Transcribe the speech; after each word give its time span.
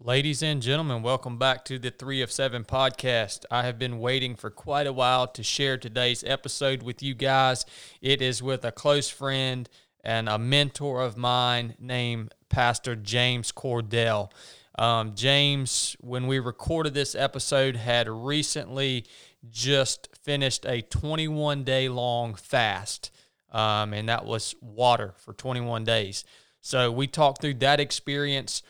Ladies 0.00 0.44
and 0.44 0.62
gentlemen, 0.62 1.02
welcome 1.02 1.38
back 1.38 1.64
to 1.64 1.76
the 1.76 1.90
Three 1.90 2.22
of 2.22 2.30
Seven 2.30 2.64
podcast. 2.64 3.44
I 3.50 3.64
have 3.64 3.80
been 3.80 3.98
waiting 3.98 4.36
for 4.36 4.48
quite 4.48 4.86
a 4.86 4.92
while 4.92 5.26
to 5.26 5.42
share 5.42 5.76
today's 5.76 6.22
episode 6.22 6.84
with 6.84 7.02
you 7.02 7.16
guys. 7.16 7.66
It 8.00 8.22
is 8.22 8.40
with 8.40 8.64
a 8.64 8.70
close 8.70 9.08
friend 9.08 9.68
and 10.04 10.28
a 10.28 10.38
mentor 10.38 11.00
of 11.02 11.16
mine 11.16 11.74
named 11.80 12.32
Pastor 12.48 12.94
James 12.94 13.50
Cordell. 13.50 14.30
Um, 14.78 15.16
James, 15.16 15.96
when 15.98 16.28
we 16.28 16.38
recorded 16.38 16.94
this 16.94 17.16
episode, 17.16 17.74
had 17.74 18.08
recently 18.08 19.04
just 19.50 20.16
finished 20.22 20.64
a 20.64 20.80
21 20.80 21.64
day 21.64 21.88
long 21.88 22.36
fast, 22.36 23.10
um, 23.50 23.92
and 23.92 24.08
that 24.08 24.24
was 24.24 24.54
water 24.60 25.14
for 25.16 25.32
21 25.32 25.82
days. 25.82 26.24
So 26.60 26.92
we 26.92 27.08
talked 27.08 27.40
through 27.40 27.54
that 27.54 27.80
experience 27.80 28.62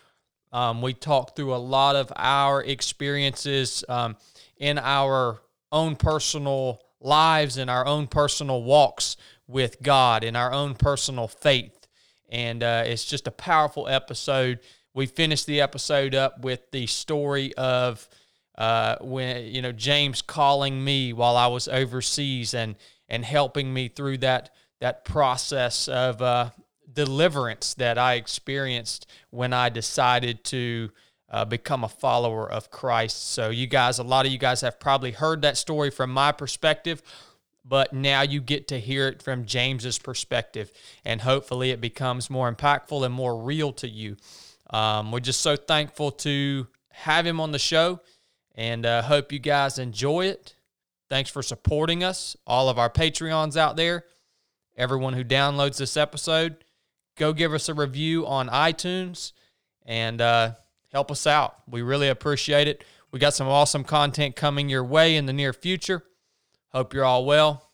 um, 0.53 0.83
we 0.83 0.95
talked 0.95 1.37
through 1.37 1.55
a 1.55 1.57
lot 1.57 1.97
of 1.97 2.13
our 2.17 2.63
experiences 2.63 3.85
um, 3.89 4.17
in 4.57 4.79
our 4.79 5.41
own 5.71 5.97
personal 5.97 6.81
lives 7.01 7.57
and 7.57 7.71
our 7.71 7.87
own 7.87 8.07
personal 8.07 8.63
walks 8.63 9.17
with 9.47 9.83
God, 9.83 10.25
in 10.25 10.37
our 10.37 10.53
own 10.53 10.75
personal 10.75 11.29
faith. 11.29 11.87
And 12.29 12.63
uh, 12.63 12.85
it's 12.87 13.05
just 13.05 13.27
a 13.27 13.31
powerful 13.31 13.89
episode. 13.89 14.61
We 14.95 15.07
finished 15.07 15.47
the 15.47 15.61
episode 15.61 16.15
up 16.15 16.43
with 16.43 16.71
the 16.71 16.87
story 16.87 17.55
of 17.55 18.09
uh, 18.57 18.97
when 19.01 19.47
you 19.47 19.63
know 19.63 19.71
James 19.71 20.21
calling 20.21 20.83
me 20.83 21.13
while 21.13 21.37
I 21.37 21.47
was 21.47 21.69
overseas 21.69 22.55
and 22.55 22.75
and 23.09 23.25
helping 23.25 23.73
me 23.73 23.89
through 23.89 24.19
that 24.19 24.51
that 24.81 25.05
process 25.05 25.87
of 25.89 26.21
uh, 26.21 26.51
deliverance 26.99 27.75
that 27.75 27.97
I 27.97 28.15
experienced 28.15 29.07
when 29.31 29.53
I 29.53 29.69
decided 29.69 30.43
to 30.47 30.91
uh, 31.31 31.45
become 31.45 31.85
a 31.85 31.89
follower 31.89 32.51
of 32.51 32.73
Christ. 32.73 33.31
So, 33.31 33.51
you 33.51 33.69
guys, 33.69 34.01
a 34.01 34.03
lot 34.03 34.27
of 34.27 34.33
you 34.33 34.39
guys 34.39 34.63
have 34.63 34.81
probably 34.81 35.13
heard 35.13 35.43
that 35.43 35.57
story 35.57 35.91
from 35.91 36.11
my 36.11 36.33
perspective, 36.33 37.01
but 37.65 37.93
now 37.93 38.23
you 38.23 38.41
get 38.41 38.67
to 38.69 38.81
hear 38.81 39.07
it 39.07 39.23
from 39.23 39.45
James's 39.45 40.01
perspective, 40.01 40.73
and 41.05 41.21
hopefully 41.21 41.71
it 41.71 41.81
becomes 41.81 42.31
more 42.31 42.53
impactful 42.53 43.07
and 43.07 43.15
more 43.15 43.41
real 43.41 43.73
to 43.75 43.87
you. 43.89 44.17
Um, 44.71 45.13
we're 45.13 45.21
just 45.21 45.41
so 45.41 45.55
thankful 45.55 46.11
to 46.27 46.67
have 46.91 47.25
him 47.25 47.39
on 47.39 47.53
the 47.53 47.61
show, 47.61 48.01
and 48.57 48.85
uh, 48.85 49.03
hope 49.03 49.31
you 49.31 49.39
guys 49.39 49.79
enjoy 49.79 50.27
it. 50.27 50.57
Thanks 51.09 51.31
for 51.31 51.45
supporting 51.45 52.03
us, 52.03 52.37
all 52.45 52.69
of 52.69 52.77
our 52.77 52.91
Patreons 52.91 53.57
out 53.57 53.77
there, 53.77 54.03
everyone 54.77 55.13
who 55.13 55.23
downloads 55.23 55.79
this 55.79 55.97
episode 55.97 56.65
go 57.19 57.33
give 57.33 57.53
us 57.53 57.69
a 57.69 57.75
review 57.75 58.27
on 58.27 58.49
iTunes 58.49 59.33
and 59.85 60.21
uh, 60.21 60.53
help 60.93 61.11
us 61.11 61.27
out. 61.27 61.57
We 61.69 61.83
really 61.83 62.09
appreciate 62.09 62.69
it. 62.69 62.85
We 63.11 63.19
got 63.19 63.35
some 63.35 63.49
awesome 63.49 63.85
content 63.85 64.37
coming 64.37 64.69
your 64.69 64.85
way 64.85 65.17
in 65.17 65.27
the 65.27 65.33
near 65.33 65.53
future. 65.53 66.05
Hope 66.69 66.95
you're 66.95 67.05
all 67.05 67.25
well. 67.25 67.71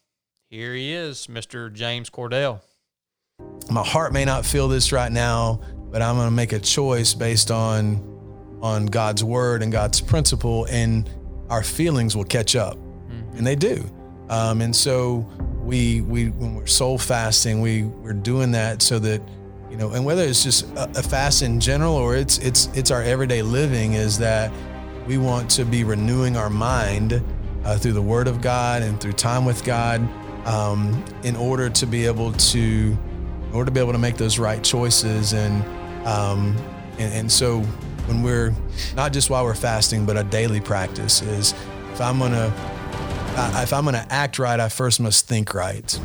Here 0.49 0.75
he 0.75 0.93
is, 0.93 1.27
Mr. 1.27 1.73
James 1.73 2.11
Cordell. 2.11 2.61
My 3.71 3.85
heart 3.85 4.13
may 4.13 4.25
not 4.25 4.47
feel 4.47 4.69
this 4.69 4.93
right 4.93 5.11
now, 5.11 5.61
but 5.91 6.01
I'm 6.01 6.15
going 6.15 6.29
to 6.29 6.35
make 6.35 6.53
a 6.53 6.61
choice 6.61 7.15
based 7.15 7.51
on 7.51 8.13
on 8.63 8.87
God's 8.87 9.23
word 9.23 9.63
and 9.63 9.71
God's 9.71 10.01
principle, 10.01 10.67
and 10.71 11.11
our 11.51 11.63
feelings 11.63 12.17
will 12.17 12.25
catch 12.25 12.57
up, 12.57 12.77
mm-hmm. 12.77 13.37
and 13.37 13.47
they 13.47 13.57
do. 13.57 13.85
Um, 14.31 14.63
and 14.63 14.75
so 14.75 15.29
we 15.65 16.03
we 16.03 16.29
when 16.29 16.55
we're 16.55 16.67
soul 16.67 16.99
fasting, 16.99 17.61
we 17.61 17.85
we're 17.85 18.13
doing 18.13 18.53
that 18.53 18.83
so 18.83 18.99
that 19.01 19.23
you 19.71 19.77
know, 19.77 19.91
and 19.91 20.05
whether 20.05 20.23
it's 20.23 20.45
just 20.45 20.67
a, 20.77 20.91
a 20.99 21.03
fast 21.03 21.43
in 21.43 21.59
general 21.59 21.95
or 21.95 22.17
it's 22.17 22.39
it's 22.39 22.69
it's 22.75 22.91
our 22.91 23.03
everyday 23.03 23.43
living, 23.43 23.95
is 23.95 24.19
that 24.19 24.53
we 25.07 25.19
want 25.19 25.51
to 25.51 25.65
be 25.65 25.85
renewing 25.85 26.37
our 26.37 26.51
mind 26.51 27.23
uh, 27.65 27.77
through 27.79 27.93
the 27.93 28.03
Word 28.03 28.29
of 28.29 28.41
God 28.41 28.83
and 28.83 29.01
through 29.01 29.13
time 29.13 29.45
with 29.45 29.65
God, 29.65 30.07
um, 30.47 31.05
in 31.25 31.35
order 31.35 31.71
to 31.71 31.87
be 31.87 32.07
able 32.07 32.33
to 32.33 32.59
in 32.59 33.51
order 33.53 33.67
to 33.67 33.73
be 33.73 33.81
able 33.81 33.93
to 33.93 33.99
make 33.99 34.17
those 34.17 34.39
right 34.39 34.63
choices. 34.63 35.33
And 35.33 35.65
um, 36.07 36.57
and, 36.99 37.13
and 37.15 37.33
so 37.33 37.61
when 38.07 38.23
we're 38.23 38.55
not 38.95 39.13
just 39.13 39.31
while 39.31 39.45
we're 39.45 39.55
fasting, 39.55 40.05
but 40.05 40.17
a 40.17 40.25
daily 40.25 40.61
practice 40.61 41.23
is 41.23 41.55
if 41.93 42.01
I'm 42.01 42.19
gonna 42.19 42.53
if 43.37 43.73
I'm 43.73 43.85
going 43.85 43.95
to 43.95 44.07
act 44.13 44.39
right, 44.39 44.59
I 44.59 44.69
first 44.69 45.01
must 45.01 45.27
think 45.27 45.55
right. 45.55 46.01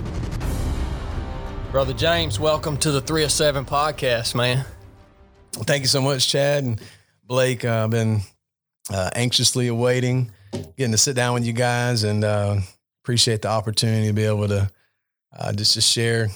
Brother 1.71 1.93
James, 1.93 2.39
welcome 2.39 2.77
to 2.77 2.91
the 2.91 3.01
3 3.01 3.25
of 3.25 3.31
7 3.31 3.65
podcast, 3.65 4.33
man. 4.33 4.65
Well, 5.55 5.63
thank 5.65 5.81
you 5.81 5.87
so 5.87 6.01
much, 6.01 6.27
Chad 6.27 6.63
and 6.63 6.81
Blake. 7.23 7.63
Uh, 7.63 7.83
I've 7.83 7.89
been 7.91 8.21
uh, 8.91 9.11
anxiously 9.15 9.67
awaiting 9.67 10.31
getting 10.77 10.91
to 10.91 10.97
sit 10.97 11.15
down 11.15 11.33
with 11.33 11.45
you 11.45 11.53
guys 11.53 12.03
and 12.03 12.23
uh, 12.23 12.57
appreciate 13.03 13.41
the 13.41 13.49
opportunity 13.49 14.07
to 14.07 14.13
be 14.13 14.23
able 14.23 14.47
to 14.47 14.69
uh, 15.37 15.53
just 15.53 15.73
to 15.75 15.81
share 15.81 16.25
a 16.25 16.29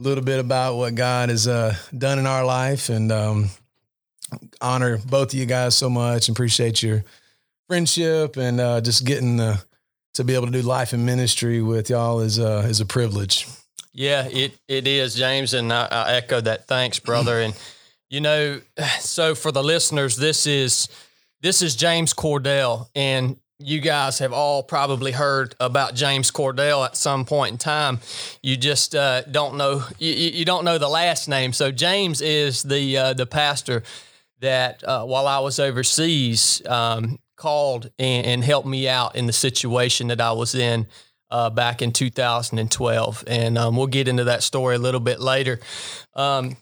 little 0.00 0.24
bit 0.24 0.40
about 0.40 0.76
what 0.76 0.94
God 0.94 1.28
has 1.30 1.48
uh, 1.48 1.74
done 1.96 2.18
in 2.18 2.26
our 2.26 2.44
life 2.44 2.88
and 2.88 3.10
um, 3.10 3.50
honor 4.60 4.98
both 4.98 5.32
of 5.32 5.38
you 5.38 5.46
guys 5.46 5.76
so 5.76 5.88
much 5.88 6.28
and 6.28 6.36
appreciate 6.36 6.82
your 6.82 7.04
friendship 7.68 8.36
and 8.36 8.60
uh, 8.60 8.80
just 8.80 9.04
getting 9.04 9.36
the 9.36 9.62
to 10.14 10.24
be 10.24 10.34
able 10.34 10.46
to 10.46 10.52
do 10.52 10.62
life 10.62 10.92
and 10.92 11.06
ministry 11.06 11.62
with 11.62 11.90
y'all 11.90 12.20
is 12.20 12.38
uh, 12.38 12.66
is 12.68 12.80
a 12.80 12.86
privilege. 12.86 13.46
Yeah, 13.92 14.26
it 14.28 14.58
it 14.68 14.86
is, 14.86 15.14
James, 15.14 15.54
and 15.54 15.72
I, 15.72 15.86
I 15.90 16.12
echo 16.14 16.40
that. 16.40 16.66
Thanks, 16.66 16.98
brother. 16.98 17.40
and 17.40 17.54
you 18.08 18.20
know, 18.20 18.60
so 19.00 19.34
for 19.34 19.52
the 19.52 19.62
listeners, 19.62 20.16
this 20.16 20.46
is 20.46 20.88
this 21.40 21.62
is 21.62 21.76
James 21.76 22.12
Cordell, 22.12 22.88
and 22.94 23.36
you 23.58 23.80
guys 23.80 24.18
have 24.20 24.32
all 24.32 24.62
probably 24.62 25.12
heard 25.12 25.54
about 25.60 25.94
James 25.94 26.30
Cordell 26.30 26.84
at 26.84 26.96
some 26.96 27.24
point 27.24 27.52
in 27.52 27.58
time. 27.58 28.00
You 28.42 28.56
just 28.56 28.94
uh, 28.94 29.22
don't 29.22 29.56
know 29.56 29.84
you, 29.98 30.12
you 30.12 30.44
don't 30.44 30.64
know 30.64 30.78
the 30.78 30.88
last 30.88 31.28
name. 31.28 31.52
So 31.52 31.70
James 31.70 32.20
is 32.20 32.62
the 32.62 32.96
uh, 32.96 33.12
the 33.12 33.26
pastor 33.26 33.82
that 34.40 34.82
uh, 34.84 35.04
while 35.04 35.26
I 35.26 35.40
was 35.40 35.60
overseas, 35.60 36.62
um, 36.66 37.18
called 37.40 37.90
and, 37.98 38.26
and, 38.26 38.44
helped 38.44 38.68
me 38.68 38.86
out 38.86 39.16
in 39.16 39.26
the 39.26 39.32
situation 39.32 40.08
that 40.08 40.20
I 40.20 40.32
was 40.32 40.54
in 40.54 40.86
uh, 41.30 41.48
back 41.48 41.80
in 41.80 41.90
2012. 41.90 43.24
And 43.26 43.58
um, 43.58 43.76
we'll 43.76 43.86
get 43.86 44.08
into 44.08 44.24
that 44.24 44.42
story 44.42 44.76
a 44.76 44.78
little 44.78 45.00
bit 45.00 45.20
later. 45.20 45.58
Um, 46.14 46.56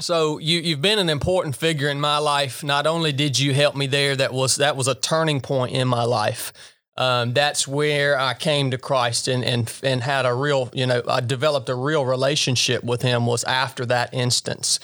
so 0.00 0.38
you 0.38 0.58
you've 0.58 0.80
been 0.80 0.98
an 0.98 1.08
important 1.08 1.54
figure 1.54 1.88
in 1.88 2.00
my 2.00 2.18
life. 2.18 2.64
Not 2.64 2.86
only 2.86 3.12
did 3.12 3.38
you 3.38 3.54
help 3.54 3.76
me 3.76 3.86
there, 3.86 4.16
that 4.16 4.32
was 4.32 4.56
that 4.56 4.76
was 4.76 4.88
a 4.88 4.94
turning 4.94 5.40
point 5.40 5.72
in 5.72 5.86
my 5.86 6.04
life. 6.04 6.52
Um, 6.96 7.32
that's 7.32 7.66
where 7.66 8.18
I 8.18 8.34
came 8.34 8.70
to 8.70 8.78
Christ 8.78 9.28
and 9.28 9.44
and 9.44 9.72
and 9.84 10.02
had 10.02 10.26
a 10.26 10.34
real 10.34 10.70
you 10.72 10.86
know 10.86 11.02
I 11.08 11.20
developed 11.20 11.68
a 11.68 11.74
real 11.76 12.04
relationship 12.04 12.82
with 12.82 13.02
Him. 13.02 13.26
Was 13.26 13.44
after 13.44 13.86
that 13.86 14.12
instance. 14.12 14.80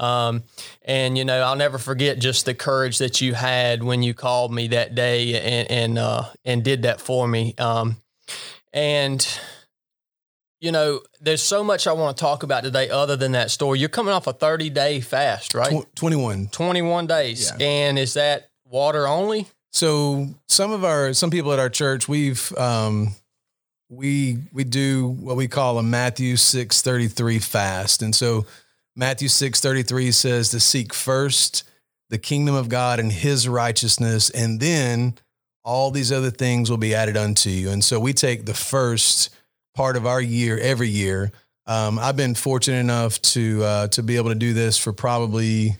Um, 0.00 0.44
and 0.82 1.16
you 1.16 1.24
know, 1.24 1.40
I'll 1.42 1.56
never 1.56 1.78
forget 1.78 2.18
just 2.18 2.46
the 2.46 2.54
courage 2.54 2.98
that 2.98 3.20
you 3.20 3.34
had 3.34 3.82
when 3.82 4.02
you 4.02 4.14
called 4.14 4.52
me 4.52 4.68
that 4.68 4.94
day 4.94 5.38
and 5.40 5.70
and 5.70 5.98
uh, 5.98 6.24
and 6.44 6.64
did 6.64 6.82
that 6.82 7.00
for 7.00 7.28
me. 7.28 7.54
Um, 7.58 7.98
and 8.72 9.26
you 10.60 10.72
know, 10.72 11.00
there's 11.20 11.42
so 11.42 11.62
much 11.62 11.86
I 11.86 11.92
want 11.92 12.16
to 12.16 12.20
talk 12.20 12.42
about 12.42 12.64
today 12.64 12.90
other 12.90 13.16
than 13.16 13.32
that 13.32 13.50
story. 13.50 13.78
You're 13.78 13.88
coming 13.88 14.12
off 14.12 14.26
a 14.26 14.32
30 14.32 14.70
day 14.70 15.00
fast, 15.00 15.54
right? 15.54 15.82
Tw- 15.82 15.96
21. 15.96 16.48
21 16.48 17.06
days. 17.06 17.52
Yeah. 17.58 17.66
And 17.66 17.98
is 17.98 18.14
that 18.14 18.50
water 18.64 19.06
only? 19.06 19.48
So 19.72 20.28
some 20.48 20.72
of 20.72 20.84
our 20.84 21.12
some 21.12 21.30
people 21.30 21.52
at 21.52 21.58
our 21.58 21.70
church, 21.70 22.08
we've 22.08 22.52
um 22.58 23.14
we 23.88 24.38
we 24.52 24.64
do 24.64 25.08
what 25.08 25.36
we 25.36 25.48
call 25.48 25.78
a 25.78 25.82
Matthew 25.82 26.36
633 26.36 27.38
fast. 27.38 28.02
And 28.02 28.14
so 28.14 28.46
Matthew 28.96 29.28
6 29.28 29.60
33 29.60 30.12
says 30.12 30.50
to 30.50 30.60
seek 30.60 30.92
first 30.92 31.64
the 32.10 32.18
kingdom 32.18 32.54
of 32.54 32.68
God 32.68 32.98
and 32.98 33.10
his 33.10 33.48
righteousness, 33.48 34.30
and 34.30 34.60
then 34.60 35.14
all 35.64 35.90
these 35.90 36.10
other 36.10 36.30
things 36.30 36.70
will 36.70 36.78
be 36.78 36.94
added 36.94 37.16
unto 37.16 37.50
you. 37.50 37.70
And 37.70 37.84
so 37.84 38.00
we 38.00 38.12
take 38.12 38.46
the 38.46 38.54
first 38.54 39.30
part 39.74 39.96
of 39.96 40.06
our 40.06 40.20
year 40.20 40.58
every 40.58 40.88
year. 40.88 41.30
Um, 41.66 41.98
I've 41.98 42.16
been 42.16 42.34
fortunate 42.34 42.78
enough 42.78 43.20
to 43.22 43.62
uh, 43.62 43.88
to 43.88 44.02
be 44.02 44.16
able 44.16 44.30
to 44.30 44.34
do 44.34 44.52
this 44.52 44.76
for 44.76 44.92
probably 44.92 45.76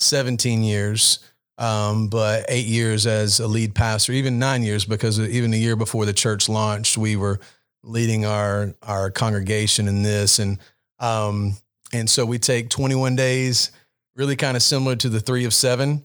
17 0.00 0.62
years, 0.62 1.20
um, 1.56 2.08
but 2.08 2.44
eight 2.48 2.66
years 2.66 3.06
as 3.06 3.40
a 3.40 3.46
lead 3.46 3.74
pastor, 3.74 4.12
even 4.12 4.38
nine 4.38 4.62
years, 4.62 4.84
because 4.84 5.18
even 5.20 5.50
the 5.50 5.58
year 5.58 5.76
before 5.76 6.04
the 6.04 6.12
church 6.12 6.48
launched, 6.48 6.98
we 6.98 7.16
were 7.16 7.40
leading 7.82 8.26
our 8.26 8.74
our 8.82 9.10
congregation 9.10 9.88
in 9.88 10.02
this. 10.02 10.38
And 10.38 10.58
um, 10.98 11.54
and 11.92 12.08
so 12.08 12.24
we 12.24 12.38
take 12.38 12.70
21 12.70 13.16
days, 13.16 13.72
really 14.16 14.36
kind 14.36 14.56
of 14.56 14.62
similar 14.62 14.96
to 14.96 15.08
the 15.08 15.20
three 15.20 15.44
of 15.44 15.54
seven. 15.54 16.04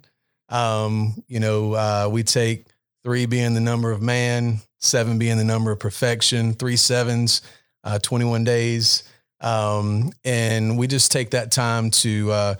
Um, 0.49 1.23
you 1.27 1.39
know, 1.39 1.73
uh, 1.73 2.09
we 2.11 2.23
take 2.23 2.67
three 3.03 3.25
being 3.25 3.53
the 3.53 3.61
number 3.61 3.91
of 3.91 4.01
man, 4.01 4.59
seven 4.79 5.17
being 5.17 5.37
the 5.37 5.43
number 5.43 5.71
of 5.71 5.79
perfection, 5.79 6.53
three 6.53 6.75
sevens, 6.75 7.41
uh, 7.83 7.99
21 7.99 8.43
days. 8.43 9.03
Um, 9.41 10.11
and 10.23 10.77
we 10.77 10.87
just 10.87 11.11
take 11.11 11.31
that 11.31 11.51
time 11.51 11.91
to, 11.91 12.31
uh, 12.31 12.55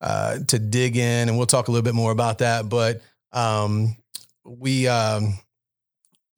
uh, 0.00 0.38
to 0.46 0.58
dig 0.58 0.96
in, 0.96 1.28
and 1.28 1.36
we'll 1.36 1.46
talk 1.46 1.68
a 1.68 1.70
little 1.70 1.84
bit 1.84 1.94
more 1.94 2.12
about 2.12 2.38
that. 2.38 2.68
But 2.68 3.00
um, 3.32 3.96
we 4.44 4.88
um, 4.88 5.34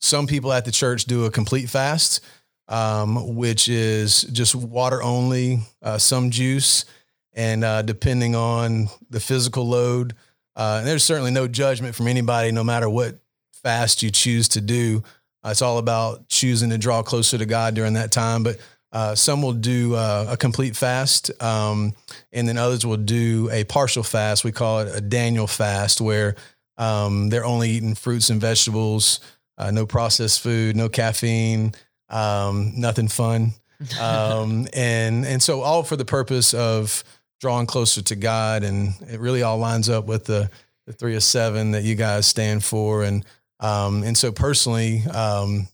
some 0.00 0.26
people 0.26 0.52
at 0.52 0.64
the 0.64 0.72
church 0.72 1.04
do 1.04 1.24
a 1.24 1.30
complete 1.30 1.68
fast, 1.68 2.24
um, 2.70 3.34
which 3.34 3.68
is 3.68 4.22
just 4.22 4.54
water 4.54 5.02
only, 5.02 5.60
uh, 5.82 5.98
some 5.98 6.30
juice, 6.30 6.86
and 7.34 7.64
uh, 7.64 7.82
depending 7.82 8.34
on 8.34 8.88
the 9.10 9.20
physical 9.20 9.68
load. 9.68 10.14
Uh, 10.56 10.76
and 10.78 10.86
there's 10.86 11.04
certainly 11.04 11.30
no 11.30 11.46
judgment 11.46 11.94
from 11.94 12.06
anybody, 12.06 12.52
no 12.52 12.64
matter 12.64 12.88
what 12.88 13.18
fast 13.62 14.02
you 14.02 14.10
choose 14.10 14.48
to 14.48 14.60
do. 14.60 15.02
Uh, 15.44 15.50
it's 15.50 15.62
all 15.62 15.78
about 15.78 16.28
choosing 16.28 16.70
to 16.70 16.78
draw 16.78 17.02
closer 17.02 17.36
to 17.36 17.46
God 17.46 17.74
during 17.74 17.94
that 17.94 18.12
time. 18.12 18.42
But 18.42 18.58
uh, 18.92 19.14
some 19.14 19.42
will 19.42 19.52
do 19.52 19.94
uh, 19.94 20.26
a 20.30 20.36
complete 20.36 20.76
fast, 20.76 21.30
um, 21.42 21.94
and 22.32 22.48
then 22.48 22.58
others 22.58 22.84
will 22.84 22.96
do 22.96 23.48
a 23.52 23.64
partial 23.64 24.02
fast. 24.02 24.44
We 24.44 24.52
call 24.52 24.80
it 24.80 24.94
a 24.94 25.00
Daniel 25.00 25.46
fast, 25.46 26.00
where 26.00 26.34
um, 26.76 27.28
they're 27.28 27.44
only 27.44 27.70
eating 27.70 27.94
fruits 27.94 28.30
and 28.30 28.40
vegetables, 28.40 29.20
uh, 29.58 29.70
no 29.70 29.86
processed 29.86 30.40
food, 30.40 30.76
no 30.76 30.88
caffeine, 30.88 31.72
um, 32.10 32.72
nothing 32.76 33.08
fun, 33.08 33.52
um, 34.00 34.66
and 34.72 35.24
and 35.24 35.42
so 35.42 35.60
all 35.62 35.82
for 35.82 35.96
the 35.96 36.04
purpose 36.04 36.52
of 36.54 37.04
drawing 37.40 37.66
closer 37.66 38.02
to 38.02 38.16
God, 38.16 38.62
and 38.62 38.94
it 39.08 39.20
really 39.20 39.42
all 39.42 39.58
lines 39.58 39.88
up 39.88 40.06
with 40.06 40.24
the 40.24 40.50
the 40.86 40.92
three 40.92 41.16
of 41.16 41.22
seven 41.22 41.72
that 41.72 41.84
you 41.84 41.94
guys 41.94 42.26
stand 42.26 42.64
for, 42.64 43.04
and 43.04 43.24
um, 43.60 44.02
and 44.02 44.16
so 44.16 44.32
personally, 44.32 45.02
um, 45.06 45.68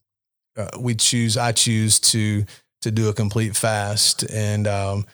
uh, 0.56 0.68
we 0.78 0.94
choose. 0.94 1.36
I 1.36 1.52
choose 1.52 2.00
to 2.00 2.44
to 2.82 2.90
do 2.90 3.08
a 3.08 3.12
complete 3.12 3.56
fast, 3.56 4.22
and 4.30 4.66
um, 4.66 5.06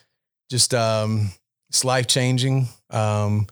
just 0.51 0.75
um, 0.75 1.31
it's 1.71 1.85
life 1.85 2.07
changing 2.07 2.69
um, 2.91 3.47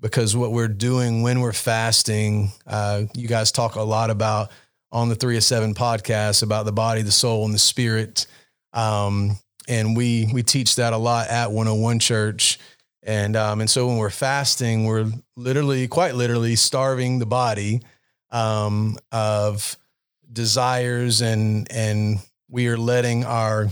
because 0.00 0.36
what 0.36 0.52
we're 0.52 0.68
doing 0.68 1.22
when 1.22 1.40
we're 1.40 1.52
fasting. 1.52 2.50
Uh, 2.66 3.04
you 3.14 3.28
guys 3.28 3.52
talk 3.52 3.76
a 3.76 3.82
lot 3.82 4.10
about 4.10 4.50
on 4.92 5.08
the 5.08 5.14
Three 5.14 5.36
of 5.36 5.44
Seven 5.44 5.74
podcast 5.74 6.42
about 6.42 6.64
the 6.64 6.72
body, 6.72 7.02
the 7.02 7.12
soul, 7.12 7.44
and 7.44 7.54
the 7.54 7.58
spirit. 7.58 8.26
Um, 8.72 9.38
and 9.68 9.96
we 9.96 10.28
we 10.32 10.42
teach 10.42 10.76
that 10.76 10.92
a 10.92 10.98
lot 10.98 11.28
at 11.28 11.50
101 11.50 11.98
Church. 11.98 12.58
And 13.02 13.36
um, 13.36 13.60
and 13.60 13.70
so 13.70 13.86
when 13.86 13.98
we're 13.98 14.10
fasting, 14.10 14.84
we're 14.84 15.10
literally, 15.36 15.86
quite 15.88 16.14
literally, 16.14 16.56
starving 16.56 17.18
the 17.18 17.26
body 17.26 17.82
um, 18.30 18.96
of 19.12 19.76
desires 20.32 21.20
and 21.20 21.70
and 21.70 22.18
we 22.48 22.68
are 22.68 22.76
letting 22.76 23.24
our 23.24 23.68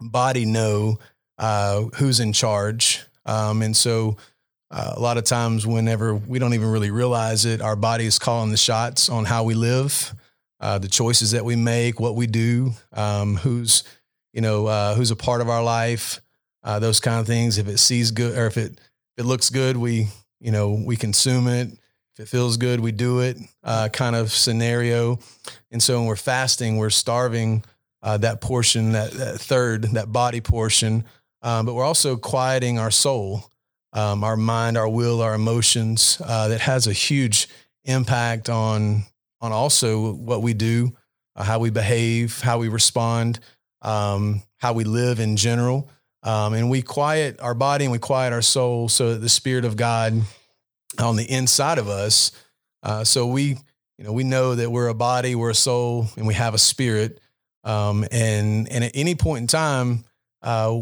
body 0.00 0.44
know 0.44 0.98
uh, 1.38 1.82
who's 1.96 2.20
in 2.20 2.32
charge. 2.32 3.02
Um, 3.26 3.62
and 3.62 3.76
so 3.76 4.16
uh, 4.70 4.94
a 4.96 5.00
lot 5.00 5.16
of 5.18 5.24
times, 5.24 5.66
whenever 5.66 6.14
we 6.14 6.38
don't 6.38 6.54
even 6.54 6.68
really 6.68 6.90
realize 6.90 7.44
it, 7.44 7.60
our 7.60 7.76
body 7.76 8.06
is 8.06 8.18
calling 8.18 8.50
the 8.50 8.56
shots 8.56 9.08
on 9.08 9.24
how 9.24 9.44
we 9.44 9.54
live, 9.54 10.14
uh, 10.64 10.78
the 10.78 10.88
choices 10.88 11.32
that 11.32 11.44
we 11.44 11.56
make, 11.56 12.00
what 12.00 12.16
we 12.16 12.26
do, 12.26 12.72
um, 12.94 13.36
who's 13.36 13.84
you 14.32 14.40
know 14.40 14.66
uh, 14.66 14.94
who's 14.94 15.10
a 15.10 15.16
part 15.16 15.42
of 15.42 15.50
our 15.50 15.62
life, 15.62 16.22
uh, 16.62 16.78
those 16.78 17.00
kind 17.00 17.20
of 17.20 17.26
things. 17.26 17.58
If 17.58 17.68
it 17.68 17.76
sees 17.76 18.10
good 18.10 18.38
or 18.38 18.46
if 18.46 18.56
it 18.56 18.72
if 18.72 19.18
it 19.18 19.24
looks 19.24 19.50
good, 19.50 19.76
we 19.76 20.08
you 20.40 20.50
know 20.50 20.70
we 20.72 20.96
consume 20.96 21.48
it. 21.48 21.68
If 22.14 22.20
it 22.20 22.28
feels 22.28 22.56
good, 22.56 22.80
we 22.80 22.92
do 22.92 23.20
it. 23.20 23.36
Uh, 23.62 23.90
kind 23.90 24.16
of 24.16 24.32
scenario. 24.32 25.18
And 25.70 25.82
so 25.82 25.98
when 25.98 26.06
we're 26.06 26.16
fasting, 26.16 26.78
we're 26.78 26.88
starving 26.88 27.62
uh, 28.02 28.16
that 28.18 28.40
portion, 28.40 28.92
that, 28.92 29.10
that, 29.10 29.40
third, 29.40 29.82
that 29.94 30.12
body 30.12 30.40
portion. 30.40 31.04
Um, 31.42 31.66
but 31.66 31.74
we're 31.74 31.84
also 31.84 32.16
quieting 32.16 32.78
our 32.78 32.92
soul, 32.92 33.50
um, 33.92 34.22
our 34.22 34.36
mind, 34.36 34.78
our 34.78 34.88
will, 34.88 35.20
our 35.20 35.34
emotions. 35.34 36.18
That 36.18 36.60
has 36.60 36.86
a 36.86 36.92
huge 36.92 37.48
impact 37.84 38.48
on 38.48 39.02
on 39.44 39.52
also 39.52 40.14
what 40.14 40.40
we 40.40 40.54
do, 40.54 40.90
uh, 41.36 41.44
how 41.44 41.58
we 41.58 41.68
behave, 41.68 42.40
how 42.40 42.58
we 42.58 42.68
respond, 42.68 43.38
um, 43.82 44.42
how 44.56 44.72
we 44.72 44.84
live 44.84 45.20
in 45.20 45.36
general. 45.36 45.90
Um, 46.22 46.54
and 46.54 46.70
we 46.70 46.80
quiet 46.80 47.38
our 47.40 47.52
body 47.52 47.84
and 47.84 47.92
we 47.92 47.98
quiet 47.98 48.32
our 48.32 48.40
soul 48.40 48.88
so 48.88 49.12
that 49.12 49.18
the 49.18 49.28
Spirit 49.28 49.66
of 49.66 49.76
God 49.76 50.14
on 50.98 51.16
the 51.16 51.30
inside 51.30 51.76
of 51.76 51.88
us. 51.88 52.32
Uh, 52.82 53.04
so 53.04 53.26
we, 53.26 53.58
you 53.98 54.04
know, 54.04 54.12
we 54.12 54.24
know 54.24 54.54
that 54.54 54.72
we're 54.72 54.88
a 54.88 54.94
body, 54.94 55.34
we're 55.34 55.50
a 55.50 55.54
soul, 55.54 56.08
and 56.16 56.26
we 56.26 56.32
have 56.32 56.54
a 56.54 56.58
spirit. 56.58 57.20
Um, 57.64 58.06
and 58.10 58.66
and 58.70 58.84
at 58.84 58.92
any 58.94 59.14
point 59.14 59.42
in 59.42 59.46
time, 59.46 60.04
uh, 60.40 60.78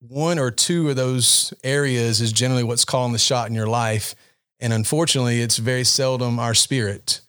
one 0.00 0.40
or 0.40 0.50
two 0.50 0.90
of 0.90 0.96
those 0.96 1.54
areas 1.62 2.20
is 2.20 2.32
generally 2.32 2.64
what's 2.64 2.84
calling 2.84 3.12
the 3.12 3.18
shot 3.18 3.48
in 3.48 3.54
your 3.54 3.68
life. 3.68 4.16
And 4.58 4.72
unfortunately, 4.72 5.40
it's 5.40 5.58
very 5.58 5.84
seldom 5.84 6.40
our 6.40 6.54
spirit 6.54 7.20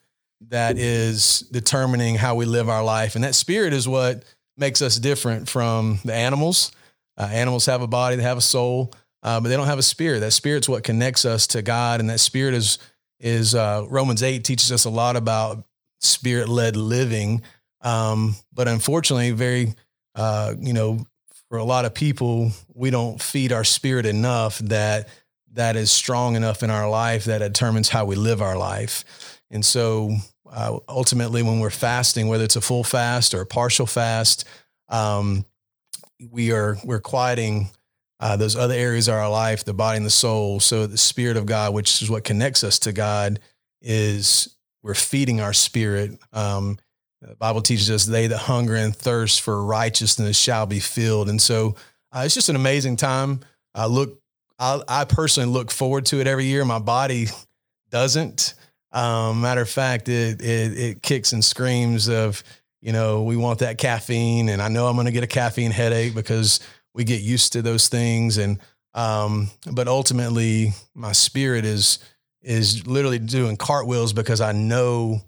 that 0.42 0.78
is 0.78 1.42
determining 1.51 2.16
how 2.16 2.36
we 2.36 2.45
live 2.45 2.69
our 2.69 2.84
life. 2.84 3.16
And 3.16 3.24
that 3.24 3.36
spirit 3.36 3.74
is 3.74 3.88
what 3.88 4.24
makes 4.56 4.81
us 4.81 4.98
different 4.98 5.50
from 5.50 6.00
the 6.06 6.13
animals. 6.13 6.72
Uh, 7.18 7.30
animals 7.31 7.66
have 7.66 7.81
a 7.81 7.88
body, 7.88 8.16
they 8.16 8.24
have 8.24 8.38
a 8.38 8.42
soul, 8.42 8.94
uh, 9.24 9.39
but 9.39 9.50
they 9.50 9.57
don't 9.57 9.68
have 9.68 9.80
a 9.80 9.84
spirit. 9.84 10.19
That 10.19 10.31
spirit's 10.31 10.69
what 10.69 10.84
connects 10.84 11.25
us 11.25 11.48
to 11.48 11.62
God, 11.62 12.00
and 12.00 12.10
that 12.10 12.19
spirit 12.19 12.54
is 12.54 12.78
is 13.19 13.56
uh, 13.56 13.86
Romans 13.89 14.22
eight 14.22 14.44
teaches 14.44 14.72
us 14.72 14.86
a 14.86 14.92
lot 14.92 15.16
about 15.16 15.66
spirit 16.00 16.48
led 16.50 16.75
living. 16.75 17.42
Um, 17.81 18.36
but 18.54 18.68
unfortunately, 18.68 19.31
very, 19.31 19.74
uh, 20.13 20.54
you 20.60 20.74
know, 20.74 21.06
for 21.50 21.57
a 21.57 21.63
lot 21.63 21.86
of 21.86 21.95
people, 21.95 22.51
we 22.74 22.92
don't 22.92 23.19
feed 23.19 23.51
our 23.51 23.63
spirit 23.63 24.06
enough 24.06 24.60
that 24.60 25.07
that 25.54 25.75
is 25.75 25.89
strong 25.89 26.36
enough 26.36 26.62
in 26.62 26.69
our 26.69 26.88
life 26.88 27.25
that 27.25 27.39
determines 27.39 27.89
how 27.89 28.06
we 28.06 28.16
live 28.16 28.42
our 28.42 28.57
life. 28.57 29.04
And 29.51 29.65
so, 29.65 30.15
uh, 30.49 30.79
ultimately, 30.88 31.44
when 31.44 31.59
we're 31.59 31.69
fasting, 31.69 32.27
whether 32.27 32.44
it's 32.44 32.55
a 32.55 32.61
full 32.61 32.83
fast 32.83 33.33
or 33.33 33.41
a 33.41 33.45
partial 33.45 33.85
fast, 33.85 34.45
um, 34.89 35.45
we 36.31 36.51
are 36.51 36.77
we're 36.83 36.99
quieting 36.99 37.69
uh, 38.19 38.35
those 38.35 38.55
other 38.55 38.73
areas 38.73 39.07
of 39.07 39.13
our 39.13 39.29
life, 39.29 39.63
the 39.63 39.73
body 39.73 39.97
and 39.97 40.05
the 40.05 40.11
soul. 40.11 40.59
So 40.59 40.88
the 40.88 40.97
spirit 40.97 41.38
of 41.38 41.45
God, 41.45 41.73
which 41.73 42.01
is 42.01 42.09
what 42.09 42.23
connects 42.23 42.63
us 42.63 42.79
to 42.79 42.91
God, 42.91 43.39
is 43.81 44.55
we're 44.81 44.95
feeding 44.95 45.39
our 45.39 45.53
spirit. 45.53 46.17
Um, 46.33 46.79
the 47.21 47.35
Bible 47.35 47.61
teaches 47.61 47.89
us, 47.89 48.05
"They 48.05 48.27
that 48.27 48.38
hunger 48.38 48.75
and 48.75 48.95
thirst 48.95 49.41
for 49.41 49.63
righteousness 49.63 50.38
shall 50.38 50.65
be 50.65 50.79
filled." 50.79 51.29
And 51.29 51.41
so, 51.41 51.75
uh, 52.11 52.23
it's 52.25 52.35
just 52.35 52.50
an 52.50 52.55
amazing 52.55 52.97
time. 52.97 53.41
I 53.73 53.85
look, 53.85 54.19
I, 54.59 54.81
I, 54.88 55.05
personally 55.05 55.50
look 55.50 55.71
forward 55.71 56.05
to 56.07 56.19
it 56.19 56.27
every 56.27 56.45
year. 56.45 56.65
My 56.65 56.79
body 56.79 57.27
doesn't. 57.91 58.53
Um, 58.91 59.41
matter 59.41 59.62
of 59.62 59.70
fact, 59.70 60.10
it, 60.10 60.41
it 60.41 60.77
it 60.77 61.01
kicks 61.01 61.34
and 61.34 61.44
screams 61.44 62.08
of, 62.08 62.44
you 62.82 62.91
know, 62.91 63.24
we 63.24 63.36
want 63.36 63.60
that 63.60 63.77
caffeine, 63.77 64.50
and 64.50 64.62
I 64.62 64.70
know 64.70 64.88
I'm 64.88 64.96
going 64.96 65.06
to 65.06 65.12
get 65.12 65.24
a 65.24 65.27
caffeine 65.27 65.72
headache 65.72 66.15
because 66.15 66.60
we 66.94 67.03
get 67.03 67.22
used 67.22 67.53
to 67.53 67.62
those 67.62 67.89
things, 67.89 68.38
and 68.38 68.60
um, 68.94 69.50
but 69.72 69.88
ultimately, 69.88 70.74
my 70.96 71.12
spirit 71.12 71.65
is 71.65 72.00
is 72.41 72.88
literally 72.88 73.20
doing 73.20 73.58
cartwheels 73.58 74.13
because 74.13 74.41
I 74.41 74.53
know 74.53 75.22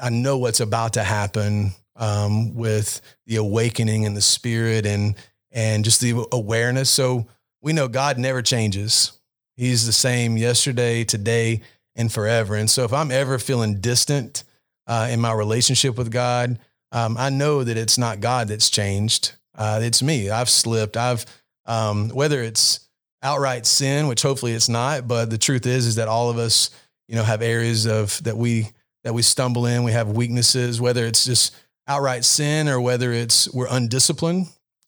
I 0.00 0.10
know 0.10 0.38
what's 0.38 0.60
about 0.60 0.94
to 0.94 1.02
happen 1.02 1.72
um, 1.96 2.54
with 2.54 3.00
the 3.26 3.36
awakening 3.36 4.06
and 4.06 4.16
the 4.16 4.20
spirit 4.22 4.86
and 4.86 5.14
and 5.50 5.84
just 5.84 6.00
the 6.00 6.26
awareness. 6.32 6.90
So 6.90 7.26
we 7.60 7.72
know 7.72 7.88
God 7.88 8.18
never 8.18 8.42
changes. 8.42 9.12
He's 9.56 9.86
the 9.86 9.92
same 9.92 10.36
yesterday, 10.36 11.04
today, 11.04 11.60
and 11.96 12.12
forever. 12.12 12.54
And 12.54 12.70
so 12.70 12.84
if 12.84 12.92
I'm 12.92 13.10
ever 13.10 13.38
feeling 13.38 13.80
distant 13.80 14.44
uh, 14.86 15.08
in 15.10 15.20
my 15.20 15.32
relationship 15.32 15.96
with 15.96 16.10
God, 16.10 16.58
um, 16.90 17.16
I 17.18 17.30
know 17.30 17.64
that 17.64 17.76
it's 17.76 17.98
not 17.98 18.20
God 18.20 18.48
that's 18.48 18.70
changed. 18.70 19.32
Uh, 19.54 19.80
it's 19.82 20.02
me. 20.02 20.30
I've 20.30 20.50
slipped. 20.50 20.96
I've 20.96 21.24
um, 21.64 22.08
whether 22.10 22.42
it's 22.42 22.80
outright 23.22 23.66
sin, 23.66 24.08
which 24.08 24.22
hopefully 24.22 24.52
it's 24.52 24.68
not, 24.68 25.06
but 25.06 25.30
the 25.30 25.38
truth 25.38 25.66
is 25.66 25.86
is 25.86 25.94
that 25.96 26.08
all 26.08 26.28
of 26.28 26.38
us, 26.38 26.70
you 27.08 27.14
know, 27.14 27.22
have 27.22 27.40
areas 27.42 27.86
of 27.86 28.22
that 28.24 28.36
we 28.36 28.68
that 29.04 29.12
we 29.12 29.22
stumble 29.22 29.66
in. 29.66 29.84
We 29.84 29.92
have 29.92 30.08
weaknesses, 30.08 30.80
whether 30.80 31.06
it's 31.06 31.24
just 31.24 31.54
outright 31.86 32.24
sin 32.24 32.68
or 32.68 32.80
whether 32.80 33.12
it's 33.12 33.52
we're 33.52 33.68
undisciplined 33.70 34.46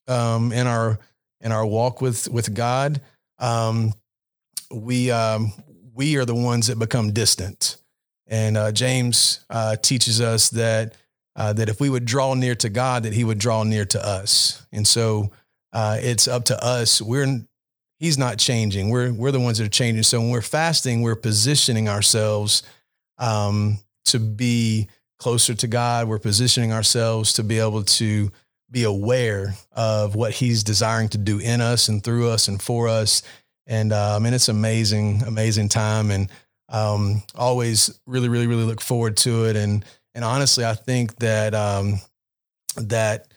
um, 0.09 0.53
in 0.53 0.67
our 0.67 0.99
in 1.41 1.53
our 1.53 1.65
walk 1.65 2.01
with 2.01 2.29
with 2.29 2.55
God. 2.55 3.01
Um, 3.39 3.93
we 4.71 5.11
um, 5.11 5.53
we 5.95 6.17
are 6.17 6.25
the 6.25 6.35
ones 6.35 6.67
that 6.67 6.79
become 6.79 7.13
distant, 7.13 7.77
and 8.27 8.57
uh, 8.57 8.73
James 8.73 9.45
uh, 9.49 9.77
teaches 9.77 10.21
us 10.21 10.51
that 10.51 10.95
uh, 11.37 11.53
that 11.53 11.69
if 11.69 11.81
we 11.81 11.91
would 11.91 12.05
draw 12.05 12.35
near 12.35 12.55
to 12.57 12.69
God, 12.69 13.05
that 13.05 13.13
He 13.13 13.25
would 13.25 13.39
draw 13.39 13.63
near 13.65 13.85
to 13.87 14.07
us. 14.07 14.65
And 14.73 14.87
so 14.87 15.31
uh, 15.73 15.99
it's 16.01 16.29
up 16.29 16.45
to 16.47 16.65
us. 16.65 17.01
We're 17.01 17.41
He's 17.99 18.19
not 18.19 18.39
changing. 18.39 18.91
We're 18.91 19.13
we're 19.13 19.31
the 19.31 19.41
ones 19.41 19.59
that 19.59 19.65
are 19.65 19.71
changing. 19.71 20.03
So 20.03 20.21
when 20.21 20.31
we're 20.31 20.43
fasting, 20.43 21.03
we're 21.03 21.15
positioning 21.15 21.89
ourselves 21.89 22.63
um, 23.19 23.79
to 24.07 24.19
be 24.19 24.89
closer 25.19 25.55
to 25.55 25.67
God. 25.67 26.09
We're 26.09 26.19
positioning 26.19 26.73
ourselves 26.73 27.33
to 27.35 27.45
be 27.45 27.59
able 27.59 27.85
to 27.85 28.31
be 28.71 28.85
aware 28.85 29.55
of 29.73 30.17
what 30.17 30.33
He's 30.33 30.65
desiring 30.65 31.09
to 31.11 31.19
do 31.19 31.39
in 31.39 31.61
us 31.61 31.89
and 31.89 32.03
through 32.03 32.29
us 32.29 32.49
and 32.49 32.61
for 32.61 32.89
us. 32.89 33.23
And 33.67 33.93
I 33.93 34.19
mean 34.19 34.35
it's 34.35 34.49
amazing, 34.49 35.23
amazing 35.23 35.69
time, 35.69 36.11
and 36.11 36.31
um, 36.69 37.23
always 37.35 38.01
really, 38.07 38.29
really, 38.29 38.47
really 38.47 38.65
look 38.65 38.81
forward 38.81 39.17
to 39.19 39.47
it. 39.47 39.57
And 39.57 39.85
and 40.15 40.25
honestly, 40.25 40.65
I 40.65 40.75
think 40.75 41.17
that 41.17 41.55
um, 41.55 42.01
that 42.77 43.29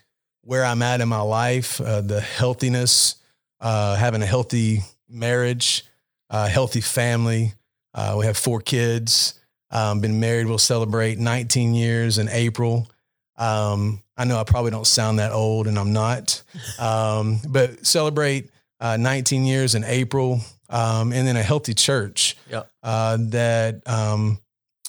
where 0.41 0.63
I'm 0.63 0.81
at 0.81 1.01
in 1.01 1.09
my 1.09 1.21
life, 1.21 1.81
uh, 1.81 2.01
the 2.01 2.21
healthiness, 2.21 3.15
uh, 3.59 3.95
having 3.95 4.21
a 4.21 4.25
healthy 4.25 4.81
marriage, 5.09 5.85
uh, 6.29 6.47
healthy 6.47 6.81
family. 6.81 7.53
Uh, 7.93 8.15
we 8.19 8.25
have 8.25 8.37
four 8.37 8.61
kids. 8.61 9.33
Um, 9.69 9.99
been 9.99 10.19
married. 10.19 10.47
We'll 10.47 10.59
celebrate 10.59 11.19
19 11.19 11.73
years 11.73 12.19
in 12.19 12.29
April. 12.29 12.89
Um, 13.35 14.01
I 14.15 14.23
know 14.23 14.39
I 14.39 14.45
probably 14.45 14.71
don't 14.71 14.87
sound 14.87 15.19
that 15.19 15.33
old, 15.33 15.67
and 15.67 15.77
I'm 15.77 15.91
not. 15.91 16.41
Um, 16.79 17.39
but 17.47 17.85
celebrate 17.85 18.49
uh, 18.79 18.97
19 18.97 19.45
years 19.45 19.75
in 19.75 19.83
April, 19.83 20.39
um, 20.69 21.11
and 21.13 21.27
then 21.27 21.35
a 21.37 21.43
healthy 21.43 21.73
church 21.73 22.35
Yep. 22.49 22.69
uh, 22.83 23.17
that 23.29 23.81
um, 23.87 24.39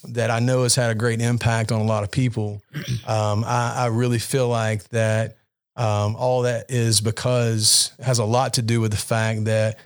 that 0.05 0.31
I 0.31 0.39
know 0.41 0.63
has 0.63 0.75
had 0.75 0.91
a 0.91 0.95
great 0.95 1.21
impact 1.21 1.73
on 1.73 1.81
a 1.81 1.85
lot 1.85 2.05
of 2.05 2.11
people. 2.11 2.63
Um, 3.07 3.43
I, 3.45 3.75
I 3.77 3.87
really 3.87 4.19
feel 4.19 4.49
like 4.49 4.87
that 4.91 5.39
um, 5.77 6.15
all 6.17 6.43
that 6.43 6.71
is 6.71 7.01
because 7.01 7.93
has 8.01 8.19
a 8.19 8.25
lot 8.25 8.55
to 8.55 8.63
do 8.63 8.81
with 8.81 8.91
the 8.91 8.97
fact 8.99 9.45
that 9.47 9.79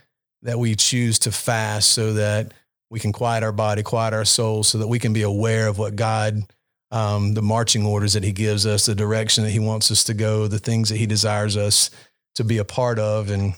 that 0.43 0.59
we 0.59 0.75
choose 0.75 1.21
to 1.21 1.31
fast 1.33 1.93
so 1.93 2.15
that 2.15 2.53
we 2.91 2.99
can 2.99 3.13
quiet 3.13 3.45
our 3.45 3.53
body, 3.53 3.83
quiet 3.85 4.13
our 4.13 4.25
soul, 4.25 4.65
so 4.65 4.79
that 4.79 4.89
we 4.89 4.99
can 4.99 5.13
be 5.13 5.23
aware 5.23 5.69
of 5.69 5.79
what 5.79 5.95
God, 5.95 6.43
um, 6.91 7.33
the 7.35 7.43
marching 7.43 7.87
orders 7.87 8.15
that 8.15 8.25
He 8.25 8.33
gives 8.33 8.67
us, 8.67 8.87
the 8.87 8.95
direction 8.95 9.45
that 9.45 9.51
He 9.51 9.61
wants 9.61 9.91
us 9.91 10.03
to 10.05 10.15
go, 10.15 10.49
the 10.49 10.59
things 10.59 10.89
that 10.89 10.97
He 10.99 11.07
desires 11.07 11.57
us 11.57 11.91
to 12.35 12.45
be 12.45 12.59
a 12.59 12.65
part 12.65 12.99
of, 12.99 13.31
and 13.31 13.55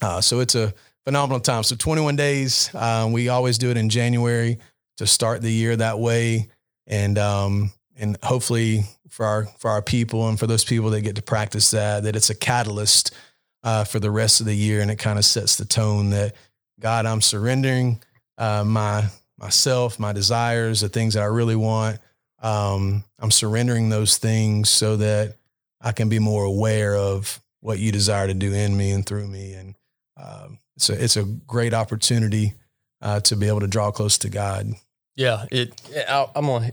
uh, 0.00 0.20
so 0.20 0.40
it's 0.40 0.54
a 0.54 0.72
phenomenal 1.04 1.40
time. 1.40 1.62
So 1.62 1.76
21 1.76 2.16
days. 2.16 2.74
Um, 2.74 3.12
we 3.12 3.28
always 3.28 3.58
do 3.58 3.70
it 3.70 3.76
in 3.76 3.88
January 3.88 4.58
to 4.98 5.06
start 5.06 5.42
the 5.42 5.52
year 5.52 5.76
that 5.76 5.98
way, 5.98 6.48
and 6.86 7.18
um, 7.18 7.72
and 7.96 8.16
hopefully 8.22 8.84
for 9.08 9.26
our 9.26 9.46
for 9.58 9.70
our 9.70 9.82
people 9.82 10.28
and 10.28 10.38
for 10.38 10.46
those 10.46 10.64
people 10.64 10.90
that 10.90 11.00
get 11.00 11.16
to 11.16 11.22
practice 11.22 11.70
that, 11.72 12.04
that 12.04 12.16
it's 12.16 12.30
a 12.30 12.34
catalyst 12.34 13.14
uh, 13.62 13.84
for 13.84 13.98
the 13.98 14.10
rest 14.10 14.40
of 14.40 14.46
the 14.46 14.54
year, 14.54 14.80
and 14.80 14.90
it 14.90 14.96
kind 14.96 15.18
of 15.18 15.24
sets 15.24 15.56
the 15.56 15.64
tone 15.64 16.10
that 16.10 16.34
God, 16.78 17.06
I'm 17.06 17.20
surrendering 17.20 18.02
uh, 18.38 18.64
my 18.64 19.04
myself, 19.38 19.98
my 19.98 20.12
desires, 20.12 20.80
the 20.80 20.88
things 20.88 21.14
that 21.14 21.22
I 21.22 21.26
really 21.26 21.56
want. 21.56 21.98
Um, 22.42 23.04
I'm 23.18 23.30
surrendering 23.30 23.88
those 23.88 24.16
things 24.16 24.68
so 24.70 24.96
that 24.96 25.36
I 25.80 25.92
can 25.92 26.08
be 26.08 26.18
more 26.18 26.44
aware 26.44 26.94
of 26.94 27.40
what 27.60 27.78
you 27.78 27.92
desire 27.92 28.26
to 28.26 28.34
do 28.34 28.52
in 28.52 28.76
me 28.76 28.90
and 28.92 29.04
through 29.04 29.26
me, 29.26 29.54
and 29.54 29.74
um, 30.20 30.58
it's 30.76 30.90
a 30.90 31.04
it's 31.04 31.16
a 31.16 31.24
great 31.24 31.74
opportunity 31.74 32.54
uh, 33.02 33.20
to 33.20 33.36
be 33.36 33.48
able 33.48 33.60
to 33.60 33.66
draw 33.66 33.90
close 33.90 34.18
to 34.18 34.28
God. 34.28 34.68
Yeah, 35.16 35.46
it. 35.50 35.80
I, 36.08 36.26
I'm 36.34 36.46
gonna 36.46 36.72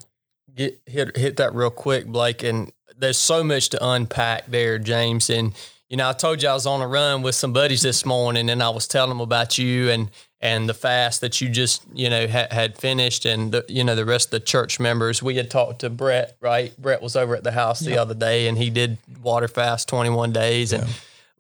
get 0.55 0.79
hit 0.85 1.17
hit 1.17 1.37
that 1.37 1.53
real 1.53 1.69
quick, 1.69 2.05
Blake. 2.07 2.43
And 2.43 2.71
there's 2.97 3.17
so 3.17 3.43
much 3.43 3.69
to 3.69 3.85
unpack 3.85 4.47
there, 4.47 4.79
James. 4.79 5.29
And 5.29 5.53
you 5.89 5.97
know, 5.97 6.09
I 6.09 6.13
told 6.13 6.43
you 6.43 6.49
I 6.49 6.53
was 6.53 6.65
on 6.65 6.81
a 6.81 6.87
run 6.87 7.21
with 7.21 7.35
some 7.35 7.53
buddies 7.53 7.81
this 7.81 8.05
morning, 8.05 8.49
and 8.49 8.61
I 8.61 8.69
was 8.69 8.87
telling 8.87 9.09
them 9.09 9.21
about 9.21 9.57
you 9.57 9.89
and 9.89 10.09
and 10.39 10.69
the 10.69 10.73
fast 10.73 11.21
that 11.21 11.41
you 11.41 11.49
just 11.49 11.83
you 11.93 12.09
know 12.09 12.27
ha- 12.27 12.47
had 12.51 12.77
finished, 12.77 13.25
and 13.25 13.51
the, 13.51 13.65
you 13.67 13.83
know 13.83 13.95
the 13.95 14.05
rest 14.05 14.27
of 14.27 14.31
the 14.31 14.39
church 14.41 14.79
members. 14.79 15.23
We 15.23 15.35
had 15.35 15.49
talked 15.49 15.79
to 15.79 15.89
Brett, 15.89 16.37
right? 16.41 16.75
Brett 16.77 17.01
was 17.01 17.15
over 17.15 17.35
at 17.35 17.43
the 17.43 17.51
house 17.51 17.79
the 17.79 17.97
other 17.97 18.13
day, 18.13 18.47
and 18.47 18.57
he 18.57 18.69
did 18.69 18.97
water 19.21 19.47
fast 19.47 19.87
21 19.87 20.33
days, 20.33 20.73
and 20.73 20.87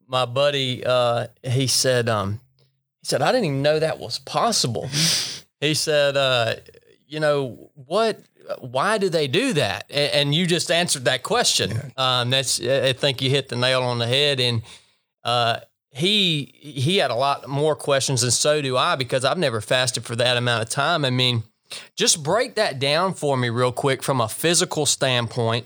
my 0.07 0.25
buddy, 0.25 0.83
uh, 0.85 1.27
he 1.43 1.67
said, 1.67 2.09
um, 2.09 2.39
he 3.01 3.05
said, 3.05 3.21
I 3.21 3.31
didn't 3.31 3.45
even 3.45 3.61
know 3.61 3.79
that 3.79 3.99
was 3.99 4.19
possible. 4.19 4.89
he 5.59 5.73
said, 5.73 6.17
uh, 6.17 6.55
you 7.07 7.19
know 7.19 7.71
what? 7.75 8.19
Why 8.59 8.97
do 8.97 9.09
they 9.09 9.27
do 9.27 9.53
that? 9.53 9.85
And, 9.89 10.13
and 10.13 10.35
you 10.35 10.47
just 10.47 10.71
answered 10.71 11.05
that 11.05 11.23
question. 11.23 11.91
Um, 11.97 12.29
that's 12.29 12.61
I 12.61 12.93
think 12.93 13.21
you 13.21 13.29
hit 13.29 13.49
the 13.49 13.57
nail 13.57 13.83
on 13.83 13.99
the 13.99 14.07
head. 14.07 14.39
And 14.39 14.61
uh, 15.23 15.59
he 15.91 16.53
he 16.59 16.97
had 16.97 17.11
a 17.11 17.15
lot 17.15 17.47
more 17.47 17.75
questions, 17.75 18.23
and 18.23 18.31
so 18.31 18.61
do 18.61 18.77
I 18.77 18.95
because 18.95 19.25
I've 19.25 19.37
never 19.37 19.61
fasted 19.61 20.05
for 20.05 20.15
that 20.15 20.37
amount 20.37 20.63
of 20.63 20.69
time. 20.69 21.03
I 21.03 21.09
mean, 21.09 21.43
just 21.95 22.23
break 22.23 22.55
that 22.55 22.79
down 22.79 23.13
for 23.13 23.35
me 23.35 23.49
real 23.49 23.71
quick 23.71 24.03
from 24.03 24.21
a 24.21 24.29
physical 24.29 24.85
standpoint. 24.85 25.65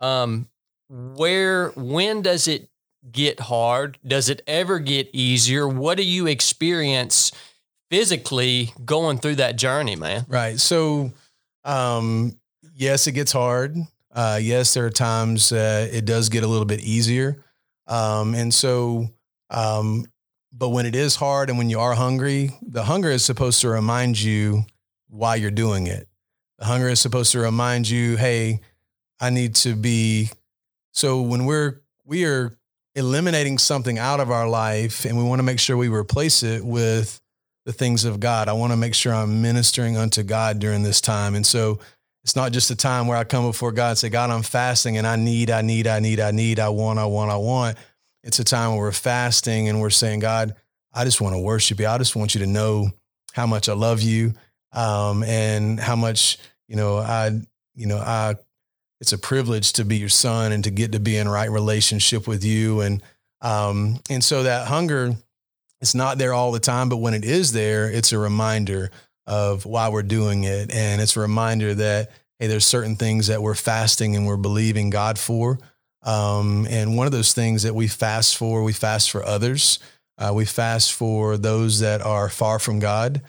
Um, 0.00 0.48
where 0.88 1.70
when 1.70 2.22
does 2.22 2.46
it 2.46 2.68
get 3.10 3.40
hard? 3.40 3.98
Does 4.06 4.28
it 4.28 4.42
ever 4.46 4.78
get 4.78 5.10
easier? 5.12 5.68
What 5.68 5.96
do 5.96 6.04
you 6.04 6.26
experience 6.26 7.32
physically 7.90 8.72
going 8.84 9.18
through 9.18 9.36
that 9.36 9.56
journey, 9.56 9.96
man? 9.96 10.24
Right. 10.28 10.58
So, 10.58 11.12
um, 11.64 12.38
yes, 12.74 13.06
it 13.06 13.12
gets 13.12 13.32
hard. 13.32 13.76
Uh, 14.12 14.38
yes, 14.40 14.74
there 14.74 14.86
are 14.86 14.90
times 14.90 15.52
uh, 15.52 15.88
it 15.90 16.04
does 16.04 16.28
get 16.28 16.44
a 16.44 16.46
little 16.46 16.66
bit 16.66 16.80
easier. 16.80 17.44
Um, 17.86 18.34
and 18.34 18.52
so, 18.54 19.08
um, 19.50 20.06
but 20.52 20.68
when 20.70 20.86
it 20.86 20.94
is 20.94 21.16
hard 21.16 21.48
and 21.50 21.58
when 21.58 21.68
you 21.68 21.80
are 21.80 21.94
hungry, 21.94 22.50
the 22.62 22.84
hunger 22.84 23.10
is 23.10 23.24
supposed 23.24 23.60
to 23.62 23.68
remind 23.68 24.20
you 24.20 24.64
why 25.08 25.34
you're 25.34 25.50
doing 25.50 25.86
it. 25.86 26.08
The 26.58 26.64
hunger 26.64 26.88
is 26.88 27.00
supposed 27.00 27.32
to 27.32 27.40
remind 27.40 27.88
you, 27.88 28.16
hey, 28.16 28.60
I 29.20 29.30
need 29.30 29.56
to 29.56 29.74
be. 29.74 30.30
So 30.92 31.22
when 31.22 31.44
we're 31.44 31.82
we 32.04 32.24
are 32.24 32.56
eliminating 32.94 33.58
something 33.58 33.98
out 33.98 34.20
of 34.20 34.30
our 34.30 34.48
life 34.48 35.04
and 35.04 35.16
we 35.16 35.24
want 35.24 35.38
to 35.40 35.44
make 35.44 35.58
sure 35.58 35.76
we 35.76 35.88
replace 35.88 36.42
it 36.42 36.64
with 36.64 37.20
the 37.64 37.72
things 37.72 38.04
of 38.04 38.20
God. 38.20 38.48
I 38.48 38.52
want 38.52 38.72
to 38.72 38.76
make 38.76 38.94
sure 38.94 39.12
I'm 39.12 39.42
ministering 39.42 39.96
unto 39.96 40.22
God 40.22 40.58
during 40.58 40.82
this 40.82 41.00
time. 41.00 41.34
And 41.34 41.46
so 41.46 41.80
it's 42.22 42.36
not 42.36 42.52
just 42.52 42.70
a 42.70 42.76
time 42.76 43.06
where 43.06 43.16
I 43.16 43.24
come 43.24 43.44
before 43.44 43.72
God 43.72 43.90
and 43.90 43.98
say, 43.98 44.10
God, 44.10 44.30
I'm 44.30 44.42
fasting 44.42 44.96
and 44.96 45.06
I 45.06 45.16
need, 45.16 45.50
I 45.50 45.62
need, 45.62 45.86
I 45.86 46.00
need, 46.00 46.20
I 46.20 46.30
need, 46.30 46.60
I 46.60 46.68
want, 46.68 46.98
I 46.98 47.06
want, 47.06 47.30
I 47.30 47.36
want. 47.36 47.76
It's 48.22 48.38
a 48.38 48.44
time 48.44 48.70
where 48.70 48.80
we're 48.80 48.92
fasting 48.92 49.68
and 49.68 49.80
we're 49.80 49.90
saying, 49.90 50.20
God, 50.20 50.54
I 50.92 51.04
just 51.04 51.20
want 51.20 51.34
to 51.34 51.40
worship 51.40 51.80
you. 51.80 51.86
I 51.86 51.98
just 51.98 52.16
want 52.16 52.34
you 52.34 52.40
to 52.40 52.46
know 52.46 52.90
how 53.32 53.46
much 53.46 53.68
I 53.68 53.74
love 53.74 54.00
you 54.00 54.34
um, 54.72 55.22
and 55.24 55.80
how 55.80 55.96
much, 55.96 56.38
you 56.68 56.76
know, 56.76 56.98
I, 56.98 57.40
you 57.74 57.86
know, 57.86 57.98
I, 57.98 58.36
it's 59.04 59.12
a 59.12 59.18
privilege 59.18 59.74
to 59.74 59.84
be 59.84 59.98
your 59.98 60.08
son 60.08 60.50
and 60.50 60.64
to 60.64 60.70
get 60.70 60.92
to 60.92 60.98
be 60.98 61.18
in 61.18 61.28
right 61.28 61.50
relationship 61.50 62.26
with 62.26 62.42
you. 62.42 62.80
And, 62.80 63.02
um, 63.42 64.00
and 64.08 64.24
so 64.24 64.44
that 64.44 64.66
hunger, 64.66 65.14
it's 65.82 65.94
not 65.94 66.16
there 66.16 66.32
all 66.32 66.52
the 66.52 66.58
time, 66.58 66.88
but 66.88 66.96
when 66.96 67.12
it 67.12 67.22
is 67.22 67.52
there, 67.52 67.90
it's 67.90 68.12
a 68.12 68.18
reminder 68.18 68.90
of 69.26 69.66
why 69.66 69.90
we're 69.90 70.02
doing 70.02 70.44
it. 70.44 70.74
And 70.74 71.02
it's 71.02 71.18
a 71.18 71.20
reminder 71.20 71.74
that, 71.74 72.12
hey, 72.38 72.46
there's 72.46 72.64
certain 72.64 72.96
things 72.96 73.26
that 73.26 73.42
we're 73.42 73.54
fasting 73.54 74.16
and 74.16 74.26
we're 74.26 74.38
believing 74.38 74.88
God 74.88 75.18
for. 75.18 75.58
Um, 76.02 76.66
and 76.70 76.96
one 76.96 77.04
of 77.04 77.12
those 77.12 77.34
things 77.34 77.64
that 77.64 77.74
we 77.74 77.86
fast 77.86 78.38
for, 78.38 78.62
we 78.62 78.72
fast 78.72 79.10
for 79.10 79.22
others. 79.22 79.80
Uh, 80.16 80.32
we 80.34 80.46
fast 80.46 80.94
for 80.94 81.36
those 81.36 81.80
that 81.80 82.00
are 82.00 82.30
far 82.30 82.58
from 82.58 82.78
God, 82.78 83.20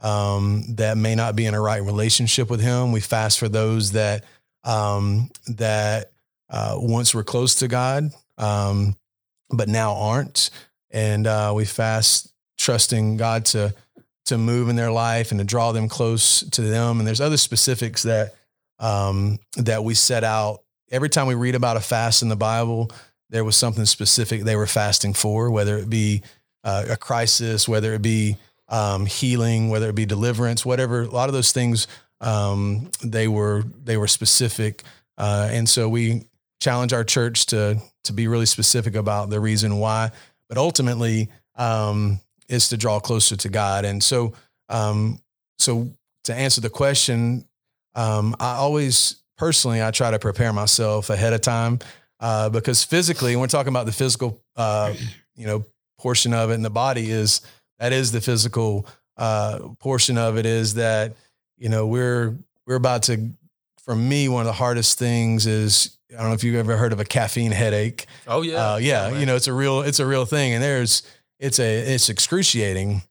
um, 0.00 0.62
that 0.76 0.96
may 0.96 1.16
not 1.16 1.34
be 1.34 1.44
in 1.44 1.54
a 1.54 1.60
right 1.60 1.82
relationship 1.82 2.48
with 2.48 2.60
Him. 2.60 2.92
We 2.92 3.00
fast 3.00 3.40
for 3.40 3.48
those 3.48 3.90
that 3.92 4.22
um, 4.64 5.30
that 5.46 6.12
uh, 6.50 6.76
once 6.78 7.14
were 7.14 7.24
close 7.24 7.56
to 7.56 7.68
God, 7.68 8.10
um, 8.38 8.96
but 9.50 9.68
now 9.68 9.94
aren't. 9.94 10.50
And 10.90 11.26
uh, 11.26 11.52
we 11.54 11.64
fast 11.64 12.32
trusting 12.58 13.16
God 13.16 13.46
to 13.46 13.74
to 14.26 14.38
move 14.38 14.70
in 14.70 14.76
their 14.76 14.90
life 14.90 15.32
and 15.32 15.40
to 15.40 15.44
draw 15.44 15.72
them 15.72 15.86
close 15.88 16.40
to 16.40 16.62
them. 16.62 16.98
And 16.98 17.06
there's 17.06 17.20
other 17.20 17.36
specifics 17.36 18.04
that 18.04 18.34
um, 18.78 19.38
that 19.56 19.84
we 19.84 19.94
set 19.94 20.24
out 20.24 20.62
every 20.90 21.08
time 21.08 21.26
we 21.26 21.34
read 21.34 21.54
about 21.54 21.76
a 21.76 21.80
fast 21.80 22.22
in 22.22 22.28
the 22.28 22.36
Bible. 22.36 22.90
There 23.30 23.44
was 23.44 23.56
something 23.56 23.84
specific 23.84 24.42
they 24.42 24.56
were 24.56 24.66
fasting 24.66 25.14
for, 25.14 25.50
whether 25.50 25.76
it 25.76 25.90
be 25.90 26.22
uh, 26.62 26.86
a 26.90 26.96
crisis, 26.96 27.68
whether 27.68 27.92
it 27.94 28.02
be 28.02 28.36
um, 28.68 29.06
healing, 29.06 29.68
whether 29.68 29.88
it 29.90 29.94
be 29.94 30.06
deliverance, 30.06 30.64
whatever. 30.64 31.02
A 31.02 31.08
lot 31.08 31.28
of 31.28 31.34
those 31.34 31.52
things 31.52 31.86
um, 32.24 32.90
they 33.02 33.28
were 33.28 33.64
they 33.84 33.96
were 33.96 34.08
specific, 34.08 34.82
uh, 35.18 35.48
and 35.52 35.68
so 35.68 35.88
we 35.88 36.24
challenge 36.60 36.92
our 36.92 37.04
church 37.04 37.46
to 37.46 37.78
to 38.04 38.12
be 38.12 38.26
really 38.26 38.46
specific 38.46 38.94
about 38.94 39.30
the 39.30 39.38
reason 39.38 39.78
why. 39.78 40.10
But 40.48 40.58
ultimately, 40.58 41.28
um, 41.56 42.20
is 42.48 42.68
to 42.68 42.76
draw 42.76 43.00
closer 43.00 43.36
to 43.36 43.48
God. 43.48 43.84
And 43.84 44.02
so, 44.02 44.32
um, 44.68 45.20
so 45.58 45.88
to 46.24 46.34
answer 46.34 46.60
the 46.60 46.70
question, 46.70 47.44
um, 47.94 48.34
I 48.40 48.54
always 48.54 49.22
personally 49.36 49.82
I 49.82 49.90
try 49.90 50.10
to 50.10 50.18
prepare 50.18 50.52
myself 50.52 51.10
ahead 51.10 51.32
of 51.32 51.40
time 51.40 51.78
uh, 52.20 52.48
because 52.48 52.84
physically, 52.84 53.36
we're 53.36 53.46
talking 53.46 53.72
about 53.72 53.86
the 53.86 53.92
physical, 53.92 54.42
uh, 54.56 54.94
you 55.36 55.46
know, 55.46 55.64
portion 55.98 56.32
of 56.32 56.50
it, 56.50 56.54
and 56.54 56.64
the 56.64 56.70
body 56.70 57.10
is 57.10 57.40
that 57.78 57.92
is 57.92 58.12
the 58.12 58.20
physical 58.20 58.86
uh, 59.16 59.58
portion 59.78 60.16
of 60.18 60.38
it 60.38 60.46
is 60.46 60.74
that 60.74 61.16
you 61.58 61.68
know 61.68 61.86
we're 61.86 62.36
we're 62.66 62.76
about 62.76 63.04
to. 63.04 63.30
For 63.84 63.94
me, 63.94 64.28
one 64.30 64.40
of 64.40 64.46
the 64.46 64.52
hardest 64.54 64.98
things 64.98 65.46
is 65.46 65.98
I 66.10 66.16
don't 66.16 66.28
know 66.28 66.32
if 66.34 66.42
you've 66.42 66.54
ever 66.54 66.76
heard 66.78 66.94
of 66.94 67.00
a 67.00 67.04
caffeine 67.04 67.52
headache. 67.52 68.06
Oh 68.26 68.40
yeah, 68.40 68.72
Uh, 68.72 68.76
yeah, 68.78 69.10
you 69.18 69.26
know, 69.26 69.36
it's 69.36 69.46
a 69.46 69.52
real 69.52 69.82
it's 69.82 70.00
a 70.00 70.06
real 70.06 70.24
thing, 70.24 70.54
and 70.54 70.62
there's 70.62 71.02
it's 71.38 71.58
a 71.58 71.94
it's 71.94 72.08
excruciating. 72.08 73.02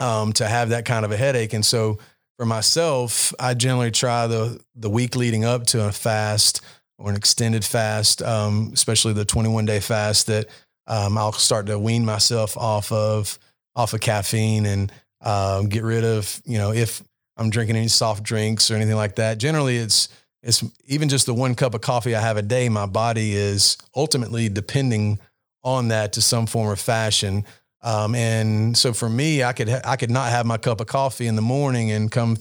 um, 0.00 0.32
to 0.34 0.46
have 0.46 0.70
that 0.70 0.84
kind 0.86 1.04
of 1.04 1.12
a 1.12 1.16
headache. 1.16 1.52
And 1.52 1.64
so 1.64 1.98
for 2.36 2.44
myself, 2.46 3.32
I 3.38 3.52
generally 3.54 3.90
try 3.90 4.26
the 4.26 4.60
the 4.74 4.88
week 4.90 5.14
leading 5.14 5.44
up 5.44 5.66
to 5.68 5.86
a 5.86 5.92
fast 5.92 6.62
or 6.98 7.10
an 7.10 7.16
extended 7.16 7.64
fast, 7.64 8.22
um, 8.22 8.70
especially 8.72 9.12
the 9.12 9.24
21 9.24 9.66
day 9.66 9.80
fast 9.80 10.26
that 10.28 10.46
um, 10.86 11.18
I'll 11.18 11.32
start 11.32 11.66
to 11.66 11.78
wean 11.78 12.04
myself 12.04 12.56
off 12.56 12.90
of 12.90 13.38
off 13.76 13.92
of 13.92 14.00
caffeine 14.00 14.64
and 14.66 14.90
um, 15.20 15.68
get 15.68 15.82
rid 15.84 16.04
of 16.04 16.40
you 16.46 16.56
know 16.58 16.72
if 16.72 17.02
I'm 17.36 17.50
drinking 17.50 17.76
any 17.76 17.88
soft 17.88 18.22
drinks 18.22 18.70
or 18.70 18.74
anything 18.74 18.96
like 18.96 19.16
that. 19.16 19.38
Generally, 19.38 19.78
it's 19.78 20.08
it's 20.42 20.62
even 20.86 21.08
just 21.08 21.26
the 21.26 21.34
one 21.34 21.54
cup 21.54 21.74
of 21.74 21.80
coffee 21.80 22.14
I 22.14 22.20
have 22.20 22.36
a 22.36 22.42
day. 22.42 22.68
My 22.68 22.86
body 22.86 23.34
is 23.34 23.78
ultimately 23.96 24.48
depending 24.48 25.18
on 25.62 25.88
that 25.88 26.12
to 26.12 26.22
some 26.22 26.46
form 26.46 26.68
or 26.68 26.76
fashion. 26.76 27.44
Um, 27.82 28.14
and 28.14 28.76
so 28.76 28.92
for 28.92 29.08
me, 29.08 29.42
I 29.42 29.52
could 29.52 29.68
I 29.68 29.96
could 29.96 30.10
not 30.10 30.30
have 30.30 30.46
my 30.46 30.58
cup 30.58 30.80
of 30.80 30.86
coffee 30.86 31.26
in 31.26 31.36
the 31.36 31.42
morning 31.42 31.90
and 31.90 32.10
come 32.10 32.36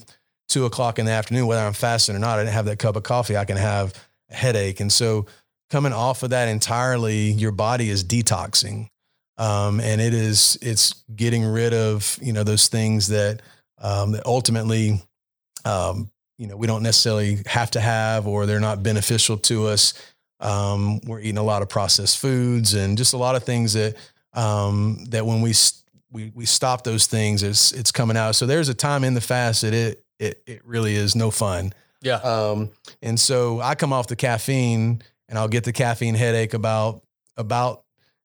two 0.48 0.66
o'clock 0.66 1.00
in 1.00 1.06
the 1.06 1.12
afternoon, 1.12 1.48
whether 1.48 1.62
I'm 1.62 1.74
fasting 1.74 2.16
or 2.16 2.20
not. 2.20 2.40
I 2.40 2.44
didn't 2.44 2.54
have 2.54 2.66
that 2.66 2.80
cup 2.80 2.96
of 2.96 3.04
coffee. 3.04 3.38
I 3.38 3.46
can 3.46 3.58
have 3.58 3.94
a 4.30 4.36
headache, 4.36 4.80
and 4.80 4.92
so 4.92 5.26
coming 5.70 5.94
off 5.94 6.24
of 6.24 6.30
that 6.30 6.48
entirely, 6.48 7.32
your 7.32 7.52
body 7.52 7.90
is 7.90 8.04
detoxing, 8.04 8.88
um, 9.38 9.80
and 9.80 10.00
it 10.00 10.14
is 10.14 10.58
it's 10.62 11.04
getting 11.16 11.44
rid 11.44 11.74
of 11.74 12.18
you 12.22 12.32
know 12.32 12.44
those 12.44 12.68
things 12.68 13.08
that 13.08 13.42
um, 13.84 14.14
that 14.14 14.26
ultimately 14.26 15.00
um, 15.66 16.10
you 16.40 16.48
know 16.48 16.58
we 16.58 16.66
don't 16.66 16.82
necessarily 16.82 17.40
have 17.46 17.70
to 17.72 17.80
have 17.80 18.26
or 18.26 18.48
they're 18.48 18.60
not 18.60 18.82
beneficial 18.82 19.38
to 19.38 19.68
us. 19.68 19.94
Um, 20.40 21.00
we're 21.06 21.20
eating 21.20 21.38
a 21.38 21.44
lot 21.44 21.62
of 21.62 21.70
processed 21.70 22.18
foods 22.18 22.74
and 22.74 22.98
just 22.98 23.14
a 23.14 23.18
lot 23.18 23.36
of 23.36 23.44
things 23.44 23.74
that 23.74 23.96
um, 24.34 25.06
that 25.10 25.26
when 25.26 25.42
we 25.42 25.54
we 26.12 26.32
we 26.34 26.46
stop 26.46 26.84
those 26.84 27.06
things, 27.06 27.44
it's 27.44 27.72
it's 27.72 27.92
coming 27.92 28.18
out. 28.18 28.36
So 28.36 28.46
there's 28.46 28.70
a 28.70 28.74
time 28.74 29.04
in 29.04 29.14
the 29.14 29.22
fast 29.22 29.62
that 29.62 29.74
it 29.74 30.04
it 30.20 30.42
it 30.48 30.66
really 30.66 30.96
is 30.96 31.16
no 31.16 31.30
fun. 31.30 31.74
Yeah. 32.02 32.16
Um, 32.16 32.72
and 33.02 33.20
so 33.20 33.62
I 33.62 33.76
come 33.76 33.94
off 33.94 34.08
the 34.08 34.16
caffeine 34.16 35.02
and 35.30 35.40
I'll 35.40 35.48
get 35.48 35.64
the 35.64 35.72
caffeine 35.72 36.16
headache 36.16 36.54
about 36.54 37.02
about 37.38 37.84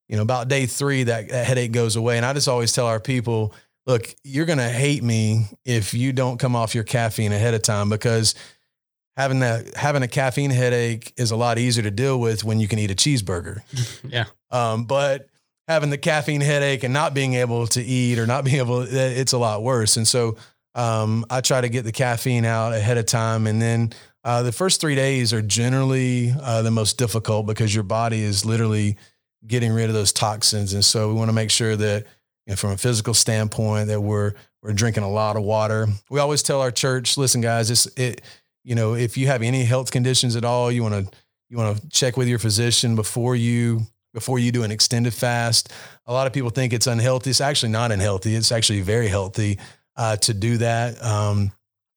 you 0.08 0.16
know 0.16 0.22
about 0.22 0.48
day 0.48 0.66
three 0.66 1.04
that, 1.04 1.28
that 1.28 1.46
headache 1.46 1.72
goes 1.72 1.96
away. 1.96 2.16
And 2.16 2.26
I 2.26 2.32
just 2.32 2.48
always 2.48 2.72
tell 2.72 2.86
our 2.86 3.00
people, 3.00 3.54
look, 3.88 4.14
you're 4.22 4.46
gonna 4.46 4.68
hate 4.68 5.02
me 5.02 5.46
if 5.64 5.94
you 5.94 6.12
don't 6.12 6.38
come 6.38 6.54
off 6.54 6.74
your 6.74 6.84
caffeine 6.84 7.32
ahead 7.32 7.54
of 7.54 7.62
time 7.62 7.88
because 7.88 8.34
having 9.16 9.40
that 9.40 9.74
having 9.74 10.02
a 10.02 10.08
caffeine 10.08 10.50
headache 10.50 11.12
is 11.16 11.32
a 11.32 11.36
lot 11.36 11.58
easier 11.58 11.82
to 11.82 11.90
deal 11.90 12.20
with 12.20 12.44
when 12.44 12.60
you 12.60 12.68
can 12.68 12.78
eat 12.78 12.90
a 12.90 12.94
cheeseburger. 12.94 13.60
yeah. 14.08 14.26
Um, 14.50 14.84
but 14.84 15.28
having 15.66 15.90
the 15.90 15.98
caffeine 15.98 16.42
headache 16.42 16.84
and 16.84 16.94
not 16.94 17.14
being 17.14 17.34
able 17.34 17.66
to 17.68 17.82
eat 17.82 18.18
or 18.18 18.26
not 18.26 18.44
being 18.44 18.58
able, 18.58 18.82
it's 18.82 19.32
a 19.32 19.38
lot 19.38 19.62
worse. 19.62 19.96
And 19.96 20.06
so 20.06 20.36
um, 20.74 21.24
I 21.30 21.40
try 21.40 21.60
to 21.60 21.68
get 21.68 21.84
the 21.84 21.92
caffeine 21.92 22.44
out 22.44 22.74
ahead 22.74 22.98
of 22.98 23.06
time. 23.06 23.46
And 23.46 23.60
then 23.60 23.92
uh, 24.22 24.42
the 24.42 24.52
first 24.52 24.80
three 24.80 24.94
days 24.94 25.32
are 25.32 25.42
generally 25.42 26.32
uh, 26.40 26.62
the 26.62 26.70
most 26.70 26.98
difficult 26.98 27.46
because 27.46 27.74
your 27.74 27.84
body 27.84 28.22
is 28.22 28.44
literally 28.44 28.98
getting 29.46 29.72
rid 29.72 29.88
of 29.88 29.94
those 29.94 30.12
toxins. 30.12 30.74
And 30.74 30.84
so 30.84 31.08
we 31.08 31.14
want 31.14 31.30
to 31.30 31.34
make 31.34 31.50
sure 31.50 31.74
that 31.74 32.06
know, 32.52 32.56
from 32.56 32.70
a 32.70 32.76
physical 32.76 33.14
standpoint 33.14 33.88
that 33.88 34.00
we're, 34.00 34.32
we're 34.62 34.72
drinking 34.72 35.02
a 35.02 35.10
lot 35.10 35.36
of 35.36 35.42
water. 35.42 35.86
We 36.10 36.20
always 36.20 36.42
tell 36.42 36.60
our 36.60 36.70
church, 36.70 37.16
listen, 37.16 37.40
guys, 37.40 37.70
it's, 37.70 37.86
it, 37.96 38.22
you 38.64 38.74
know, 38.74 38.94
if 38.94 39.16
you 39.16 39.26
have 39.28 39.42
any 39.42 39.64
health 39.64 39.90
conditions 39.90 40.36
at 40.36 40.44
all, 40.44 40.70
you 40.72 40.82
want 40.82 40.94
to, 40.94 41.16
you 41.48 41.56
want 41.56 41.80
to 41.80 41.88
check 41.88 42.16
with 42.16 42.28
your 42.28 42.38
physician 42.38 42.96
before 42.96 43.36
you 43.36 43.80
before 44.14 44.38
you 44.38 44.50
do 44.50 44.62
an 44.62 44.70
extended 44.70 45.14
fast. 45.14 45.72
A 46.06 46.12
lot 46.12 46.26
of 46.26 46.32
people 46.32 46.50
think 46.50 46.72
it's 46.72 46.86
unhealthy. 46.86 47.30
It's 47.30 47.40
actually 47.40 47.72
not 47.72 47.92
unhealthy. 47.92 48.34
It's 48.34 48.50
actually 48.50 48.80
very 48.80 49.06
healthy 49.06 49.58
uh, 49.96 50.16
to 50.16 50.34
do 50.34 50.56
that. 50.58 51.02
Um, 51.04 51.52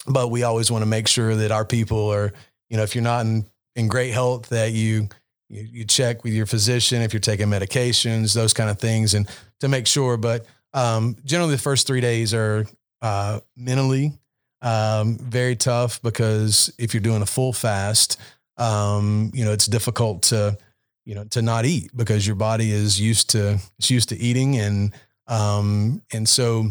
but 0.07 0.29
we 0.29 0.43
always 0.43 0.69
want 0.69 0.81
to 0.81 0.87
make 0.87 1.07
sure 1.07 1.35
that 1.35 1.51
our 1.51 1.65
people 1.65 2.09
are, 2.09 2.33
you 2.69 2.77
know, 2.77 2.83
if 2.83 2.95
you're 2.95 3.03
not 3.03 3.25
in, 3.25 3.45
in 3.75 3.87
great 3.87 4.11
health, 4.11 4.49
that 4.49 4.71
you, 4.71 5.07
you, 5.51 5.67
you 5.71 5.85
check 5.85 6.23
with 6.23 6.33
your 6.33 6.45
physician 6.45 7.01
if 7.01 7.13
you're 7.13 7.19
taking 7.19 7.47
medications, 7.47 8.33
those 8.33 8.53
kind 8.53 8.69
of 8.69 8.79
things, 8.79 9.13
and 9.13 9.27
to 9.59 9.67
make 9.67 9.85
sure. 9.85 10.17
But 10.17 10.45
um, 10.73 11.17
generally, 11.25 11.51
the 11.51 11.61
first 11.61 11.85
three 11.85 12.01
days 12.01 12.33
are 12.33 12.65
uh, 13.01 13.41
mentally 13.55 14.13
um, 14.61 15.17
very 15.17 15.55
tough 15.55 16.01
because 16.01 16.73
if 16.77 16.93
you're 16.93 17.01
doing 17.01 17.21
a 17.21 17.25
full 17.25 17.53
fast, 17.53 18.19
um, 18.57 19.31
you 19.33 19.43
know, 19.43 19.51
it's 19.51 19.67
difficult 19.67 20.23
to 20.23 20.57
you 21.05 21.15
know 21.15 21.23
to 21.25 21.41
not 21.41 21.65
eat 21.65 21.89
because 21.95 22.25
your 22.25 22.35
body 22.35 22.71
is 22.71 22.99
used 22.99 23.31
to 23.31 23.59
it's 23.79 23.89
used 23.89 24.09
to 24.09 24.17
eating 24.17 24.57
and 24.57 24.93
um 25.27 26.01
and 26.13 26.29
so 26.29 26.67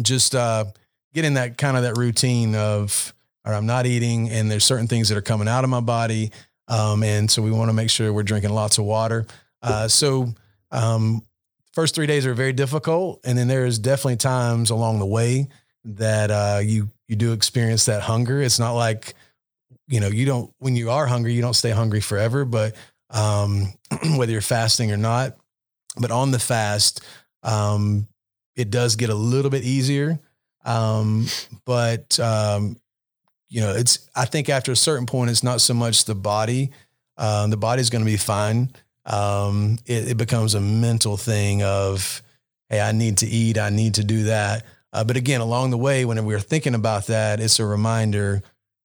just 0.00 0.34
uh 0.34 0.64
getting 1.12 1.34
that 1.34 1.58
kind 1.58 1.76
of 1.76 1.82
that 1.82 1.96
routine 1.96 2.54
of 2.54 3.12
or 3.44 3.54
I'm 3.54 3.66
not 3.66 3.86
eating 3.86 4.30
and 4.30 4.50
there's 4.50 4.64
certain 4.64 4.86
things 4.86 5.08
that 5.08 5.18
are 5.18 5.22
coming 5.22 5.48
out 5.48 5.64
of 5.64 5.70
my 5.70 5.80
body 5.80 6.30
um 6.70 7.02
and 7.02 7.30
so 7.30 7.42
we 7.42 7.50
want 7.50 7.68
to 7.68 7.74
make 7.74 7.90
sure 7.90 8.12
we're 8.12 8.22
drinking 8.22 8.50
lots 8.50 8.78
of 8.78 8.84
water 8.84 9.26
uh 9.62 9.86
so 9.86 10.32
um 10.70 11.22
first 11.74 11.94
3 11.94 12.06
days 12.06 12.24
are 12.24 12.34
very 12.34 12.54
difficult 12.54 13.20
and 13.24 13.36
then 13.36 13.48
there's 13.48 13.78
definitely 13.78 14.16
times 14.16 14.70
along 14.70 14.98
the 14.98 15.06
way 15.06 15.46
that 15.84 16.30
uh 16.30 16.60
you 16.62 16.88
you 17.08 17.16
do 17.16 17.32
experience 17.32 17.84
that 17.84 18.00
hunger 18.00 18.40
it's 18.40 18.58
not 18.58 18.72
like 18.72 19.12
you 19.88 20.00
know 20.00 20.08
you 20.08 20.24
don't 20.24 20.50
when 20.58 20.76
you 20.76 20.90
are 20.90 21.06
hungry 21.06 21.34
you 21.34 21.42
don't 21.42 21.54
stay 21.54 21.70
hungry 21.70 22.00
forever 22.00 22.46
but 22.46 22.74
um, 23.10 23.72
whether 24.16 24.32
you're 24.32 24.40
fasting 24.40 24.92
or 24.92 24.96
not. 24.96 25.36
But 25.96 26.10
on 26.10 26.30
the 26.30 26.38
fast, 26.38 27.04
um, 27.42 28.06
it 28.56 28.70
does 28.70 28.96
get 28.96 29.10
a 29.10 29.14
little 29.14 29.50
bit 29.50 29.64
easier. 29.64 30.20
Um, 30.64 31.26
but 31.64 32.18
um, 32.20 32.76
you 33.50 33.60
know, 33.60 33.74
it's 33.74 34.08
I 34.14 34.24
think 34.24 34.48
after 34.48 34.72
a 34.72 34.76
certain 34.76 35.06
point, 35.06 35.30
it's 35.30 35.42
not 35.42 35.60
so 35.60 35.74
much 35.74 36.06
the 36.06 36.14
body. 36.14 36.70
Um, 37.18 37.50
the 37.50 37.56
body's 37.56 37.90
going 37.90 38.04
to 38.04 38.10
be 38.10 38.16
fine. 38.16 38.70
Um, 39.04 39.78
it, 39.84 40.12
it, 40.12 40.16
becomes 40.16 40.54
a 40.54 40.60
mental 40.60 41.16
thing 41.16 41.62
of, 41.62 42.22
hey, 42.68 42.80
I 42.80 42.92
need 42.92 43.18
to 43.18 43.26
eat, 43.26 43.58
I 43.58 43.70
need 43.70 43.94
to 43.94 44.04
do 44.04 44.24
that. 44.24 44.64
Uh, 44.92 45.04
but 45.04 45.16
again, 45.16 45.40
along 45.40 45.70
the 45.70 45.78
way, 45.78 46.04
when 46.04 46.24
we're 46.24 46.40
thinking 46.40 46.74
about 46.74 47.06
that, 47.06 47.40
it's 47.40 47.58
a 47.58 47.64
reminder 47.64 48.42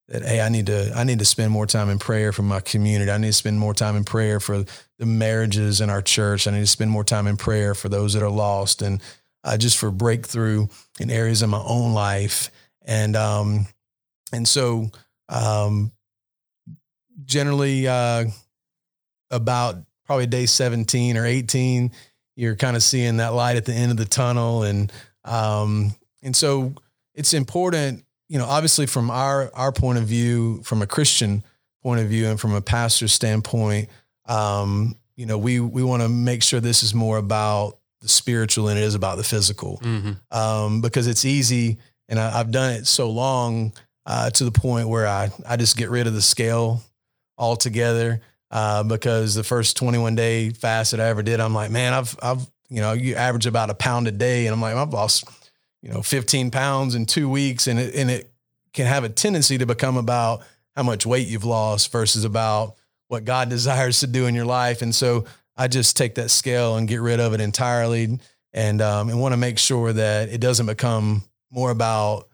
that 0.08 0.24
hey 0.24 0.40
i 0.40 0.50
need 0.50 0.68
to 0.68 0.92
i 0.96 1.04
need 1.04 1.20
to 1.20 1.26
spend 1.26 1.52
more 1.52 1.66
time 1.66 1.90
in 1.90 1.98
prayer 1.98 2.32
for 2.32 2.44
my 2.44 2.60
community 2.60 3.10
i 3.10 3.18
need 3.18 3.28
to 3.28 3.34
spend 3.34 3.58
more 3.60 3.74
time 3.74 3.96
in 3.96 4.04
prayer 4.04 4.40
for 4.40 4.64
the 5.00 5.06
marriages 5.06 5.82
in 5.82 5.90
our 5.90 6.02
church 6.02 6.48
i 6.48 6.52
need 6.52 6.60
to 6.60 6.68
spend 6.68 6.92
more 6.92 7.04
time 7.04 7.28
in 7.28 7.38
prayer 7.38 7.74
for 7.74 7.90
those 7.90 8.14
that 8.14 8.22
are 8.22 8.30
lost 8.30 8.82
and 8.82 9.02
uh, 9.44 9.58
just 9.58 9.78
for 9.78 9.92
breakthrough 9.92 10.68
in 11.00 11.10
areas 11.10 11.42
of 11.42 11.50
my 11.50 11.62
own 11.66 11.94
life 11.94 12.52
and 12.84 13.16
um 13.16 13.66
and 14.32 14.48
so 14.48 14.90
um 15.30 15.92
generally 17.26 17.88
uh 17.88 18.26
about 19.32 19.76
probably 20.06 20.28
day 20.28 20.46
17 20.46 21.18
or 21.18 21.26
18 21.26 21.92
you're 22.36 22.56
kind 22.56 22.76
of 22.76 22.84
seeing 22.84 23.18
that 23.18 23.34
light 23.34 23.56
at 23.56 23.66
the 23.66 23.74
end 23.74 23.92
of 23.92 23.98
the 23.98 24.06
tunnel 24.06 24.64
and 24.64 24.92
um 25.24 25.96
and 26.22 26.36
so 26.36 26.74
it's 27.14 27.34
important 27.34 28.06
you 28.28 28.40
know, 28.40 28.46
obviously 28.46 28.86
from 28.86 29.12
our 29.12 29.52
our 29.54 29.72
point 29.72 29.98
of 29.98 30.06
view, 30.06 30.62
from 30.64 30.82
a 30.82 30.88
Christian 30.88 31.44
point 31.84 32.02
of 32.02 32.08
view, 32.08 32.28
and 32.28 32.40
from 32.40 32.54
a 32.54 32.62
pastor's 32.62 33.14
standpoint, 33.14 33.90
um, 34.26 34.96
you 35.16 35.26
know, 35.26 35.38
we 35.38 35.60
we 35.60 35.84
want 35.84 36.02
to 36.02 36.10
make 36.10 36.42
sure 36.42 36.60
this 36.60 36.84
is 36.84 36.94
more 36.94 37.18
about 37.18 37.78
the 38.02 38.08
spiritual 38.08 38.66
than 38.66 38.78
it 38.78 38.84
is 38.84 38.96
about 38.96 39.18
the 39.18 39.24
physical, 39.24 39.80
mm-hmm. 39.84 40.38
um, 40.38 40.82
because 40.82 41.08
it's 41.08 41.26
easy, 41.26 41.78
and 42.10 42.20
I, 42.20 42.32
have 42.32 42.52
done 42.52 42.74
it 42.74 42.88
so 42.88 43.10
long 43.10 43.74
uh, 44.06 44.30
to 44.32 44.44
the 44.44 44.52
point 44.52 44.88
where 44.88 45.08
I 45.08 45.32
I 45.48 45.58
just 45.58 45.78
get 45.78 45.90
rid 45.90 46.08
of 46.08 46.14
the 46.14 46.22
scale 46.22 46.82
altogether. 47.38 48.22
Uh, 48.52 48.84
because 48.84 49.36
the 49.36 49.44
first 49.44 49.76
21 49.76 50.16
day 50.16 50.50
fast 50.50 50.92
that 50.92 51.02
I 51.02 51.06
ever 51.06 51.24
did, 51.24 51.42
I'm 51.42 51.54
like, 51.54 51.72
man, 51.72 51.94
I've 51.94 52.16
I've 52.22 52.48
you 52.70 52.82
know, 52.82 52.94
you 52.94 53.16
average 53.16 53.46
about 53.46 53.70
a 53.70 53.74
pound 53.74 54.08
a 54.08 54.12
day, 54.12 54.48
and 54.48 54.54
I'm 54.54 54.62
like, 54.62 54.76
I've 54.76 54.94
lost 54.94 55.26
you 55.86 55.92
know, 55.92 56.02
15 56.02 56.50
pounds 56.50 56.96
in 56.96 57.06
two 57.06 57.30
weeks. 57.30 57.68
And 57.68 57.80
it, 57.80 57.94
and 57.94 58.10
it 58.10 58.32
can 58.74 58.88
have 58.88 59.04
a 59.04 59.10
tendency 59.10 59.60
to 59.60 59.68
become 59.68 59.98
about 59.98 60.42
how 60.76 60.82
much 60.82 61.06
weight 61.06 61.28
you've 61.28 61.46
lost 61.46 61.92
versus 61.92 62.26
about 62.26 62.76
what 63.08 63.24
God 63.24 63.50
desires 63.52 64.00
to 64.00 64.08
do 64.08 64.26
in 64.26 64.34
your 64.34 64.46
life. 64.46 64.82
And 64.82 64.94
so 64.94 65.26
I 65.56 65.68
just 65.68 65.96
take 65.96 66.16
that 66.16 66.32
scale 66.32 66.76
and 66.76 66.88
get 66.88 67.02
rid 67.02 67.20
of 67.20 67.34
it 67.34 67.40
entirely 67.40 68.20
and, 68.52 68.82
um, 68.82 69.10
and 69.10 69.22
want 69.22 69.34
to 69.34 69.38
make 69.38 69.60
sure 69.60 69.94
that 69.94 70.30
it 70.30 70.42
doesn't 70.42 70.66
become 70.66 71.24
more 71.52 71.70
about 71.70 72.30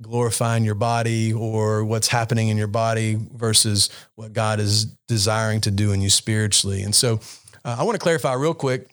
glorifying 0.00 0.64
your 0.64 0.74
body 0.74 1.32
or 1.32 1.84
what's 1.84 2.08
happening 2.08 2.48
in 2.48 2.56
your 2.56 2.66
body 2.66 3.18
versus 3.34 3.90
what 4.16 4.32
God 4.32 4.60
is 4.60 4.86
desiring 5.08 5.60
to 5.62 5.70
do 5.70 5.92
in 5.92 6.00
you 6.00 6.10
spiritually. 6.10 6.82
And 6.82 6.94
so 6.94 7.20
uh, 7.64 7.76
I 7.78 7.84
want 7.84 7.94
to 7.94 8.02
clarify 8.02 8.34
real 8.34 8.54
quick 8.54 8.90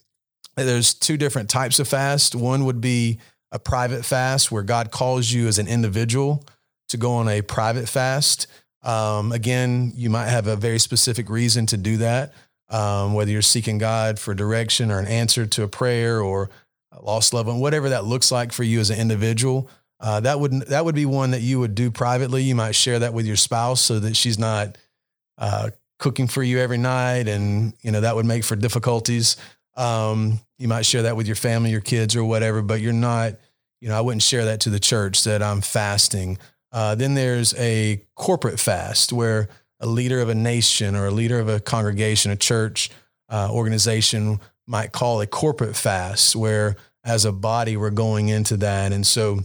there's 0.55 0.93
two 0.93 1.17
different 1.17 1.49
types 1.49 1.79
of 1.79 1.87
fast. 1.87 2.35
One 2.35 2.65
would 2.65 2.81
be 2.81 3.19
a 3.51 3.59
private 3.59 4.05
fast 4.05 4.51
where 4.51 4.63
God 4.63 4.91
calls 4.91 5.31
you 5.31 5.47
as 5.47 5.59
an 5.59 5.67
individual 5.67 6.45
to 6.89 6.97
go 6.97 7.13
on 7.13 7.27
a 7.27 7.41
private 7.41 7.87
fast. 7.87 8.47
Um, 8.83 9.31
again, 9.31 9.93
you 9.95 10.09
might 10.09 10.27
have 10.27 10.47
a 10.47 10.55
very 10.55 10.79
specific 10.79 11.29
reason 11.29 11.65
to 11.67 11.77
do 11.77 11.97
that, 11.97 12.33
um, 12.69 13.13
whether 13.13 13.31
you're 13.31 13.41
seeking 13.41 13.77
God 13.77 14.19
for 14.19 14.33
direction 14.33 14.91
or 14.91 14.99
an 14.99 15.07
answer 15.07 15.45
to 15.45 15.63
a 15.63 15.67
prayer 15.67 16.21
or 16.21 16.49
lost 17.01 17.33
loved 17.33 17.47
one, 17.47 17.59
whatever 17.59 17.89
that 17.89 18.05
looks 18.05 18.31
like 18.31 18.51
for 18.51 18.63
you 18.63 18.79
as 18.79 18.89
an 18.89 18.99
individual. 18.99 19.69
Uh, 20.01 20.19
that 20.19 20.39
would 20.39 20.51
that 20.67 20.83
would 20.83 20.95
be 20.95 21.05
one 21.05 21.31
that 21.31 21.41
you 21.41 21.59
would 21.59 21.75
do 21.75 21.91
privately. 21.91 22.41
You 22.41 22.55
might 22.55 22.73
share 22.73 22.99
that 22.99 23.13
with 23.13 23.27
your 23.27 23.35
spouse 23.35 23.79
so 23.79 23.99
that 23.99 24.17
she's 24.17 24.39
not 24.39 24.77
uh, 25.37 25.69
cooking 25.99 26.27
for 26.27 26.41
you 26.41 26.57
every 26.57 26.79
night, 26.79 27.27
and 27.27 27.73
you 27.81 27.91
know 27.91 28.01
that 28.01 28.15
would 28.15 28.25
make 28.25 28.43
for 28.43 28.55
difficulties. 28.55 29.37
Um, 29.77 30.39
you 30.57 30.67
might 30.67 30.85
share 30.85 31.03
that 31.03 31.15
with 31.15 31.27
your 31.27 31.35
family, 31.35 31.69
your 31.69 31.81
kids, 31.81 32.15
or 32.15 32.23
whatever. 32.23 32.63
But 32.63 32.81
you're 32.81 32.93
not, 32.93 33.33
you 33.79 33.89
know, 33.89 33.97
I 33.97 34.01
wouldn't 34.01 34.23
share 34.23 34.45
that 34.45 34.61
to 34.61 34.71
the 34.71 34.79
church 34.79 35.23
that 35.25 35.43
I'm 35.43 35.61
fasting. 35.61 36.39
Uh, 36.71 36.95
then 36.95 37.13
there's 37.13 37.53
a 37.59 38.01
corporate 38.15 38.59
fast 38.59 39.13
where 39.13 39.49
a 39.79 39.85
leader 39.85 40.19
of 40.19 40.29
a 40.29 40.35
nation 40.35 40.95
or 40.95 41.07
a 41.07 41.11
leader 41.11 41.39
of 41.39 41.47
a 41.47 41.59
congregation, 41.59 42.31
a 42.31 42.35
church 42.35 42.89
uh, 43.29 43.49
organization 43.51 44.39
might 44.65 44.91
call 44.91 45.21
a 45.21 45.27
corporate 45.27 45.75
fast, 45.75 46.35
where 46.35 46.75
as 47.03 47.25
a 47.25 47.31
body 47.31 47.77
we're 47.77 47.89
going 47.91 48.29
into 48.29 48.57
that, 48.57 48.91
and 48.93 49.05
so 49.05 49.41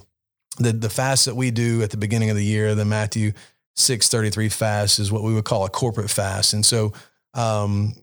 the 0.59 0.73
the 0.73 0.91
fast 0.91 1.25
that 1.27 1.35
we 1.35 1.51
do 1.51 1.83
at 1.83 1.91
the 1.91 1.97
beginning 1.97 2.31
of 2.31 2.37
the 2.37 2.45
year, 2.45 2.75
the 2.75 2.85
Matthew 2.85 3.33
six 3.75 4.09
thirty 4.09 4.31
three 4.31 4.49
fast, 4.49 4.99
is 4.99 5.11
what 5.13 5.23
we 5.23 5.35
would 5.35 5.45
call 5.45 5.65
a 5.65 5.71
corporate 5.71 6.11
fast, 6.11 6.53
and 6.53 6.65
so 6.65 6.93
um, 7.35 7.95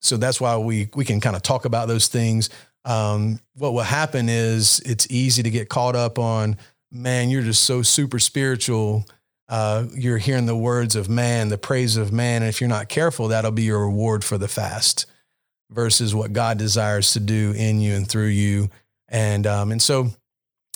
so 0.00 0.16
that's 0.16 0.40
why 0.40 0.56
we 0.56 0.88
we 0.94 1.04
can 1.04 1.20
kind 1.20 1.36
of 1.36 1.42
talk 1.42 1.64
about 1.64 1.88
those 1.88 2.08
things. 2.08 2.50
Um, 2.84 3.40
what 3.54 3.72
will 3.72 3.80
happen 3.82 4.28
is 4.28 4.80
it's 4.80 5.06
easy 5.10 5.42
to 5.42 5.50
get 5.50 5.68
caught 5.68 5.94
up 5.94 6.18
on, 6.18 6.56
man, 6.90 7.28
you're 7.28 7.42
just 7.42 7.64
so 7.64 7.82
super 7.82 8.18
spiritual. 8.18 9.04
Uh, 9.48 9.86
you're 9.94 10.18
hearing 10.18 10.46
the 10.46 10.56
words 10.56 10.96
of 10.96 11.08
man, 11.08 11.48
the 11.48 11.58
praise 11.58 11.96
of 11.96 12.12
man, 12.12 12.42
and 12.42 12.48
if 12.48 12.60
you're 12.60 12.68
not 12.68 12.88
careful, 12.88 13.28
that'll 13.28 13.50
be 13.50 13.64
your 13.64 13.80
reward 13.80 14.24
for 14.24 14.38
the 14.38 14.48
fast, 14.48 15.06
versus 15.70 16.14
what 16.14 16.32
God 16.32 16.56
desires 16.56 17.12
to 17.12 17.20
do 17.20 17.52
in 17.56 17.80
you 17.80 17.94
and 17.94 18.08
through 18.08 18.28
you. 18.28 18.70
And 19.08 19.46
um, 19.46 19.72
and 19.72 19.82
so 19.82 20.10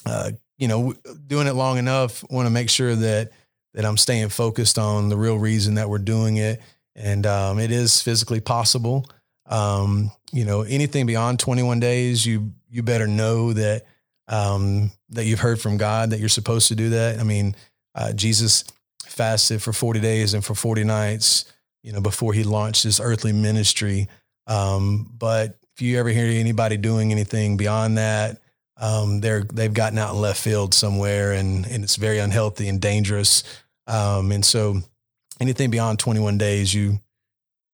uh, 0.05 0.33
you 0.59 0.69
know, 0.69 0.95
doing 1.27 1.47
it 1.47 1.55
long 1.55 1.79
enough, 1.79 2.25
want 2.31 2.47
to 2.47 2.51
make 2.51 2.71
sure 2.71 2.95
that 2.95 3.31
that 3.75 3.85
I'm 3.85 3.97
staying 3.97 4.29
focused 4.29 4.79
on 4.79 5.09
the 5.09 5.17
real 5.17 5.37
reason 5.37 5.75
that 5.75 5.89
we're 5.89 5.99
doing 5.99 6.37
it, 6.37 6.61
and 6.95 7.27
um, 7.27 7.59
it 7.59 7.71
is 7.71 8.01
physically 8.01 8.41
possible. 8.41 9.07
Um, 9.47 10.11
you 10.33 10.45
know, 10.45 10.63
anything 10.63 11.07
beyond 11.07 11.39
21 11.39 11.81
days, 11.81 12.25
you 12.25 12.53
you 12.71 12.83
better 12.83 13.07
know 13.07 13.53
that 13.53 13.85
um, 14.29 14.91
that 15.11 15.25
you've 15.25 15.41
heard 15.41 15.61
from 15.61 15.77
God 15.77 16.11
that 16.11 16.21
you're 16.21 16.29
supposed 16.29 16.69
to 16.69 16.75
do 16.75 16.91
that. 16.91 17.19
I 17.19 17.25
mean, 17.25 17.57
uh, 17.95 18.13
Jesus 18.13 18.65
fasted 19.07 19.63
for 19.63 19.73
40 19.73 20.01
days 20.01 20.35
and 20.35 20.45
for 20.45 20.55
40 20.55 20.85
nights, 20.85 21.45
you 21.83 21.93
know, 21.93 22.01
before 22.01 22.33
he 22.33 22.43
launched 22.43 22.83
his 22.83 23.01
earthly 23.01 23.33
ministry. 23.33 24.09
Um, 24.47 25.11
but 25.17 25.59
if 25.75 25.83
you 25.83 25.99
ever 25.99 26.09
hear 26.09 26.27
anybody 26.27 26.77
doing 26.77 27.13
anything 27.13 27.57
beyond 27.57 27.99
that, 27.99 28.41
um, 28.77 29.21
they're 29.21 29.45
they've 29.45 29.73
gotten 29.73 29.99
out 29.99 30.15
in 30.15 30.21
left 30.21 30.41
field 30.41 30.75
somewhere, 30.75 31.33
and 31.33 31.67
and 31.67 31.85
it's 31.85 31.97
very 31.97 32.19
unhealthy 32.19 32.69
and 32.69 32.81
dangerous. 32.81 33.45
Um, 33.87 34.33
and 34.33 34.45
so, 34.45 34.81
anything 35.41 35.71
beyond 35.71 35.99
21 35.99 36.39
days, 36.39 36.75
you 36.75 36.99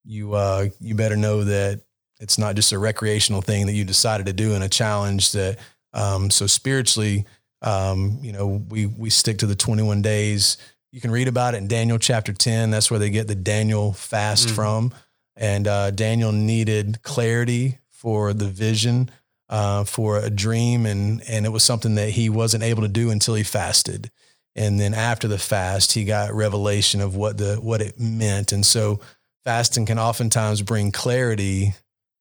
you 0.03 0.33
uh, 0.33 0.67
you 0.79 0.95
better 0.95 1.15
know 1.15 1.43
that 1.43 1.81
it's 2.19 2.37
not 2.37 2.55
just 2.55 2.71
a 2.71 2.79
recreational 2.79 3.41
thing 3.41 3.65
that 3.65 3.73
you 3.73 3.83
decided 3.83 4.27
to 4.27 4.33
do 4.33 4.53
and 4.53 4.63
a 4.63 4.69
challenge. 4.69 5.31
That 5.31 5.57
um, 5.93 6.29
so 6.29 6.45
spiritually, 6.47 7.25
um, 7.61 8.19
you 8.21 8.31
know, 8.31 8.63
we 8.69 8.85
we 8.85 9.09
stick 9.09 9.39
to 9.39 9.47
the 9.47 9.55
21 9.55 10.01
days. 10.01 10.57
You 10.91 11.01
can 11.01 11.11
read 11.11 11.27
about 11.27 11.53
it 11.55 11.57
in 11.57 11.67
Daniel 11.67 11.97
chapter 11.97 12.33
10. 12.33 12.69
That's 12.69 12.91
where 12.91 12.99
they 12.99 13.09
get 13.09 13.27
the 13.27 13.35
Daniel 13.35 13.93
fast 13.93 14.49
mm. 14.49 14.55
from. 14.55 14.93
And 15.37 15.65
uh, 15.65 15.91
Daniel 15.91 16.33
needed 16.33 17.01
clarity 17.01 17.79
for 17.89 18.33
the 18.33 18.47
vision 18.47 19.09
uh, 19.51 19.83
for 19.83 20.17
a 20.17 20.29
dream, 20.29 20.85
and 20.85 21.21
and 21.27 21.45
it 21.45 21.49
was 21.49 21.63
something 21.63 21.95
that 21.95 22.09
he 22.09 22.29
wasn't 22.29 22.63
able 22.63 22.81
to 22.81 22.87
do 22.87 23.11
until 23.11 23.35
he 23.35 23.43
fasted, 23.43 24.09
and 24.55 24.79
then 24.79 24.93
after 24.93 25.27
the 25.27 25.37
fast, 25.37 25.91
he 25.91 26.05
got 26.05 26.33
revelation 26.33 27.01
of 27.01 27.15
what 27.15 27.37
the 27.37 27.55
what 27.55 27.81
it 27.81 27.99
meant, 27.99 28.53
and 28.53 28.65
so 28.65 29.01
fasting 29.43 29.85
can 29.85 29.99
oftentimes 29.99 30.61
bring 30.61 30.91
clarity 30.91 31.73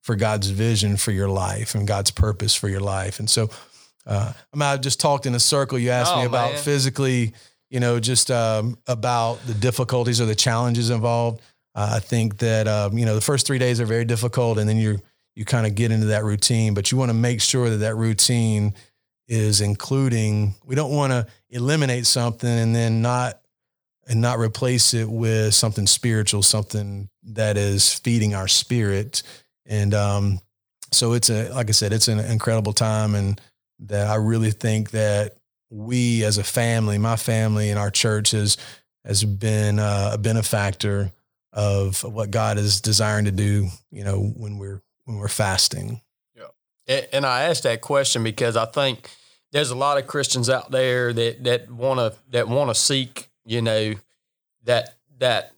for 0.02 0.16
God's 0.16 0.48
vision 0.48 0.96
for 0.96 1.12
your 1.12 1.28
life 1.28 1.74
and 1.74 1.86
God's 1.86 2.10
purpose 2.10 2.54
for 2.54 2.68
your 2.68 2.80
life, 2.80 3.18
and 3.18 3.30
so. 3.30 3.48
Uh, 4.06 4.32
I 4.32 4.56
mean, 4.56 4.62
I 4.62 4.76
just 4.78 4.98
talked 4.98 5.26
in 5.26 5.34
a 5.34 5.38
circle. 5.38 5.78
You 5.78 5.90
asked 5.90 6.12
oh, 6.14 6.20
me 6.20 6.24
about 6.24 6.54
man. 6.54 6.62
physically, 6.62 7.34
you 7.68 7.80
know, 7.80 8.00
just 8.00 8.30
um, 8.30 8.78
about 8.86 9.46
the 9.46 9.52
difficulties 9.52 10.22
or 10.22 10.24
the 10.24 10.34
challenges 10.34 10.88
involved. 10.88 11.42
Uh, 11.74 11.92
I 11.96 12.00
think 12.00 12.38
that 12.38 12.66
um, 12.66 12.96
you 12.96 13.04
know 13.04 13.14
the 13.14 13.20
first 13.20 13.46
three 13.46 13.58
days 13.58 13.78
are 13.78 13.84
very 13.84 14.06
difficult, 14.06 14.58
and 14.58 14.66
then 14.66 14.78
you're 14.78 15.00
you 15.34 15.44
kind 15.44 15.66
of 15.66 15.74
get 15.74 15.90
into 15.90 16.06
that 16.06 16.24
routine, 16.24 16.74
but 16.74 16.90
you 16.90 16.98
want 16.98 17.10
to 17.10 17.14
make 17.14 17.40
sure 17.40 17.70
that 17.70 17.78
that 17.78 17.96
routine 17.96 18.74
is 19.28 19.60
including, 19.60 20.54
we 20.64 20.74
don't 20.74 20.92
want 20.92 21.12
to 21.12 21.26
eliminate 21.50 22.06
something 22.06 22.48
and 22.48 22.74
then 22.74 23.00
not, 23.00 23.40
and 24.08 24.20
not 24.20 24.38
replace 24.38 24.92
it 24.92 25.08
with 25.08 25.54
something 25.54 25.86
spiritual, 25.86 26.42
something 26.42 27.08
that 27.22 27.56
is 27.56 27.94
feeding 27.94 28.34
our 28.34 28.48
spirit. 28.48 29.22
And, 29.66 29.94
um, 29.94 30.40
so 30.92 31.12
it's 31.12 31.30
a, 31.30 31.48
like 31.50 31.68
I 31.68 31.72
said, 31.72 31.92
it's 31.92 32.08
an 32.08 32.18
incredible 32.18 32.72
time. 32.72 33.14
And 33.14 33.40
that 33.80 34.08
I 34.08 34.16
really 34.16 34.50
think 34.50 34.90
that 34.90 35.36
we 35.70 36.24
as 36.24 36.36
a 36.36 36.44
family, 36.44 36.98
my 36.98 37.14
family 37.14 37.70
and 37.70 37.78
our 37.78 37.90
church 37.90 38.32
has, 38.32 38.56
has 39.04 39.24
been 39.24 39.78
uh, 39.78 40.10
a 40.14 40.18
benefactor 40.18 41.12
of 41.52 42.02
what 42.02 42.30
God 42.32 42.58
is 42.58 42.80
desiring 42.80 43.26
to 43.26 43.30
do, 43.30 43.68
you 43.92 44.02
know, 44.02 44.20
when 44.20 44.58
we're 44.58 44.82
when 45.10 45.18
we're 45.18 45.28
fasting. 45.28 46.00
Yeah. 46.36 47.00
And 47.12 47.26
I 47.26 47.42
asked 47.42 47.64
that 47.64 47.80
question 47.80 48.22
because 48.22 48.56
I 48.56 48.66
think 48.66 49.10
there's 49.52 49.70
a 49.70 49.76
lot 49.76 49.98
of 49.98 50.06
Christians 50.06 50.48
out 50.48 50.70
there 50.70 51.12
that 51.12 51.44
that 51.44 51.70
want 51.70 51.98
to 51.98 52.18
that 52.30 52.48
want 52.48 52.70
to 52.70 52.74
seek, 52.74 53.28
you 53.44 53.60
know, 53.60 53.94
that 54.64 54.96
that 55.18 55.52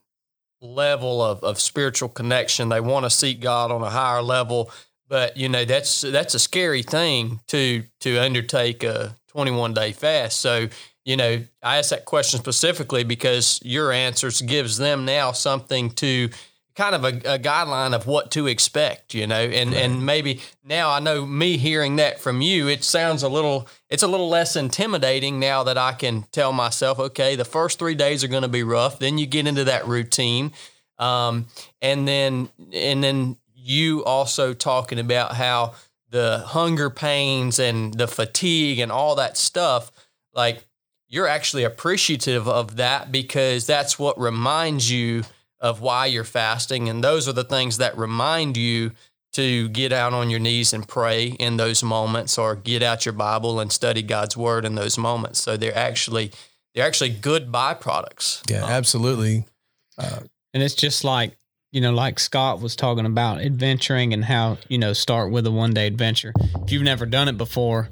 level 0.61 1.23
of, 1.23 1.43
of 1.45 1.61
spiritual 1.61 2.09
connection. 2.09 2.69
They 2.69 2.81
want 2.81 3.05
to 3.05 3.11
seek 3.11 3.41
God 3.41 3.71
on 3.71 3.83
a 3.83 3.91
higher 3.91 4.23
level, 4.23 4.71
but 5.09 5.37
you 5.37 5.49
know 5.49 5.65
that's 5.65 6.01
that's 6.01 6.35
a 6.35 6.39
scary 6.39 6.83
thing 6.83 7.41
to 7.49 7.85
to 8.01 8.19
undertake 8.19 8.83
a 8.83 9.17
21 9.29 9.75
day 9.75 9.93
fast. 9.93 10.41
So 10.41 10.69
you 11.05 11.17
know, 11.17 11.43
I 11.63 11.79
asked 11.79 11.91
that 11.91 12.05
question 12.05 12.39
specifically 12.41 13.05
because 13.05 13.61
your 13.65 13.93
answers 13.93 14.41
gives 14.41 14.79
them 14.79 15.05
now 15.05 15.33
something 15.33 15.91
to 15.93 16.31
kind 16.75 16.95
of 16.95 17.05
a, 17.05 17.35
a, 17.35 17.39
guideline 17.39 17.95
of 17.95 18.07
what 18.07 18.31
to 18.33 18.47
expect, 18.47 19.15
you 19.15 19.27
know, 19.27 19.41
and 19.41 19.73
right. 19.73 19.79
and 19.81 20.07
maybe 20.07 20.41
now 20.65 20.91
I 20.91 21.01
know 21.01 21.27
me 21.27 21.57
hearing 21.57 21.97
that 21.97 22.21
from 22.21 22.41
you, 22.41 22.69
it 22.69 22.85
sounds 22.85 23.23
a 23.23 23.29
little 23.29 23.69
it's 23.91 24.03
a 24.03 24.09
little 24.09 24.29
less 24.29 24.57
intimidating 24.57 25.39
now 25.39 25.63
that 25.65 25.77
I 25.77 25.93
can 25.93 26.25
tell 26.33 26.53
myself, 26.53 26.99
okay, 26.99 27.37
the 27.37 27.45
first 27.45 27.79
three 27.79 27.95
days 27.95 28.25
are 28.25 28.29
going 28.29 28.43
to 28.43 28.49
be 28.49 28.63
rough. 28.63 28.99
Then 28.99 29.19
you 29.19 29.27
get 29.27 29.47
into 29.47 29.65
that 29.65 29.87
routine, 29.87 30.53
um, 30.99 31.47
and 31.81 32.09
then 32.09 32.49
and 32.73 33.05
then 33.05 33.37
you 33.55 34.05
also 34.05 34.55
talking 34.55 34.99
about 34.99 35.35
how 35.35 35.75
the 36.11 36.43
hunger 36.47 36.91
pains 36.91 37.59
and 37.59 37.95
the 37.95 38.07
fatigue 38.07 38.79
and 38.79 38.93
all 38.93 39.15
that 39.17 39.37
stuff, 39.37 39.91
like 40.35 40.67
you're 41.09 41.29
actually 41.29 41.65
appreciative 41.65 42.49
of 42.49 42.77
that 42.77 43.13
because 43.13 43.67
that's 43.67 43.99
what 43.99 44.19
reminds 44.19 44.91
you 44.91 45.23
of 45.63 45.81
why 45.81 46.07
you're 46.07 46.25
fasting. 46.25 46.89
And 46.89 47.03
those 47.03 47.29
are 47.29 47.33
the 47.33 47.45
things 47.45 47.79
that 47.79 47.97
remind 47.97 48.57
you 48.57 48.91
to 49.33 49.69
get 49.69 49.93
out 49.93 50.13
on 50.13 50.29
your 50.29 50.41
knees 50.41 50.75
and 50.75 50.87
pray 50.87 51.29
in 51.29 51.57
those 51.57 51.83
moments 51.83 52.37
or 52.37 52.55
get 52.55 52.83
out 52.83 53.07
your 53.07 53.15
Bible 53.15 53.61
and 53.61 53.73
study 53.73 54.03
God's 54.03 54.37
word 54.37 54.67
in 54.67 54.75
those 54.75 54.99
moments. 54.99 55.41
So 55.41 55.57
they're 55.57 55.77
actually 55.77 56.33
they're 56.75 56.87
actually 56.87 57.11
good 57.11 57.51
byproducts. 57.51 58.51
Yeah, 58.51 58.65
absolutely. 58.65 59.47
Uh, 59.97 60.21
and 60.53 60.63
it's 60.63 60.75
just 60.75 61.05
like, 61.05 61.37
you 61.71 61.81
know, 61.81 61.93
like 61.93 62.19
Scott 62.19 62.61
was 62.61 62.77
talking 62.77 63.07
about 63.07 63.41
adventuring 63.41 64.13
and 64.13 64.25
how, 64.25 64.59
you 64.69 64.79
know, 64.79 64.93
start 64.93 65.31
with 65.31 65.47
a 65.47 65.51
one 65.51 65.73
day 65.73 65.87
adventure. 65.87 66.33
If 66.63 66.73
you've 66.73 66.83
never 66.83 67.07
done 67.07 67.29
it 67.29 67.39
before, 67.39 67.89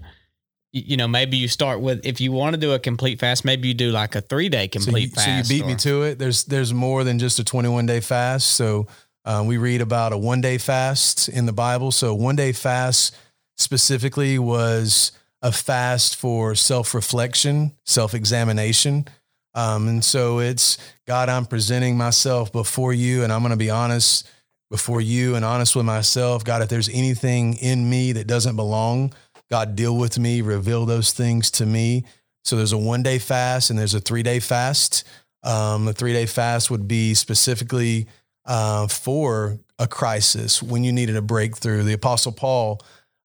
you 0.72 0.96
know, 0.96 1.08
maybe 1.08 1.36
you 1.36 1.48
start 1.48 1.80
with 1.80 2.04
if 2.04 2.20
you 2.20 2.32
want 2.32 2.54
to 2.54 2.60
do 2.60 2.72
a 2.72 2.78
complete 2.78 3.18
fast, 3.18 3.44
maybe 3.44 3.68
you 3.68 3.74
do 3.74 3.90
like 3.90 4.14
a 4.14 4.20
three 4.20 4.48
day 4.48 4.68
complete 4.68 5.14
so 5.14 5.20
you, 5.20 5.26
fast. 5.26 5.48
So 5.48 5.54
you 5.54 5.60
beat 5.60 5.64
or, 5.64 5.68
me 5.68 5.76
to 5.76 6.02
it. 6.02 6.18
There's 6.18 6.44
there's 6.44 6.72
more 6.72 7.04
than 7.04 7.18
just 7.18 7.38
a 7.38 7.44
21 7.44 7.86
day 7.86 8.00
fast. 8.00 8.52
So 8.52 8.86
um, 9.24 9.46
we 9.46 9.58
read 9.58 9.80
about 9.80 10.12
a 10.12 10.18
one 10.18 10.40
day 10.40 10.58
fast 10.58 11.28
in 11.28 11.46
the 11.46 11.52
Bible. 11.52 11.90
So 11.90 12.14
one 12.14 12.36
day 12.36 12.52
fast 12.52 13.16
specifically 13.56 14.38
was 14.38 15.12
a 15.42 15.52
fast 15.52 16.16
for 16.16 16.54
self 16.54 16.94
reflection, 16.94 17.72
self 17.84 18.14
examination. 18.14 19.06
Um, 19.54 19.88
and 19.88 20.04
so 20.04 20.38
it's 20.38 20.78
God, 21.06 21.28
I'm 21.28 21.46
presenting 21.46 21.96
myself 21.96 22.52
before 22.52 22.92
you, 22.92 23.24
and 23.24 23.32
I'm 23.32 23.40
going 23.40 23.50
to 23.50 23.56
be 23.56 23.70
honest 23.70 24.28
before 24.70 25.00
you 25.00 25.34
and 25.34 25.44
honest 25.44 25.74
with 25.74 25.84
myself. 25.84 26.44
God, 26.44 26.62
if 26.62 26.68
there's 26.68 26.88
anything 26.88 27.54
in 27.56 27.90
me 27.90 28.12
that 28.12 28.28
doesn't 28.28 28.54
belong, 28.54 29.12
God, 29.50 29.76
deal 29.76 29.96
with 29.96 30.18
me, 30.18 30.40
reveal 30.42 30.86
those 30.86 31.12
things 31.12 31.50
to 31.52 31.66
me. 31.66 32.04
So 32.44 32.56
there's 32.56 32.72
a 32.72 32.78
one 32.78 33.02
day 33.02 33.18
fast 33.18 33.70
and 33.70 33.78
there's 33.78 33.94
a 33.94 34.00
three 34.00 34.22
day 34.22 34.40
fast. 34.40 35.04
Um, 35.42 35.86
the 35.86 35.92
three 35.92 36.12
day 36.12 36.26
fast 36.26 36.70
would 36.70 36.86
be 36.86 37.14
specifically 37.14 38.06
uh, 38.44 38.86
for 38.86 39.58
a 39.78 39.86
crisis 39.86 40.62
when 40.62 40.84
you 40.84 40.92
needed 40.92 41.16
a 41.16 41.22
breakthrough. 41.22 41.82
The 41.82 41.92
Apostle 41.94 42.32
Paul 42.32 42.80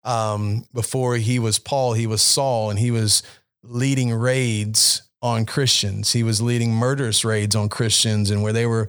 um, 0.06 0.66
before 0.72 1.16
he 1.18 1.40
was 1.40 1.60
Paul, 1.60 1.94
he 1.94 2.08
was 2.08 2.22
Saul, 2.22 2.70
and 2.70 2.80
he 2.80 2.92
was 2.92 3.24
leading 3.64 4.14
raids 4.14 5.02
on 5.22 5.46
Christians. 5.46 6.14
He 6.14 6.22
was 6.22 6.42
leading 6.42 6.72
murderous 6.72 7.26
raids 7.26 7.56
on 7.56 7.70
Christians, 7.70 8.30
and 8.30 8.44
where 8.44 8.54
they 8.54 8.68
were 8.68 8.88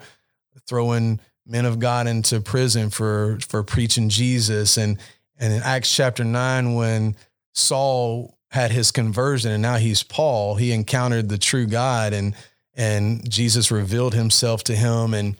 throwing 0.66 1.20
men 1.46 1.64
of 1.64 1.78
God 1.78 2.06
into 2.06 2.40
prison 2.40 2.90
for 2.90 3.38
for 3.48 3.62
preaching 3.62 4.10
Jesus. 4.10 4.76
And 4.76 4.98
and 5.38 5.54
in 5.54 5.62
Acts 5.62 5.92
chapter 5.94 6.22
nine, 6.22 6.74
when 6.74 7.16
Saul 7.56 8.36
had 8.50 8.70
his 8.70 8.90
conversion 8.90 9.50
and 9.50 9.62
now 9.62 9.76
he's 9.76 10.02
Paul, 10.02 10.56
he 10.56 10.72
encountered 10.72 11.28
the 11.28 11.38
true 11.38 11.66
God 11.66 12.12
and 12.12 12.34
and 12.74 13.28
Jesus 13.28 13.70
revealed 13.70 14.14
himself 14.14 14.62
to 14.64 14.76
him 14.76 15.14
and 15.14 15.36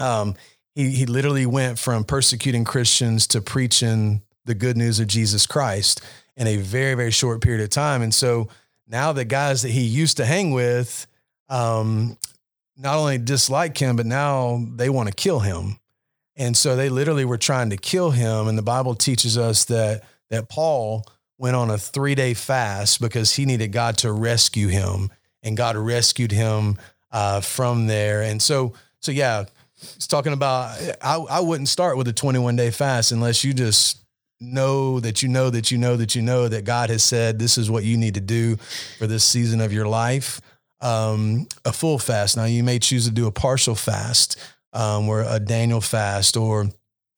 um, 0.00 0.34
he 0.74 0.90
he 0.90 1.06
literally 1.06 1.46
went 1.46 1.78
from 1.78 2.04
persecuting 2.04 2.64
Christians 2.64 3.26
to 3.28 3.40
preaching 3.40 4.22
the 4.44 4.54
good 4.54 4.76
news 4.76 5.00
of 5.00 5.06
Jesus 5.06 5.46
Christ 5.46 6.02
in 6.36 6.46
a 6.46 6.56
very 6.56 6.94
very 6.94 7.12
short 7.12 7.40
period 7.40 7.62
of 7.62 7.70
time. 7.70 8.02
And 8.02 8.12
so 8.12 8.48
now 8.86 9.12
the 9.12 9.24
guys 9.24 9.62
that 9.62 9.70
he 9.70 9.82
used 9.82 10.16
to 10.18 10.26
hang 10.26 10.50
with 10.50 11.06
um, 11.48 12.18
not 12.76 12.96
only 12.96 13.18
dislike 13.18 13.78
him, 13.78 13.96
but 13.96 14.06
now 14.06 14.64
they 14.74 14.90
want 14.90 15.08
to 15.08 15.14
kill 15.14 15.40
him. 15.40 15.78
And 16.36 16.56
so 16.56 16.74
they 16.74 16.88
literally 16.88 17.24
were 17.24 17.38
trying 17.38 17.70
to 17.70 17.76
kill 17.76 18.10
him. 18.10 18.48
And 18.48 18.58
the 18.58 18.62
Bible 18.62 18.94
teaches 18.94 19.38
us 19.38 19.64
that 19.66 20.02
that 20.30 20.48
Paul 20.48 21.06
went 21.38 21.56
on 21.56 21.70
a 21.70 21.78
three 21.78 22.14
day 22.14 22.34
fast 22.34 23.00
because 23.00 23.34
he 23.34 23.44
needed 23.44 23.72
God 23.72 23.98
to 23.98 24.12
rescue 24.12 24.68
him, 24.68 25.10
and 25.42 25.56
God 25.56 25.76
rescued 25.76 26.32
him 26.32 26.78
uh, 27.10 27.40
from 27.40 27.86
there. 27.86 28.22
And 28.22 28.40
so, 28.40 28.74
so 29.00 29.12
yeah, 29.12 29.44
it's 29.76 30.06
talking 30.06 30.32
about. 30.32 30.78
I, 31.02 31.16
I 31.16 31.40
wouldn't 31.40 31.68
start 31.68 31.96
with 31.96 32.08
a 32.08 32.12
21 32.12 32.56
day 32.56 32.70
fast 32.70 33.12
unless 33.12 33.44
you 33.44 33.52
just 33.52 33.98
know 34.40 35.00
that 35.00 35.22
you 35.22 35.28
know 35.28 35.50
that 35.50 35.70
you 35.70 35.78
know 35.78 35.96
that 35.96 36.14
you 36.14 36.22
know 36.22 36.48
that 36.48 36.64
God 36.64 36.90
has 36.90 37.02
said 37.02 37.38
this 37.38 37.56
is 37.56 37.70
what 37.70 37.84
you 37.84 37.96
need 37.96 38.14
to 38.14 38.20
do 38.20 38.56
for 38.98 39.06
this 39.06 39.24
season 39.24 39.60
of 39.60 39.72
your 39.72 39.86
life. 39.86 40.40
Um, 40.80 41.46
a 41.64 41.72
full 41.72 41.98
fast. 41.98 42.36
Now 42.36 42.44
you 42.44 42.62
may 42.62 42.78
choose 42.78 43.06
to 43.06 43.10
do 43.10 43.26
a 43.26 43.32
partial 43.32 43.74
fast, 43.74 44.38
um, 44.72 45.08
or 45.08 45.22
a 45.22 45.40
Daniel 45.40 45.80
fast, 45.80 46.36
or 46.36 46.68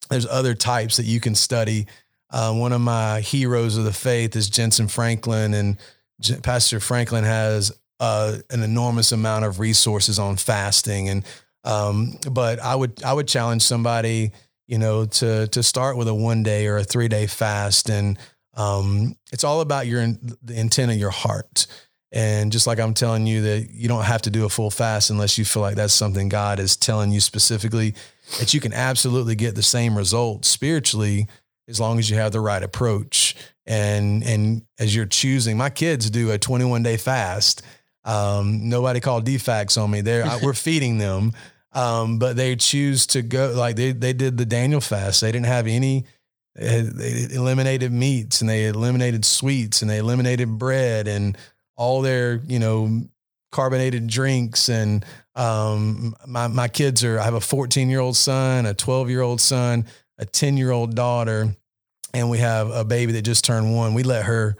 there's 0.08 0.26
other 0.26 0.54
types 0.54 0.98
that 0.98 1.06
you 1.06 1.20
can 1.20 1.34
study. 1.34 1.86
Uh, 2.30 2.52
one 2.52 2.72
of 2.72 2.80
my 2.80 3.20
heroes 3.20 3.76
of 3.76 3.84
the 3.84 3.92
faith 3.92 4.34
is 4.36 4.50
Jentezen 4.50 4.90
Franklin, 4.90 5.54
and 5.54 5.78
J- 6.20 6.40
Pastor 6.40 6.80
Franklin 6.80 7.24
has 7.24 7.72
uh, 8.00 8.38
an 8.50 8.62
enormous 8.62 9.12
amount 9.12 9.44
of 9.44 9.60
resources 9.60 10.18
on 10.18 10.36
fasting. 10.36 11.08
And 11.08 11.24
um, 11.64 12.18
but 12.30 12.60
I 12.60 12.74
would 12.74 13.02
I 13.02 13.12
would 13.12 13.28
challenge 13.28 13.62
somebody 13.62 14.32
you 14.66 14.78
know, 14.78 15.06
to 15.06 15.46
to 15.48 15.62
start 15.62 15.96
with 15.96 16.08
a 16.08 16.14
one 16.14 16.42
day 16.42 16.66
or 16.66 16.76
a 16.76 16.84
three 16.84 17.08
day 17.08 17.26
fast, 17.26 17.88
and 17.88 18.18
um, 18.54 19.16
it's 19.32 19.44
all 19.44 19.60
about 19.60 19.86
your 19.86 20.06
the 20.42 20.58
intent 20.58 20.92
of 20.92 20.98
your 20.98 21.10
heart. 21.10 21.66
And 22.12 22.52
just 22.52 22.66
like 22.66 22.78
I'm 22.78 22.94
telling 22.94 23.26
you 23.26 23.42
that 23.42 23.70
you 23.70 23.88
don't 23.88 24.04
have 24.04 24.22
to 24.22 24.30
do 24.30 24.44
a 24.44 24.48
full 24.48 24.70
fast 24.70 25.10
unless 25.10 25.38
you 25.38 25.44
feel 25.44 25.60
like 25.60 25.74
that's 25.74 25.92
something 25.92 26.28
God 26.28 26.60
is 26.60 26.76
telling 26.76 27.10
you 27.10 27.20
specifically, 27.20 27.94
that 28.38 28.54
you 28.54 28.60
can 28.60 28.72
absolutely 28.72 29.34
get 29.34 29.54
the 29.54 29.62
same 29.62 29.98
results 29.98 30.48
spiritually 30.48 31.26
as 31.68 31.80
long 31.80 31.98
as 31.98 32.08
you 32.08 32.16
have 32.16 32.32
the 32.32 32.40
right 32.40 32.62
approach. 32.62 33.34
And 33.66 34.22
and 34.22 34.62
as 34.78 34.94
you're 34.94 35.06
choosing, 35.06 35.56
my 35.56 35.70
kids 35.70 36.10
do 36.10 36.30
a 36.30 36.38
21 36.38 36.82
day 36.82 36.96
fast. 36.96 37.62
Um, 38.04 38.68
nobody 38.68 39.00
called 39.00 39.26
DFACs 39.26 39.80
on 39.80 39.90
me. 39.90 40.00
There, 40.00 40.24
we're 40.42 40.54
feeding 40.54 40.98
them. 40.98 41.32
Um, 41.72 42.18
but 42.18 42.36
they 42.36 42.56
choose 42.56 43.06
to 43.08 43.22
go 43.22 43.52
like 43.54 43.76
they 43.76 43.92
they 43.92 44.12
did 44.12 44.38
the 44.38 44.46
Daniel 44.46 44.80
fast. 44.80 45.20
They 45.20 45.32
didn't 45.32 45.46
have 45.46 45.66
any. 45.66 46.06
They 46.54 47.26
eliminated 47.32 47.92
meats 47.92 48.40
and 48.40 48.48
they 48.48 48.66
eliminated 48.66 49.26
sweets 49.26 49.82
and 49.82 49.90
they 49.90 49.98
eliminated 49.98 50.58
bread 50.58 51.06
and 51.06 51.36
all 51.76 52.00
their 52.00 52.40
you 52.46 52.58
know 52.58 53.02
carbonated 53.52 54.06
drinks 54.06 54.70
and 54.70 55.04
um, 55.34 56.14
my 56.26 56.48
my 56.48 56.68
kids 56.68 57.04
are. 57.04 57.20
I 57.20 57.24
have 57.24 57.34
a 57.34 57.40
14 57.40 57.90
year 57.90 58.00
old 58.00 58.16
son, 58.16 58.64
a 58.64 58.72
12 58.72 59.10
year 59.10 59.20
old 59.20 59.40
son, 59.40 59.84
a 60.18 60.24
10 60.24 60.56
year 60.56 60.70
old 60.70 60.94
daughter, 60.94 61.54
and 62.14 62.30
we 62.30 62.38
have 62.38 62.70
a 62.70 62.84
baby 62.84 63.12
that 63.12 63.22
just 63.22 63.44
turned 63.44 63.74
one. 63.74 63.94
We 63.94 64.02
let 64.02 64.24
her 64.24 64.56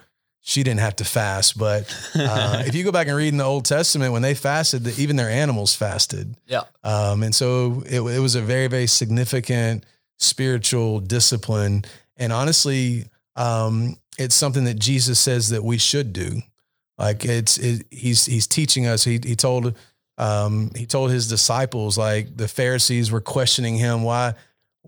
she 0.49 0.63
didn't 0.63 0.79
have 0.79 0.95
to 0.97 1.05
fast. 1.05 1.59
But 1.59 1.93
uh, 2.15 2.63
if 2.67 2.77
you 2.77 2.85
go 2.85 2.93
back 2.93 3.09
and 3.09 3.17
read 3.17 3.29
in 3.29 3.37
the 3.37 3.45
Old 3.45 3.65
Testament, 3.65 4.13
when 4.13 4.23
they 4.23 4.35
fasted, 4.35 4.87
even 4.97 5.17
their 5.17 5.29
animals 5.29 5.75
fasted. 5.75 6.37
Yeah. 6.47 6.63
Um, 6.85 7.25
and 7.25 7.35
so 7.35 7.83
it, 7.85 8.01
it, 8.01 8.21
was 8.21 8.37
a 8.37 8.41
very, 8.41 8.69
very 8.69 8.87
significant 8.87 9.85
spiritual 10.19 11.01
discipline. 11.01 11.85
And 12.17 12.33
honestly, 12.33 13.07
um, 13.35 13.97
it's 14.19 14.37
something 14.37 14.65
that 14.65 14.79
Jesus 14.79 15.19
says 15.19 15.49
that 15.49 15.65
we 15.65 15.79
should 15.79 16.13
do. 16.13 16.41
Like 16.97 17.25
it's, 17.25 17.59
it, 17.59 17.85
he's, 17.91 18.25
he's 18.25 18.47
teaching 18.47 18.87
us. 18.87 19.03
He, 19.03 19.19
he 19.25 19.35
told, 19.35 19.75
um, 20.17 20.71
he 20.77 20.87
told 20.87 21.11
his 21.11 21.29
disciples, 21.29 21.99
like 21.99 22.37
the 22.37 22.47
Pharisees 22.47 23.11
were 23.11 23.21
questioning 23.21 23.75
him, 23.75 24.05
why, 24.05 24.35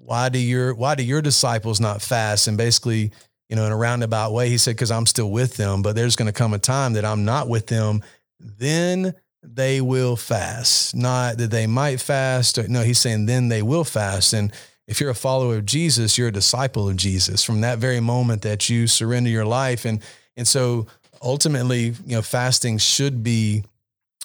why 0.05 0.29
do 0.29 0.39
your, 0.39 0.75
why 0.75 0.95
do 0.95 1.03
your 1.03 1.23
disciples 1.23 1.81
not 1.81 2.03
fast? 2.03 2.49
And 2.49 2.57
basically, 2.57 3.13
you 3.49 3.57
know, 3.57 3.65
in 3.65 3.73
a 3.73 3.77
roundabout 3.77 4.33
way. 4.33 4.49
He 4.49 4.59
said, 4.59 4.77
because 4.77 4.91
I'm 4.91 5.07
still 5.07 5.31
with 5.31 5.57
them, 5.57 5.83
but 5.83 5.97
there's 5.97 6.17
going 6.17 6.27
to 6.27 6.33
come 6.33 6.55
a 6.55 6.59
time 6.59 6.93
that 6.95 7.05
I'm 7.05 7.25
not 7.25 7.49
with 7.49 7.67
them. 7.67 8.03
Then 8.39 9.15
they 9.43 9.81
will 9.81 10.17
fast. 10.17 10.95
Not 10.95 11.39
that 11.39 11.51
they 11.51 11.67
might 11.67 12.01
fast. 12.01 12.59
Or, 12.59 12.69
no, 12.69 12.83
he's 12.83 12.99
saying 12.99 13.27
then 13.27 13.49
they 13.49 13.63
will 13.63 13.85
fast. 13.85 14.33
And 14.33 14.53
if 14.87 15.01
you're 15.01 15.11
a 15.11 15.15
follower 15.15 15.57
of 15.57 15.67
Jesus, 15.67 16.19
you're 16.19 16.29
a 16.29 16.33
disciple 16.33 16.89
of 16.89 16.97
Jesus 16.97 17.43
from 17.43 17.63
that 17.63 17.79
very 17.79 18.01
moment 18.01 18.43
that 18.43 18.69
you 18.69 18.87
surrender 18.87 19.31
your 19.31 19.47
life. 19.47 19.85
And, 19.85 20.03
and 20.37 20.47
so 20.47 20.87
ultimately, 21.23 21.95
you 22.07 22.17
know, 22.17 22.23
fasting 22.23 22.79
should 22.79 23.23
be, 23.23 23.65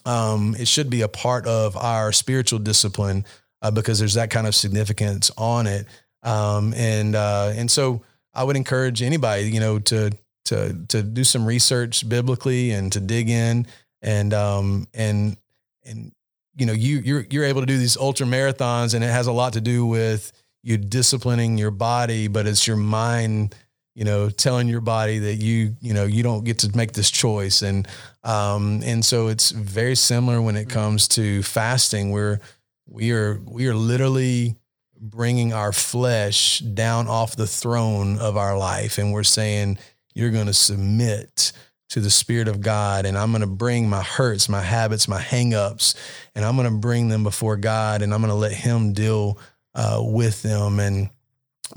um, 0.06 0.56
it 0.60 0.68
should 0.68 0.90
be 0.90 1.02
a 1.02 1.08
part 1.08 1.48
of 1.48 1.78
our 1.78 2.12
spiritual 2.12 2.60
discipline 2.60 3.26
uh, 3.64 3.72
because 3.72 3.98
there's 3.98 4.14
that 4.14 4.30
kind 4.30 4.46
of 4.46 4.54
significance 4.54 5.32
on 5.36 5.66
it. 5.66 5.88
Um, 6.22 6.74
and, 6.76 7.16
uh, 7.16 7.54
and 7.56 7.72
so, 7.72 8.04
I 8.36 8.44
would 8.44 8.56
encourage 8.56 9.02
anybody, 9.02 9.44
you 9.44 9.60
know, 9.60 9.80
to 9.80 10.12
to 10.46 10.86
to 10.90 11.04
do 11.04 11.24
some 11.24 11.46
research 11.46 12.08
biblically 12.08 12.72
and 12.72 12.92
to 12.92 13.00
dig 13.00 13.30
in 13.30 13.68
and 14.02 14.34
um 14.34 14.88
and 14.94 15.38
and 15.86 16.12
you 16.56 16.66
know 16.66 16.74
you 16.74 17.00
you're 17.00 17.26
you're 17.30 17.46
able 17.46 17.62
to 17.62 17.68
do 17.68 17.78
these 17.78 17.98
ultra 17.98 18.26
marathons 18.26 18.94
and 18.94 19.04
it 19.04 19.10
has 19.10 19.28
a 19.28 19.32
lot 19.32 19.54
to 19.54 19.62
do 19.62 19.86
with 19.86 20.32
you 20.62 20.78
disciplining 20.78 21.58
your 21.58 21.72
body 21.72 22.28
but 22.28 22.46
it's 22.46 22.68
your 22.68 22.76
mind 22.76 23.56
you 23.96 24.04
know 24.04 24.30
telling 24.30 24.68
your 24.68 24.82
body 24.82 25.20
that 25.20 25.36
you 25.36 25.76
you 25.80 25.94
know 25.94 26.06
you 26.06 26.24
don't 26.24 26.44
get 26.44 26.60
to 26.60 26.76
make 26.76 26.92
this 26.92 27.10
choice 27.10 27.62
and 27.62 27.88
um 28.24 28.82
and 28.84 29.06
so 29.06 29.28
it's 29.28 29.52
very 29.52 29.96
similar 29.96 30.42
when 30.42 30.58
it 30.58 30.70
comes 30.70 31.08
to 31.08 31.42
fasting 31.44 32.12
where 32.12 32.42
we 32.86 33.12
are 33.12 33.40
we 33.46 33.68
are 33.68 33.76
literally 33.76 34.56
bringing 35.04 35.52
our 35.54 35.74
flesh 35.74 36.60
down 36.60 37.08
off 37.08 37.36
the 37.36 37.48
throne 37.48 38.18
of 38.20 38.38
our 38.38 38.58
life. 38.58 38.98
And 38.98 39.12
we're 39.12 39.24
saying, 39.24 39.78
you're 40.16 40.32
going 40.32 40.48
to 40.48 40.54
submit 40.54 41.52
to 41.90 42.00
the 42.00 42.10
Spirit 42.10 42.48
of 42.48 42.62
God. 42.62 43.06
And 43.06 43.18
I'm 43.18 43.32
going 43.32 43.42
to 43.42 43.48
bring 43.48 43.90
my 43.90 44.02
hurts, 44.02 44.48
my 44.48 44.62
habits, 44.62 45.08
my 45.08 45.20
hangups, 45.20 45.96
and 46.34 46.46
I'm 46.46 46.56
going 46.56 46.72
to 46.72 46.78
bring 46.78 47.10
them 47.10 47.24
before 47.24 47.58
God 47.58 48.02
and 48.02 48.14
I'm 48.14 48.22
going 48.22 48.30
to 48.30 48.36
let 48.36 48.54
Him 48.54 48.94
deal 48.94 49.38
uh, 49.76 50.02
with 50.02 50.42
them. 50.42 50.80
And 50.80 51.10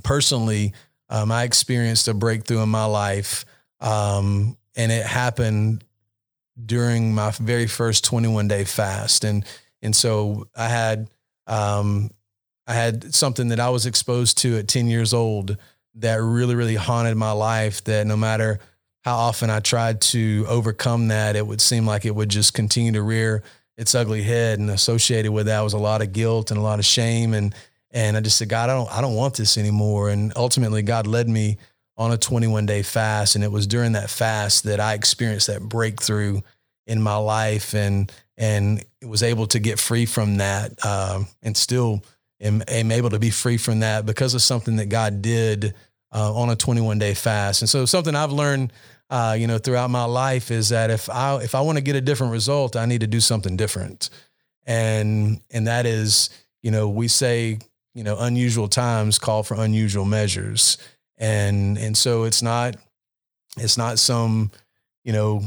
personally, 0.04 0.72
um, 1.08 1.32
I 1.32 1.42
experienced 1.42 2.08
a 2.08 2.14
breakthrough 2.14 2.62
in 2.62 2.68
my 2.68 2.84
life. 2.84 3.44
Um, 3.80 4.56
and 4.76 4.92
it 4.92 5.04
happened 5.04 5.84
during 6.64 7.14
my 7.14 7.32
very 7.32 7.66
first 7.66 8.04
21 8.04 8.48
day 8.48 8.64
fast. 8.64 9.24
And, 9.24 9.44
and 9.82 9.94
so 9.94 10.48
I 10.56 10.68
had, 10.68 11.08
um, 11.46 12.10
I 12.66 12.74
had 12.74 13.14
something 13.14 13.48
that 13.48 13.60
I 13.60 13.70
was 13.70 13.86
exposed 13.86 14.38
to 14.38 14.58
at 14.58 14.68
10 14.68 14.88
years 14.88 15.14
old 15.14 15.56
that 15.96 16.16
really, 16.16 16.54
really 16.54 16.74
haunted 16.74 17.16
my 17.16 17.32
life. 17.32 17.84
That 17.84 18.06
no 18.06 18.16
matter 18.16 18.58
how 19.02 19.16
often 19.16 19.50
I 19.50 19.60
tried 19.60 20.00
to 20.02 20.44
overcome 20.48 21.08
that, 21.08 21.36
it 21.36 21.46
would 21.46 21.60
seem 21.60 21.86
like 21.86 22.04
it 22.04 22.14
would 22.14 22.28
just 22.28 22.54
continue 22.54 22.92
to 22.92 23.02
rear 23.02 23.42
its 23.76 23.94
ugly 23.94 24.22
head. 24.22 24.58
And 24.58 24.70
associated 24.70 25.32
with 25.32 25.46
that 25.46 25.60
was 25.60 25.74
a 25.74 25.78
lot 25.78 26.02
of 26.02 26.12
guilt 26.12 26.50
and 26.50 26.58
a 26.58 26.62
lot 26.62 26.78
of 26.78 26.84
shame. 26.84 27.34
And 27.34 27.54
and 27.92 28.16
I 28.16 28.20
just 28.20 28.36
said, 28.36 28.48
God, 28.48 28.68
I 28.68 28.74
don't 28.74 28.92
I 28.92 29.00
don't 29.00 29.14
want 29.14 29.34
this 29.34 29.56
anymore. 29.56 30.10
And 30.10 30.32
ultimately, 30.36 30.82
God 30.82 31.06
led 31.06 31.28
me 31.28 31.58
on 31.96 32.12
a 32.12 32.18
21 32.18 32.66
day 32.66 32.82
fast, 32.82 33.36
and 33.36 33.44
it 33.44 33.50
was 33.50 33.66
during 33.66 33.92
that 33.92 34.10
fast 34.10 34.64
that 34.64 34.80
I 34.80 34.94
experienced 34.94 35.46
that 35.46 35.62
breakthrough 35.62 36.40
in 36.86 37.00
my 37.00 37.16
life, 37.16 37.74
and 37.74 38.12
and 38.38 38.84
was 39.02 39.22
able 39.22 39.46
to 39.48 39.58
get 39.58 39.78
free 39.78 40.06
from 40.06 40.36
that, 40.38 40.84
um, 40.84 41.26
and 41.42 41.56
still 41.56 42.02
am, 42.40 42.62
am 42.68 42.90
able 42.90 43.10
to 43.10 43.18
be 43.18 43.30
free 43.30 43.56
from 43.56 43.80
that 43.80 44.06
because 44.06 44.34
of 44.34 44.42
something 44.42 44.76
that 44.76 44.86
God 44.86 45.22
did 45.22 45.74
uh, 46.12 46.34
on 46.34 46.50
a 46.50 46.56
21 46.56 46.98
day 46.98 47.14
fast. 47.14 47.62
And 47.62 47.68
so 47.68 47.84
something 47.84 48.14
I've 48.14 48.32
learned, 48.32 48.72
uh, 49.10 49.36
you 49.38 49.46
know, 49.46 49.58
throughout 49.58 49.90
my 49.90 50.04
life 50.04 50.50
is 50.50 50.68
that 50.70 50.90
if 50.90 51.08
I 51.10 51.36
if 51.36 51.54
I 51.54 51.60
want 51.60 51.78
to 51.78 51.82
get 51.82 51.96
a 51.96 52.00
different 52.00 52.32
result, 52.32 52.76
I 52.76 52.86
need 52.86 53.00
to 53.00 53.06
do 53.06 53.20
something 53.20 53.56
different. 53.56 54.10
And 54.64 55.40
and 55.50 55.66
that 55.66 55.86
is, 55.86 56.30
you 56.62 56.70
know, 56.70 56.88
we 56.88 57.08
say, 57.08 57.58
you 57.94 58.04
know, 58.04 58.16
unusual 58.18 58.68
times 58.68 59.18
call 59.18 59.42
for 59.42 59.54
unusual 59.54 60.04
measures. 60.04 60.78
and 61.18 61.78
and 61.78 61.96
so 61.96 62.24
it's 62.24 62.42
not 62.42 62.76
it's 63.56 63.78
not 63.78 63.98
some 63.98 64.50
you 65.04 65.12
know 65.12 65.42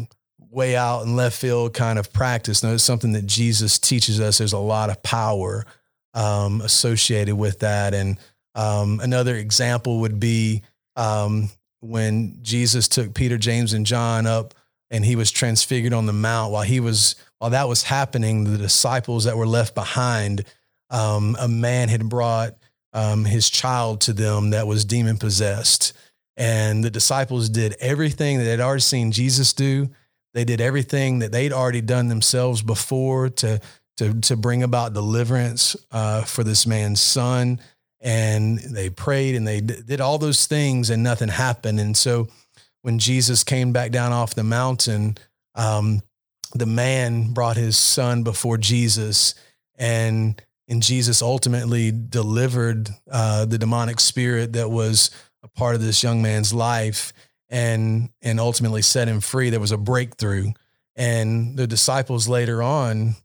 way 0.51 0.75
out 0.75 1.03
in 1.03 1.15
left 1.15 1.39
field 1.39 1.73
kind 1.73 1.99
of 1.99 2.11
practice. 2.11 2.63
No, 2.63 2.73
it's 2.73 2.83
something 2.83 3.13
that 3.13 3.25
Jesus 3.25 3.77
teaches 3.77 4.19
us. 4.19 4.37
There's 4.37 4.53
a 4.53 4.57
lot 4.57 4.89
of 4.89 5.01
power 5.03 5.65
um, 6.13 6.61
associated 6.61 7.35
with 7.35 7.59
that. 7.59 7.93
And 7.93 8.17
um, 8.55 8.99
another 8.99 9.35
example 9.35 9.99
would 9.99 10.19
be 10.19 10.63
um, 10.95 11.49
when 11.81 12.39
Jesus 12.41 12.87
took 12.87 13.13
Peter, 13.13 13.37
James, 13.37 13.73
and 13.73 13.85
John 13.85 14.25
up, 14.25 14.53
and 14.91 15.05
he 15.05 15.15
was 15.15 15.31
transfigured 15.31 15.93
on 15.93 16.07
the 16.07 16.13
mount. 16.13 16.51
While 16.51 16.63
he 16.63 16.79
was 16.79 17.15
while 17.37 17.51
that 17.51 17.69
was 17.69 17.83
happening, 17.83 18.43
the 18.43 18.57
disciples 18.57 19.25
that 19.25 19.37
were 19.37 19.47
left 19.47 19.75
behind, 19.75 20.43
um, 20.89 21.37
a 21.39 21.47
man 21.47 21.89
had 21.89 22.09
brought 22.09 22.55
um, 22.91 23.23
his 23.23 23.49
child 23.49 24.01
to 24.01 24.13
them 24.13 24.49
that 24.49 24.67
was 24.67 24.83
demon 24.83 25.17
possessed. 25.17 25.93
And 26.35 26.83
the 26.83 26.89
disciples 26.89 27.49
did 27.49 27.75
everything 27.79 28.37
that 28.37 28.45
they'd 28.45 28.59
already 28.59 28.81
seen 28.81 29.11
Jesus 29.11 29.53
do. 29.53 29.89
They 30.33 30.45
did 30.45 30.61
everything 30.61 31.19
that 31.19 31.31
they'd 31.31 31.53
already 31.53 31.81
done 31.81 32.07
themselves 32.07 32.61
before 32.61 33.29
to, 33.29 33.59
to, 33.97 34.19
to 34.21 34.37
bring 34.37 34.63
about 34.63 34.93
deliverance 34.93 35.75
uh, 35.91 36.23
for 36.23 36.43
this 36.43 36.67
man's 36.67 37.01
son. 37.01 37.59
And 38.01 38.59
they 38.59 38.89
prayed 38.89 39.35
and 39.35 39.47
they 39.47 39.59
did 39.59 39.99
all 39.99 40.17
those 40.17 40.45
things 40.45 40.89
and 40.89 41.03
nothing 41.03 41.29
happened. 41.29 41.79
And 41.79 41.97
so 41.97 42.27
when 42.81 42.99
Jesus 42.99 43.43
came 43.43 43.73
back 43.73 43.91
down 43.91 44.11
off 44.13 44.35
the 44.35 44.43
mountain, 44.43 45.17
um, 45.55 46.01
the 46.53 46.65
man 46.65 47.33
brought 47.33 47.57
his 47.57 47.77
son 47.77 48.23
before 48.23 48.57
Jesus 48.57 49.35
and 49.77 50.41
and 50.67 50.83
Jesus 50.83 51.23
ultimately 51.23 51.91
delivered 51.91 52.91
uh, 53.11 53.45
the 53.45 53.57
demonic 53.57 53.99
spirit 53.99 54.53
that 54.53 54.69
was 54.69 55.09
a 55.41 55.47
part 55.47 55.73
of 55.73 55.81
this 55.81 56.03
young 56.03 56.21
man's 56.21 56.53
life 56.53 57.11
and 57.49 58.09
and 58.21 58.39
ultimately 58.39 58.81
set 58.81 59.07
him 59.07 59.21
free. 59.21 59.49
There 59.49 59.59
was 59.59 59.71
a 59.71 59.77
breakthrough, 59.77 60.51
and 60.95 61.57
the 61.57 61.67
disciples 61.67 62.27
later 62.27 62.61
on 62.61 63.15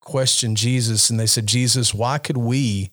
questioned 0.00 0.56
Jesus, 0.56 1.10
and 1.10 1.18
they 1.18 1.26
said, 1.26 1.46
"Jesus, 1.46 1.94
why 1.94 2.18
could 2.18 2.36
we, 2.36 2.90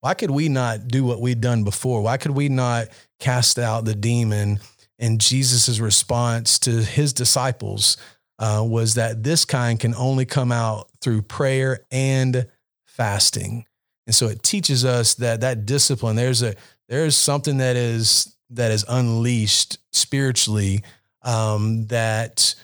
why 0.00 0.14
could 0.14 0.30
we 0.30 0.48
not 0.48 0.88
do 0.88 1.04
what 1.04 1.20
we'd 1.20 1.40
done 1.40 1.64
before? 1.64 2.02
Why 2.02 2.16
could 2.16 2.32
we 2.32 2.48
not 2.48 2.88
cast 3.18 3.58
out 3.58 3.84
the 3.84 3.94
demon?" 3.94 4.60
And 4.98 5.20
Jesus's 5.20 5.80
response 5.80 6.58
to 6.60 6.82
his 6.82 7.14
disciples 7.14 7.96
uh, 8.38 8.64
was 8.66 8.94
that 8.94 9.22
this 9.22 9.44
kind 9.44 9.78
can 9.80 9.94
only 9.94 10.24
come 10.24 10.52
out 10.52 10.88
through 11.00 11.22
prayer 11.22 11.80
and 11.90 12.46
fasting. 12.86 13.66
And 14.06 14.14
so 14.14 14.28
it 14.28 14.42
teaches 14.42 14.84
us 14.84 15.14
that 15.16 15.40
that 15.42 15.66
discipline, 15.66 16.16
there's 16.16 16.42
a 16.42 16.54
there's 16.88 17.16
something 17.16 17.58
that 17.58 17.76
is 17.76 18.34
that 18.50 18.72
is 18.72 18.84
unleashed 18.88 19.78
spiritually 19.92 20.82
um, 21.22 21.86
that 21.86 22.54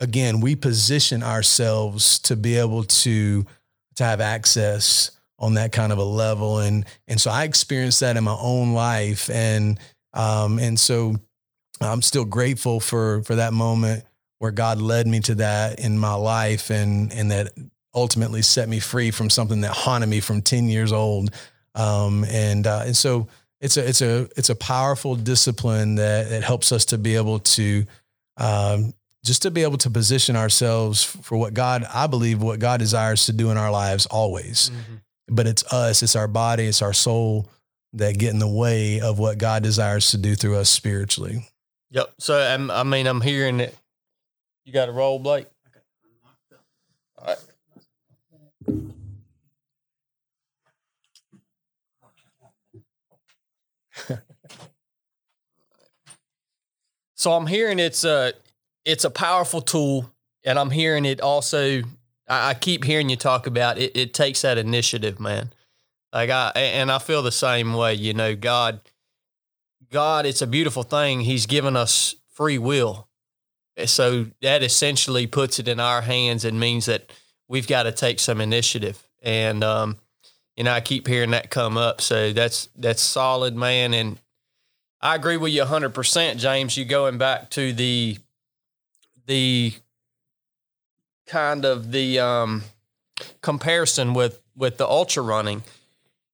again 0.00 0.40
we 0.40 0.54
position 0.54 1.22
ourselves 1.22 2.18
to 2.20 2.36
be 2.36 2.56
able 2.56 2.84
to 2.84 3.44
to 3.96 4.04
have 4.04 4.20
access 4.20 5.10
on 5.38 5.54
that 5.54 5.72
kind 5.72 5.92
of 5.92 5.98
a 5.98 6.04
level 6.04 6.58
and 6.58 6.84
and 7.08 7.20
so 7.20 7.30
I 7.30 7.44
experienced 7.44 8.00
that 8.00 8.16
in 8.16 8.24
my 8.24 8.36
own 8.38 8.72
life 8.72 9.30
and 9.30 9.78
um, 10.12 10.58
and 10.58 10.78
so 10.78 11.16
I'm 11.80 12.02
still 12.02 12.24
grateful 12.24 12.80
for 12.80 13.22
for 13.22 13.36
that 13.36 13.52
moment 13.52 14.04
where 14.38 14.52
God 14.52 14.80
led 14.80 15.06
me 15.06 15.20
to 15.20 15.36
that 15.36 15.80
in 15.80 15.98
my 15.98 16.14
life 16.14 16.70
and 16.70 17.12
and 17.12 17.30
that 17.30 17.52
ultimately 17.94 18.42
set 18.42 18.68
me 18.68 18.80
free 18.80 19.10
from 19.10 19.30
something 19.30 19.60
that 19.60 19.72
haunted 19.72 20.08
me 20.08 20.20
from 20.20 20.42
10 20.42 20.68
years 20.68 20.92
old. 20.92 21.30
Um, 21.74 22.24
and, 22.24 22.66
uh, 22.66 22.82
and 22.86 22.96
so 22.96 23.28
it's 23.64 23.78
a, 23.78 23.88
it's 23.88 24.02
a, 24.02 24.28
it's 24.36 24.50
a 24.50 24.54
powerful 24.54 25.16
discipline 25.16 25.94
that, 25.94 26.28
that 26.28 26.44
helps 26.44 26.70
us 26.70 26.84
to 26.86 26.98
be 26.98 27.16
able 27.16 27.38
to, 27.38 27.86
um, 28.36 28.92
just 29.24 29.40
to 29.42 29.50
be 29.50 29.62
able 29.62 29.78
to 29.78 29.88
position 29.88 30.36
ourselves 30.36 31.02
for 31.02 31.38
what 31.38 31.54
God, 31.54 31.86
I 31.92 32.06
believe 32.06 32.42
what 32.42 32.58
God 32.58 32.78
desires 32.78 33.24
to 33.26 33.32
do 33.32 33.50
in 33.50 33.56
our 33.56 33.70
lives 33.70 34.04
always. 34.04 34.68
Mm-hmm. 34.68 34.94
But 35.28 35.46
it's 35.46 35.64
us, 35.72 36.02
it's 36.02 36.14
our 36.14 36.28
body, 36.28 36.64
it's 36.64 36.82
our 36.82 36.92
soul 36.92 37.48
that 37.94 38.18
get 38.18 38.34
in 38.34 38.38
the 38.38 38.46
way 38.46 39.00
of 39.00 39.18
what 39.18 39.38
God 39.38 39.62
desires 39.62 40.10
to 40.10 40.18
do 40.18 40.34
through 40.34 40.56
us 40.56 40.68
spiritually. 40.68 41.48
Yep. 41.90 42.12
So 42.18 42.38
I'm, 42.38 42.70
I 42.70 42.82
mean, 42.82 43.06
I'm 43.06 43.22
hearing 43.22 43.60
it. 43.60 43.74
You 44.66 44.74
got 44.74 44.90
a 44.90 44.92
roll, 44.92 45.18
Blake? 45.18 45.46
All 47.16 47.28
right. 47.28 47.38
So 57.24 57.32
I'm 57.32 57.46
hearing 57.46 57.78
it's 57.78 58.04
a 58.04 58.34
it's 58.84 59.06
a 59.06 59.10
powerful 59.10 59.62
tool, 59.62 60.12
and 60.44 60.58
I'm 60.58 60.70
hearing 60.70 61.06
it 61.06 61.22
also. 61.22 61.80
I, 62.28 62.50
I 62.50 62.54
keep 62.54 62.84
hearing 62.84 63.08
you 63.08 63.16
talk 63.16 63.46
about 63.46 63.78
it. 63.78 63.96
It 63.96 64.12
takes 64.12 64.42
that 64.42 64.58
initiative, 64.58 65.18
man. 65.18 65.50
Like 66.12 66.28
I 66.28 66.52
and 66.54 66.92
I 66.92 66.98
feel 66.98 67.22
the 67.22 67.32
same 67.32 67.72
way. 67.72 67.94
You 67.94 68.12
know, 68.12 68.36
God, 68.36 68.80
God, 69.90 70.26
it's 70.26 70.42
a 70.42 70.46
beautiful 70.46 70.82
thing. 70.82 71.22
He's 71.22 71.46
given 71.46 71.76
us 71.76 72.14
free 72.34 72.58
will, 72.58 73.08
so 73.86 74.26
that 74.42 74.62
essentially 74.62 75.26
puts 75.26 75.58
it 75.58 75.66
in 75.66 75.80
our 75.80 76.02
hands 76.02 76.44
and 76.44 76.60
means 76.60 76.84
that 76.84 77.10
we've 77.48 77.66
got 77.66 77.84
to 77.84 77.92
take 77.92 78.20
some 78.20 78.38
initiative. 78.38 79.02
And 79.22 79.64
um, 79.64 79.96
you 80.58 80.64
know, 80.64 80.72
I 80.72 80.82
keep 80.82 81.08
hearing 81.08 81.30
that 81.30 81.48
come 81.48 81.78
up. 81.78 82.02
So 82.02 82.34
that's 82.34 82.68
that's 82.76 83.00
solid, 83.00 83.56
man. 83.56 83.94
And 83.94 84.20
I 85.04 85.14
agree 85.14 85.36
with 85.36 85.52
you 85.52 85.66
hundred 85.66 85.92
percent, 85.94 86.40
James. 86.40 86.78
You 86.78 86.86
going 86.86 87.18
back 87.18 87.50
to 87.50 87.74
the 87.74 88.16
the 89.26 89.74
kind 91.26 91.66
of 91.66 91.92
the 91.92 92.18
um, 92.20 92.62
comparison 93.42 94.14
with 94.14 94.40
with 94.56 94.78
the 94.78 94.88
ultra 94.88 95.22
running. 95.22 95.62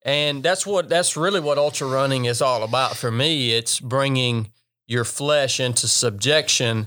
And 0.03 0.43
that's 0.43 0.65
what 0.65 0.89
that's 0.89 1.17
really 1.17 1.41
what 1.41 1.59
ultra 1.59 1.89
running 1.89 2.27
is 2.27 2.41
all 2.41 2.63
about 2.63 2.97
for 2.97 3.11
me. 3.11 3.53
It's 3.53 3.81
bringing 3.81 4.53
your 4.87 5.05
flesh 5.05 5.59
into 5.59 5.89
subjection 5.89 6.87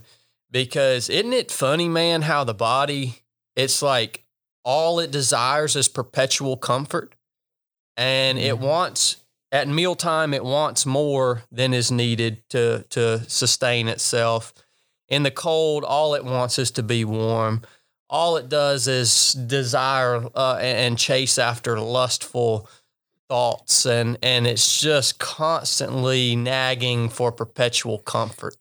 because 0.50 1.10
isn't 1.10 1.34
it 1.34 1.52
funny, 1.52 1.90
man, 1.90 2.22
how 2.22 2.46
the 2.46 2.54
body 2.54 3.24
it's 3.58 3.82
like 3.82 4.24
all 4.64 5.00
it 5.00 5.12
desires 5.12 5.76
is 5.76 5.90
perpetual 5.90 6.56
comfort 6.56 7.14
and 7.98 8.38
mm-hmm. 8.38 8.48
it 8.48 8.58
wants 8.58 9.18
at 9.54 9.68
mealtime 9.68 10.34
it 10.34 10.44
wants 10.44 10.86
more 10.86 11.44
than 11.52 11.74
is 11.74 11.92
needed 11.92 12.44
to 12.50 12.84
to 12.90 13.20
sustain 13.30 13.88
itself 13.88 14.54
in 15.08 15.24
the 15.24 15.32
cold 15.32 15.86
all 15.86 16.16
it 16.16 16.26
wants 16.26 16.60
is 16.60 16.72
to 16.72 16.84
be 16.84 17.06
warm 17.06 17.62
all 18.10 18.36
it 18.36 18.50
does 18.50 18.88
is 18.88 19.34
desire 19.34 20.26
uh, 20.36 20.58
and 20.60 20.98
chase 20.98 21.38
after 21.38 21.80
lustful 21.80 22.68
thoughts 23.30 23.86
and 23.86 24.18
and 24.24 24.48
it's 24.48 24.82
just 24.82 25.20
constantly 25.20 26.36
nagging 26.36 27.08
for 27.08 27.32
perpetual 27.32 28.00
comfort 28.00 28.58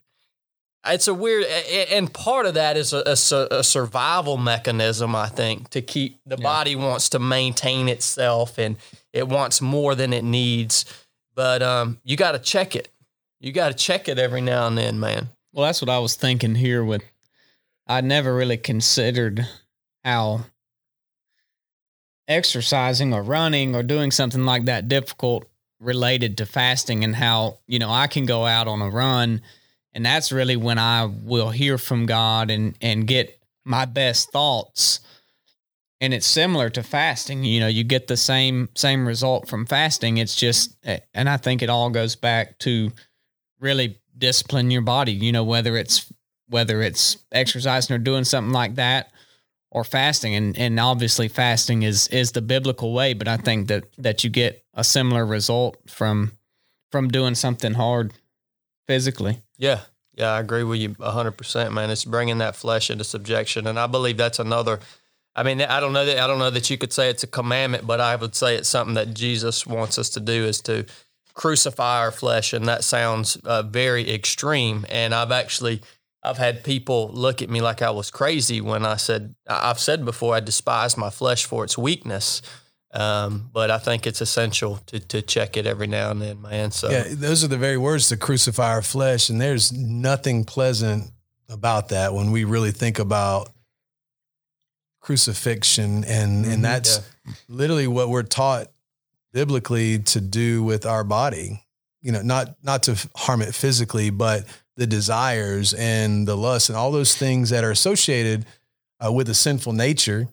it's 0.84 1.06
a 1.06 1.14
weird, 1.14 1.44
and 1.92 2.12
part 2.12 2.46
of 2.46 2.54
that 2.54 2.76
is 2.76 2.92
a, 2.92 3.02
a, 3.06 3.58
a 3.58 3.62
survival 3.62 4.36
mechanism. 4.36 5.14
I 5.14 5.28
think 5.28 5.70
to 5.70 5.80
keep 5.80 6.18
the 6.26 6.36
yeah. 6.36 6.42
body 6.42 6.74
wants 6.74 7.10
to 7.10 7.20
maintain 7.20 7.88
itself, 7.88 8.58
and 8.58 8.76
it 9.12 9.28
wants 9.28 9.60
more 9.60 9.94
than 9.94 10.12
it 10.12 10.24
needs. 10.24 10.84
But 11.34 11.62
um, 11.62 11.98
you 12.04 12.16
got 12.16 12.32
to 12.32 12.38
check 12.38 12.76
it. 12.76 12.88
You 13.40 13.52
got 13.52 13.68
to 13.68 13.74
check 13.74 14.08
it 14.08 14.18
every 14.18 14.40
now 14.40 14.66
and 14.66 14.76
then, 14.76 15.00
man. 15.00 15.28
Well, 15.52 15.66
that's 15.66 15.82
what 15.82 15.88
I 15.88 15.98
was 15.98 16.14
thinking 16.14 16.54
here. 16.54 16.84
With 16.84 17.02
I 17.86 18.00
never 18.00 18.34
really 18.34 18.56
considered 18.56 19.46
how 20.04 20.46
exercising 22.28 23.12
or 23.12 23.22
running 23.22 23.74
or 23.74 23.82
doing 23.82 24.10
something 24.10 24.44
like 24.44 24.66
that 24.66 24.88
difficult 24.88 25.46
related 25.80 26.38
to 26.38 26.46
fasting, 26.46 27.02
and 27.02 27.16
how 27.16 27.58
you 27.66 27.78
know 27.78 27.90
I 27.90 28.06
can 28.06 28.26
go 28.26 28.46
out 28.46 28.68
on 28.68 28.80
a 28.80 28.88
run 28.88 29.42
and 29.94 30.04
that's 30.04 30.32
really 30.32 30.56
when 30.56 30.78
I 30.78 31.04
will 31.04 31.50
hear 31.50 31.78
from 31.78 32.06
God 32.06 32.50
and 32.50 32.76
and 32.80 33.06
get 33.06 33.38
my 33.64 33.84
best 33.84 34.30
thoughts. 34.30 35.00
And 36.02 36.12
it's 36.12 36.26
similar 36.26 36.68
to 36.70 36.82
fasting. 36.82 37.44
You 37.44 37.60
know, 37.60 37.68
you 37.68 37.84
get 37.84 38.08
the 38.08 38.16
same 38.16 38.68
same 38.74 39.06
result 39.06 39.48
from 39.48 39.66
fasting. 39.66 40.18
It's 40.18 40.34
just, 40.34 40.76
eh, 40.84 40.98
and 41.14 41.28
I 41.30 41.36
think 41.36 41.62
it 41.62 41.70
all 41.70 41.90
goes 41.90 42.16
back 42.16 42.58
to 42.58 42.90
really 43.60 43.98
discipline 44.18 44.70
your 44.72 44.82
body. 44.82 45.12
You 45.12 45.30
know, 45.30 45.44
whether 45.44 45.76
it's 45.76 46.12
whether 46.48 46.82
it's 46.82 47.18
exercising 47.30 47.94
or 47.94 48.00
doing 48.00 48.24
something 48.24 48.52
like 48.52 48.74
that, 48.74 49.12
or 49.70 49.84
fasting. 49.84 50.34
And 50.34 50.58
and 50.58 50.80
obviously, 50.80 51.28
fasting 51.28 51.84
is 51.84 52.08
is 52.08 52.32
the 52.32 52.42
biblical 52.42 52.92
way. 52.92 53.14
But 53.14 53.28
I 53.28 53.36
think 53.36 53.68
that 53.68 53.84
that 53.96 54.24
you 54.24 54.30
get 54.30 54.64
a 54.74 54.82
similar 54.82 55.24
result 55.24 55.78
from 55.88 56.32
from 56.90 57.08
doing 57.08 57.36
something 57.36 57.74
hard 57.74 58.12
physically. 58.88 59.40
Yeah. 59.56 59.82
Yeah, 60.14 60.32
I 60.32 60.40
agree 60.40 60.62
with 60.62 60.78
you 60.78 60.90
100%, 60.90 61.72
man. 61.72 61.88
It's 61.88 62.04
bringing 62.04 62.36
that 62.38 62.54
flesh 62.54 62.90
into 62.90 63.02
subjection. 63.02 63.66
And 63.66 63.78
I 63.78 63.86
believe 63.86 64.18
that's 64.18 64.38
another 64.38 64.80
I 65.34 65.42
mean, 65.42 65.62
I 65.62 65.80
don't 65.80 65.92
know 65.92 66.04
that 66.04 66.18
I 66.18 66.26
don't 66.26 66.38
know 66.38 66.50
that 66.50 66.68
you 66.68 66.76
could 66.76 66.92
say 66.92 67.08
it's 67.08 67.22
a 67.22 67.26
commandment, 67.26 67.86
but 67.86 68.00
I 68.00 68.16
would 68.16 68.34
say 68.34 68.56
it's 68.56 68.68
something 68.68 68.94
that 68.94 69.14
Jesus 69.14 69.66
wants 69.66 69.98
us 69.98 70.10
to 70.10 70.20
do 70.20 70.44
is 70.44 70.60
to 70.62 70.84
crucify 71.34 72.00
our 72.00 72.10
flesh, 72.10 72.52
and 72.52 72.66
that 72.66 72.84
sounds 72.84 73.36
uh, 73.36 73.62
very 73.62 74.12
extreme. 74.12 74.84
And 74.90 75.14
I've 75.14 75.32
actually 75.32 75.80
I've 76.22 76.38
had 76.38 76.62
people 76.64 77.10
look 77.12 77.40
at 77.42 77.48
me 77.48 77.60
like 77.60 77.82
I 77.82 77.90
was 77.90 78.10
crazy 78.10 78.60
when 78.60 78.84
I 78.84 78.96
said 78.96 79.34
I've 79.48 79.80
said 79.80 80.04
before 80.04 80.34
I 80.34 80.40
despise 80.40 80.96
my 80.96 81.10
flesh 81.10 81.44
for 81.46 81.64
its 81.64 81.78
weakness. 81.78 82.42
Um, 82.94 83.48
but 83.50 83.70
I 83.70 83.78
think 83.78 84.06
it's 84.06 84.20
essential 84.20 84.76
to 84.86 85.00
to 85.00 85.22
check 85.22 85.56
it 85.56 85.66
every 85.66 85.86
now 85.86 86.10
and 86.10 86.20
then, 86.20 86.42
man. 86.42 86.70
So 86.72 86.90
Yeah, 86.90 87.04
those 87.08 87.42
are 87.42 87.48
the 87.48 87.56
very 87.56 87.78
words 87.78 88.08
to 88.08 88.18
crucify 88.18 88.68
our 88.68 88.82
flesh. 88.82 89.30
And 89.30 89.40
there's 89.40 89.72
nothing 89.72 90.44
pleasant 90.44 91.10
about 91.48 91.88
that 91.88 92.12
when 92.12 92.32
we 92.32 92.44
really 92.44 92.70
think 92.70 92.98
about 92.98 93.48
crucifixion. 95.02 96.04
And, 96.04 96.44
Mhm, 96.44 96.52
and 96.54 96.64
that's 96.64 97.00
literally 97.48 97.86
what 97.86 98.08
we're 98.08 98.22
taught 98.22 98.68
biblically 99.32 99.98
to 99.98 100.20
do 100.20 100.62
with 100.62 100.86
our 100.86 101.04
body. 101.04 101.64
You 102.00 102.12
know, 102.12 102.22
not 102.22 102.56
not 102.62 102.82
to 102.84 102.96
harm 103.14 103.42
it 103.42 103.54
physically, 103.54 104.10
but 104.10 104.44
the 104.76 104.86
desires 104.86 105.74
and 105.74 106.26
the 106.26 106.36
lust 106.36 106.68
and 106.70 106.76
all 106.78 106.90
those 106.90 107.14
things 107.14 107.50
that 107.50 107.62
are 107.62 107.70
associated 107.70 108.46
uh, 109.04 109.12
with 109.12 109.28
a 109.28 109.34
sinful 109.34 109.72
nature 109.74 110.28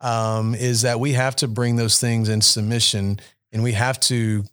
um, 0.00 0.54
is 0.54 0.82
that 0.82 1.00
we 1.00 1.12
have 1.12 1.34
to 1.36 1.48
bring 1.48 1.76
those 1.76 1.98
things 1.98 2.28
in 2.28 2.40
submission 2.40 3.18
and 3.52 3.62
we 3.62 3.72
have 3.72 3.98
to 4.00 4.44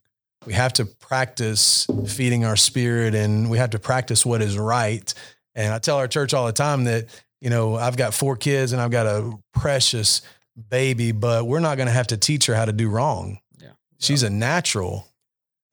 we 0.45 0.53
have 0.53 0.73
to 0.73 0.85
practice 0.85 1.87
feeding 2.07 2.43
our 2.45 2.55
spirit 2.55 3.13
and 3.13 3.49
we 3.49 3.57
have 3.57 3.69
to 3.69 3.79
practice 3.79 4.25
what 4.25 4.41
is 4.41 4.57
right 4.57 5.13
and 5.55 5.73
i 5.73 5.77
tell 5.79 5.97
our 5.97 6.07
church 6.07 6.33
all 6.33 6.47
the 6.47 6.51
time 6.53 6.85
that 6.85 7.05
you 7.41 7.49
know 7.49 7.75
i've 7.75 7.97
got 7.97 8.13
four 8.13 8.35
kids 8.35 8.71
and 8.73 8.81
i've 8.81 8.91
got 8.91 9.05
a 9.05 9.37
precious 9.53 10.21
baby 10.69 11.11
but 11.11 11.45
we're 11.45 11.59
not 11.59 11.77
going 11.77 11.87
to 11.87 11.93
have 11.93 12.07
to 12.07 12.17
teach 12.17 12.47
her 12.47 12.55
how 12.55 12.65
to 12.65 12.73
do 12.73 12.89
wrong. 12.89 13.39
Yeah. 13.61 13.69
she's 13.99 14.23
a 14.23 14.29
natural. 14.29 15.07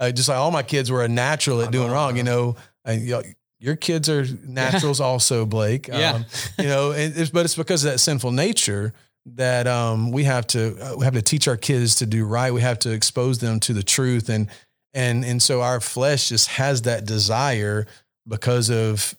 Uh, 0.01 0.11
just 0.11 0.29
like 0.29 0.39
all 0.39 0.51
my 0.51 0.63
kids 0.63 0.91
were 0.91 1.05
a 1.05 1.09
natural 1.09 1.63
at 1.63 1.69
I 1.69 1.71
doing 1.71 1.89
know, 1.89 1.95
wrong 1.95 2.15
I 2.15 2.17
you 2.19 2.23
know. 2.23 2.57
and, 2.85 3.03
you 3.03 3.11
know, 3.13 3.23
your 3.61 3.77
kids 3.77 4.09
are 4.09 4.27
naturals 4.45 5.01
also 5.01 5.47
blake. 5.47 5.89
Yeah. 5.89 6.13
um, 6.13 6.25
you 6.59 6.67
know 6.67 6.93
and 6.93 7.17
it's, 7.17 7.31
but 7.31 7.45
it's 7.45 7.55
because 7.57 7.85
of 7.85 7.93
that 7.93 7.99
sinful 7.99 8.33
nature 8.33 8.93
that 9.27 9.67
um, 9.67 10.11
we 10.13 10.25
have 10.25 10.47
to 10.49 10.77
uh, 10.79 10.97
we 10.99 11.05
have 11.05 11.15
to 11.15 11.23
teach 11.23 11.49
our 11.49 11.57
kids 11.57 11.97
to 11.97 12.07
do 12.07 12.27
right. 12.27 12.53
We 12.53 12.61
have 12.61 12.79
to 12.81 12.93
expose 12.93 13.39
them 13.39 13.59
to 13.61 13.73
the 13.73 13.83
truth, 13.83 14.29
and 14.29 14.49
and 14.93 15.25
and 15.25 15.43
so 15.43 15.63
our 15.63 15.81
flesh 15.81 16.29
just 16.29 16.49
has 16.49 16.83
that 16.83 17.07
desire 17.07 17.87
because 18.29 18.69
of 18.69 19.15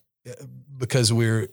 because 0.77 1.11
we're 1.11 1.49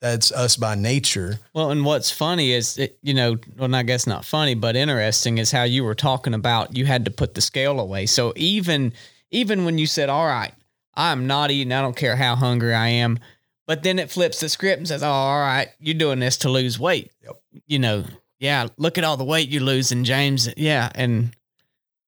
that's 0.00 0.30
us 0.30 0.56
by 0.56 0.74
nature. 0.74 1.38
Well, 1.54 1.70
and 1.70 1.84
what's 1.84 2.10
funny 2.10 2.52
is, 2.52 2.78
it, 2.78 2.98
you 3.02 3.14
know, 3.14 3.36
well, 3.56 3.74
I 3.74 3.82
guess 3.82 4.06
not 4.06 4.24
funny, 4.24 4.54
but 4.54 4.76
interesting 4.76 5.38
is 5.38 5.50
how 5.50 5.64
you 5.64 5.84
were 5.84 5.94
talking 5.94 6.34
about 6.34 6.76
you 6.76 6.86
had 6.86 7.04
to 7.06 7.10
put 7.10 7.34
the 7.34 7.40
scale 7.40 7.80
away. 7.80 8.06
So 8.06 8.32
even 8.36 8.92
even 9.30 9.64
when 9.64 9.78
you 9.78 9.86
said, 9.86 10.08
"All 10.08 10.26
right, 10.26 10.54
I'm 10.94 11.26
not 11.26 11.50
eating. 11.50 11.72
I 11.72 11.82
don't 11.82 11.96
care 11.96 12.16
how 12.16 12.36
hungry 12.36 12.74
I 12.74 12.88
am," 12.88 13.18
but 13.66 13.82
then 13.82 13.98
it 13.98 14.10
flips 14.10 14.40
the 14.40 14.48
script 14.48 14.78
and 14.78 14.88
says, 14.88 15.02
"Oh, 15.02 15.08
all 15.10 15.40
right, 15.40 15.68
you're 15.80 15.94
doing 15.94 16.20
this 16.20 16.38
to 16.38 16.48
lose 16.48 16.78
weight." 16.78 17.10
Yep. 17.24 17.40
You 17.66 17.78
know, 17.80 18.04
yeah. 18.38 18.68
Look 18.76 18.98
at 18.98 19.04
all 19.04 19.16
the 19.16 19.24
weight 19.24 19.48
you're 19.48 19.62
losing, 19.62 20.04
James. 20.04 20.48
Yeah, 20.56 20.90
and 20.94 21.34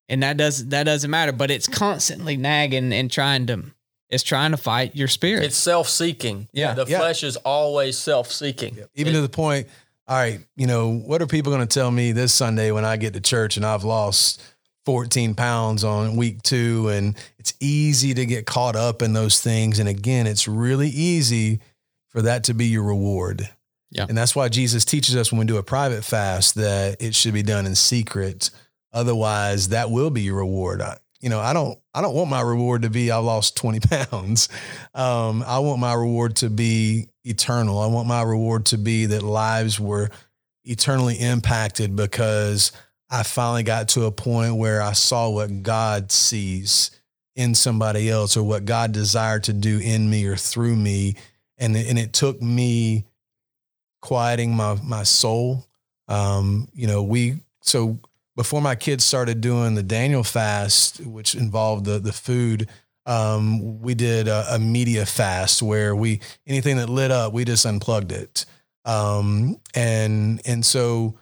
and 0.09 0.23
that 0.23 0.37
doesn't 0.37 0.71
that 0.71 0.85
doesn't 0.85 1.11
matter. 1.11 1.33
But 1.33 1.51
it's 1.51 1.67
constantly 1.69 2.37
nagging 2.37 2.93
and 2.93 3.11
trying 3.11 3.47
to 3.49 3.65
it's 4.11 4.23
trying 4.23 4.51
to 4.51 4.57
fight 4.57 4.95
your 4.97 5.09
spirit. 5.09 5.45
it's 5.45 5.57
self 5.57 5.89
seeking. 5.89 6.49
Yeah. 6.53 6.75
the 6.75 6.85
Yeah. 6.87 6.99
flesh 6.99 7.23
is 7.23 7.37
always 7.37 7.97
self 7.97 8.31
seeking. 8.31 8.77
Even 8.95 9.13
to 9.15 9.21
the 9.21 9.29
point, 9.29 9.69
all 10.09 10.17
right, 10.17 10.41
you 10.57 10.67
know, 10.67 10.91
what 10.93 11.23
are 11.23 11.27
people 11.27 11.53
going 11.53 11.67
to 11.67 11.73
tell 11.73 11.91
me 11.91 12.13
this 12.13 12.35
Sunday 12.35 12.73
when 12.73 12.85
I 12.85 12.97
get 12.97 13.13
to 13.15 13.21
church 13.21 13.57
and 13.57 13.65
I've 13.65 13.85
lost 13.85 14.43
14 14.85 15.35
pounds 15.35 15.85
on 15.85 16.17
week 16.17 16.43
two? 16.43 16.89
And 16.89 17.17
it's 17.39 17.55
easy 17.61 18.13
to 18.15 18.27
get 18.27 18.47
caught 18.47 18.75
up 18.77 19.03
in 19.03 19.13
those 19.13 19.41
things. 19.41 19.79
And 19.79 19.89
again, 19.89 20.27
it's 20.27 20.49
really 20.49 20.89
easy 20.89 21.61
for 22.09 22.23
that 22.23 22.43
to 22.45 22.55
be 22.55 22.67
your 22.67 22.83
reward. 22.83 23.49
Yeah. 23.93 24.07
And 24.09 24.19
that's 24.19 24.35
why 24.35 24.49
Jesus 24.49 24.85
teaches 24.85 25.15
us 25.17 25.31
when 25.31 25.39
we 25.39 25.45
do 25.45 25.57
a 25.59 25.63
private 25.63 26.05
fast 26.05 26.57
that 26.57 27.01
it 27.01 27.15
should 27.15 27.35
be 27.35 27.43
done 27.45 27.67
in 27.67 27.75
secret. 27.77 28.51
Otherwise, 28.93 29.69
that 29.69 29.91
will 29.93 30.11
be 30.11 30.23
your 30.23 30.37
reward. 30.39 30.83
You 31.21 31.29
know, 31.29 31.39
I 31.39 31.53
don't, 31.53 31.79
I 31.95 32.01
don't 32.01 32.15
want 32.15 32.31
my 32.31 32.41
reward 32.41 32.83
to 32.83 32.91
be 32.91 33.11
I 33.11 33.19
lost 33.19 33.57
20 33.57 33.81
pounds. 33.89 34.49
Um, 34.95 35.45
I 35.47 35.59
want 35.59 35.81
my 35.81 35.95
reward 35.95 36.37
to 36.37 36.51
be 36.51 37.09
eternal. 37.25 37.79
I 37.79 37.87
want 37.87 38.09
my 38.09 38.23
reward 38.23 38.67
to 38.67 38.79
be 38.79 39.07
that 39.07 39.23
lives 39.23 39.79
were 39.79 40.11
eternally 40.65 41.17
impacted 41.17 41.95
because 41.97 42.73
I 43.11 43.23
finally 43.23 43.65
got 43.65 43.89
to 43.91 44.05
a 44.05 44.13
point 44.13 44.57
where 44.57 44.81
I 44.81 44.93
saw 44.93 45.29
what 45.29 45.63
God 45.63 46.13
sees 46.13 46.91
in 47.35 47.55
somebody 47.55 48.09
else 48.09 48.37
or 48.37 48.43
what 48.43 48.65
God 48.65 48.93
desired 48.93 49.45
to 49.45 49.53
do 49.53 49.79
in 49.79 50.09
me 50.09 50.27
or 50.27 50.37
through 50.37 50.77
me. 50.77 51.17
And, 51.59 51.77
and 51.77 51.99
it 51.99 52.13
took 52.13 52.41
me 52.41 53.07
quieting 54.01 54.55
my, 54.55 54.79
my 54.83 55.03
soul. 55.03 55.67
Um, 56.09 56.69
you 56.73 56.87
know, 56.87 57.03
we, 57.03 57.41
so 57.63 57.99
before 58.37 58.63
my 58.63 58.75
kids 58.75 59.05
started 59.05 59.41
doing 59.41 59.75
the 59.75 59.83
Daniel 59.83 60.23
fast, 60.23 61.05
which 61.05 61.35
involved 61.35 61.85
the, 61.85 61.99
the 61.99 62.13
food, 62.13 62.69
um, 63.07 63.81
we 63.81 63.95
did 63.95 64.29
a, 64.29 64.55
a 64.55 64.59
media 64.59 65.07
fast 65.07 65.63
where 65.63 65.97
we, 65.97 66.21
anything 66.47 66.77
that 66.77 66.89
lit 66.89 67.11
up, 67.11 67.33
we 67.33 67.45
just 67.45 67.67
unplugged 67.67 68.13
it. 68.13 68.47
Um, 68.85 69.57
and, 69.75 70.41
and 70.47 70.65
so 70.65 71.19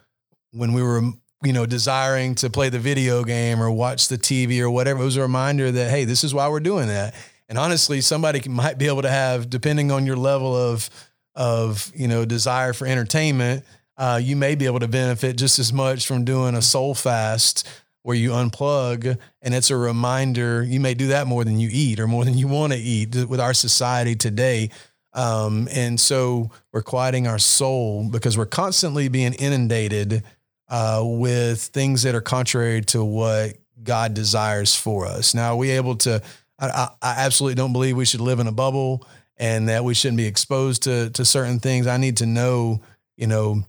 when 0.53 0.73
we 0.73 0.83
were, 0.83 1.03
you 1.43 1.53
know, 1.53 1.67
desiring 1.67 2.35
to 2.37 2.51
play 2.51 2.69
the 2.69 2.79
video 2.79 3.25
game 3.25 3.63
or 3.63 3.71
watch 3.71 4.09
the 4.09 4.19
TV 4.19 4.61
or 4.61 4.71
whatever, 4.71 5.01
it 5.01 5.05
was 5.05 5.17
a 5.17 5.23
reminder 5.23 5.71
that, 5.71 5.91
Hey, 5.91 6.05
this 6.05 6.25
is 6.25 6.35
why 6.35 6.49
we're 6.49 6.61
doing 6.61 6.89
that. 6.89 7.15
And 7.49 7.57
honestly, 7.57 8.01
somebody 8.01 8.47
might 8.49 8.77
be 8.77 8.87
able 8.87 9.03
to 9.03 9.11
have, 9.11 9.49
depending 9.49 9.91
on 9.91 10.05
your 10.05 10.17
level 10.17 10.55
of, 10.55 10.91
of, 11.35 11.91
you 11.95 12.09
know, 12.09 12.25
desire 12.25 12.73
for 12.73 12.87
entertainment, 12.87 13.65
uh, 13.99 14.21
you 14.23 14.37
may 14.37 14.55
be 14.55 14.65
able 14.65 14.79
to 14.79 14.89
benefit 14.89 15.37
just 15.37 15.59
as 15.59 15.73
much 15.73 16.07
from 16.07 16.25
doing 16.25 16.55
a 16.55 16.63
soul 16.63 16.95
fast 16.95 17.69
where 18.03 18.17
you 18.17 18.31
unplug 18.31 19.19
and 19.43 19.55
it's 19.55 19.71
a 19.71 19.77
reminder 19.77 20.63
you 20.63 20.81
may 20.81 20.95
do 20.95 21.09
that 21.09 21.27
more 21.27 21.45
than 21.45 21.59
you 21.59 21.69
eat 21.71 21.99
or 21.99 22.07
more 22.07 22.25
than 22.25 22.39
you 22.39 22.47
want 22.47 22.73
to 22.73 22.79
eat 22.79 23.15
with 23.29 23.41
our 23.41 23.53
society 23.53 24.15
today. 24.15 24.71
Um, 25.13 25.69
and 25.73 25.99
so 25.99 26.51
we're 26.73 26.83
quieting 26.83 27.27
our 27.27 27.41
soul 27.41 28.09
because 28.09 28.39
we're 28.39 28.47
constantly 28.47 29.09
being 29.09 29.35
inundated 29.35 30.23
uh, 30.69 31.03
with 31.05 31.61
things 31.61 32.03
that 32.05 32.15
are 32.15 32.21
contrary 32.21 32.83
to 32.83 33.05
what 33.05 33.57
god 33.83 34.15
desires 34.15 34.75
for 34.75 35.07
us. 35.07 35.35
Now 35.35 35.55
are 35.55 35.57
we 35.57 35.71
able 35.71 35.97
to 35.97 36.23
I, 36.61 36.89
I, 37.03 37.15
absolutely 37.25 37.55
don't 37.55 37.73
believe 37.73 37.97
we 37.97 38.05
should 38.05 38.21
live 38.21 38.41
in 38.41 38.49
a 38.49 38.53
bubble 38.53 39.07
and 39.37 39.69
that 39.69 39.85
we 39.85 39.95
shouldn't 39.95 40.17
be 40.17 40.27
exposed 40.27 40.85
to 40.85 41.11
to 41.11 41.25
certain 41.25 41.59
things. 41.59 41.87
I 41.87 41.97
need 41.97 42.19
to 42.19 42.27
know 42.27 42.81
you 43.17 43.27
know 43.27 43.65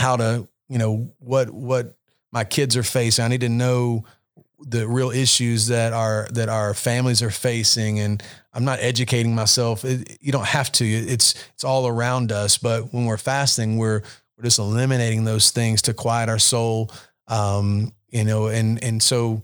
how 0.00 0.16
to 0.16 0.48
you 0.68 0.78
know 0.78 1.12
what 1.18 1.50
what 1.50 1.96
my 2.32 2.44
kids 2.44 2.76
are 2.76 2.82
facing. 2.82 3.24
I 3.24 3.28
need 3.28 3.42
to 3.42 3.48
know 3.48 4.04
the 4.60 4.86
real 4.86 5.10
issues 5.10 5.68
that 5.68 5.92
our 5.92 6.28
that 6.32 6.48
our 6.48 6.74
families 6.74 7.22
are 7.22 7.30
facing, 7.30 7.98
and 7.98 8.22
I'm 8.52 8.64
not 8.64 8.78
educating 8.80 9.34
myself. 9.34 9.84
It, 9.84 10.18
you 10.20 10.32
don't 10.32 10.46
have 10.46 10.70
to. 10.72 10.84
It's 10.84 11.34
it's 11.54 11.64
all 11.64 11.86
around 11.86 12.32
us. 12.32 12.58
But 12.58 12.92
when 12.92 13.06
we're 13.06 13.16
fasting, 13.16 13.78
we're 13.78 14.02
we're 14.36 14.44
just 14.44 14.58
eliminating 14.58 15.24
those 15.24 15.50
things 15.50 15.82
to 15.82 15.94
quiet 15.94 16.28
our 16.28 16.38
soul. 16.38 16.90
Um, 17.28 17.92
you 18.10 18.24
know, 18.24 18.48
and 18.48 18.82
and 18.82 19.02
so 19.02 19.42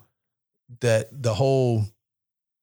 that 0.80 1.08
the 1.22 1.34
whole, 1.34 1.84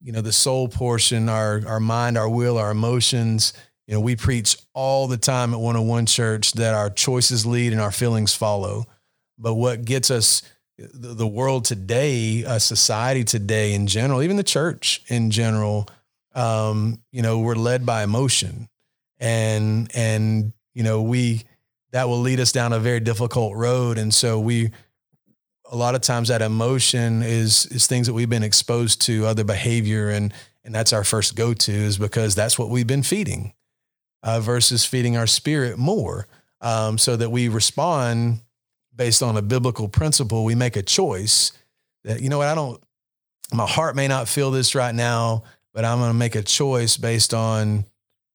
you 0.00 0.12
know, 0.12 0.20
the 0.20 0.32
soul 0.32 0.68
portion, 0.68 1.28
our 1.28 1.62
our 1.66 1.80
mind, 1.80 2.16
our 2.16 2.28
will, 2.28 2.58
our 2.58 2.70
emotions. 2.70 3.52
You 3.86 3.94
know, 3.94 4.00
we 4.00 4.16
preach 4.16 4.56
all 4.72 5.08
the 5.08 5.18
time 5.18 5.52
at 5.52 5.60
101 5.60 6.06
Church 6.06 6.52
that 6.52 6.74
our 6.74 6.88
choices 6.88 7.44
lead 7.44 7.72
and 7.72 7.80
our 7.80 7.92
feelings 7.92 8.34
follow. 8.34 8.86
But 9.38 9.54
what 9.54 9.84
gets 9.84 10.10
us, 10.10 10.42
the, 10.78 11.26
world 11.26 11.64
today, 11.64 12.44
uh, 12.44 12.58
society 12.58 13.24
today 13.24 13.74
in 13.74 13.86
general, 13.86 14.22
even 14.22 14.36
the 14.36 14.42
church 14.42 15.02
in 15.08 15.30
general, 15.30 15.88
um, 16.34 17.02
you 17.12 17.22
know, 17.22 17.40
we're 17.40 17.54
led 17.54 17.86
by 17.86 18.02
emotion, 18.02 18.68
and 19.18 19.90
and 19.94 20.52
you 20.74 20.82
know 20.82 21.00
we 21.02 21.42
that 21.92 22.08
will 22.08 22.18
lead 22.20 22.40
us 22.40 22.50
down 22.50 22.72
a 22.72 22.80
very 22.80 23.00
difficult 23.00 23.54
road, 23.56 23.98
and 23.98 24.12
so 24.12 24.38
we. 24.38 24.70
A 25.72 25.76
lot 25.76 25.94
of 25.94 26.02
times, 26.02 26.28
that 26.28 26.42
emotion 26.42 27.22
is 27.22 27.66
is 27.66 27.86
things 27.86 28.06
that 28.06 28.12
we've 28.12 28.28
been 28.28 28.42
exposed 28.42 29.00
to, 29.02 29.26
other 29.26 29.44
behavior, 29.44 30.10
and 30.10 30.32
and 30.62 30.74
that's 30.74 30.92
our 30.92 31.04
first 31.04 31.36
go 31.36 31.54
to, 31.54 31.72
is 31.72 31.96
because 31.96 32.34
that's 32.34 32.58
what 32.58 32.68
we've 32.68 32.86
been 32.86 33.02
feeding, 33.02 33.54
uh, 34.24 34.40
versus 34.40 34.84
feeding 34.84 35.16
our 35.16 35.26
spirit 35.28 35.78
more, 35.78 36.26
um, 36.60 36.98
so 36.98 37.14
that 37.14 37.30
we 37.30 37.46
respond 37.48 38.40
based 38.96 39.22
on 39.22 39.36
a 39.36 39.42
biblical 39.42 39.88
principle, 39.88 40.44
we 40.44 40.54
make 40.56 40.74
a 40.76 40.82
choice 40.82 41.52
that, 42.02 42.20
you 42.20 42.28
know 42.28 42.38
what, 42.38 42.48
I 42.48 42.54
don't, 42.56 42.82
my 43.52 43.66
heart 43.66 43.94
may 43.94 44.08
not 44.08 44.26
feel 44.28 44.50
this 44.50 44.74
right 44.74 44.94
now, 44.94 45.44
but 45.72 45.84
I'm 45.84 45.98
going 45.98 46.10
to 46.10 46.14
make 46.18 46.34
a 46.34 46.42
choice 46.42 46.96
based 46.96 47.32
on, 47.34 47.84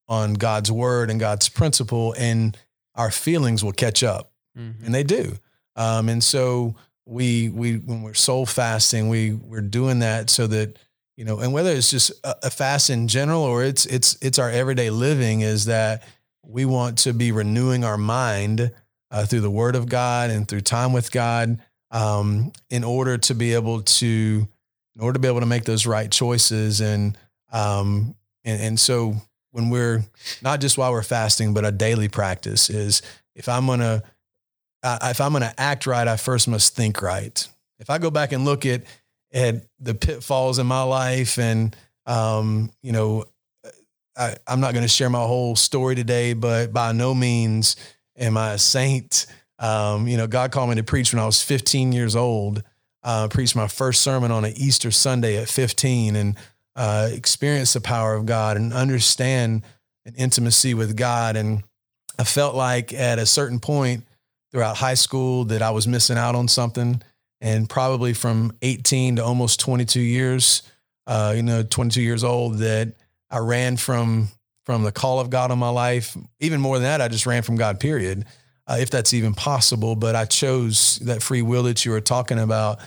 on 0.08 0.34
God's 0.36 0.72
word 0.72 1.10
and 1.10 1.20
God's 1.20 1.50
principle 1.50 2.14
and 2.18 2.58
our 2.96 3.12
feelings 3.12 3.64
will 3.64 3.72
catch 3.74 4.04
up 4.04 4.32
Mhm. 4.58 4.86
and 4.86 4.94
they 4.96 5.04
do. 5.04 5.38
Um, 5.76 6.10
and 6.10 6.24
so 6.24 6.76
we 7.06 7.50
we 7.50 7.78
when 7.78 8.02
we're 8.04 8.14
soul 8.16 8.46
fasting, 8.46 9.08
we 9.10 9.34
we're 9.34 9.62
doing 9.62 10.00
that 10.00 10.30
so 10.30 10.46
that 10.48 10.78
you 11.20 11.26
know, 11.26 11.40
and 11.40 11.52
whether 11.52 11.72
it's 11.72 11.92
just 11.92 12.12
a, 12.24 12.34
a 12.44 12.50
fast 12.50 12.90
in 12.90 13.10
general 13.10 13.42
or 13.42 13.62
it's 13.62 13.86
it's 13.86 14.18
it's 14.22 14.40
our 14.40 14.50
everyday 14.50 14.90
living, 14.90 15.42
is 15.42 15.66
that 15.66 16.08
we 16.46 16.64
want 16.64 17.00
to 17.00 17.14
be 17.14 17.34
renewing 17.34 17.84
our 17.84 17.98
mind 17.98 18.72
uh, 19.12 19.26
through 19.26 19.42
the 19.42 19.52
Word 19.52 19.76
of 19.76 19.90
God 19.90 20.30
and 20.30 20.48
through 20.48 20.62
time 20.62 20.94
with 20.94 21.12
God, 21.12 21.60
um, 21.92 22.54
in 22.70 22.86
order 22.86 23.18
to 23.18 23.36
be 23.36 23.54
able 23.54 23.82
to 23.82 24.48
in 24.96 25.02
order 25.02 25.16
to 25.16 25.20
be 25.20 25.28
able 25.28 25.42
to 25.42 25.46
make 25.46 25.66
those 25.66 25.86
right 25.86 26.10
choices 26.10 26.80
and 26.80 27.18
um, 27.52 28.16
and, 28.46 28.62
and 28.62 28.80
so 28.80 29.14
when 29.52 29.70
we're 29.70 30.02
not 30.42 30.62
just 30.62 30.78
while 30.78 30.94
we're 30.94 31.04
fasting, 31.04 31.54
but 31.54 31.66
a 31.66 31.72
daily 31.74 32.08
practice 32.08 32.70
is 32.70 33.02
if 33.36 33.50
I'm 33.50 33.68
gonna 33.68 34.04
uh, 34.84 35.00
if 35.04 35.20
I'm 35.20 35.34
gonna 35.34 35.54
act 35.58 35.86
right, 35.86 36.08
I 36.08 36.16
first 36.16 36.48
must 36.48 36.78
think 36.78 37.02
right. 37.02 37.46
If 37.78 37.90
I 37.90 37.98
go 37.98 38.10
back 38.10 38.32
and 38.32 38.46
look 38.46 38.66
at 38.66 38.84
at 39.32 39.64
the 39.80 39.94
pitfalls 39.94 40.60
in 40.60 40.68
my 40.68 40.84
life, 40.84 41.38
and 41.38 41.76
um, 42.06 42.72
you 42.82 42.92
know, 42.92 43.26
I, 44.18 44.36
I'm 44.48 44.60
not 44.60 44.74
going 44.74 44.84
to 44.84 44.90
share 44.90 45.10
my 45.10 45.20
whole 45.20 45.56
story 45.56 45.96
today, 45.96 46.34
but 46.34 46.74
by 46.74 46.92
no 46.92 47.14
means 47.14 47.76
am 48.18 48.38
I 48.38 48.54
a 48.54 48.58
saint. 48.58 49.26
Um, 49.60 50.08
you 50.08 50.18
know, 50.18 50.28
God 50.28 50.52
called 50.52 50.70
me 50.70 50.76
to 50.76 50.84
preach 50.84 51.14
when 51.14 51.22
I 51.22 51.26
was 51.26 51.44
15 51.44 51.92
years 51.92 52.16
old. 52.16 52.64
Uh, 53.02 53.28
preached 53.30 53.56
my 53.56 53.68
first 53.68 54.02
sermon 54.02 54.32
on 54.32 54.44
an 54.44 54.54
Easter 54.58 54.92
Sunday 54.92 55.38
at 55.38 55.48
15, 55.48 56.16
and 56.16 56.36
uh, 56.76 57.10
experience 57.12 57.74
the 57.74 57.82
power 57.82 58.16
of 58.16 58.26
God 58.26 58.58
and 58.58 58.74
understand 58.74 59.64
an 60.06 60.16
intimacy 60.16 60.74
with 60.74 60.98
God. 60.98 61.36
And 61.36 61.64
I 62.18 62.24
felt 62.24 62.56
like 62.56 62.94
at 62.94 63.20
a 63.20 63.26
certain 63.26 63.60
point 63.60 64.04
throughout 64.52 64.78
high 64.78 64.96
school 64.96 65.46
that 65.46 65.62
I 65.62 65.72
was 65.72 65.88
missing 65.88 66.18
out 66.18 66.36
on 66.36 66.48
something. 66.48 67.02
And 67.42 67.70
probably 67.70 68.14
from 68.14 68.52
18 68.62 69.18
to 69.18 69.24
almost 69.24 69.60
22 69.60 70.02
years, 70.02 70.64
uh, 71.08 71.34
you 71.36 71.44
know, 71.44 71.64
22 71.64 72.02
years 72.02 72.24
old, 72.24 72.58
that 72.58 72.94
I 73.30 73.40
ran 73.40 73.78
from 73.78 74.30
from 74.66 74.84
the 74.84 74.92
call 74.92 75.20
of 75.20 75.32
God 75.32 75.50
on 75.50 75.58
my 75.58 75.70
life. 75.70 76.16
Even 76.40 76.62
more 76.62 76.76
than 76.76 76.84
that, 76.84 77.02
I 77.02 77.08
just 77.08 77.26
ran 77.26 77.42
from 77.42 77.56
God. 77.56 77.80
Period, 77.80 78.26
uh, 78.68 78.78
if 78.80 78.92
that's 78.92 79.14
even 79.14 79.34
possible. 79.34 79.96
But 79.96 80.16
I 80.16 80.26
chose 80.26 81.00
that 81.00 81.24
free 81.24 81.42
will 81.42 81.64
that 81.64 81.86
you 81.86 81.92
were 81.92 82.02
talking 82.02 82.38
about. 82.38 82.80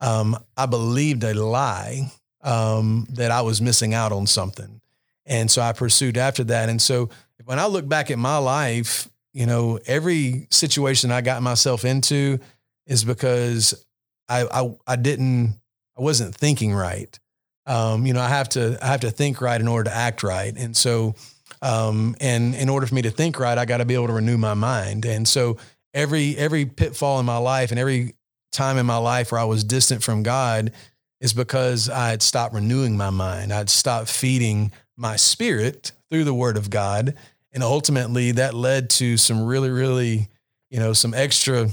Um, 0.00 0.36
I 0.56 0.66
believed 0.66 1.24
a 1.24 1.32
lie 1.34 2.10
um, 2.42 3.06
that 3.10 3.30
I 3.30 3.42
was 3.42 3.62
missing 3.62 3.94
out 3.94 4.12
on 4.12 4.26
something. 4.26 4.80
And 5.26 5.50
so 5.50 5.62
I 5.62 5.72
pursued 5.72 6.18
after 6.18 6.44
that. 6.44 6.68
And 6.68 6.80
so 6.80 7.10
when 7.44 7.58
I 7.58 7.66
look 7.66 7.88
back 7.88 8.10
at 8.10 8.18
my 8.18 8.38
life, 8.38 9.08
you 9.32 9.46
know, 9.46 9.78
every 9.86 10.46
situation 10.50 11.12
I 11.12 11.20
got 11.20 11.42
myself 11.42 11.84
into 11.84 12.40
is 12.86 13.04
because 13.04 13.84
I, 14.30 14.46
I, 14.62 14.74
I 14.86 14.96
didn't, 14.96 15.56
I 15.98 16.02
wasn't 16.02 16.34
thinking 16.34 16.72
right. 16.72 17.18
Um, 17.66 18.06
you 18.06 18.14
know, 18.14 18.20
I 18.20 18.28
have 18.28 18.48
to, 18.50 18.78
I 18.82 18.86
have 18.86 19.00
to 19.00 19.10
think 19.10 19.40
right 19.40 19.60
in 19.60 19.68
order 19.68 19.90
to 19.90 19.96
act 19.96 20.22
right. 20.22 20.56
And 20.56 20.76
so, 20.76 21.14
um, 21.60 22.16
and 22.20 22.54
in 22.54 22.68
order 22.68 22.86
for 22.86 22.94
me 22.94 23.02
to 23.02 23.10
think 23.10 23.38
right, 23.38 23.58
I 23.58 23.64
got 23.64 23.78
to 23.78 23.84
be 23.84 23.94
able 23.94 24.06
to 24.06 24.14
renew 24.14 24.38
my 24.38 24.54
mind. 24.54 25.04
And 25.04 25.28
so 25.28 25.58
every, 25.92 26.36
every 26.36 26.64
pitfall 26.64 27.20
in 27.20 27.26
my 27.26 27.36
life 27.36 27.70
and 27.70 27.78
every 27.78 28.14
time 28.52 28.78
in 28.78 28.86
my 28.86 28.96
life 28.96 29.32
where 29.32 29.40
I 29.40 29.44
was 29.44 29.62
distant 29.64 30.02
from 30.02 30.22
God, 30.22 30.72
is 31.20 31.32
because 31.34 31.88
I 31.88 32.08
had 32.08 32.22
stopped 32.22 32.54
renewing 32.54 32.96
my 32.96 33.10
mind. 33.10 33.52
I'd 33.52 33.68
stopped 33.68 34.08
feeding 34.08 34.72
my 34.96 35.16
spirit 35.16 35.92
through 36.10 36.24
the 36.24 36.34
word 36.34 36.56
of 36.56 36.70
God. 36.70 37.14
And 37.52 37.62
ultimately 37.62 38.32
that 38.32 38.54
led 38.54 38.90
to 38.90 39.16
some 39.16 39.44
really, 39.44 39.70
really, 39.70 40.28
you 40.70 40.78
know, 40.78 40.92
some 40.92 41.14
extra, 41.14 41.68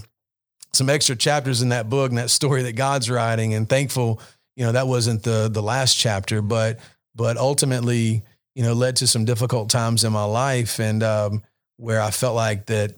some 0.77 0.89
extra 0.89 1.15
chapters 1.15 1.61
in 1.61 1.69
that 1.69 1.89
book 1.89 2.09
and 2.09 2.17
that 2.17 2.29
story 2.29 2.63
that 2.63 2.75
God's 2.75 3.09
writing. 3.09 3.53
And 3.53 3.67
thankful, 3.67 4.21
you 4.55 4.65
know, 4.65 4.71
that 4.71 4.87
wasn't 4.87 5.23
the 5.23 5.49
the 5.51 5.61
last 5.61 5.97
chapter, 5.97 6.41
but 6.41 6.79
but 7.15 7.37
ultimately, 7.37 8.23
you 8.55 8.63
know, 8.63 8.73
led 8.73 8.95
to 8.97 9.07
some 9.07 9.25
difficult 9.25 9.69
times 9.69 10.03
in 10.03 10.13
my 10.13 10.23
life 10.23 10.79
and 10.79 11.03
um, 11.03 11.43
where 11.77 12.01
I 12.01 12.11
felt 12.11 12.35
like 12.35 12.67
that, 12.67 12.93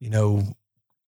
you 0.00 0.10
know, 0.10 0.42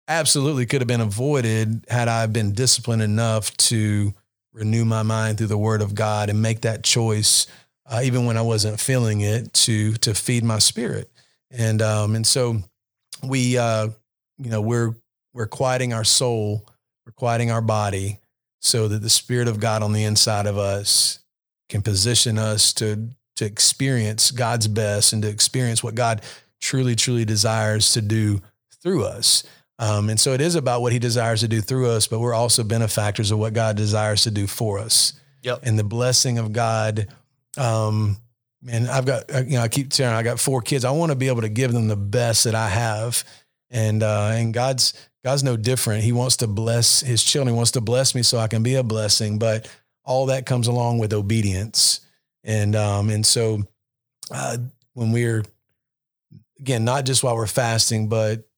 absolutely 0.08 0.66
could 0.66 0.80
have 0.80 0.88
been 0.88 1.00
avoided 1.00 1.84
had 1.88 2.08
I 2.08 2.26
been 2.26 2.52
disciplined 2.52 3.02
enough 3.02 3.54
to 3.58 4.14
renew 4.52 4.84
my 4.84 5.02
mind 5.02 5.38
through 5.38 5.48
the 5.48 5.58
word 5.58 5.82
of 5.82 5.94
God 5.94 6.30
and 6.30 6.42
make 6.42 6.62
that 6.62 6.82
choice, 6.82 7.46
uh, 7.86 8.00
even 8.02 8.24
when 8.24 8.36
I 8.36 8.42
wasn't 8.42 8.80
feeling 8.80 9.20
it 9.20 9.52
to, 9.52 9.94
to 9.94 10.14
feed 10.14 10.42
my 10.42 10.58
spirit. 10.58 11.10
And, 11.50 11.80
um, 11.82 12.16
and 12.16 12.26
so 12.26 12.58
we, 13.22 13.58
uh, 13.58 13.88
you 14.38 14.50
know, 14.50 14.60
we're, 14.60 14.94
we're 15.38 15.46
quieting 15.46 15.92
our 15.92 16.02
soul, 16.02 16.66
we're 17.06 17.12
quieting 17.12 17.52
our 17.52 17.62
body 17.62 18.18
so 18.60 18.88
that 18.88 19.02
the 19.02 19.08
spirit 19.08 19.46
of 19.46 19.60
God 19.60 19.84
on 19.84 19.92
the 19.92 20.02
inside 20.02 20.46
of 20.46 20.58
us 20.58 21.20
can 21.68 21.80
position 21.80 22.38
us 22.38 22.72
to, 22.72 23.10
to 23.36 23.44
experience 23.44 24.32
God's 24.32 24.66
best 24.66 25.12
and 25.12 25.22
to 25.22 25.28
experience 25.28 25.80
what 25.80 25.94
God 25.94 26.22
truly, 26.60 26.96
truly 26.96 27.24
desires 27.24 27.92
to 27.92 28.02
do 28.02 28.40
through 28.82 29.04
us. 29.04 29.44
Um, 29.78 30.10
and 30.10 30.18
so 30.18 30.32
it 30.32 30.40
is 30.40 30.56
about 30.56 30.82
what 30.82 30.92
he 30.92 30.98
desires 30.98 31.42
to 31.42 31.48
do 31.48 31.60
through 31.60 31.88
us, 31.88 32.08
but 32.08 32.18
we're 32.18 32.34
also 32.34 32.64
benefactors 32.64 33.30
of 33.30 33.38
what 33.38 33.52
God 33.52 33.76
desires 33.76 34.24
to 34.24 34.32
do 34.32 34.48
for 34.48 34.80
us. 34.80 35.12
Yep. 35.44 35.60
And 35.62 35.78
the 35.78 35.84
blessing 35.84 36.38
of 36.38 36.52
God. 36.52 37.06
Um, 37.56 38.16
and 38.68 38.88
I've 38.88 39.06
got, 39.06 39.32
uh, 39.32 39.44
you 39.46 39.52
know, 39.52 39.62
I 39.62 39.68
keep 39.68 39.90
telling, 39.90 40.16
I 40.16 40.24
got 40.24 40.40
four 40.40 40.62
kids. 40.62 40.84
I 40.84 40.90
want 40.90 41.12
to 41.12 41.16
be 41.16 41.28
able 41.28 41.42
to 41.42 41.48
give 41.48 41.72
them 41.72 41.86
the 41.86 41.94
best 41.94 42.42
that 42.42 42.56
I 42.56 42.68
have. 42.68 43.22
And, 43.70 44.02
uh, 44.02 44.30
and 44.32 44.54
God's, 44.54 44.94
God's 45.24 45.42
no 45.42 45.56
different. 45.56 46.04
He 46.04 46.12
wants 46.12 46.36
to 46.38 46.46
bless 46.46 47.00
his 47.00 47.22
children. 47.22 47.54
He 47.54 47.56
wants 47.56 47.72
to 47.72 47.80
bless 47.80 48.14
me 48.14 48.22
so 48.22 48.38
I 48.38 48.48
can 48.48 48.62
be 48.62 48.74
a 48.76 48.82
blessing, 48.82 49.38
but 49.38 49.70
all 50.04 50.26
that 50.26 50.46
comes 50.46 50.68
along 50.68 50.98
with 50.98 51.12
obedience. 51.12 52.00
And, 52.44 52.74
um, 52.74 53.10
and 53.10 53.26
so, 53.26 53.62
uh, 54.30 54.58
when 54.94 55.12
we're, 55.12 55.44
again, 56.58 56.84
not 56.84 57.04
just 57.04 57.22
while 57.22 57.36
we're 57.36 57.46
fasting, 57.46 58.08
but 58.08 58.48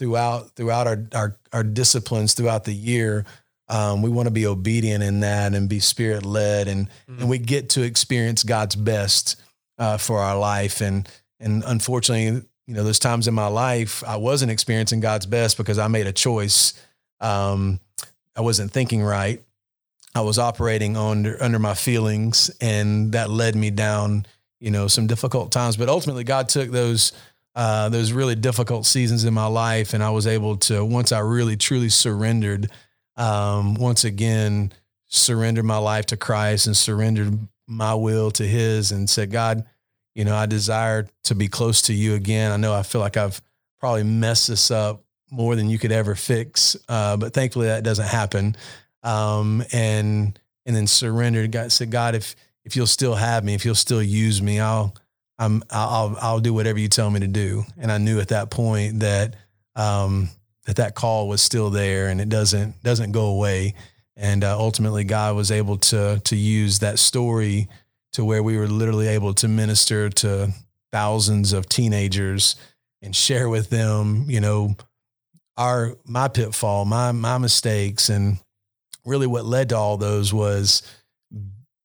throughout 0.00 0.56
throughout 0.56 0.86
our 0.86 1.06
our, 1.14 1.36
our 1.52 1.62
disciplines 1.62 2.34
throughout 2.34 2.64
the 2.64 2.74
year. 2.74 3.24
Um, 3.68 4.02
we 4.02 4.10
want 4.10 4.26
to 4.26 4.32
be 4.32 4.46
obedient 4.46 5.04
in 5.04 5.20
that 5.20 5.54
and 5.54 5.68
be 5.68 5.78
spirit 5.78 6.26
led, 6.26 6.66
and 6.66 6.88
mm-hmm. 6.88 7.20
and 7.20 7.30
we 7.30 7.38
get 7.38 7.68
to 7.70 7.82
experience 7.82 8.42
God's 8.42 8.74
best 8.74 9.40
uh, 9.78 9.98
for 9.98 10.18
our 10.18 10.36
life. 10.36 10.80
And 10.80 11.08
and 11.38 11.62
unfortunately, 11.64 12.42
you 12.70 12.76
know, 12.76 12.84
there's 12.84 13.00
times 13.00 13.26
in 13.26 13.34
my 13.34 13.48
life 13.48 14.04
I 14.06 14.16
wasn't 14.16 14.52
experiencing 14.52 15.00
God's 15.00 15.26
best 15.26 15.56
because 15.56 15.76
I 15.76 15.88
made 15.88 16.06
a 16.06 16.12
choice. 16.12 16.72
Um, 17.20 17.80
I 18.36 18.42
wasn't 18.42 18.70
thinking 18.70 19.02
right. 19.02 19.42
I 20.14 20.20
was 20.20 20.38
operating 20.38 20.96
under 20.96 21.36
under 21.42 21.58
my 21.58 21.74
feelings, 21.74 22.48
and 22.60 23.10
that 23.10 23.28
led 23.28 23.56
me 23.56 23.70
down, 23.70 24.24
you 24.60 24.70
know, 24.70 24.86
some 24.86 25.08
difficult 25.08 25.50
times. 25.50 25.76
But 25.76 25.88
ultimately, 25.88 26.22
God 26.22 26.48
took 26.48 26.70
those 26.70 27.10
uh, 27.56 27.88
those 27.88 28.12
really 28.12 28.36
difficult 28.36 28.86
seasons 28.86 29.24
in 29.24 29.34
my 29.34 29.46
life, 29.46 29.92
and 29.92 30.00
I 30.00 30.10
was 30.10 30.28
able 30.28 30.56
to 30.58 30.84
once 30.84 31.10
I 31.10 31.18
really 31.18 31.56
truly 31.56 31.88
surrendered, 31.88 32.70
um, 33.16 33.74
once 33.74 34.04
again 34.04 34.72
surrendered 35.08 35.64
my 35.64 35.78
life 35.78 36.06
to 36.06 36.16
Christ 36.16 36.68
and 36.68 36.76
surrendered 36.76 37.36
my 37.66 37.94
will 37.94 38.30
to 38.30 38.46
His, 38.46 38.92
and 38.92 39.10
said, 39.10 39.32
God, 39.32 39.66
you 40.14 40.24
know, 40.24 40.36
I 40.36 40.46
desire 40.46 41.06
to 41.24 41.34
be 41.34 41.48
close 41.48 41.82
to 41.82 41.94
You 41.94 42.14
again. 42.14 42.52
I 42.52 42.56
know 42.56 42.74
I 42.74 42.82
feel 42.82 43.00
like 43.00 43.16
I've 43.16 43.40
probably 43.78 44.02
messed 44.02 44.48
this 44.48 44.70
up 44.70 45.04
more 45.30 45.54
than 45.56 45.70
you 45.70 45.78
could 45.78 45.92
ever 45.92 46.14
fix, 46.14 46.76
uh, 46.88 47.16
but 47.16 47.32
thankfully 47.32 47.68
that 47.68 47.84
doesn't 47.84 48.08
happen. 48.08 48.56
Um, 49.02 49.64
and 49.72 50.38
and 50.66 50.76
then 50.76 50.86
surrendered. 50.86 51.52
God 51.52 51.72
said, 51.72 51.90
God, 51.90 52.14
if 52.14 52.36
if 52.64 52.76
you'll 52.76 52.86
still 52.86 53.14
have 53.14 53.44
me, 53.44 53.54
if 53.54 53.64
you'll 53.64 53.74
still 53.74 54.02
use 54.02 54.42
me, 54.42 54.60
I'll 54.60 54.94
I'm 55.38 55.62
I'll 55.70 56.16
I'll 56.20 56.40
do 56.40 56.52
whatever 56.52 56.78
you 56.78 56.88
tell 56.88 57.10
me 57.10 57.20
to 57.20 57.28
do. 57.28 57.64
And 57.78 57.90
I 57.90 57.98
knew 57.98 58.20
at 58.20 58.28
that 58.28 58.50
point 58.50 59.00
that 59.00 59.36
um, 59.74 60.28
that 60.66 60.76
that 60.76 60.94
call 60.94 61.28
was 61.28 61.40
still 61.40 61.70
there 61.70 62.08
and 62.08 62.20
it 62.20 62.28
doesn't 62.28 62.82
doesn't 62.82 63.12
go 63.12 63.26
away. 63.26 63.74
And 64.16 64.44
uh, 64.44 64.58
ultimately, 64.58 65.04
God 65.04 65.34
was 65.34 65.50
able 65.50 65.78
to 65.78 66.20
to 66.22 66.36
use 66.36 66.80
that 66.80 66.98
story 66.98 67.68
to 68.12 68.24
where 68.24 68.42
we 68.42 68.56
were 68.56 68.68
literally 68.68 69.08
able 69.08 69.34
to 69.34 69.48
minister 69.48 70.10
to 70.10 70.52
thousands 70.92 71.52
of 71.52 71.68
teenagers 71.68 72.56
and 73.02 73.14
share 73.14 73.48
with 73.48 73.70
them, 73.70 74.26
you 74.28 74.40
know, 74.40 74.74
our 75.56 75.96
my 76.04 76.28
pitfall, 76.28 76.84
my 76.84 77.12
my 77.12 77.38
mistakes, 77.38 78.08
and 78.08 78.38
really 79.04 79.26
what 79.26 79.44
led 79.44 79.68
to 79.70 79.76
all 79.76 79.96
those 79.96 80.32
was 80.32 80.82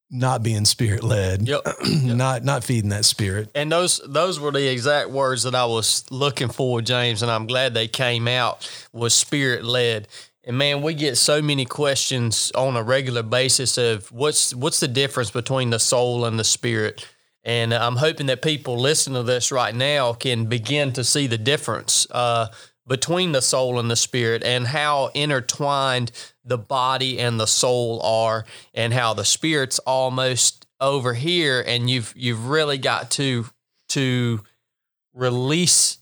not 0.09 0.43
being 0.43 0.65
spirit 0.65 1.03
led. 1.03 1.47
Yep. 1.47 1.61
yep. 1.85 2.15
not 2.15 2.43
not 2.43 2.63
feeding 2.63 2.89
that 2.89 3.05
spirit. 3.05 3.49
And 3.55 3.71
those 3.71 3.99
those 4.05 4.39
were 4.39 4.51
the 4.51 4.67
exact 4.67 5.09
words 5.09 5.43
that 5.43 5.55
I 5.55 5.65
was 5.65 6.09
looking 6.11 6.49
for, 6.49 6.81
James, 6.81 7.21
and 7.21 7.31
I'm 7.31 7.47
glad 7.47 7.73
they 7.73 7.87
came 7.87 8.27
out 8.27 8.69
was 8.93 9.13
spirit 9.13 9.63
led. 9.63 10.07
And 10.47 10.59
man, 10.59 10.83
we 10.83 10.93
get 10.93 11.17
so 11.17 11.41
many 11.41 11.65
questions 11.65 12.51
on 12.53 12.75
a 12.75 12.83
regular 12.83 13.23
basis 13.23 13.79
of 13.79 14.11
what's 14.11 14.53
what's 14.53 14.79
the 14.79 14.87
difference 14.87 15.31
between 15.31 15.71
the 15.71 15.79
soul 15.79 16.25
and 16.25 16.37
the 16.37 16.43
spirit. 16.43 17.07
And 17.43 17.73
I'm 17.73 17.95
hoping 17.95 18.27
that 18.27 18.41
people 18.41 18.77
listening 18.77 19.15
to 19.15 19.23
this 19.23 19.51
right 19.51 19.73
now 19.73 20.13
can 20.13 20.45
begin 20.45 20.93
to 20.93 21.03
see 21.03 21.27
the 21.27 21.37
difference. 21.37 22.07
Uh, 22.11 22.47
between 22.87 23.31
the 23.31 23.41
soul 23.41 23.79
and 23.79 23.89
the 23.89 23.95
spirit 23.95 24.43
and 24.43 24.67
how 24.67 25.09
intertwined 25.15 26.11
the 26.43 26.57
body 26.57 27.19
and 27.19 27.39
the 27.39 27.47
soul 27.47 27.99
are 28.03 28.45
and 28.73 28.93
how 28.93 29.13
the 29.13 29.25
spirit's 29.25 29.79
almost 29.79 30.67
over 30.79 31.13
here 31.13 31.63
and 31.65 31.89
you've 31.89 32.13
you've 32.15 32.47
really 32.47 32.77
got 32.77 33.09
to 33.09 33.45
to 33.89 34.39
release 35.13 35.97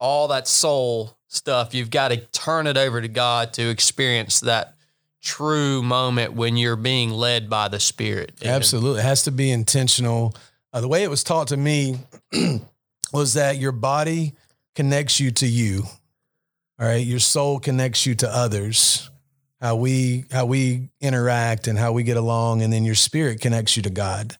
all 0.00 0.28
that 0.28 0.48
soul 0.48 1.17
stuff 1.28 1.74
you've 1.74 1.90
got 1.90 2.08
to 2.08 2.16
turn 2.16 2.66
it 2.66 2.76
over 2.76 3.00
to 3.00 3.08
God 3.08 3.52
to 3.54 3.68
experience 3.68 4.40
that 4.40 4.74
true 5.20 5.82
moment 5.82 6.32
when 6.32 6.56
you're 6.56 6.76
being 6.76 7.10
led 7.10 7.50
by 7.50 7.68
the 7.68 7.80
spirit 7.80 8.32
Absolutely. 8.44 9.00
It 9.00 9.04
has 9.04 9.24
to 9.24 9.30
be 9.30 9.50
intentional. 9.50 10.34
Uh, 10.72 10.80
the 10.80 10.88
way 10.88 11.02
it 11.02 11.10
was 11.10 11.24
taught 11.24 11.48
to 11.48 11.56
me 11.56 11.98
was 13.12 13.34
that 13.34 13.58
your 13.58 13.72
body 13.72 14.34
connects 14.74 15.18
you 15.18 15.30
to 15.32 15.46
you. 15.46 15.82
All 16.78 16.86
right. 16.86 17.04
Your 17.04 17.18
soul 17.18 17.58
connects 17.58 18.06
you 18.06 18.14
to 18.16 18.28
others. 18.28 19.10
How 19.60 19.74
we 19.74 20.24
how 20.30 20.46
we 20.46 20.88
interact 21.00 21.66
and 21.66 21.76
how 21.76 21.90
we 21.90 22.04
get 22.04 22.16
along, 22.16 22.62
and 22.62 22.72
then 22.72 22.84
your 22.84 22.94
spirit 22.94 23.40
connects 23.40 23.76
you 23.76 23.82
to 23.82 23.90
God. 23.90 24.36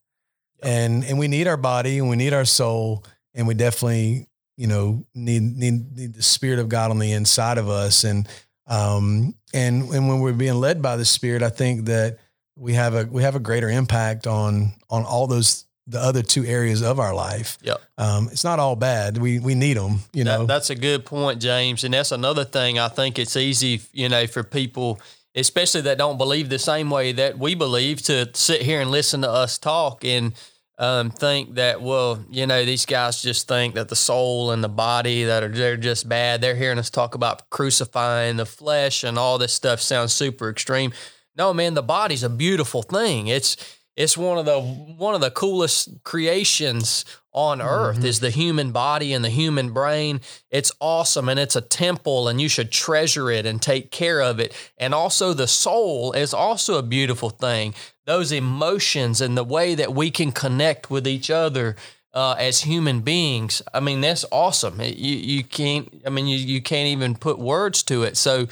And 0.62 1.04
and 1.04 1.18
we 1.18 1.26
need 1.26 1.48
our 1.48 1.56
body 1.56 1.98
and 1.98 2.08
we 2.08 2.14
need 2.14 2.32
our 2.32 2.44
soul, 2.44 3.04
and 3.34 3.48
we 3.48 3.54
definitely, 3.54 4.28
you 4.58 4.66
know, 4.66 5.06
need 5.14 5.56
need 5.56 5.96
need 5.96 6.14
the 6.14 6.22
spirit 6.22 6.58
of 6.58 6.68
God 6.68 6.90
on 6.90 6.98
the 6.98 7.12
inside 7.12 7.58
of 7.58 7.68
us. 7.68 8.02
And 8.02 8.28
um 8.66 9.34
and 9.54 9.88
and 9.90 10.08
when 10.08 10.18
we're 10.20 10.32
being 10.32 10.56
led 10.56 10.82
by 10.82 10.96
the 10.96 11.04
spirit, 11.04 11.42
I 11.44 11.48
think 11.48 11.86
that 11.86 12.18
we 12.56 12.74
have 12.74 12.94
a 12.94 13.04
we 13.04 13.22
have 13.22 13.36
a 13.36 13.40
greater 13.40 13.70
impact 13.70 14.26
on 14.26 14.72
on 14.90 15.04
all 15.04 15.28
those 15.28 15.64
the 15.86 16.00
other 16.00 16.22
two 16.22 16.44
areas 16.44 16.82
of 16.82 16.98
our 16.98 17.14
life. 17.14 17.56
Yep. 17.62 17.80
Um, 17.96 18.28
it's 18.32 18.44
not 18.44 18.58
all 18.58 18.74
bad. 18.74 19.16
We 19.16 19.38
we 19.38 19.54
need 19.54 19.76
them. 19.76 20.00
You 20.12 20.24
know. 20.24 20.40
That, 20.40 20.48
that's 20.48 20.70
a 20.70 20.74
good 20.74 21.06
point, 21.06 21.40
James. 21.40 21.84
And 21.84 21.94
that's 21.94 22.10
another 22.10 22.44
thing 22.44 22.80
I 22.80 22.88
think 22.88 23.18
it's 23.18 23.36
easy, 23.36 23.80
you 23.92 24.08
know, 24.08 24.26
for 24.26 24.42
people, 24.42 25.00
especially 25.36 25.82
that 25.82 25.98
don't 25.98 26.18
believe 26.18 26.48
the 26.48 26.58
same 26.58 26.90
way 26.90 27.12
that 27.12 27.38
we 27.38 27.54
believe, 27.54 28.02
to 28.02 28.28
sit 28.34 28.62
here 28.62 28.80
and 28.80 28.90
listen 28.90 29.22
to 29.22 29.30
us 29.30 29.56
talk 29.56 30.04
and 30.04 30.34
um, 30.78 31.10
think 31.10 31.56
that, 31.56 31.82
well, 31.82 32.24
you 32.30 32.46
know, 32.46 32.64
these 32.64 32.86
guys 32.86 33.20
just 33.20 33.48
think 33.48 33.74
that 33.74 33.88
the 33.88 33.96
soul 33.96 34.52
and 34.52 34.62
the 34.62 34.68
body 34.68 35.24
that 35.24 35.42
are 35.42 35.48
they're 35.48 35.76
just 35.76 36.08
bad. 36.08 36.40
They're 36.40 36.54
hearing 36.54 36.78
us 36.78 36.88
talk 36.88 37.14
about 37.16 37.50
crucifying 37.50 38.36
the 38.36 38.46
flesh 38.46 39.02
and 39.02 39.18
all 39.18 39.38
this 39.38 39.52
stuff 39.52 39.80
sounds 39.80 40.12
super 40.12 40.48
extreme. 40.48 40.92
No, 41.36 41.52
man, 41.52 41.74
the 41.74 41.82
body's 41.82 42.22
a 42.22 42.28
beautiful 42.28 42.82
thing. 42.82 43.26
It's 43.26 43.56
it's 43.98 44.16
one 44.16 44.38
of 44.38 44.46
the 44.46 44.60
one 44.60 45.16
of 45.16 45.20
the 45.20 45.32
coolest 45.32 46.04
creations 46.04 47.04
on 47.32 47.60
earth 47.60 48.04
is 48.04 48.20
the 48.20 48.30
human 48.30 48.70
body 48.70 49.12
and 49.12 49.24
the 49.24 49.28
human 49.28 49.72
brain. 49.72 50.20
It's 50.50 50.70
awesome 50.80 51.28
and 51.28 51.38
it's 51.38 51.56
a 51.56 51.60
temple 51.60 52.28
and 52.28 52.40
you 52.40 52.48
should 52.48 52.70
treasure 52.70 53.28
it 53.28 53.44
and 53.44 53.60
take 53.60 53.90
care 53.90 54.20
of 54.22 54.38
it. 54.38 54.54
And 54.78 54.94
also 54.94 55.34
the 55.34 55.48
soul 55.48 56.12
is 56.12 56.32
also 56.32 56.78
a 56.78 56.82
beautiful 56.82 57.30
thing. 57.30 57.74
Those 58.06 58.30
emotions 58.30 59.20
and 59.20 59.36
the 59.36 59.42
way 59.42 59.74
that 59.74 59.92
we 59.92 60.12
can 60.12 60.30
connect 60.30 60.92
with 60.92 61.06
each 61.06 61.28
other 61.28 61.74
uh, 62.14 62.36
as 62.38 62.60
human 62.62 63.00
beings. 63.00 63.62
I 63.74 63.80
mean, 63.80 64.00
that's 64.00 64.24
awesome. 64.30 64.80
You 64.80 65.16
you 65.16 65.42
can't. 65.42 66.02
I 66.06 66.10
mean, 66.10 66.28
you 66.28 66.38
you 66.38 66.62
can't 66.62 66.86
even 66.86 67.16
put 67.16 67.40
words 67.40 67.82
to 67.84 68.04
it. 68.04 68.16
So 68.16 68.46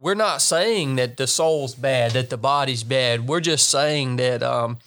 we're 0.00 0.14
not 0.14 0.40
saying 0.42 0.96
that 0.96 1.16
the 1.16 1.26
soul's 1.26 1.74
bad, 1.74 2.12
that 2.12 2.30
the 2.30 2.36
body's 2.36 2.84
bad. 2.84 3.26
We're 3.26 3.40
just 3.40 3.68
saying 3.68 4.16
that 4.16 4.42
um, 4.42 4.78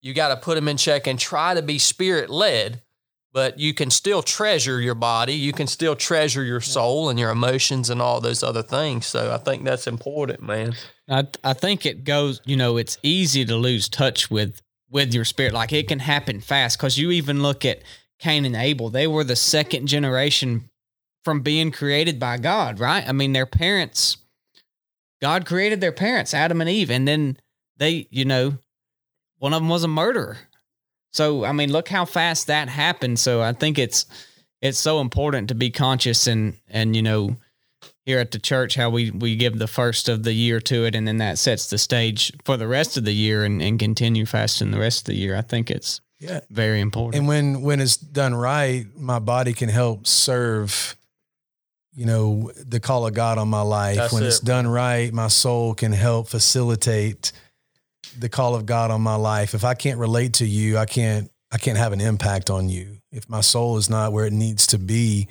you 0.00 0.14
got 0.14 0.28
to 0.28 0.36
put 0.36 0.54
them 0.54 0.68
in 0.68 0.76
check 0.76 1.06
and 1.06 1.18
try 1.18 1.54
to 1.54 1.62
be 1.62 1.78
spirit 1.78 2.30
led, 2.30 2.80
but 3.32 3.58
you 3.58 3.74
can 3.74 3.90
still 3.90 4.22
treasure 4.22 4.80
your 4.80 4.94
body. 4.94 5.34
You 5.34 5.52
can 5.52 5.66
still 5.66 5.96
treasure 5.96 6.44
your 6.44 6.60
soul 6.60 7.08
and 7.08 7.18
your 7.18 7.30
emotions 7.30 7.90
and 7.90 8.00
all 8.00 8.20
those 8.20 8.42
other 8.42 8.62
things. 8.62 9.06
So 9.06 9.32
I 9.32 9.38
think 9.38 9.64
that's 9.64 9.86
important, 9.86 10.42
man. 10.42 10.74
I 11.08 11.26
I 11.42 11.52
think 11.52 11.84
it 11.84 12.04
goes. 12.04 12.40
You 12.44 12.56
know, 12.56 12.76
it's 12.76 12.98
easy 13.02 13.44
to 13.44 13.56
lose 13.56 13.88
touch 13.88 14.30
with 14.30 14.60
with 14.88 15.12
your 15.12 15.24
spirit. 15.24 15.52
Like 15.52 15.72
it 15.72 15.88
can 15.88 16.00
happen 16.00 16.40
fast 16.40 16.78
because 16.78 16.98
you 16.98 17.10
even 17.10 17.42
look 17.42 17.64
at 17.64 17.82
Cain 18.18 18.44
and 18.44 18.56
Abel. 18.56 18.90
They 18.90 19.06
were 19.06 19.24
the 19.24 19.36
second 19.36 19.86
generation 19.86 20.70
from 21.24 21.40
being 21.40 21.70
created 21.70 22.18
by 22.18 22.38
God, 22.38 22.80
right? 22.80 23.06
I 23.06 23.12
mean, 23.12 23.32
their 23.32 23.46
parents. 23.46 24.16
God 25.20 25.46
created 25.46 25.80
their 25.80 25.92
parents, 25.92 26.32
Adam 26.34 26.60
and 26.60 26.70
Eve, 26.70 26.90
and 26.90 27.06
then 27.06 27.36
they, 27.76 28.06
you 28.10 28.24
know, 28.24 28.56
one 29.38 29.52
of 29.52 29.60
them 29.62 29.68
was 29.68 29.84
a 29.84 29.88
murderer. 29.88 30.38
So 31.12 31.44
I 31.44 31.52
mean, 31.52 31.72
look 31.72 31.88
how 31.88 32.04
fast 32.04 32.46
that 32.46 32.68
happened. 32.68 33.18
So 33.18 33.42
I 33.42 33.52
think 33.52 33.78
it's 33.78 34.06
it's 34.62 34.78
so 34.78 35.00
important 35.00 35.48
to 35.48 35.54
be 35.54 35.70
conscious 35.70 36.26
and 36.26 36.56
and 36.68 36.94
you 36.94 37.02
know 37.02 37.36
here 38.06 38.18
at 38.18 38.30
the 38.30 38.38
church 38.38 38.74
how 38.76 38.90
we 38.90 39.10
we 39.10 39.36
give 39.36 39.58
the 39.58 39.66
first 39.66 40.08
of 40.08 40.22
the 40.22 40.32
year 40.32 40.60
to 40.60 40.84
it 40.84 40.94
and 40.94 41.08
then 41.08 41.18
that 41.18 41.38
sets 41.38 41.68
the 41.70 41.78
stage 41.78 42.32
for 42.44 42.56
the 42.56 42.68
rest 42.68 42.96
of 42.96 43.04
the 43.04 43.12
year 43.12 43.44
and, 43.44 43.60
and 43.62 43.78
continue 43.78 44.24
fasting 44.26 44.70
the 44.70 44.78
rest 44.78 45.00
of 45.00 45.06
the 45.06 45.16
year. 45.16 45.34
I 45.36 45.42
think 45.42 45.70
it's 45.70 46.00
Yeah. 46.20 46.40
very 46.50 46.80
important. 46.80 47.16
And 47.16 47.26
when 47.28 47.62
when 47.62 47.80
it's 47.80 47.96
done 47.96 48.34
right, 48.34 48.86
my 48.96 49.18
body 49.18 49.52
can 49.52 49.68
help 49.68 50.06
serve, 50.06 50.96
you 52.00 52.06
know, 52.06 52.50
the 52.56 52.80
call 52.80 53.06
of 53.06 53.12
God 53.12 53.36
on 53.36 53.48
my 53.48 53.60
life. 53.60 53.96
That's 53.96 54.10
when 54.14 54.22
it. 54.22 54.28
it's 54.28 54.40
done 54.40 54.66
right, 54.66 55.12
my 55.12 55.28
soul 55.28 55.74
can 55.74 55.92
help 55.92 56.28
facilitate 56.28 57.30
the 58.18 58.30
call 58.30 58.54
of 58.54 58.64
God 58.64 58.90
on 58.90 59.02
my 59.02 59.16
life. 59.16 59.52
If 59.52 59.64
I 59.64 59.74
can't 59.74 59.98
relate 59.98 60.32
to 60.34 60.46
you, 60.46 60.78
I 60.78 60.86
can't 60.86 61.30
I 61.52 61.58
can't 61.58 61.76
have 61.76 61.92
an 61.92 62.00
impact 62.00 62.48
on 62.48 62.70
you. 62.70 63.02
If 63.12 63.28
my 63.28 63.42
soul 63.42 63.76
is 63.76 63.90
not 63.90 64.14
where 64.14 64.24
it 64.24 64.32
needs 64.32 64.68
to 64.68 64.78
be, 64.78 65.28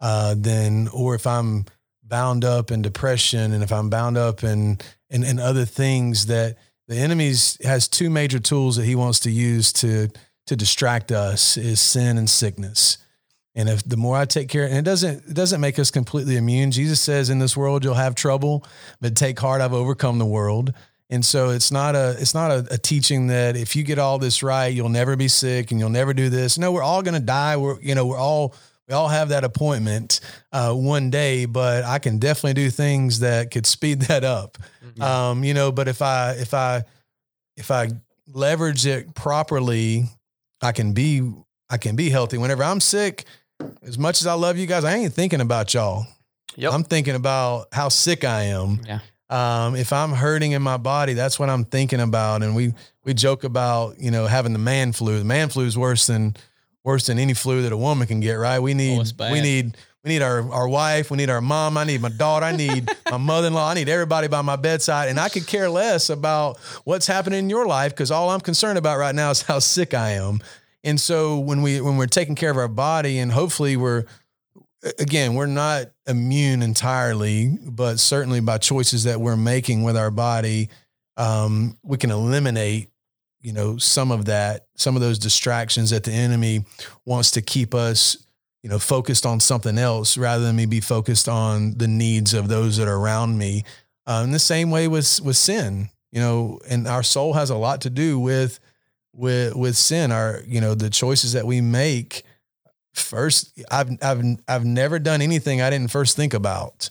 uh, 0.00 0.34
then 0.36 0.88
or 0.92 1.14
if 1.14 1.28
I'm 1.28 1.66
bound 2.02 2.44
up 2.44 2.72
in 2.72 2.82
depression 2.82 3.52
and 3.52 3.62
if 3.62 3.70
I'm 3.70 3.88
bound 3.88 4.18
up 4.18 4.42
in 4.42 4.78
in, 5.10 5.22
in 5.22 5.38
other 5.38 5.64
things 5.64 6.26
that 6.26 6.56
the 6.88 6.96
enemy's 6.96 7.56
has 7.64 7.86
two 7.86 8.10
major 8.10 8.40
tools 8.40 8.74
that 8.74 8.84
he 8.84 8.96
wants 8.96 9.20
to 9.20 9.30
use 9.30 9.72
to 9.74 10.08
to 10.48 10.56
distract 10.56 11.12
us 11.12 11.56
is 11.56 11.80
sin 11.80 12.18
and 12.18 12.28
sickness. 12.28 12.98
And 13.54 13.68
if 13.68 13.82
the 13.82 13.96
more 13.96 14.16
I 14.16 14.26
take 14.26 14.48
care, 14.48 14.64
and 14.64 14.76
it 14.76 14.84
doesn't 14.84 15.26
it 15.28 15.34
doesn't 15.34 15.60
make 15.60 15.78
us 15.78 15.90
completely 15.90 16.36
immune. 16.36 16.70
Jesus 16.70 17.00
says, 17.00 17.30
"In 17.30 17.40
this 17.40 17.56
world 17.56 17.84
you'll 17.84 17.94
have 17.94 18.14
trouble, 18.14 18.64
but 19.00 19.16
take 19.16 19.38
heart, 19.40 19.60
I've 19.60 19.72
overcome 19.72 20.18
the 20.18 20.26
world." 20.26 20.72
And 21.12 21.24
so 21.24 21.50
it's 21.50 21.72
not 21.72 21.96
a 21.96 22.16
it's 22.20 22.34
not 22.34 22.52
a, 22.52 22.66
a 22.70 22.78
teaching 22.78 23.26
that 23.26 23.56
if 23.56 23.74
you 23.74 23.82
get 23.82 23.98
all 23.98 24.18
this 24.20 24.44
right, 24.44 24.68
you'll 24.68 24.88
never 24.88 25.16
be 25.16 25.26
sick 25.26 25.72
and 25.72 25.80
you'll 25.80 25.90
never 25.90 26.14
do 26.14 26.28
this. 26.28 26.56
No, 26.56 26.70
we're 26.70 26.84
all 26.84 27.02
going 27.02 27.14
to 27.14 27.20
die. 27.20 27.56
We're 27.56 27.80
you 27.80 27.96
know 27.96 28.06
we're 28.06 28.18
all 28.18 28.54
we 28.86 28.94
all 28.94 29.08
have 29.08 29.30
that 29.30 29.42
appointment 29.42 30.20
uh, 30.52 30.72
one 30.72 31.10
day, 31.10 31.44
but 31.44 31.84
I 31.84 31.98
can 31.98 32.18
definitely 32.18 32.54
do 32.54 32.70
things 32.70 33.20
that 33.20 33.50
could 33.50 33.66
speed 33.66 34.02
that 34.02 34.22
up. 34.24 34.58
Um, 35.00 35.44
you 35.44 35.54
know, 35.54 35.72
but 35.72 35.88
if 35.88 36.02
I 36.02 36.32
if 36.32 36.54
I 36.54 36.84
if 37.56 37.70
I 37.70 37.90
leverage 38.32 38.86
it 38.86 39.14
properly, 39.14 40.04
I 40.60 40.72
can 40.72 40.92
be 40.92 41.32
I 41.68 41.78
can 41.78 41.96
be 41.96 42.10
healthy. 42.10 42.38
Whenever 42.38 42.64
I'm 42.64 42.80
sick, 42.80 43.24
as 43.82 43.98
much 43.98 44.20
as 44.20 44.26
I 44.26 44.34
love 44.34 44.58
you 44.58 44.66
guys, 44.66 44.84
I 44.84 44.94
ain't 44.94 45.12
thinking 45.12 45.40
about 45.40 45.74
y'all. 45.74 46.06
Yep. 46.56 46.72
I'm 46.72 46.84
thinking 46.84 47.14
about 47.14 47.68
how 47.72 47.88
sick 47.88 48.24
I 48.24 48.44
am. 48.44 48.80
Yeah. 48.86 49.00
Um, 49.28 49.76
if 49.76 49.92
I'm 49.92 50.10
hurting 50.10 50.52
in 50.52 50.62
my 50.62 50.76
body, 50.76 51.14
that's 51.14 51.38
what 51.38 51.48
I'm 51.48 51.64
thinking 51.64 52.00
about. 52.00 52.42
And 52.42 52.56
we 52.56 52.74
we 53.04 53.14
joke 53.14 53.44
about 53.44 54.00
you 54.00 54.10
know 54.10 54.26
having 54.26 54.52
the 54.52 54.58
man 54.58 54.92
flu. 54.92 55.18
The 55.18 55.24
man 55.24 55.48
flu 55.48 55.64
is 55.64 55.78
worse 55.78 56.06
than 56.08 56.36
worse 56.82 57.06
than 57.06 57.18
any 57.18 57.34
flu 57.34 57.62
that 57.62 57.72
a 57.72 57.76
woman 57.76 58.08
can 58.08 58.20
get. 58.20 58.34
Right? 58.34 58.58
We 58.58 58.74
need 58.74 59.16
bad. 59.16 59.32
we 59.32 59.40
need 59.40 59.76
we 60.02 60.10
need 60.10 60.22
our 60.22 60.50
our 60.52 60.68
wife. 60.68 61.12
We 61.12 61.16
need 61.16 61.30
our 61.30 61.40
mom. 61.40 61.78
I 61.78 61.84
need 61.84 62.00
my 62.00 62.08
daughter. 62.08 62.44
I 62.44 62.56
need 62.56 62.90
my 63.10 63.18
mother-in-law. 63.18 63.70
I 63.70 63.74
need 63.74 63.88
everybody 63.88 64.26
by 64.26 64.42
my 64.42 64.56
bedside. 64.56 65.08
And 65.08 65.20
I 65.20 65.28
could 65.28 65.46
care 65.46 65.70
less 65.70 66.10
about 66.10 66.58
what's 66.84 67.06
happening 67.06 67.38
in 67.38 67.50
your 67.50 67.66
life 67.66 67.92
because 67.92 68.10
all 68.10 68.30
I'm 68.30 68.40
concerned 68.40 68.78
about 68.78 68.98
right 68.98 69.14
now 69.14 69.30
is 69.30 69.42
how 69.42 69.60
sick 69.60 69.94
I 69.94 70.12
am. 70.12 70.40
And 70.84 71.00
so 71.00 71.38
when 71.38 71.62
we 71.62 71.80
when 71.80 71.96
we're 71.96 72.06
taking 72.06 72.34
care 72.34 72.50
of 72.50 72.56
our 72.56 72.68
body 72.68 73.18
and 73.18 73.30
hopefully 73.30 73.76
we're 73.76 74.04
again, 74.98 75.34
we're 75.34 75.46
not 75.46 75.86
immune 76.06 76.62
entirely, 76.62 77.58
but 77.62 77.98
certainly 77.98 78.40
by 78.40 78.58
choices 78.58 79.04
that 79.04 79.20
we're 79.20 79.36
making 79.36 79.82
with 79.82 79.96
our 79.96 80.10
body, 80.10 80.70
um, 81.16 81.76
we 81.82 81.98
can 81.98 82.10
eliminate, 82.10 82.88
you 83.40 83.52
know, 83.52 83.76
some 83.76 84.10
of 84.10 84.26
that, 84.26 84.66
some 84.76 84.96
of 84.96 85.02
those 85.02 85.18
distractions 85.18 85.90
that 85.90 86.04
the 86.04 86.12
enemy 86.12 86.64
wants 87.04 87.32
to 87.32 87.42
keep 87.42 87.74
us, 87.74 88.16
you 88.62 88.70
know, 88.70 88.78
focused 88.78 89.26
on 89.26 89.40
something 89.40 89.76
else 89.76 90.16
rather 90.16 90.44
than 90.44 90.56
me 90.56 90.66
be 90.66 90.80
focused 90.80 91.28
on 91.28 91.76
the 91.76 91.88
needs 91.88 92.32
of 92.32 92.48
those 92.48 92.76
that 92.78 92.88
are 92.88 92.96
around 92.96 93.36
me. 93.36 93.64
In 94.08 94.32
the 94.32 94.40
same 94.40 94.72
way 94.72 94.88
with 94.88 95.20
with 95.20 95.36
sin, 95.36 95.88
you 96.10 96.20
know, 96.20 96.58
and 96.68 96.88
our 96.88 97.04
soul 97.04 97.34
has 97.34 97.50
a 97.50 97.54
lot 97.54 97.82
to 97.82 97.90
do 97.90 98.18
with 98.18 98.58
with 99.12 99.54
with 99.54 99.76
sin. 99.76 100.12
are 100.12 100.42
you 100.46 100.60
know, 100.60 100.74
the 100.74 100.90
choices 100.90 101.32
that 101.32 101.46
we 101.46 101.60
make 101.60 102.22
first 102.94 103.60
I've 103.70 103.90
I've 104.02 104.22
I've 104.48 104.64
never 104.64 104.98
done 104.98 105.22
anything 105.22 105.60
I 105.60 105.70
didn't 105.70 105.90
first 105.90 106.16
think 106.16 106.34
about. 106.34 106.90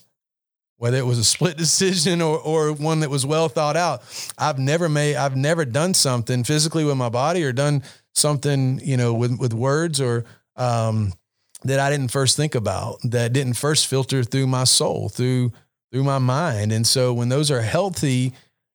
Whether 0.77 0.97
it 0.97 1.05
was 1.05 1.19
a 1.19 1.23
split 1.35 1.57
decision 1.57 2.21
or 2.21 2.39
or 2.39 2.73
one 2.73 3.01
that 3.01 3.09
was 3.09 3.25
well 3.25 3.49
thought 3.49 3.77
out. 3.77 4.01
I've 4.37 4.59
never 4.59 4.89
made 4.89 5.15
I've 5.15 5.35
never 5.35 5.65
done 5.65 5.93
something 5.93 6.43
physically 6.43 6.85
with 6.85 6.97
my 6.97 7.09
body 7.09 7.43
or 7.43 7.51
done 7.51 7.83
something, 8.13 8.79
you 8.83 8.97
know, 8.97 9.13
with 9.13 9.39
with 9.39 9.53
words 9.53 9.99
or 10.01 10.25
um 10.55 11.13
that 11.63 11.79
I 11.79 11.89
didn't 11.89 12.07
first 12.09 12.37
think 12.37 12.55
about, 12.55 12.99
that 13.03 13.33
didn't 13.33 13.55
first 13.55 13.87
filter 13.87 14.23
through 14.23 14.47
my 14.47 14.63
soul, 14.63 15.09
through 15.09 15.51
through 15.91 16.03
my 16.03 16.19
mind. 16.19 16.71
And 16.71 16.85
so 16.85 17.13
when 17.13 17.29
those 17.29 17.51
are 17.51 17.61
healthy, 17.61 18.33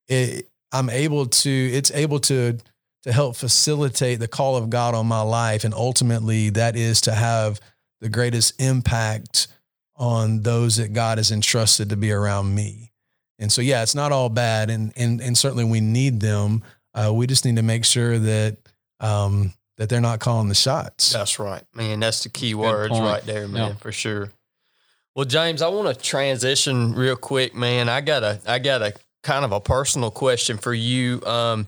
it, 0.08 0.48
I'm 0.72 0.90
able 0.90 1.26
to 1.26 1.70
it's 1.72 1.90
able 1.92 2.20
to 2.20 2.58
to 3.04 3.12
help 3.12 3.36
facilitate 3.36 4.18
the 4.18 4.28
call 4.28 4.56
of 4.56 4.68
God 4.70 4.94
on 4.94 5.06
my 5.06 5.20
life 5.22 5.64
and 5.64 5.72
ultimately 5.72 6.50
that 6.50 6.74
is 6.76 7.00
to 7.02 7.12
have 7.12 7.60
the 8.00 8.08
greatest 8.08 8.60
impact 8.60 9.46
on 9.96 10.42
those 10.42 10.76
that 10.76 10.92
God 10.92 11.18
has 11.18 11.30
entrusted 11.30 11.90
to 11.90 11.96
be 11.96 12.10
around 12.10 12.54
me. 12.54 12.90
And 13.38 13.52
so 13.52 13.62
yeah, 13.62 13.82
it's 13.82 13.94
not 13.94 14.10
all 14.12 14.28
bad 14.28 14.70
and 14.70 14.92
and 14.96 15.20
and 15.20 15.36
certainly 15.38 15.64
we 15.64 15.80
need 15.80 16.20
them. 16.20 16.62
Uh, 16.94 17.12
we 17.14 17.26
just 17.26 17.44
need 17.44 17.56
to 17.56 17.62
make 17.62 17.84
sure 17.84 18.18
that 18.18 18.56
um, 19.00 19.52
that 19.76 19.88
they're 19.88 20.00
not 20.00 20.20
calling 20.20 20.48
the 20.48 20.54
shots. 20.54 21.12
That's 21.12 21.38
right, 21.38 21.62
man. 21.74 22.00
That's 22.00 22.22
the 22.22 22.28
key 22.28 22.54
words 22.54 22.92
point. 22.92 23.04
right 23.04 23.22
there, 23.24 23.48
man, 23.48 23.70
Yeah. 23.70 23.74
for 23.74 23.90
sure. 23.92 24.30
Well, 25.16 25.24
James, 25.24 25.62
I 25.62 25.68
want 25.68 25.94
to 25.96 26.00
transition 26.02 26.94
real 26.94 27.16
quick, 27.16 27.54
man. 27.54 27.88
I 27.88 28.00
got 28.00 28.22
a, 28.22 28.40
I 28.46 28.58
got 28.58 28.82
a 28.82 28.94
kind 29.22 29.44
of 29.44 29.52
a 29.52 29.60
personal 29.60 30.10
question 30.10 30.58
for 30.58 30.72
you. 30.74 31.20
Um, 31.26 31.66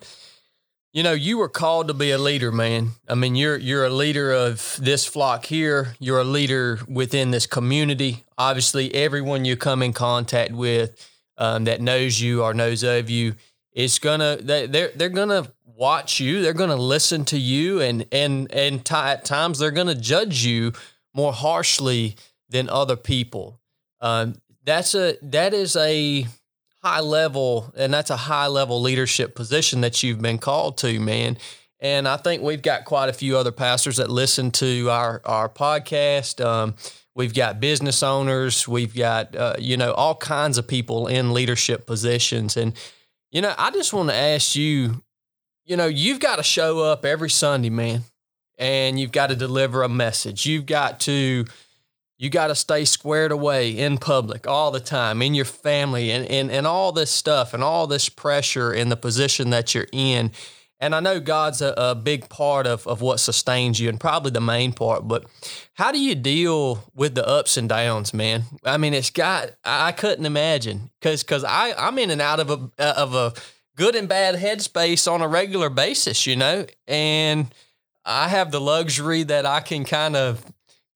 you 0.96 1.02
know, 1.02 1.12
you 1.12 1.36
were 1.36 1.50
called 1.50 1.88
to 1.88 1.94
be 1.94 2.10
a 2.10 2.16
leader, 2.16 2.50
man. 2.50 2.92
I 3.06 3.14
mean, 3.16 3.34
you're 3.34 3.58
you're 3.58 3.84
a 3.84 3.90
leader 3.90 4.32
of 4.32 4.78
this 4.80 5.04
flock 5.04 5.44
here. 5.44 5.94
You're 5.98 6.20
a 6.20 6.24
leader 6.24 6.78
within 6.88 7.32
this 7.32 7.46
community. 7.46 8.24
Obviously, 8.38 8.94
everyone 8.94 9.44
you 9.44 9.58
come 9.58 9.82
in 9.82 9.92
contact 9.92 10.52
with 10.52 10.96
um, 11.36 11.64
that 11.64 11.82
knows 11.82 12.18
you 12.18 12.42
or 12.42 12.54
knows 12.54 12.82
of 12.82 13.10
you 13.10 13.34
is 13.72 13.98
gonna 13.98 14.38
they, 14.40 14.66
they're 14.68 14.90
they're 14.96 15.10
gonna 15.10 15.52
watch 15.66 16.18
you. 16.18 16.40
They're 16.40 16.54
gonna 16.54 16.76
listen 16.76 17.26
to 17.26 17.38
you, 17.38 17.82
and 17.82 18.06
and 18.10 18.50
and 18.50 18.82
ti 18.82 18.94
at 18.94 19.26
times 19.26 19.58
they're 19.58 19.70
gonna 19.72 19.94
judge 19.94 20.46
you 20.46 20.72
more 21.12 21.34
harshly 21.34 22.16
than 22.48 22.70
other 22.70 22.96
people. 22.96 23.60
Um, 24.00 24.36
that's 24.64 24.94
a 24.94 25.18
that 25.20 25.52
is 25.52 25.76
a 25.76 26.26
high 26.86 27.00
level, 27.00 27.72
and 27.76 27.92
that's 27.92 28.10
a 28.10 28.16
high 28.16 28.46
level 28.46 28.80
leadership 28.80 29.34
position 29.34 29.80
that 29.80 30.04
you've 30.04 30.22
been 30.22 30.38
called 30.38 30.78
to, 30.78 31.00
man. 31.00 31.36
And 31.80 32.06
I 32.06 32.16
think 32.16 32.42
we've 32.42 32.62
got 32.62 32.84
quite 32.84 33.08
a 33.08 33.12
few 33.12 33.36
other 33.36 33.50
pastors 33.50 33.96
that 33.96 34.08
listen 34.08 34.52
to 34.52 34.88
our 34.88 35.20
our 35.24 35.48
podcast. 35.48 36.44
Um, 36.44 36.76
we've 37.16 37.34
got 37.34 37.58
business 37.58 38.04
owners, 38.04 38.68
we've 38.68 38.94
got 38.94 39.34
uh, 39.34 39.56
you 39.58 39.76
know 39.76 39.92
all 39.94 40.14
kinds 40.14 40.58
of 40.58 40.68
people 40.68 41.08
in 41.08 41.34
leadership 41.34 41.86
positions, 41.86 42.56
and 42.56 42.72
you 43.32 43.40
know 43.40 43.52
I 43.58 43.72
just 43.72 43.92
want 43.92 44.10
to 44.10 44.14
ask 44.14 44.54
you, 44.54 45.02
you 45.64 45.76
know, 45.76 45.86
you've 45.86 46.20
got 46.20 46.36
to 46.36 46.44
show 46.44 46.78
up 46.80 47.04
every 47.04 47.30
Sunday, 47.30 47.70
man, 47.70 48.02
and 48.58 48.98
you've 49.00 49.12
got 49.12 49.30
to 49.30 49.36
deliver 49.36 49.82
a 49.82 49.88
message. 49.88 50.46
You've 50.46 50.66
got 50.66 51.00
to 51.00 51.46
you 52.18 52.30
got 52.30 52.46
to 52.46 52.54
stay 52.54 52.84
squared 52.84 53.30
away 53.32 53.70
in 53.70 53.98
public 53.98 54.46
all 54.46 54.70
the 54.70 54.80
time 54.80 55.20
in 55.20 55.34
your 55.34 55.44
family 55.44 56.10
and, 56.10 56.24
and, 56.26 56.50
and 56.50 56.66
all 56.66 56.92
this 56.92 57.10
stuff 57.10 57.52
and 57.52 57.62
all 57.62 57.86
this 57.86 58.08
pressure 58.08 58.72
in 58.72 58.88
the 58.88 58.96
position 58.96 59.50
that 59.50 59.74
you're 59.74 59.88
in. 59.92 60.30
And 60.78 60.94
i 60.94 61.00
know 61.00 61.20
god's 61.20 61.62
a, 61.62 61.72
a 61.76 61.94
big 61.94 62.28
part 62.28 62.66
of, 62.66 62.86
of 62.86 63.00
what 63.00 63.18
sustains 63.18 63.80
you 63.80 63.88
and 63.88 63.98
probably 63.98 64.30
the 64.30 64.42
main 64.42 64.74
part 64.74 65.08
but 65.08 65.24
how 65.72 65.90
do 65.90 65.98
you 65.98 66.14
deal 66.14 66.84
with 66.94 67.14
the 67.14 67.26
ups 67.26 67.56
and 67.56 67.66
downs 67.66 68.12
man? 68.12 68.44
I 68.62 68.76
mean 68.76 68.92
it's 68.92 69.08
got 69.08 69.52
i 69.64 69.92
couldn't 69.92 70.26
imagine 70.26 70.90
because 71.00 71.22
because 71.22 71.44
i 71.44 71.72
i'm 71.78 71.98
in 71.98 72.10
and 72.10 72.20
out 72.20 72.40
of 72.40 72.50
a 72.50 72.70
uh, 72.78 72.94
of 72.94 73.14
a 73.14 73.32
good 73.74 73.94
and 73.94 74.06
bad 74.06 74.34
headspace 74.34 75.10
on 75.10 75.22
a 75.22 75.28
regular 75.28 75.70
basis 75.70 76.26
you 76.26 76.36
know? 76.36 76.66
And 76.86 77.46
i 78.04 78.28
have 78.28 78.50
the 78.50 78.60
luxury 78.60 79.22
that 79.22 79.46
i 79.46 79.60
can 79.60 79.86
kind 79.86 80.14
of 80.14 80.44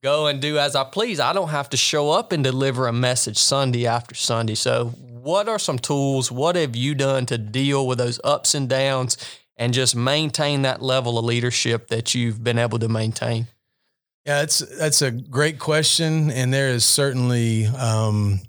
go 0.03 0.26
and 0.26 0.40
do 0.40 0.59
as 0.59 0.74
I 0.74 0.84
please. 0.84 1.20
I 1.20 1.32
don't 1.32 1.48
have 1.48 1.70
to 1.70 1.76
show 1.76 2.11
up 2.11 2.32
and 2.32 2.42
deliver 2.42 2.86
a 2.86 2.92
message 2.92 3.38
Sunday 3.38 3.86
after 3.86 4.14
Sunday. 4.14 4.55
So, 4.55 4.86
what 4.86 5.48
are 5.48 5.59
some 5.59 5.78
tools? 5.78 6.32
What 6.32 6.57
have 6.57 6.74
you 6.74 6.94
done 6.94 7.26
to 7.26 7.38
deal 7.38 7.86
with 7.86 7.98
those 7.98 8.20
ups 8.24 8.55
and 8.55 8.68
downs 8.68 9.16
and 9.57 9.74
just 9.74 9.94
maintain 9.94 10.62
that 10.62 10.80
level 10.80 11.18
of 11.18 11.24
leadership 11.24 11.88
that 11.88 12.14
you've 12.14 12.42
been 12.42 12.59
able 12.59 12.78
to 12.78 12.88
maintain? 12.88 13.46
Yeah, 14.26 14.40
that's 14.40 14.59
that's 14.59 15.03
a 15.03 15.11
great 15.11 15.59
question, 15.59 16.30
and 16.30 16.53
there 16.53 16.68
is 16.68 16.84
certainly 16.84 17.66
um, 17.66 18.40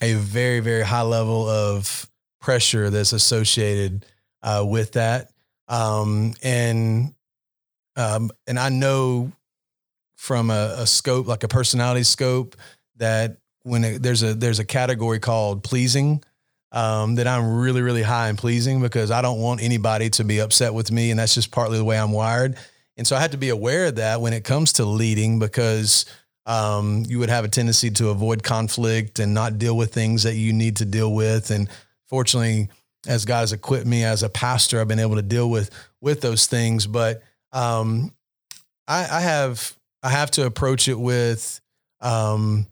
a 0.00 0.14
very 0.14 0.60
very 0.60 0.82
high 0.82 1.02
level 1.02 1.48
of 1.48 2.08
pressure 2.40 2.90
that's 2.90 3.12
associated 3.12 4.06
uh, 4.42 4.64
with 4.66 4.92
that, 4.92 5.30
um, 5.68 6.34
and 6.42 7.14
um, 7.96 8.30
and 8.46 8.58
I 8.58 8.70
know 8.70 9.32
from 10.20 10.50
a, 10.50 10.74
a 10.76 10.86
scope 10.86 11.26
like 11.26 11.44
a 11.44 11.48
personality 11.48 12.02
scope 12.02 12.54
that 12.96 13.38
when 13.62 13.82
it, 13.82 14.02
there's 14.02 14.22
a 14.22 14.34
there's 14.34 14.58
a 14.58 14.66
category 14.66 15.18
called 15.18 15.64
pleasing 15.64 16.22
um, 16.72 17.14
that 17.14 17.26
I'm 17.26 17.56
really 17.56 17.80
really 17.80 18.02
high 18.02 18.28
in 18.28 18.36
pleasing 18.36 18.82
because 18.82 19.10
I 19.10 19.22
don't 19.22 19.40
want 19.40 19.62
anybody 19.62 20.10
to 20.10 20.24
be 20.24 20.42
upset 20.42 20.74
with 20.74 20.92
me, 20.92 21.10
and 21.10 21.18
that's 21.18 21.34
just 21.34 21.50
partly 21.50 21.78
the 21.78 21.84
way 21.84 21.98
I'm 21.98 22.12
wired. 22.12 22.56
And 22.98 23.06
so 23.06 23.16
I 23.16 23.20
had 23.20 23.32
to 23.32 23.38
be 23.38 23.48
aware 23.48 23.86
of 23.86 23.94
that 23.94 24.20
when 24.20 24.34
it 24.34 24.44
comes 24.44 24.74
to 24.74 24.84
leading 24.84 25.38
because 25.38 26.04
um, 26.44 27.02
you 27.08 27.18
would 27.18 27.30
have 27.30 27.46
a 27.46 27.48
tendency 27.48 27.90
to 27.92 28.10
avoid 28.10 28.42
conflict 28.42 29.20
and 29.20 29.32
not 29.32 29.56
deal 29.56 29.74
with 29.74 29.94
things 29.94 30.24
that 30.24 30.34
you 30.34 30.52
need 30.52 30.76
to 30.76 30.84
deal 30.84 31.14
with. 31.14 31.50
And 31.50 31.66
fortunately, 32.08 32.68
as 33.08 33.24
God 33.24 33.40
has 33.40 33.54
equipped 33.54 33.86
me 33.86 34.04
as 34.04 34.22
a 34.22 34.28
pastor, 34.28 34.82
I've 34.82 34.88
been 34.88 34.98
able 34.98 35.16
to 35.16 35.22
deal 35.22 35.48
with 35.48 35.70
with 36.02 36.20
those 36.20 36.46
things. 36.46 36.86
But 36.86 37.22
um, 37.54 38.12
I, 38.86 39.08
I 39.10 39.20
have 39.20 39.74
I 40.02 40.10
have 40.10 40.30
to 40.32 40.46
approach 40.46 40.88
it 40.88 40.98
with 40.98 41.60
um, 42.00 42.66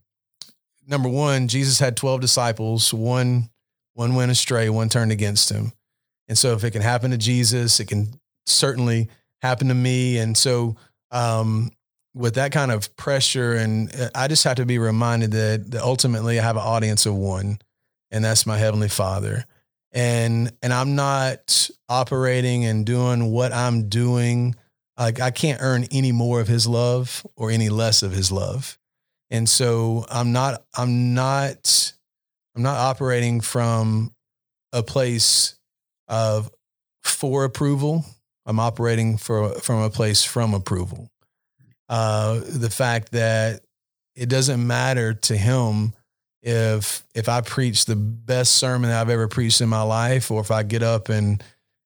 number 0.86 1.08
one. 1.08 1.48
Jesus 1.48 1.78
had 1.78 1.96
twelve 1.96 2.20
disciples. 2.20 2.92
One 2.92 3.50
one 3.94 4.14
went 4.14 4.30
astray. 4.30 4.68
One 4.70 4.88
turned 4.88 5.12
against 5.12 5.50
him. 5.50 5.72
And 6.28 6.36
so, 6.36 6.52
if 6.52 6.64
it 6.64 6.70
can 6.70 6.82
happen 6.82 7.10
to 7.10 7.18
Jesus, 7.18 7.80
it 7.80 7.86
can 7.86 8.20
certainly 8.46 9.08
happen 9.42 9.68
to 9.68 9.74
me. 9.74 10.18
And 10.18 10.36
so, 10.36 10.76
um, 11.10 11.70
with 12.14 12.34
that 12.34 12.52
kind 12.52 12.70
of 12.70 12.94
pressure, 12.96 13.54
and 13.54 13.94
uh, 13.94 14.10
I 14.14 14.28
just 14.28 14.44
have 14.44 14.56
to 14.56 14.66
be 14.66 14.78
reminded 14.78 15.32
that, 15.32 15.70
that 15.70 15.82
ultimately 15.82 16.38
I 16.38 16.42
have 16.42 16.56
an 16.56 16.62
audience 16.62 17.06
of 17.06 17.14
one, 17.14 17.58
and 18.10 18.24
that's 18.24 18.46
my 18.46 18.58
heavenly 18.58 18.88
Father. 18.88 19.44
And 19.92 20.52
and 20.62 20.72
I'm 20.72 20.94
not 20.94 21.70
operating 21.88 22.66
and 22.66 22.84
doing 22.84 23.30
what 23.30 23.52
I'm 23.52 23.88
doing. 23.88 24.54
Like 24.98 25.20
I 25.20 25.30
can't 25.30 25.60
earn 25.62 25.84
any 25.90 26.12
more 26.12 26.40
of 26.40 26.48
His 26.48 26.66
love 26.66 27.26
or 27.36 27.50
any 27.50 27.68
less 27.68 28.02
of 28.02 28.12
His 28.12 28.32
love. 28.32 28.78
And 29.30 29.48
so 29.48 30.04
I'm 30.10 30.32
not. 30.32 30.64
I'm 30.76 31.14
not. 31.14 31.92
I'm 32.56 32.62
not 32.62 32.76
operating 32.76 33.40
from 33.40 34.14
a 34.72 34.82
place 34.82 35.54
of 36.08 36.50
for 37.04 37.44
approval. 37.44 38.04
I'm 38.46 38.58
operating 38.58 39.18
for 39.18 39.50
from 39.60 39.82
a 39.82 39.90
place 39.90 40.24
from 40.24 40.54
approval. 40.54 41.10
Uh, 41.88 42.40
the 42.44 42.70
fact 42.70 43.12
that 43.12 43.62
it 44.16 44.28
doesn't 44.28 44.66
matter 44.66 45.14
to 45.14 45.36
him 45.36 45.94
if 46.42 47.04
if 47.14 47.28
I 47.28 47.40
preach 47.40 47.84
the 47.84 47.96
best 47.96 48.54
sermon 48.54 48.90
that 48.90 49.00
I've 49.00 49.10
ever 49.10 49.28
preached 49.28 49.60
in 49.60 49.68
my 49.68 49.82
life, 49.82 50.30
or 50.30 50.40
if 50.40 50.50
I 50.50 50.62
get 50.62 50.82
up 50.82 51.08
and 51.08 51.42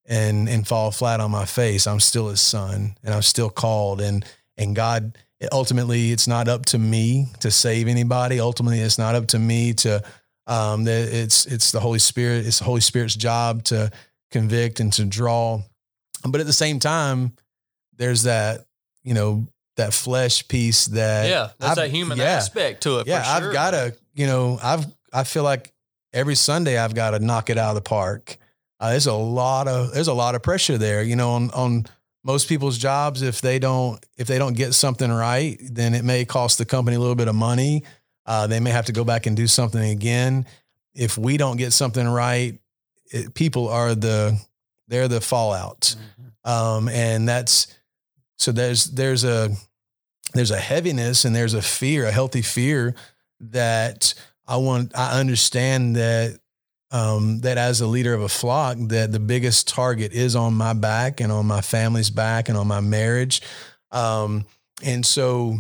and 0.07 0.49
and 0.49 0.67
fall 0.67 0.91
flat 0.91 1.21
on 1.21 1.31
my 1.31 1.45
face, 1.45 1.87
I'm 1.87 2.01
still 2.01 2.29
his 2.29 2.41
son, 2.41 2.97
and 3.05 3.15
I'm 3.15 3.23
still 3.23 3.51
called. 3.51 4.01
And 4.01 4.25
and 4.57 4.75
God, 4.77 5.17
ultimately, 5.53 6.11
it's 6.13 6.27
not 6.29 6.49
up 6.49 6.65
to 6.67 6.79
me 6.79 7.27
to 7.41 7.51
save 7.51 7.89
anybody. 7.89 8.41
Ultimately, 8.41 8.81
it's 8.81 8.99
not 8.99 9.15
up 9.15 9.29
to 9.29 9.39
me 9.39 9.73
to. 9.75 10.03
Um, 10.49 10.83
that 10.85 11.09
it's 11.15 11.47
it's 11.47 11.71
the 11.71 11.79
Holy 11.79 12.01
Spirit. 12.01 12.47
It's 12.47 12.59
the 12.59 12.65
Holy 12.65 12.81
Spirit's 12.81 13.15
job 13.15 13.63
to 13.65 13.91
convict 14.33 14.81
and 14.81 14.93
to 14.95 15.05
draw. 15.05 15.63
But 16.29 16.41
at 16.41 16.47
the 16.49 16.53
same 16.53 16.81
time, 16.81 17.33
there's 17.97 18.25
that 18.25 18.67
you 19.05 19.15
know 19.15 19.47
that 19.77 19.95
flesh 19.95 20.47
piece 20.49 20.87
that 20.87 21.29
Yeah, 21.29 21.51
that's 21.61 21.79
I've- 21.79 21.89
a 21.89 21.91
human 21.91 22.19
yeah. 22.19 22.25
aspect 22.25 22.83
to 22.83 22.99
it. 22.99 23.07
yeah, 23.07 23.23
for 23.23 23.41
sure. 23.41 23.49
I've 23.49 23.53
got 23.55 23.71
to, 23.71 23.97
you 24.15 24.27
know, 24.27 24.59
I've, 24.63 24.85
I 25.15 25.25
feel 25.25 25.45
like 25.45 25.73
every 26.13 26.35
Sunday 26.35 26.77
I've 26.77 26.95
got 26.95 27.13
to 27.13 27.21
knock 27.21 27.49
it 27.49 27.57
out 27.57 27.71
of 27.71 27.77
the 27.77 27.81
park. 27.89 28.37
Uh, 28.83 28.91
there's 28.91 29.07
a 29.07 29.15
lot 29.15 29.69
of, 29.69 29.95
there's 29.95 30.09
a 30.09 30.13
lot 30.13 30.35
of 30.35 30.43
pressure 30.43 30.77
there, 30.77 31.05
you 31.05 31.15
know, 31.15 31.31
on, 31.31 31.53
on 31.53 31.87
most 32.25 32.49
people's 32.49 32.77
jobs. 32.77 33.23
If 33.23 33.41
they 33.41 33.61
don't, 33.61 34.05
if 34.17 34.27
they 34.27 34.39
don't 34.39 34.55
get 34.55 34.75
something 34.75 35.09
right, 35.09 35.57
then 35.63 35.95
it 35.95 36.05
may 36.05 36.25
cost 36.25 36.59
the 36.59 36.65
company 36.65 36.97
a 36.97 36.99
little 36.99 37.15
bit 37.15 37.29
of 37.29 37.37
money. 37.37 37.85
Uh, 38.27 38.49
they 38.49 38.59
may 38.59 38.71
have 38.71 38.87
to 38.87 38.93
go 38.93 39.05
back 39.05 39.27
and 39.27 39.37
do 39.37 39.47
something 39.47 39.81
again. 39.81 40.47
If 40.95 41.17
we 41.17 41.37
don't 41.37 41.59
get 41.59 41.73
something 41.73 42.09
right, 42.09 42.59
it, 43.13 43.35
people 43.35 43.69
are 43.69 43.95
the, 43.95 44.37
they're 44.89 45.07
the 45.07 45.21
fallout. 45.21 45.95
Um, 46.45 46.89
and 46.89 47.29
that's, 47.29 47.73
so 48.37 48.51
there's, 48.51 48.87
there's 48.87 49.23
a, 49.23 49.51
there's 50.35 50.51
a 50.51 50.59
heaviness 50.59 51.25
and 51.25 51.37
there's 51.37 51.55
a 51.55 51.63
fear, 51.63 52.07
a 52.07 52.11
healthy 52.11 52.43
fear 52.43 52.97
that 53.39 54.13
I 54.45 54.57
want, 54.57 54.91
I 54.99 55.21
understand 55.21 55.95
that, 55.95 56.41
um, 56.93 57.41
that 57.41 57.59
as 57.59 57.81
a 57.81 57.87
leader 57.87 58.15
of 58.15 58.23
a 58.23 58.29
flock, 58.29 58.77
that 58.79 59.11
the 59.11 59.19
biggest 59.19 59.67
target 59.67 60.13
is 60.13 60.37
on 60.37 60.55
my 60.55 60.75
back 60.75 61.21
and 61.21 61.33
on 61.33 61.47
my 61.47 61.63
family's 61.63 62.11
back 62.11 62.49
and 62.49 62.57
on 62.57 62.69
my 62.69 62.81
marriage. 62.81 63.41
Um, 63.91 64.45
and 64.85 65.05
so 65.05 65.59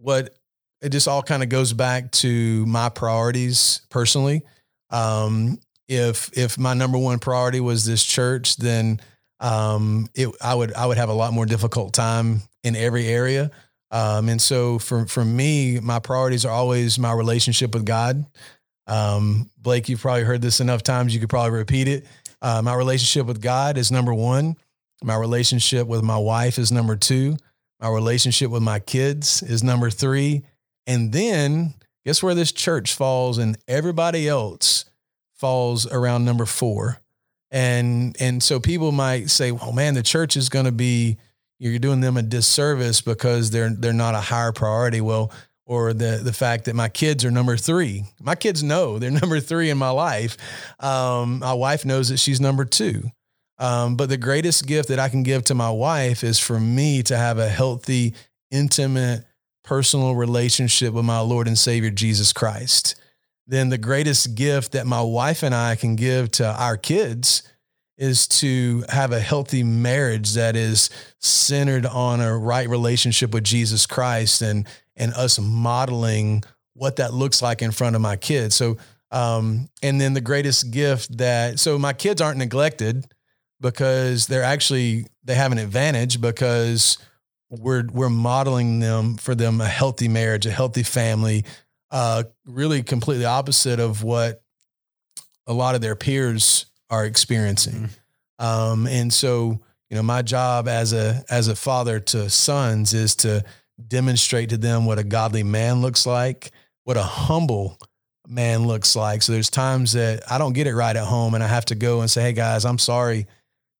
what 0.00 0.36
it 0.82 0.90
just 0.90 1.08
all 1.08 1.22
kind 1.22 1.42
of 1.42 1.48
goes 1.48 1.72
back 1.72 2.10
to 2.12 2.66
my 2.66 2.90
priorities 2.90 3.80
personally. 3.88 4.42
Um, 4.90 5.58
if 5.88 6.30
if 6.36 6.58
my 6.58 6.74
number 6.74 6.98
one 6.98 7.18
priority 7.18 7.60
was 7.60 7.84
this 7.84 8.04
church, 8.04 8.56
then 8.56 9.00
um, 9.40 10.08
it 10.14 10.28
I 10.42 10.54
would 10.54 10.74
I 10.74 10.86
would 10.86 10.98
have 10.98 11.08
a 11.08 11.14
lot 11.14 11.32
more 11.32 11.46
difficult 11.46 11.94
time 11.94 12.42
in 12.62 12.76
every 12.76 13.06
area. 13.06 13.50
Um, 13.90 14.28
and 14.28 14.40
so 14.40 14.78
for 14.78 15.06
for 15.06 15.24
me, 15.24 15.80
my 15.80 15.98
priorities 15.98 16.44
are 16.44 16.52
always 16.52 16.98
my 16.98 17.12
relationship 17.12 17.74
with 17.74 17.86
God. 17.86 18.24
Um, 18.86 19.50
Blake, 19.58 19.88
you've 19.88 20.00
probably 20.00 20.24
heard 20.24 20.42
this 20.42 20.60
enough 20.60 20.82
times. 20.82 21.14
You 21.14 21.20
could 21.20 21.28
probably 21.28 21.58
repeat 21.58 21.88
it. 21.88 22.06
Uh, 22.40 22.62
my 22.62 22.74
relationship 22.74 23.26
with 23.26 23.40
God 23.40 23.78
is 23.78 23.92
number 23.92 24.12
one. 24.12 24.56
My 25.02 25.16
relationship 25.16 25.86
with 25.86 26.02
my 26.02 26.18
wife 26.18 26.58
is 26.58 26.72
number 26.72 26.96
two. 26.96 27.36
My 27.80 27.88
relationship 27.88 28.50
with 28.50 28.62
my 28.62 28.78
kids 28.78 29.42
is 29.42 29.62
number 29.62 29.90
three. 29.90 30.44
And 30.86 31.12
then 31.12 31.74
guess 32.04 32.22
where 32.22 32.34
this 32.34 32.52
church 32.52 32.94
falls 32.94 33.38
and 33.38 33.56
everybody 33.66 34.28
else 34.28 34.84
falls 35.34 35.90
around 35.90 36.24
number 36.24 36.46
four. 36.46 36.98
And 37.50 38.16
and 38.20 38.42
so 38.42 38.60
people 38.60 38.92
might 38.92 39.28
say, 39.30 39.52
well, 39.52 39.72
man, 39.72 39.94
the 39.94 40.02
church 40.02 40.36
is 40.36 40.48
going 40.48 40.64
to 40.64 40.72
be 40.72 41.18
you're 41.58 41.78
doing 41.78 42.00
them 42.00 42.16
a 42.16 42.22
disservice 42.22 43.00
because 43.00 43.50
they're 43.50 43.70
they're 43.70 43.92
not 43.92 44.14
a 44.14 44.20
higher 44.20 44.52
priority. 44.52 45.00
Well, 45.00 45.30
or 45.66 45.92
the 45.92 46.20
the 46.22 46.32
fact 46.32 46.64
that 46.64 46.74
my 46.74 46.88
kids 46.88 47.24
are 47.24 47.30
number 47.30 47.56
three. 47.56 48.04
My 48.20 48.34
kids 48.34 48.62
know 48.62 48.98
they're 48.98 49.10
number 49.22 49.40
three 49.40 49.70
in 49.70 49.78
my 49.78 49.90
life. 49.90 50.36
Um, 50.80 51.40
my 51.40 51.54
wife 51.54 51.84
knows 51.84 52.08
that 52.08 52.18
she's 52.18 52.40
number 52.40 52.64
two. 52.64 53.02
Um, 53.58 53.96
but 53.96 54.08
the 54.08 54.16
greatest 54.16 54.66
gift 54.66 54.88
that 54.88 54.98
I 54.98 55.08
can 55.08 55.22
give 55.22 55.44
to 55.44 55.54
my 55.54 55.70
wife 55.70 56.24
is 56.24 56.38
for 56.38 56.58
me 56.58 57.02
to 57.04 57.16
have 57.16 57.38
a 57.38 57.48
healthy, 57.48 58.14
intimate, 58.50 59.24
personal 59.62 60.16
relationship 60.16 60.92
with 60.94 61.04
my 61.04 61.20
Lord 61.20 61.46
and 61.46 61.56
Savior 61.56 61.90
Jesus 61.90 62.32
Christ. 62.32 62.96
Then 63.46 63.68
the 63.68 63.78
greatest 63.78 64.34
gift 64.34 64.72
that 64.72 64.86
my 64.86 65.02
wife 65.02 65.42
and 65.42 65.54
I 65.54 65.76
can 65.76 65.94
give 65.94 66.30
to 66.32 66.46
our 66.46 66.76
kids 66.76 67.42
is 67.98 68.26
to 68.26 68.84
have 68.88 69.12
a 69.12 69.20
healthy 69.20 69.62
marriage 69.62 70.34
that 70.34 70.56
is 70.56 70.90
centered 71.18 71.86
on 71.86 72.20
a 72.20 72.36
right 72.36 72.68
relationship 72.68 73.32
with 73.32 73.44
Jesus 73.44 73.86
Christ 73.86 74.42
and 74.42 74.66
and 74.96 75.12
us 75.14 75.38
modeling 75.38 76.42
what 76.74 76.96
that 76.96 77.14
looks 77.14 77.42
like 77.42 77.62
in 77.62 77.70
front 77.70 77.96
of 77.96 78.02
my 78.02 78.16
kids. 78.16 78.54
So 78.54 78.76
um, 79.10 79.68
and 79.82 80.00
then 80.00 80.14
the 80.14 80.20
greatest 80.20 80.70
gift 80.70 81.18
that 81.18 81.60
so 81.60 81.78
my 81.78 81.92
kids 81.92 82.20
aren't 82.20 82.38
neglected 82.38 83.04
because 83.60 84.26
they're 84.26 84.42
actually 84.42 85.06
they 85.22 85.34
have 85.34 85.52
an 85.52 85.58
advantage 85.58 86.20
because 86.20 86.98
we're 87.50 87.84
we're 87.92 88.08
modeling 88.08 88.80
them 88.80 89.16
for 89.16 89.34
them 89.34 89.60
a 89.60 89.68
healthy 89.68 90.08
marriage, 90.08 90.46
a 90.46 90.50
healthy 90.50 90.82
family, 90.82 91.44
uh, 91.90 92.24
really 92.46 92.82
completely 92.82 93.26
opposite 93.26 93.78
of 93.78 94.02
what 94.02 94.42
a 95.46 95.52
lot 95.52 95.74
of 95.74 95.82
their 95.82 95.94
peers 95.94 96.66
are 96.92 97.04
experiencing. 97.04 97.74
Mm-hmm. 97.74 98.44
Um, 98.44 98.86
and 98.86 99.12
so, 99.12 99.60
you 99.90 99.96
know, 99.96 100.04
my 100.04 100.22
job 100.22 100.68
as 100.68 100.92
a 100.92 101.24
as 101.28 101.48
a 101.48 101.56
father 101.56 101.98
to 101.98 102.30
sons 102.30 102.94
is 102.94 103.16
to 103.16 103.44
demonstrate 103.88 104.50
to 104.50 104.56
them 104.56 104.86
what 104.86 105.00
a 105.00 105.04
godly 105.04 105.42
man 105.42 105.80
looks 105.80 106.06
like, 106.06 106.52
what 106.84 106.96
a 106.96 107.02
humble 107.02 107.76
man 108.28 108.68
looks 108.68 108.94
like. 108.94 109.22
So 109.22 109.32
there's 109.32 109.50
times 109.50 109.94
that 109.94 110.30
I 110.30 110.38
don't 110.38 110.52
get 110.52 110.68
it 110.68 110.76
right 110.76 110.94
at 110.94 111.04
home 111.04 111.34
and 111.34 111.42
I 111.42 111.48
have 111.48 111.64
to 111.66 111.74
go 111.74 112.00
and 112.00 112.08
say, 112.08 112.22
"Hey 112.22 112.32
guys, 112.32 112.64
I'm 112.64 112.78
sorry 112.78 113.26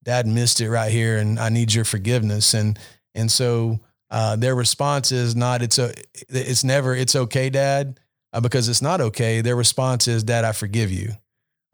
dad 0.05 0.27
missed 0.27 0.61
it 0.61 0.71
right 0.71 0.91
here 0.91 1.19
and 1.19 1.39
I 1.39 1.49
need 1.49 1.73
your 1.73 1.85
forgiveness. 1.85 2.55
And, 2.55 2.79
and 3.15 3.31
so, 3.31 3.81
uh, 4.11 4.37
their 4.37 4.55
response 4.55 5.13
is 5.13 5.35
not, 5.35 5.63
it's 5.63 5.79
a, 5.79 5.95
it's 6.29 6.65
never, 6.65 6.95
it's 6.95 7.17
okay, 7.17 7.49
dad, 7.51 7.99
uh, 8.33 8.41
because 8.41 8.69
it's 8.69 8.83
not 8.83 9.01
okay. 9.01 9.41
Their 9.41 9.57
response 9.57 10.07
is, 10.07 10.23
dad, 10.23 10.45
I 10.45 10.53
forgive 10.53 10.91
you. 10.91 11.13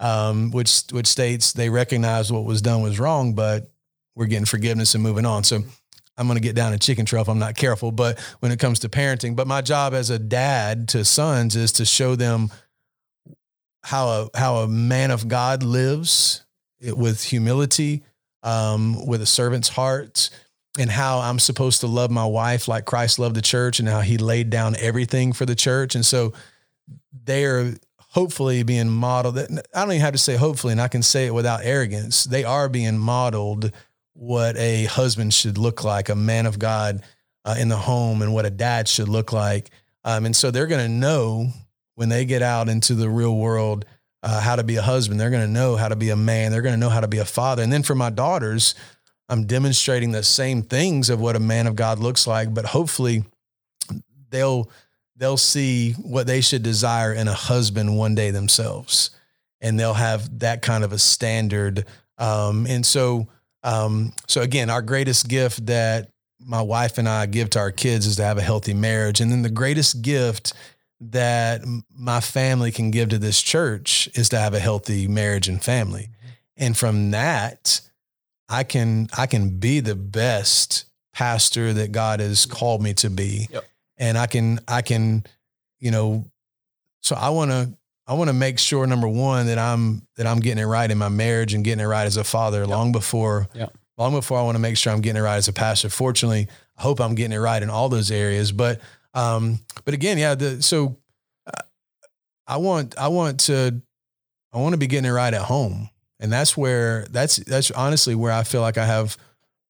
Um, 0.01 0.53
which, 0.53 0.82
which 0.92 1.09
states 1.09 1.53
they 1.53 1.70
recognize 1.70 2.30
what 2.30 2.44
was 2.44 2.62
done 2.62 2.82
was 2.82 3.01
wrong, 3.01 3.34
but 3.34 3.68
we're 4.14 4.26
getting 4.26 4.44
forgiveness 4.44 4.94
and 4.94 5.03
moving 5.03 5.26
on. 5.26 5.42
So 5.42 5.62
I'm 6.16 6.26
going 6.26 6.36
to 6.36 6.42
get 6.42 6.55
down 6.55 6.72
a 6.72 6.78
chicken 6.78 7.05
trail 7.05 7.22
if 7.22 7.28
I'm 7.28 7.38
not 7.38 7.57
careful. 7.57 7.90
But 7.90 8.18
when 8.40 8.53
it 8.53 8.59
comes 8.59 8.80
to 8.80 8.88
parenting, 8.88 9.34
but 9.34 9.46
my 9.46 9.61
job 9.61 9.94
as 9.94 10.11
a 10.11 10.18
dad 10.18 10.88
to 10.90 11.05
sons 11.05 11.57
is 11.57 11.72
to 11.72 11.84
show 11.84 12.16
them 12.16 12.51
how 13.82 14.09
a 14.09 14.38
how 14.38 14.57
a 14.59 14.68
man 14.68 15.11
of 15.11 15.28
God 15.28 15.62
lives 15.62 16.44
with 16.80 17.24
humility, 17.24 18.03
um, 18.42 19.07
with 19.07 19.22
a 19.22 19.26
servant's 19.26 19.68
heart 19.68 20.30
and 20.78 20.90
how 20.90 21.20
I'm 21.20 21.38
supposed 21.38 21.80
to 21.80 21.86
love 21.86 22.11
my 22.11 22.26
wife 22.26 22.68
like 22.68 22.84
Christ 22.84 23.18
loved 23.18 23.34
the 23.34 23.42
church 23.42 23.80
and 23.80 23.88
how 23.88 24.01
he 24.01 24.18
laid 24.18 24.51
down 24.51 24.76
everything 24.78 25.32
for 25.32 25.46
the 25.46 25.55
church. 25.55 25.94
And 25.94 26.05
so 26.05 26.32
they 27.24 27.44
are 27.44 27.74
hopefully 28.09 28.62
being 28.62 28.88
modeled. 28.88 29.38
I 29.38 29.46
don't 29.46 29.92
even 29.92 30.00
have 30.00 30.12
to 30.12 30.18
say 30.18 30.36
hopefully, 30.36 30.72
and 30.72 30.80
I 30.80 30.88
can 30.88 31.02
say 31.02 31.26
it 31.26 31.34
without 31.34 31.61
arrogance. 31.62 32.24
They 32.24 32.44
are 32.44 32.68
being 32.68 32.98
modeled 32.98 33.72
what 34.14 34.56
a 34.56 34.86
husband 34.86 35.32
should 35.32 35.59
look 35.59 35.84
like, 35.84 36.09
a 36.09 36.16
man 36.16 36.46
of 36.46 36.59
God 36.59 37.02
uh, 37.44 37.56
in 37.59 37.68
the 37.68 37.76
home, 37.76 38.20
and 38.22 38.34
what 38.34 38.46
a 38.46 38.50
dad 38.50 38.88
should 38.88 39.09
look 39.09 39.32
like. 39.32 39.70
Um, 40.04 40.26
and 40.26 40.34
so 40.34 40.50
they're 40.50 40.66
going 40.66 40.84
to 40.84 40.92
know 40.92 41.50
when 41.94 42.09
they 42.09 42.24
get 42.24 42.42
out 42.42 42.68
into 42.68 42.94
the 42.94 43.09
real 43.09 43.36
world 43.36 43.84
uh, 44.22 44.40
how 44.40 44.56
to 44.56 44.64
be 44.64 44.76
a 44.76 44.82
husband. 44.82 45.20
They're 45.20 45.30
going 45.30 45.46
to 45.46 45.52
know 45.52 45.76
how 45.76 45.88
to 45.88 45.96
be 45.96 46.11
a 46.11 46.16
man. 46.16 46.50
They're 46.50 46.62
going 46.62 46.74
to 46.74 46.80
know 46.80 46.88
how 46.88 47.00
to 47.00 47.09
be 47.09 47.18
a 47.18 47.24
father. 47.24 47.62
And 47.62 47.72
then 47.72 47.82
for 47.82 47.94
my 47.94 48.11
daughters, 48.11 48.74
I'm 49.28 49.46
demonstrating 49.46 50.12
the 50.12 50.22
same 50.22 50.62
things 50.62 51.11
of 51.11 51.20
what 51.20 51.36
a 51.36 51.40
man 51.40 51.66
of 51.66 51.76
God 51.76 51.98
looks 51.98 52.26
like, 52.26 52.52
but 52.52 52.64
hopefully 52.64 53.24
they'll 54.30 54.70
they'll 55.18 55.36
see 55.36 55.92
what 55.92 56.26
they 56.26 56.40
should 56.40 56.62
desire 56.62 57.12
in 57.12 57.28
a 57.28 57.34
husband 57.34 57.96
one 57.98 58.14
day 58.14 58.30
themselves, 58.30 59.10
and 59.60 59.78
they'll 59.78 59.94
have 59.94 60.38
that 60.38 60.62
kind 60.62 60.84
of 60.84 60.92
a 60.92 60.98
standard. 60.98 61.84
Um, 62.16 62.66
and 62.66 62.86
so, 62.86 63.28
um, 63.62 64.12
so 64.26 64.40
again, 64.40 64.70
our 64.70 64.82
greatest 64.82 65.28
gift 65.28 65.66
that 65.66 66.10
my 66.40 66.62
wife 66.62 66.98
and 66.98 67.08
I 67.08 67.26
give 67.26 67.50
to 67.50 67.58
our 67.58 67.72
kids 67.72 68.06
is 68.06 68.16
to 68.16 68.24
have 68.24 68.38
a 68.38 68.42
healthy 68.42 68.74
marriage, 68.74 69.20
and 69.20 69.30
then 69.30 69.42
the 69.42 69.50
greatest 69.50 70.02
gift 70.02 70.52
that 71.00 71.62
my 71.96 72.20
family 72.20 72.72
can 72.72 72.90
give 72.90 73.10
to 73.10 73.18
this 73.18 73.40
church 73.40 74.08
is 74.14 74.28
to 74.30 74.38
have 74.38 74.54
a 74.54 74.58
healthy 74.58 75.06
marriage 75.06 75.48
and 75.48 75.62
family. 75.62 76.10
Mm-hmm. 76.10 76.28
And 76.56 76.76
from 76.76 77.10
that, 77.12 77.80
I 78.48 78.64
can 78.64 79.08
I 79.16 79.26
can 79.26 79.58
be 79.58 79.80
the 79.80 79.94
best 79.94 80.86
pastor 81.12 81.72
that 81.72 81.92
God 81.92 82.20
has 82.20 82.46
called 82.46 82.82
me 82.82 82.94
to 82.94 83.10
be. 83.10 83.48
Yep. 83.50 83.64
And 83.99 84.16
I 84.16 84.26
can 84.26 84.61
I 84.68 84.82
can 84.82 85.24
you 85.80 85.90
know 85.90 86.24
so 87.03 87.16
I 87.16 87.30
want 87.30 87.51
to 87.51 87.70
I 88.07 88.14
want 88.14 88.28
to 88.28 88.34
make 88.34 88.59
sure 88.59 88.86
number 88.86 89.09
1 89.09 89.46
that 89.46 89.59
I'm 89.59 90.03
that 90.16 90.26
I'm 90.26 90.40
getting 90.40 90.62
it 90.62 90.66
right 90.66 90.90
in 90.90 90.99
my 90.99 91.09
marriage 91.09 91.55
and 91.55 91.64
getting 91.64 91.84
it 91.84 91.88
right 91.88 92.07
as 92.07 92.16
a 92.16 92.24
father 92.24 92.61
yep. 92.61 92.68
long 92.68 92.92
before 92.92 93.49
yep. 93.55 93.76
long 93.96 94.12
before 94.12 94.38
I 94.38 94.42
want 94.42 94.57
to 94.57 94.61
make 94.61 94.76
sure 94.76 94.92
I'm 94.92 95.01
getting 95.01 95.20
it 95.20 95.24
right 95.24 95.36
as 95.36 95.49
a 95.49 95.53
pastor. 95.53 95.88
Fortunately, 95.88 96.49
I 96.76 96.82
hope 96.82 97.01
I'm 97.01 97.14
getting 97.14 97.36
it 97.36 97.40
right 97.40 97.62
in 97.62 97.70
all 97.70 97.88
those 97.88 98.11
areas, 98.11 98.53
but 98.53 98.80
um, 99.14 99.59
but 99.84 99.94
again, 99.94 100.18
yeah. 100.18 100.34
The, 100.34 100.62
so 100.62 100.96
uh, 101.46 101.62
I 102.46 102.59
want 102.59 102.96
I 102.96 103.09
want 103.09 103.40
to 103.40 103.80
I 104.53 104.59
want 104.59 104.72
to 104.72 104.78
be 104.78 104.86
getting 104.86 105.11
it 105.11 105.12
right 105.12 105.32
at 105.32 105.42
home, 105.42 105.90
and 106.20 106.32
that's 106.32 106.57
where 106.57 107.07
that's 107.11 107.36
that's 107.36 107.70
honestly 107.70 108.14
where 108.14 108.32
I 108.32 108.44
feel 108.44 108.61
like 108.61 108.78
I 108.78 108.86
have 108.86 109.16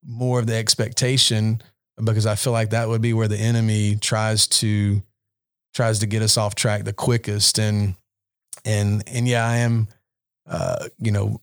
more 0.05 0.39
of 0.39 0.47
the 0.47 0.55
expectation 0.55 1.62
because 2.03 2.26
I 2.26 2.34
feel 2.34 2.53
like 2.53 2.70
that 2.70 2.88
would 2.88 3.03
be 3.03 3.12
where 3.12 3.28
the 3.28 3.38
enemy 3.38 3.96
tries 3.96 4.46
to 4.49 5.03
tries 5.74 6.01
to 6.01 6.07
get 6.07 6.22
us 6.22 6.36
off 6.36 6.55
track 6.55 6.84
the 6.84 6.92
quickest 6.92 7.59
and 7.59 7.94
and 8.64 9.03
and 9.07 9.28
yeah, 9.28 9.46
I 9.46 9.59
am 9.59 9.88
uh, 10.46 10.88
you 10.99 11.12
know 11.12 11.40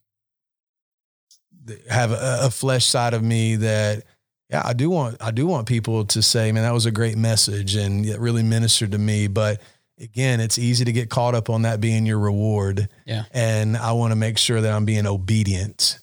have 1.90 2.12
a, 2.12 2.40
a 2.44 2.52
flesh 2.52 2.86
side 2.86 3.14
of 3.14 3.24
me 3.24 3.56
that 3.58 4.04
yeah, 4.50 4.62
I 4.64 4.74
do 4.74 4.90
want 4.90 5.18
I 5.22 5.32
do 5.32 5.48
want 5.48 5.68
people 5.68 6.06
to 6.06 6.22
say, 6.22 6.52
man, 6.52 6.64
that 6.64 6.74
was 6.74 6.86
a 6.86 6.92
great 6.92 7.18
message 7.18 7.76
and 7.76 8.06
it 8.06 8.20
really 8.20 8.44
ministered 8.44 8.92
to 8.92 8.98
me. 8.98 9.28
But 9.28 9.62
again, 10.00 10.40
it's 10.40 10.60
easy 10.60 10.86
to 10.86 10.92
get 10.92 11.10
caught 11.10 11.36
up 11.36 11.50
on 11.50 11.64
that 11.64 11.82
being 11.82 12.06
your 12.06 12.20
reward. 12.20 12.90
Yeah. 13.06 13.24
And 13.32 13.76
I 13.76 13.94
want 13.94 14.12
to 14.12 14.16
make 14.16 14.38
sure 14.38 14.62
that 14.62 14.72
I'm 14.72 14.86
being 14.86 15.08
obedient, 15.08 16.00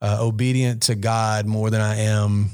uh, 0.00 0.18
obedient 0.20 0.84
to 0.84 0.94
God 0.94 1.46
more 1.46 1.68
than 1.68 1.80
I 1.80 1.96
am 2.02 2.50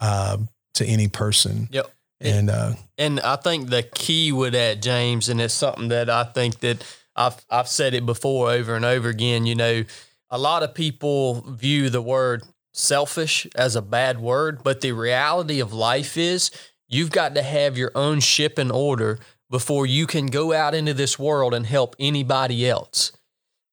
uh, 0.00 0.38
to 0.74 0.84
any 0.84 1.08
person. 1.08 1.68
Yep. 1.70 1.90
And 2.20 2.50
uh, 2.50 2.74
and 2.98 3.18
I 3.20 3.36
think 3.36 3.70
the 3.70 3.82
key 3.82 4.30
with 4.30 4.52
that, 4.52 4.82
James, 4.82 5.28
and 5.28 5.40
it's 5.40 5.54
something 5.54 5.88
that 5.88 6.10
I 6.10 6.24
think 6.24 6.60
that 6.60 6.84
I've 7.16 7.44
I've 7.48 7.68
said 7.68 7.94
it 7.94 8.04
before 8.04 8.50
over 8.50 8.74
and 8.74 8.84
over 8.84 9.08
again. 9.08 9.46
You 9.46 9.54
know, 9.54 9.84
a 10.28 10.38
lot 10.38 10.62
of 10.62 10.74
people 10.74 11.40
view 11.48 11.88
the 11.88 12.02
word 12.02 12.42
selfish 12.72 13.46
as 13.54 13.74
a 13.74 13.82
bad 13.82 14.20
word, 14.20 14.62
but 14.62 14.80
the 14.80 14.92
reality 14.92 15.60
of 15.60 15.72
life 15.72 16.16
is 16.16 16.50
you've 16.88 17.10
got 17.10 17.34
to 17.34 17.42
have 17.42 17.78
your 17.78 17.92
own 17.94 18.20
ship 18.20 18.58
in 18.58 18.70
order 18.70 19.18
before 19.48 19.86
you 19.86 20.06
can 20.06 20.26
go 20.26 20.52
out 20.52 20.74
into 20.74 20.94
this 20.94 21.18
world 21.18 21.52
and 21.54 21.66
help 21.66 21.96
anybody 21.98 22.68
else. 22.68 23.12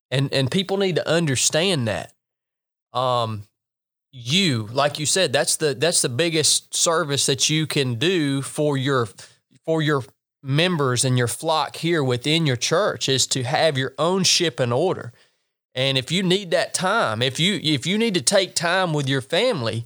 And 0.09 0.31
and 0.33 0.49
people 0.49 0.77
need 0.77 0.95
to 0.95 1.07
understand 1.07 1.87
that. 1.87 2.13
Um 2.93 3.46
you, 4.17 4.67
like 4.71 4.97
you 4.97 5.05
said, 5.05 5.31
that's 5.31 5.57
the 5.57 5.75
that's 5.75 6.01
the 6.01 6.09
biggest 6.09 6.73
service 6.73 7.27
that 7.27 7.51
you 7.51 7.67
can 7.67 7.95
do 7.95 8.41
for 8.41 8.75
your 8.75 9.07
for 9.63 9.81
your 9.81 10.03
members 10.41 11.05
and 11.05 11.19
your 11.19 11.27
flock 11.27 11.75
here 11.75 12.03
within 12.03 12.47
your 12.47 12.55
church 12.55 13.07
is 13.07 13.27
to 13.27 13.43
have 13.43 13.77
your 13.77 13.93
own 13.99 14.23
ship 14.23 14.59
in 14.59 14.71
order. 14.71 15.13
And 15.75 15.99
if 15.99 16.11
you 16.11 16.23
need 16.23 16.49
that 16.49 16.73
time, 16.73 17.21
if 17.21 17.39
you 17.39 17.59
if 17.61 17.85
you 17.85 17.97
need 17.99 18.15
to 18.15 18.21
take 18.21 18.55
time 18.55 18.91
with 18.91 19.07
your 19.07 19.21
family, 19.21 19.85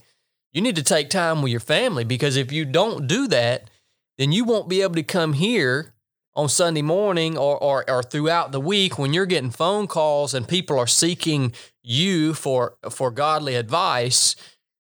you 0.54 0.62
need 0.62 0.78
to 0.78 0.84
take 0.84 1.10
time 1.10 1.42
with 1.42 1.52
your 1.52 1.60
family 1.60 2.06
because 2.06 2.38
if 2.38 2.54
you 2.54 2.64
don't 2.64 3.08
do 3.08 3.28
that, 3.28 3.70
then 4.18 4.32
you 4.32 4.46
won't 4.46 4.70
be 4.70 4.82
able 4.82 4.96
to 4.96 5.04
come 5.04 5.34
here 5.34 5.94
on 6.36 6.48
Sunday 6.50 6.82
morning 6.82 7.38
or, 7.38 7.58
or, 7.58 7.90
or 7.90 8.02
throughout 8.04 8.52
the 8.52 8.60
week 8.60 8.98
when 8.98 9.14
you're 9.14 9.26
getting 9.26 9.50
phone 9.52 9.88
calls 9.88 10.34
and 10.34 10.48
people 10.48 10.80
are 10.80 10.88
seeking 10.88 11.54
you 11.84 12.34
for 12.34 12.78
for 12.90 13.12
godly 13.12 13.56
advice, 13.56 14.36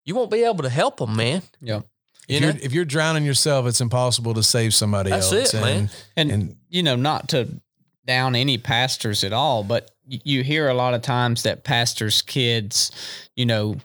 you 0.05 0.15
won't 0.15 0.31
be 0.31 0.43
able 0.43 0.63
to 0.63 0.69
help 0.69 0.97
them, 0.97 1.15
man. 1.15 1.41
Yeah. 1.59 1.81
You 2.27 2.37
if, 2.37 2.41
know? 2.41 2.47
you're, 2.47 2.57
if 2.57 2.73
you're 2.73 2.85
drowning 2.85 3.25
yourself, 3.25 3.65
it's 3.65 3.81
impossible 3.81 4.33
to 4.35 4.43
save 4.43 4.73
somebody 4.73 5.09
That's 5.09 5.31
else. 5.33 5.53
it, 5.53 5.61
man. 5.61 5.89
And, 6.15 6.31
And- 6.31 6.55
you 6.69 6.83
know, 6.83 6.95
not 6.95 7.29
to 7.29 7.61
down 8.05 8.35
any 8.35 8.57
pastors 8.57 9.23
at 9.23 9.33
all, 9.33 9.63
but 9.63 9.91
you 10.07 10.43
hear 10.43 10.69
a 10.69 10.73
lot 10.73 10.93
of 10.93 11.01
times 11.01 11.43
that 11.43 11.63
pastors' 11.63 12.21
kids, 12.21 12.91
you 13.35 13.45
know, 13.45 13.75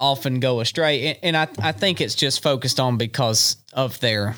often 0.00 0.40
go 0.40 0.60
astray, 0.60 1.06
and, 1.08 1.18
and 1.22 1.36
I 1.36 1.48
I 1.68 1.72
think 1.72 2.00
it's 2.00 2.14
just 2.14 2.42
focused 2.42 2.80
on 2.80 2.96
because 2.96 3.56
of 3.72 4.00
their 4.00 4.36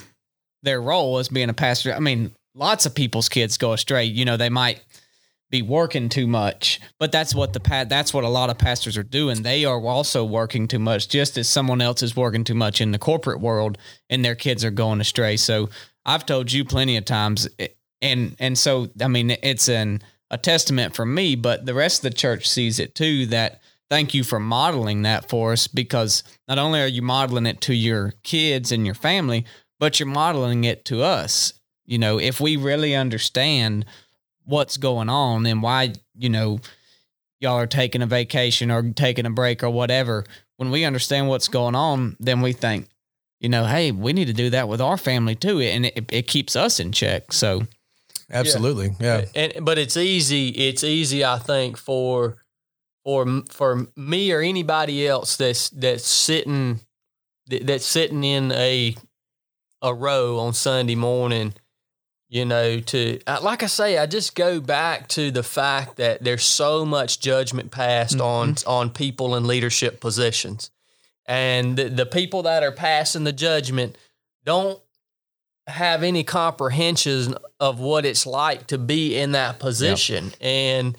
their 0.64 0.80
role 0.82 1.18
as 1.18 1.28
being 1.28 1.50
a 1.50 1.54
pastor. 1.54 1.94
I 1.94 2.00
mean, 2.00 2.34
lots 2.54 2.86
of 2.86 2.94
people's 2.94 3.28
kids 3.28 3.58
go 3.58 3.72
astray. 3.72 4.04
You 4.04 4.24
know, 4.24 4.36
they 4.36 4.48
might 4.48 4.82
be 5.50 5.62
working 5.62 6.08
too 6.08 6.26
much, 6.26 6.80
but 6.98 7.12
that's 7.12 7.34
what 7.34 7.52
the 7.52 7.60
pa- 7.60 7.84
that's 7.84 8.12
what 8.12 8.24
a 8.24 8.28
lot 8.28 8.50
of 8.50 8.58
pastors 8.58 8.96
are 8.96 9.04
doing. 9.04 9.42
They 9.42 9.64
are 9.64 9.80
also 9.80 10.24
working 10.24 10.66
too 10.66 10.78
much, 10.78 11.08
just 11.08 11.38
as 11.38 11.48
someone 11.48 11.80
else 11.80 12.02
is 12.02 12.16
working 12.16 12.42
too 12.42 12.54
much 12.54 12.80
in 12.80 12.90
the 12.90 12.98
corporate 12.98 13.40
world, 13.40 13.78
and 14.10 14.24
their 14.24 14.34
kids 14.34 14.64
are 14.64 14.70
going 14.72 15.00
astray. 15.00 15.36
So 15.36 15.68
I've 16.04 16.26
told 16.26 16.50
you 16.50 16.64
plenty 16.64 16.96
of 16.96 17.04
times, 17.04 17.48
eh, 17.58 17.68
and 18.02 18.34
and 18.40 18.58
so 18.58 18.88
I 19.00 19.06
mean, 19.06 19.30
it's 19.42 19.68
an 19.68 20.02
a 20.30 20.38
testament 20.38 20.96
for 20.96 21.06
me, 21.06 21.36
but 21.36 21.66
the 21.66 21.74
rest 21.74 22.04
of 22.04 22.10
the 22.10 22.16
church 22.16 22.48
sees 22.48 22.80
it 22.80 22.94
too. 22.94 23.26
That 23.26 23.60
thank 23.90 24.14
you 24.14 24.24
for 24.24 24.40
modeling 24.40 25.02
that 25.02 25.28
for 25.28 25.52
us, 25.52 25.68
because 25.68 26.24
not 26.48 26.58
only 26.58 26.80
are 26.80 26.88
you 26.88 27.02
modeling 27.02 27.46
it 27.46 27.60
to 27.60 27.74
your 27.74 28.14
kids 28.24 28.72
and 28.72 28.84
your 28.84 28.96
family, 28.96 29.44
but 29.78 29.98
you're 29.98 30.08
modeling 30.08 30.64
it 30.64 30.84
to 30.86 31.02
us. 31.02 31.52
You 31.86 31.98
know, 31.98 32.18
if 32.18 32.40
we 32.40 32.56
really 32.56 32.94
understand 32.94 33.84
what's 34.44 34.76
going 34.76 35.08
on 35.08 35.46
and 35.46 35.62
why, 35.62 35.92
you 36.16 36.28
know, 36.28 36.60
y'all 37.40 37.58
are 37.58 37.66
taking 37.66 38.02
a 38.02 38.06
vacation 38.06 38.70
or 38.70 38.82
taking 38.92 39.26
a 39.26 39.30
break 39.30 39.62
or 39.62 39.70
whatever, 39.70 40.24
when 40.56 40.70
we 40.70 40.84
understand 40.84 41.28
what's 41.28 41.48
going 41.48 41.74
on, 41.74 42.16
then 42.20 42.40
we 42.40 42.52
think, 42.52 42.88
you 43.40 43.48
know, 43.48 43.66
hey, 43.66 43.92
we 43.92 44.12
need 44.12 44.26
to 44.26 44.32
do 44.32 44.50
that 44.50 44.68
with 44.68 44.80
our 44.80 44.96
family 44.96 45.34
too. 45.34 45.60
And 45.60 45.86
it, 45.86 46.10
it 46.10 46.26
keeps 46.26 46.56
us 46.56 46.80
in 46.80 46.92
check. 46.92 47.32
So, 47.32 47.66
absolutely, 48.30 48.94
yeah. 49.00 49.26
And 49.34 49.64
but 49.64 49.78
it's 49.78 49.96
easy. 49.96 50.48
It's 50.48 50.84
easy, 50.84 51.24
I 51.24 51.38
think, 51.38 51.76
for 51.76 52.38
for 53.04 53.42
for 53.50 53.86
me 53.96 54.32
or 54.32 54.40
anybody 54.40 55.06
else 55.06 55.36
that's 55.36 55.68
that's 55.70 56.06
sitting 56.06 56.80
that's 57.46 57.84
sitting 57.84 58.24
in 58.24 58.52
a 58.52 58.96
a 59.82 59.94
row 59.94 60.38
on 60.38 60.52
Sunday 60.52 60.94
morning. 60.94 61.54
You 62.28 62.44
know, 62.44 62.80
to 62.80 63.20
like 63.42 63.62
I 63.62 63.66
say, 63.66 63.96
I 63.98 64.06
just 64.06 64.34
go 64.34 64.60
back 64.60 65.06
to 65.08 65.30
the 65.30 65.44
fact 65.44 65.98
that 65.98 66.24
there's 66.24 66.42
so 66.44 66.84
much 66.84 67.20
judgment 67.20 67.70
passed 67.70 68.20
on 68.20 68.54
mm-hmm. 68.54 68.68
on 68.68 68.90
people 68.90 69.36
in 69.36 69.46
leadership 69.46 70.00
positions, 70.00 70.70
and 71.26 71.76
the, 71.76 71.88
the 71.88 72.06
people 72.06 72.42
that 72.42 72.64
are 72.64 72.72
passing 72.72 73.24
the 73.24 73.32
judgment 73.32 73.96
don't 74.44 74.80
have 75.66 76.02
any 76.02 76.24
comprehension 76.24 77.36
of 77.60 77.78
what 77.78 78.04
it's 78.04 78.26
like 78.26 78.66
to 78.68 78.78
be 78.78 79.16
in 79.16 79.32
that 79.32 79.58
position. 79.58 80.32
And 80.40 80.98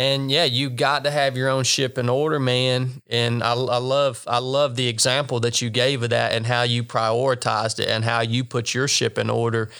and 0.00 0.30
yeah 0.30 0.44
you 0.44 0.70
got 0.70 1.04
to 1.04 1.10
have 1.10 1.36
your 1.36 1.50
own 1.50 1.62
ship 1.62 1.98
in 1.98 2.08
order 2.08 2.40
man. 2.40 3.02
And 3.08 3.42
I, 3.42 3.52
I 3.52 3.76
love 3.76 4.24
i 4.26 4.38
love 4.38 4.74
the 4.74 4.88
example 4.88 5.40
that 5.40 5.60
you 5.60 5.68
gave 5.68 6.02
of 6.02 6.10
that 6.10 6.32
and 6.32 6.46
how 6.46 6.62
you 6.62 6.82
prioritized 6.82 7.78
it 7.78 7.88
and 7.88 8.02
how 8.02 8.22
you 8.22 8.42
put 8.42 8.72
your 8.72 8.88
ship 8.88 9.18
in 9.18 9.28
order. 9.28 9.70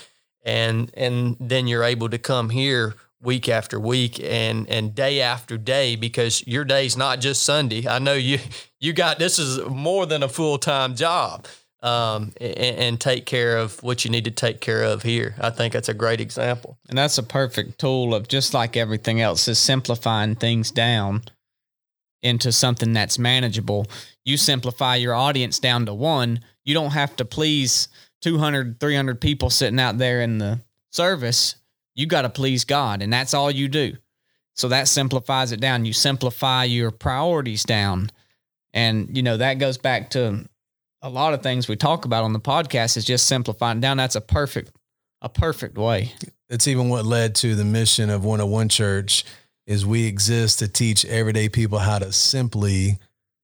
And 0.44 0.90
and 0.94 1.36
then 1.40 1.66
you're 1.66 1.84
able 1.84 2.10
to 2.10 2.18
come 2.18 2.50
here 2.50 2.96
week 3.22 3.48
after 3.48 3.80
week 3.80 4.20
and 4.22 4.68
and 4.68 4.94
day 4.94 5.22
after 5.22 5.56
day 5.56 5.96
because 5.96 6.46
your 6.46 6.66
day's 6.66 6.98
not 6.98 7.20
just 7.20 7.42
sunday. 7.42 7.88
I 7.88 7.98
know 7.98 8.12
you 8.12 8.40
you 8.78 8.92
got 8.92 9.18
this 9.18 9.38
is 9.38 9.58
more 9.70 10.04
than 10.04 10.22
a 10.22 10.28
full-time 10.28 10.96
job 10.96 11.46
um, 11.82 12.32
and, 12.40 12.58
and 12.58 13.00
take 13.00 13.26
care 13.26 13.56
of 13.56 13.82
what 13.82 14.04
you 14.04 14.10
need 14.10 14.24
to 14.24 14.30
take 14.30 14.60
care 14.60 14.82
of 14.82 15.02
here. 15.02 15.34
I 15.40 15.50
think 15.50 15.72
that's 15.72 15.88
a 15.88 15.94
great 15.94 16.20
example. 16.20 16.78
and 16.88 16.98
that's 16.98 17.18
a 17.18 17.22
perfect 17.22 17.78
tool 17.78 18.14
of 18.14 18.28
just 18.28 18.54
like 18.54 18.76
everything 18.76 19.20
else 19.20 19.48
is 19.48 19.58
simplifying 19.58 20.34
things 20.34 20.70
down 20.70 21.22
into 22.22 22.52
something 22.52 22.92
that's 22.92 23.18
manageable. 23.18 23.86
You 24.24 24.36
simplify 24.36 24.96
your 24.96 25.14
audience 25.14 25.58
down 25.58 25.86
to 25.86 25.94
one, 25.94 26.40
you 26.64 26.74
don't 26.74 26.92
have 26.92 27.16
to 27.16 27.24
please 27.24 27.88
200, 28.20 28.78
300 28.78 29.20
people 29.20 29.48
sitting 29.48 29.80
out 29.80 29.98
there 29.98 30.20
in 30.20 30.38
the 30.38 30.60
service. 30.90 31.56
You 31.94 32.06
got 32.06 32.22
to 32.22 32.28
please 32.28 32.64
God, 32.64 33.02
and 33.02 33.12
that's 33.12 33.34
all 33.34 33.50
you 33.50 33.68
do. 33.68 33.96
So 34.54 34.68
that 34.68 34.88
simplifies 34.88 35.52
it 35.52 35.60
down. 35.60 35.86
You 35.86 35.92
simplify 35.92 36.64
your 36.64 36.90
priorities 36.90 37.64
down. 37.64 38.10
And, 38.72 39.16
you 39.16 39.22
know, 39.22 39.38
that 39.38 39.54
goes 39.54 39.78
back 39.78 40.10
to 40.10 40.48
a 41.02 41.08
lot 41.08 41.34
of 41.34 41.42
things 41.42 41.68
we 41.68 41.76
talk 41.76 42.04
about 42.04 42.24
on 42.24 42.32
the 42.32 42.40
podcast 42.40 42.96
is 42.96 43.04
just 43.04 43.26
simplifying 43.26 43.80
down. 43.80 43.96
That's 43.96 44.16
a 44.16 44.20
perfect, 44.20 44.70
a 45.22 45.28
perfect 45.28 45.76
way. 45.78 46.12
It's 46.48 46.66
even 46.68 46.88
what 46.88 47.04
led 47.04 47.34
to 47.36 47.54
the 47.54 47.64
mission 47.64 48.10
of 48.10 48.24
101 48.24 48.68
Church 48.68 49.24
is 49.66 49.86
we 49.86 50.06
exist 50.06 50.58
to 50.58 50.68
teach 50.68 51.04
everyday 51.04 51.48
people 51.48 51.78
how 51.78 51.98
to 51.98 52.12
simply 52.12 52.98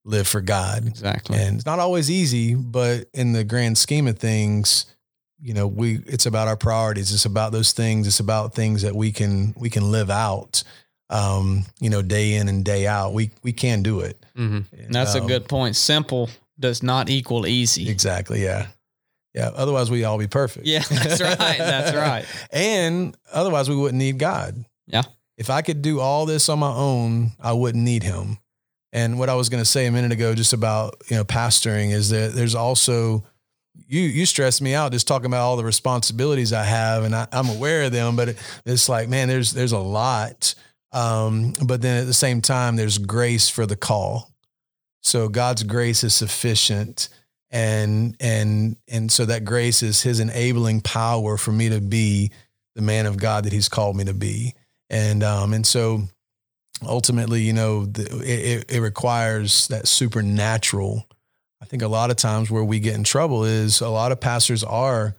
live 0.05 0.27
for 0.27 0.41
God. 0.41 0.87
Exactly. 0.87 1.39
And 1.39 1.57
it's 1.57 1.67
not 1.67 1.79
always 1.79 2.11
easy, 2.11 2.55
but 2.55 3.09
in 3.15 3.33
the 3.33 3.45
grand 3.45 3.79
scheme 3.79 4.09
of 4.09 4.19
things, 4.19 4.87
you 5.41 5.55
know, 5.55 5.67
we 5.67 6.01
it's 6.07 6.27
about 6.27 6.49
our 6.49 6.57
priorities. 6.57 7.13
It's 7.13 7.27
about 7.27 7.53
those 7.53 7.73
things. 7.73 8.07
It's 8.07 8.21
about 8.21 8.55
things 8.55 8.83
that 8.83 8.95
we 8.97 9.13
can 9.13 9.55
we 9.57 9.71
can 9.71 9.91
live 9.93 10.11
out 10.11 10.63
um, 11.09 11.65
you 11.79 11.89
know, 11.89 12.03
day 12.03 12.35
in 12.35 12.49
and 12.49 12.65
day 12.65 12.87
out. 12.87 13.13
We 13.13 13.31
we 13.43 13.53
can 13.53 13.83
do 13.83 14.01
it. 14.01 14.19
Mm-hmm. 14.37 14.75
And 14.83 14.95
that's 14.95 15.15
a 15.15 15.21
Um, 15.21 15.29
good 15.29 15.49
point. 15.49 15.77
Simple 15.77 16.29
does 16.59 16.83
not 16.83 17.09
equal 17.11 17.47
easy. 17.47 17.89
Exactly. 17.89 18.43
Yeah. 18.43 18.69
Yeah. 19.35 19.51
Otherwise 19.55 19.91
we 19.91 20.05
all 20.05 20.19
be 20.19 20.27
perfect. 20.27 20.67
Yeah, 20.67 20.83
that's 20.89 21.21
right. 21.21 21.59
That's 21.59 21.95
right. 21.97 22.25
and 22.51 23.17
otherwise 23.33 23.69
we 23.69 23.77
wouldn't 23.77 23.99
need 23.99 24.19
God. 24.19 24.65
Yeah. 24.87 25.03
If 25.37 25.51
I 25.51 25.61
could 25.63 25.83
do 25.83 26.01
all 26.01 26.25
this 26.25 26.49
on 26.49 26.59
my 26.59 26.73
own, 26.73 27.33
I 27.41 27.53
wouldn't 27.53 27.85
need 27.85 28.03
him. 28.03 28.39
And 28.93 29.19
what 29.19 29.29
I 29.29 29.35
was 29.35 29.51
going 29.51 29.61
to 29.61 29.69
say 29.69 29.85
a 29.85 29.93
minute 29.93 30.13
ago, 30.13 30.35
just 30.35 30.55
about, 30.55 31.03
you 31.09 31.17
know, 31.17 31.25
pastoring 31.25 31.91
is 31.93 32.09
that 32.11 32.33
there's 32.33 32.55
also, 32.55 33.23
you, 33.87 34.01
you 34.01 34.25
stress 34.25 34.63
me 34.63 34.73
out 34.73 34.93
just 34.93 35.07
talking 35.07 35.27
about 35.27 35.43
all 35.43 35.57
the 35.59 35.65
responsibilities 35.65 36.55
I 36.55 36.63
have 36.65 37.05
and 37.05 37.15
I, 37.15 37.27
I'm 37.33 37.51
aware 37.51 37.83
of 37.83 37.93
them, 37.93 38.17
but 38.17 38.31
it, 38.31 38.39
it's 38.65 38.89
like, 38.89 39.11
man, 39.11 39.29
there's, 39.29 39.53
there's 39.53 39.73
a 39.73 39.79
lot. 39.79 40.55
Um, 40.93 41.53
but 41.63 41.83
then 41.83 42.01
at 42.01 42.07
the 42.07 42.15
same 42.15 42.41
time, 42.41 42.77
there's 42.77 42.97
grace 42.97 43.51
for 43.51 43.67
the 43.67 43.77
call. 43.77 44.33
So 45.07 45.29
God's 45.29 45.63
grace 45.63 46.03
is 46.05 46.15
sufficient 46.15 47.09
and 47.51 48.17
and 48.21 48.77
and 48.89 49.11
so 49.11 49.25
that 49.25 49.45
grace 49.45 49.83
is 49.83 50.03
his 50.03 50.19
enabling 50.21 50.81
power 50.81 51.37
for 51.37 51.53
me 51.53 51.69
to 51.69 51.81
be 51.81 52.33
the 52.75 52.83
man 52.83 53.07
of 53.07 53.17
God 53.17 53.45
that 53.45 53.53
he's 53.53 53.69
called 53.69 53.97
me 53.97 54.05
to 54.05 54.15
be. 54.15 54.55
And 54.91 55.23
um 55.23 55.53
and 55.55 55.65
so 55.67 56.03
ultimately, 56.87 57.43
you 57.43 57.53
know, 57.53 57.87
the, 57.87 58.03
it, 58.23 58.71
it 58.71 58.81
requires 58.81 59.69
that 59.69 59.87
supernatural. 59.89 61.07
I 61.63 61.65
think 61.67 61.83
a 61.83 61.89
lot 61.89 62.11
of 62.11 62.17
times 62.17 62.51
where 62.51 62.65
we 62.65 62.81
get 62.81 62.95
in 62.95 63.05
trouble 63.05 63.45
is 63.45 63.81
a 63.81 63.89
lot 63.89 64.13
of 64.13 64.21
pastors 64.21 64.63
are 64.65 65.15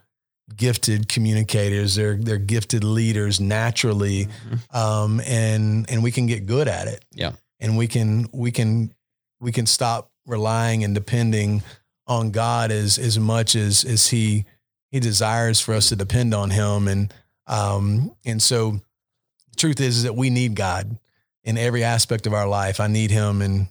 gifted 0.56 1.10
communicators. 1.10 1.96
They're 1.96 2.16
they're 2.18 2.38
gifted 2.38 2.84
leaders 2.84 3.40
naturally, 3.40 4.28
um, 4.72 5.22
and 5.26 5.90
and 5.90 6.04
we 6.04 6.12
can 6.12 6.28
get 6.28 6.46
good 6.46 6.68
at 6.68 6.88
it. 6.88 7.04
Yeah. 7.14 7.32
and 7.60 7.78
we 7.78 7.88
can 7.88 8.28
we 8.34 8.52
can 8.52 8.94
we 9.40 9.52
can 9.52 9.66
stop 9.66 10.12
relying 10.26 10.84
and 10.84 10.94
depending 10.94 11.64
on 12.06 12.32
God 12.32 12.72
as 12.72 12.98
as 12.98 13.20
much 13.20 13.56
as 13.56 13.84
as 13.84 14.08
he 14.08 14.46
he 14.92 15.00
desires 15.00 15.60
for 15.60 15.74
us 15.74 15.90
to 15.90 15.96
depend 15.96 16.34
on 16.34 16.50
him 16.50 16.88
and 16.88 17.14
um 17.48 18.16
and 18.26 18.42
so 18.42 18.72
the 18.72 19.56
truth 19.58 19.80
is, 19.80 19.98
is 19.98 20.04
that 20.04 20.16
we 20.16 20.30
need 20.30 20.56
God 20.56 20.98
in 21.44 21.58
every 21.58 21.84
aspect 21.84 22.28
of 22.28 22.34
our 22.34 22.48
life. 22.48 22.80
I 22.80 22.88
need 22.88 23.12
him 23.12 23.42
in 23.42 23.68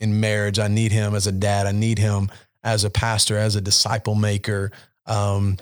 in 0.00 0.18
marriage. 0.18 0.58
I 0.58 0.68
need 0.68 0.92
him 0.92 1.14
as 1.14 1.26
a 1.26 1.32
dad. 1.32 1.66
I 1.66 1.72
need 1.72 1.98
him 1.98 2.30
as 2.62 2.84
a 2.84 2.90
pastor, 2.90 3.38
as 3.38 3.56
a 3.56 3.60
disciple 3.60 4.14
maker, 4.14 4.72
um, 5.06 5.56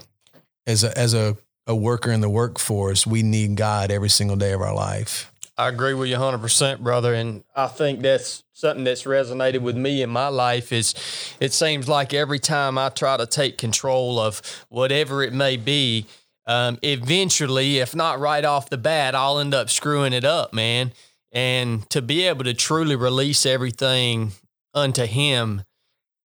as 0.66 0.84
a 0.84 0.96
as 0.96 1.14
a, 1.14 1.36
a 1.66 1.74
worker 1.74 2.10
in 2.10 2.20
the 2.20 2.30
workforce. 2.30 3.06
We 3.06 3.22
need 3.22 3.56
God 3.56 3.90
every 3.90 4.08
single 4.08 4.36
day 4.36 4.52
of 4.52 4.60
our 4.60 4.74
life. 4.74 5.27
I 5.58 5.68
agree 5.68 5.92
with 5.92 6.08
you 6.08 6.16
100%, 6.16 6.78
brother. 6.78 7.12
And 7.12 7.42
I 7.54 7.66
think 7.66 8.00
that's 8.00 8.44
something 8.52 8.84
that's 8.84 9.02
resonated 9.02 9.60
with 9.60 9.76
me 9.76 10.02
in 10.02 10.08
my 10.08 10.28
life 10.28 10.72
is 10.72 10.94
it 11.40 11.52
seems 11.52 11.88
like 11.88 12.14
every 12.14 12.38
time 12.38 12.78
I 12.78 12.90
try 12.90 13.16
to 13.16 13.26
take 13.26 13.58
control 13.58 14.20
of 14.20 14.40
whatever 14.68 15.20
it 15.24 15.32
may 15.32 15.56
be, 15.56 16.06
um, 16.46 16.78
eventually, 16.82 17.78
if 17.78 17.94
not 17.94 18.20
right 18.20 18.44
off 18.44 18.70
the 18.70 18.78
bat, 18.78 19.16
I'll 19.16 19.40
end 19.40 19.52
up 19.52 19.68
screwing 19.68 20.12
it 20.12 20.24
up, 20.24 20.54
man. 20.54 20.92
And 21.32 21.90
to 21.90 22.00
be 22.00 22.22
able 22.22 22.44
to 22.44 22.54
truly 22.54 22.94
release 22.94 23.44
everything 23.44 24.32
unto 24.72 25.06
Him 25.06 25.64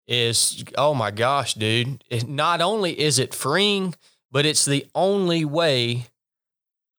is, 0.08 0.64
oh 0.78 0.94
my 0.94 1.10
gosh, 1.10 1.56
dude. 1.56 2.04
It, 2.08 2.30
not 2.30 2.62
only 2.62 2.98
is 3.00 3.18
it 3.18 3.34
freeing, 3.34 3.96
but 4.32 4.46
it's 4.46 4.64
the 4.64 4.86
only 4.94 5.44
way 5.44 6.08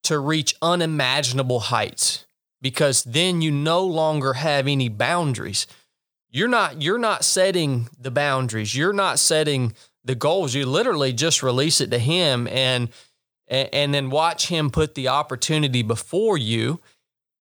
to 0.05 0.19
reach 0.19 0.55
unimaginable 0.63 1.61
heights 1.61 2.27
because 2.61 3.05
then 3.05 3.43
you 3.43 3.51
no 3.51 3.85
longer 3.85 4.35
have 4.35 4.67
any 4.67 4.89
boundaries. 4.89 5.67
You're 6.31 6.49
not 6.49 6.83
you're 6.83 6.99
not 6.99 7.25
setting 7.25 7.89
the 8.01 8.11
boundaries. 8.11 8.75
You're 8.75 8.93
not 8.93 9.19
setting 9.19 9.75
the 10.05 10.15
goals. 10.15 10.55
You 10.55 10.67
literally 10.67 11.13
just 11.13 11.43
release 11.43 11.81
it 11.81 11.91
to 11.91 11.99
him 11.99 12.49
and 12.49 12.89
and, 13.47 13.93
then 13.93 14.09
watch 14.09 14.49
him 14.49 14.71
put 14.71 14.95
the 14.95 15.09
opportunity 15.09 15.83
before 15.83 16.39
you. 16.39 16.81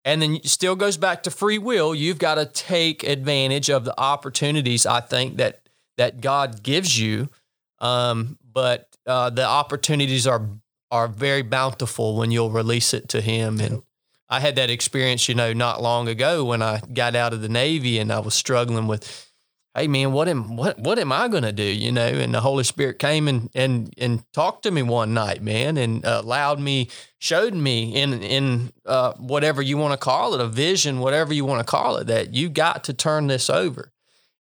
And 0.03 0.19
then 0.19 0.43
still 0.43 0.75
goes 0.75 0.97
back 0.97 1.21
to 1.23 1.31
free 1.31 1.59
will. 1.59 1.93
You've 1.93 2.17
got 2.17 2.35
to 2.35 2.47
take 2.47 3.03
advantage 3.03 3.69
of 3.69 3.85
the 3.85 3.97
opportunities 3.99 4.87
I 4.87 4.99
think 5.01 5.37
that 5.37 5.61
that 5.97 6.19
God 6.19 6.63
gives 6.63 6.99
you. 6.99 7.29
Um, 7.77 8.39
but 8.51 8.87
uh, 9.05 9.29
the 9.29 9.45
opportunities 9.45 10.25
are 10.25 10.49
are 10.91 11.07
very 11.07 11.41
bountiful 11.41 12.17
when 12.17 12.31
you'll 12.31 12.51
release 12.51 12.93
it 12.93 13.07
to 13.09 13.21
him. 13.21 13.59
And 13.59 13.81
I 14.29 14.39
had 14.39 14.57
that 14.57 14.69
experience, 14.69 15.27
you 15.29 15.35
know, 15.35 15.53
not 15.53 15.81
long 15.81 16.07
ago 16.07 16.43
when 16.43 16.61
I 16.61 16.81
got 16.93 17.15
out 17.15 17.33
of 17.33 17.41
the 17.41 17.49
Navy 17.49 17.97
and 17.97 18.11
I 18.11 18.19
was 18.19 18.33
struggling 18.33 18.87
with, 18.87 19.31
hey 19.73 19.87
man, 19.87 20.11
what 20.11 20.27
am 20.27 20.57
what 20.57 20.77
what 20.79 20.99
am 20.99 21.11
I 21.11 21.27
gonna 21.29 21.53
do? 21.53 21.63
You 21.63 21.91
know, 21.91 22.07
and 22.07 22.33
the 22.33 22.41
Holy 22.41 22.63
Spirit 22.63 22.99
came 22.99 23.27
and 23.27 23.49
and 23.55 23.93
and 23.97 24.23
talked 24.33 24.63
to 24.63 24.71
me 24.71 24.83
one 24.83 25.13
night, 25.13 25.41
man, 25.41 25.77
and 25.77 26.03
allowed 26.03 26.59
me, 26.59 26.89
showed 27.19 27.53
me 27.53 27.95
in 27.95 28.21
in 28.21 28.73
uh, 28.85 29.13
whatever 29.13 29.61
you 29.61 29.77
want 29.77 29.93
to 29.93 29.97
call 29.97 30.33
it, 30.33 30.41
a 30.41 30.47
vision, 30.47 30.99
whatever 30.99 31.33
you 31.33 31.45
want 31.45 31.65
to 31.65 31.69
call 31.69 31.97
it, 31.97 32.07
that 32.07 32.33
you 32.33 32.49
got 32.49 32.83
to 32.85 32.93
turn 32.93 33.27
this 33.27 33.49
over. 33.49 33.91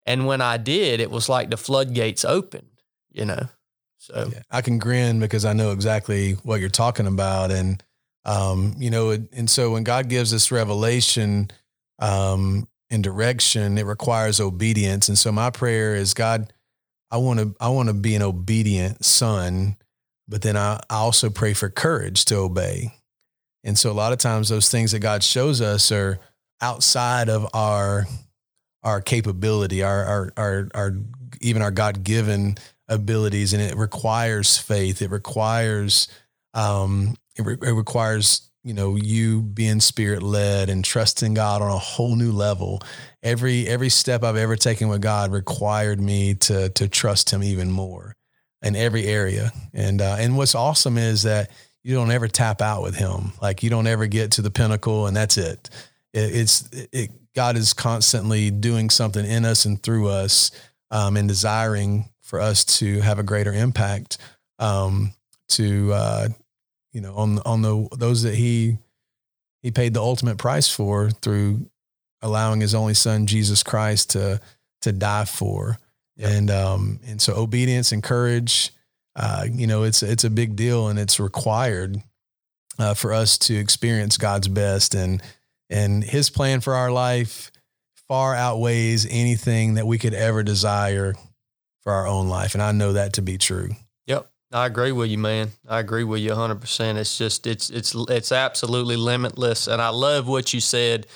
And 0.07 0.27
when 0.27 0.41
I 0.41 0.57
did, 0.57 0.99
it 0.99 1.11
was 1.11 1.29
like 1.29 1.51
the 1.51 1.57
floodgates 1.57 2.25
opened, 2.25 2.71
you 3.13 3.25
know. 3.25 3.49
So 4.01 4.31
yeah, 4.33 4.43
I 4.51 4.63
can 4.63 4.79
grin 4.79 5.21
because 5.21 5.45
I 5.45 5.53
know 5.53 5.73
exactly 5.73 6.33
what 6.43 6.61
you're 6.61 6.71
talking 6.71 7.07
about. 7.07 7.51
And, 7.51 7.83
um, 8.25 8.75
you 8.79 8.91
know, 8.91 9.11
and 9.11 9.49
so 9.49 9.71
when 9.71 9.85
God 9.85 10.09
gives 10.09 10.33
us 10.33 10.51
revelation, 10.51 11.51
um, 11.99 12.67
and 12.91 13.05
direction, 13.05 13.79
it 13.79 13.87
requires 13.87 14.41
obedience. 14.41 15.09
And 15.09 15.17
so 15.17 15.31
my 15.31 15.51
prayer 15.51 15.95
is 15.95 16.13
God, 16.13 16.53
I 17.11 17.19
want 17.19 17.39
to, 17.39 17.55
I 17.61 17.69
want 17.69 17.89
to 17.89 17.95
be 17.95 18.15
an 18.15 18.23
obedient 18.23 19.05
son, 19.05 19.77
but 20.27 20.43
then 20.43 20.57
I, 20.57 20.81
I 20.91 20.97
also 20.97 21.31
pray 21.31 21.55
for 21.55 21.69
courage 21.69 22.25
to 22.27 22.37
obey. 22.37 22.93
And 23.63 23.79
so 23.79 23.91
a 23.91 23.95
lot 23.95 24.13
of 24.13 24.19
times 24.19 24.49
those 24.49 24.71
things 24.71 24.93
that 24.93 25.01
God 25.01 25.23
shows 25.23 25.61
us 25.61 25.93
are 25.93 26.19
outside 26.61 27.29
of 27.29 27.47
our, 27.55 28.07
our 28.83 29.01
capability, 29.01 29.83
our, 29.83 30.05
our, 30.05 30.33
our, 30.37 30.69
our 30.75 30.93
even 31.41 31.63
our 31.63 31.71
God 31.71 32.03
given 32.03 32.57
abilities 32.91 33.55
and 33.55 33.63
it 33.63 33.77
requires 33.77 34.59
faith. 34.59 35.01
It 35.01 35.11
requires, 35.11 36.09
um, 36.53 37.17
it, 37.37 37.43
re- 37.43 37.59
it 37.63 37.73
requires, 37.73 38.51
you 38.65 38.75
know, 38.75 38.97
you 38.97 39.41
being 39.41 39.81
spirit 39.81 40.23
led 40.23 40.69
and 40.69 40.85
trusting 40.85 41.33
God 41.33 41.63
on 41.63 41.71
a 41.71 41.79
whole 41.79 42.17
new 42.17 42.33
level. 42.33 42.83
Every, 43.23 43.67
every 43.67 43.89
step 43.89 44.23
I've 44.23 44.37
ever 44.37 44.57
taken 44.57 44.89
with 44.89 45.01
God 45.01 45.33
required 45.33 46.01
me 46.01 46.35
to, 46.35 46.69
to 46.71 46.89
trust 46.89 47.31
him 47.31 47.43
even 47.43 47.71
more 47.71 48.17
in 48.61 48.77
every 48.77 49.07
area. 49.07 49.53
And, 49.73 50.03
uh, 50.03 50.17
and 50.19 50.37
what's 50.37 50.55
awesome 50.55 50.99
is 50.99 51.23
that 51.23 51.51
you 51.83 51.95
don't 51.95 52.11
ever 52.11 52.29
tap 52.29 52.61
out 52.61 52.83
with 52.83 52.97
him. 52.97 53.33
Like 53.41 53.63
you 53.63 53.71
don't 53.71 53.87
ever 53.87 54.07
get 54.07 54.33
to 54.33 54.43
the 54.43 54.51
pinnacle 54.51 55.07
and 55.07 55.17
that's 55.17 55.39
it. 55.39 55.71
it 56.13 56.35
it's, 56.35 56.69
it, 56.93 57.11
God 57.35 57.57
is 57.57 57.73
constantly 57.73 58.51
doing 58.51 58.91
something 58.91 59.25
in 59.25 59.45
us 59.45 59.65
and 59.65 59.83
through 59.83 60.09
us 60.09 60.51
um, 60.91 61.17
and 61.17 61.29
desiring 61.29 62.11
for 62.31 62.41
us 62.41 62.65
to 62.65 63.01
have 63.01 63.19
a 63.19 63.25
greater 63.25 63.53
impact 63.53 64.17
um, 64.61 65.13
to 65.49 65.93
uh, 65.93 66.29
you 66.93 67.01
know 67.01 67.13
on 67.17 67.41
on 67.41 67.61
the 67.61 67.89
those 67.97 68.23
that 68.23 68.37
he 68.37 68.79
he 69.63 69.73
paid 69.73 69.95
the 69.95 70.01
ultimate 70.01 70.39
price 70.39 70.73
for 70.73 71.11
through 71.11 71.69
allowing 72.23 72.61
his 72.61 72.73
only 72.73 72.95
son 72.95 73.27
Jesus 73.27 73.65
Christ 73.65 74.11
to 74.11 74.41
to 74.83 74.93
die 74.93 75.25
for 75.25 75.79
yep. 76.17 76.31
and 76.31 76.51
um 76.53 77.01
and 77.05 77.21
so 77.21 77.35
obedience 77.35 77.91
and 77.91 78.01
courage 78.01 78.71
uh, 79.17 79.45
you 79.51 79.67
know 79.67 79.83
it's 79.83 80.05
it's 80.05 80.25
a 80.25 80.31
big 80.31 80.55
deal 80.55 80.87
and 80.87 81.01
it's 81.01 81.19
required 81.19 82.01
uh, 82.79 82.95
for 82.95 83.13
us 83.13 83.39
to 83.39 83.57
experience 83.57 84.17
God's 84.17 84.49
best 84.49 84.95
and 84.95 85.21
and 85.69 86.05
his 86.05 86.31
plan 86.31 86.61
for 86.61 86.75
our 86.75 86.93
life 86.93 87.51
far 88.07 88.37
outweighs 88.37 89.05
anything 89.11 89.75
that 89.75 89.87
we 89.87 89.99
could 89.99 90.15
ever 90.15 90.45
desire 90.45 91.15
for 91.83 91.93
our 91.93 92.07
own 92.07 92.29
life. 92.29 92.55
And 92.55 92.63
I 92.63 92.73
know 92.73 92.93
that 92.93 93.15
to 93.15 93.23
be 93.23 93.39
true. 93.39 93.71
Yep. 94.07 94.31
I 94.53 94.67
agree 94.67 94.93
with 94.93 95.11
you, 95.11 95.19
man. 95.19 95.51
I 95.69 95.79
agree 95.79 96.05
with 96.05 96.21
you 96.21 96.31
100%. 96.31 96.97
It's 96.97 97.17
just, 97.17 97.47
it's, 97.47 97.71
it's, 97.71 97.95
it's 97.95 98.33
absolutely 98.33 98.97
limitless. 98.97 99.67
And 99.67 99.81
I 99.81 99.91
love 99.91 100.27
what 100.27 100.53
you 100.53 100.61
said 100.61 101.07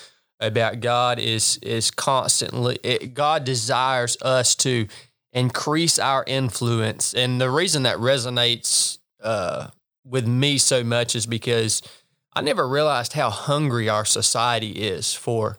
about 0.40 0.80
God 0.80 1.18
is, 1.18 1.58
is 1.62 1.90
constantly, 1.90 2.78
it, 2.82 3.14
God 3.14 3.44
desires 3.44 4.16
us 4.22 4.54
to 4.56 4.86
increase 5.32 5.98
our 5.98 6.24
influence. 6.26 7.12
And 7.12 7.40
the 7.40 7.50
reason 7.50 7.82
that 7.82 7.96
resonates 7.98 8.98
uh, 9.22 9.68
with 10.04 10.26
me 10.26 10.58
so 10.58 10.84
much 10.84 11.16
is 11.16 11.26
because 11.26 11.82
I 12.34 12.40
never 12.40 12.68
realized 12.68 13.12
how 13.14 13.30
hungry 13.30 13.88
our 13.88 14.04
society 14.04 14.70
is 14.70 15.12
for, 15.12 15.58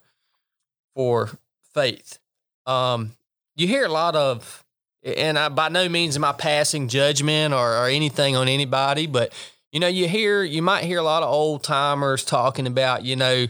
for 0.93 1.31
faith. 1.73 2.19
Um, 2.65 3.11
you 3.55 3.67
hear 3.67 3.85
a 3.85 3.89
lot 3.89 4.15
of 4.15 4.64
and 5.05 5.37
I, 5.37 5.49
by 5.49 5.69
no 5.69 5.87
means 5.87 6.15
am 6.15 6.25
I 6.25 6.33
passing 6.33 6.87
judgment 6.87 7.53
or, 7.53 7.77
or 7.77 7.87
anything 7.87 8.35
on 8.35 8.47
anybody, 8.47 9.07
but 9.07 9.31
you 9.71 9.79
know, 9.79 9.87
you 9.87 10.07
hear, 10.07 10.43
you 10.43 10.61
might 10.61 10.85
hear 10.85 10.99
a 10.99 11.03
lot 11.03 11.21
of 11.21 11.29
old 11.29 11.63
timers 11.63 12.23
talking 12.23 12.65
about, 12.65 13.03
you 13.03 13.15
know, 13.15 13.45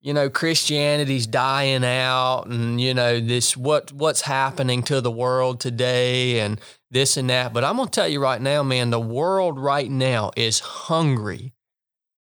you 0.00 0.12
know, 0.12 0.28
Christianity's 0.28 1.28
dying 1.28 1.84
out 1.84 2.46
and, 2.46 2.80
you 2.80 2.92
know, 2.92 3.20
this, 3.20 3.56
what, 3.56 3.92
what's 3.92 4.22
happening 4.22 4.82
to 4.82 5.00
the 5.00 5.10
world 5.12 5.60
today 5.60 6.40
and 6.40 6.60
this 6.90 7.16
and 7.16 7.30
that. 7.30 7.52
But 7.52 7.62
I'm 7.62 7.76
to 7.76 7.86
tell 7.86 8.08
you 8.08 8.20
right 8.20 8.40
now, 8.40 8.64
man, 8.64 8.90
the 8.90 8.98
world 8.98 9.60
right 9.60 9.88
now 9.88 10.32
is 10.36 10.58
hungry, 10.58 11.52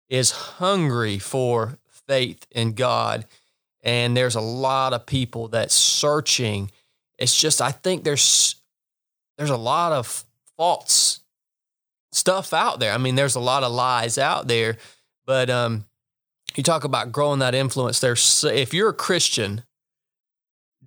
is 0.10 0.32
hungry 0.32 1.20
for 1.20 1.78
faith 2.08 2.48
in 2.50 2.74
God. 2.74 3.28
And 3.84 4.18
there's 4.18 4.36
a 4.36 4.42
lot 4.42 4.94
of 4.94 5.06
people 5.06 5.50
that's 5.50 5.76
searching 5.76 6.72
it's 7.20 7.40
just 7.40 7.62
I 7.62 7.72
think 7.72 8.04
there's 8.04 8.56
there's 9.38 9.50
a 9.50 9.58
lot 9.58 9.92
of 9.92 10.26
false 10.58 11.20
stuff 12.12 12.54
out 12.54 12.80
there. 12.80 12.94
I 12.94 12.98
mean, 12.98 13.16
there's 13.16 13.36
a 13.36 13.40
lot 13.40 13.64
of 13.64 13.72
lies 13.72 14.18
out 14.18 14.48
there, 14.48 14.78
but 15.26 15.50
um, 15.50 15.86
you 16.56 16.64
talk 16.64 16.84
about 16.84 17.12
growing 17.12 17.40
that 17.40 17.54
influence. 17.54 18.00
There's 18.00 18.44
if 18.44 18.74
you're 18.74 18.90
a 18.90 18.94
Christian, 18.94 19.64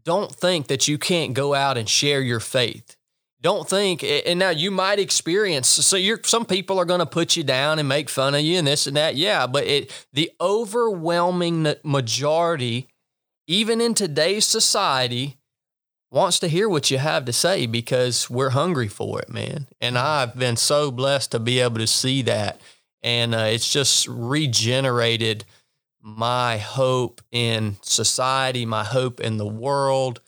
don't 0.05 0.33
think 0.33 0.67
that 0.67 0.89
you 0.89 0.99
can't 0.99 1.35
go 1.35 1.55
out 1.55 1.79
and 1.79 1.89
share 1.89 2.21
your 2.21 2.41
faith. 2.41 2.97
Don't 3.41 3.69
think, 3.69 4.05
and 4.05 4.39
now 4.39 4.51
you 4.51 4.71
might 4.71 5.01
experience. 5.01 5.67
So 5.67 5.97
you're 5.97 6.21
some 6.25 6.45
people 6.45 6.79
are 6.79 6.85
going 6.85 7.01
to 7.01 7.07
put 7.07 7.37
you 7.37 7.43
down 7.43 7.81
and 7.81 7.89
make 7.89 8.09
fun 8.09 8.37
of 8.37 8.41
you 8.41 8.59
and 8.59 8.67
this 8.67 8.87
and 8.87 8.97
that. 8.97 9.17
Yeah, 9.17 9.49
but 9.49 9.65
it 9.65 10.07
the 10.13 10.31
overwhelming 10.41 11.75
majority, 11.83 12.87
even 13.49 13.81
in 13.81 13.95
today's 13.95 14.45
society, 14.45 15.39
wants 16.13 16.39
to 16.41 16.49
hear 16.49 16.69
what 16.69 16.91
you 16.91 16.99
have 16.99 17.25
to 17.25 17.33
say 17.33 17.65
because 17.65 18.29
we're 18.29 18.51
hungry 18.51 18.87
for 18.89 19.21
it, 19.21 19.31
man. 19.31 19.67
And 19.81 19.97
I've 19.97 20.37
been 20.37 20.57
so 20.57 20.91
blessed 20.91 21.33
to 21.33 21.41
be 21.41 21.61
able 21.61 21.79
to 21.79 21.87
see 21.87 22.21
that. 22.23 22.61
And 23.03 23.35
uh, 23.35 23.49
it's 23.49 23.73
just 23.73 24.07
regenerated 24.07 25.45
my 26.03 26.59
hope 26.59 27.23
in 27.33 27.77
society, 27.81 28.67
my 28.67 28.85
hope 28.85 29.21
in 29.21 29.39
the 29.39 29.47
world. 29.47 30.21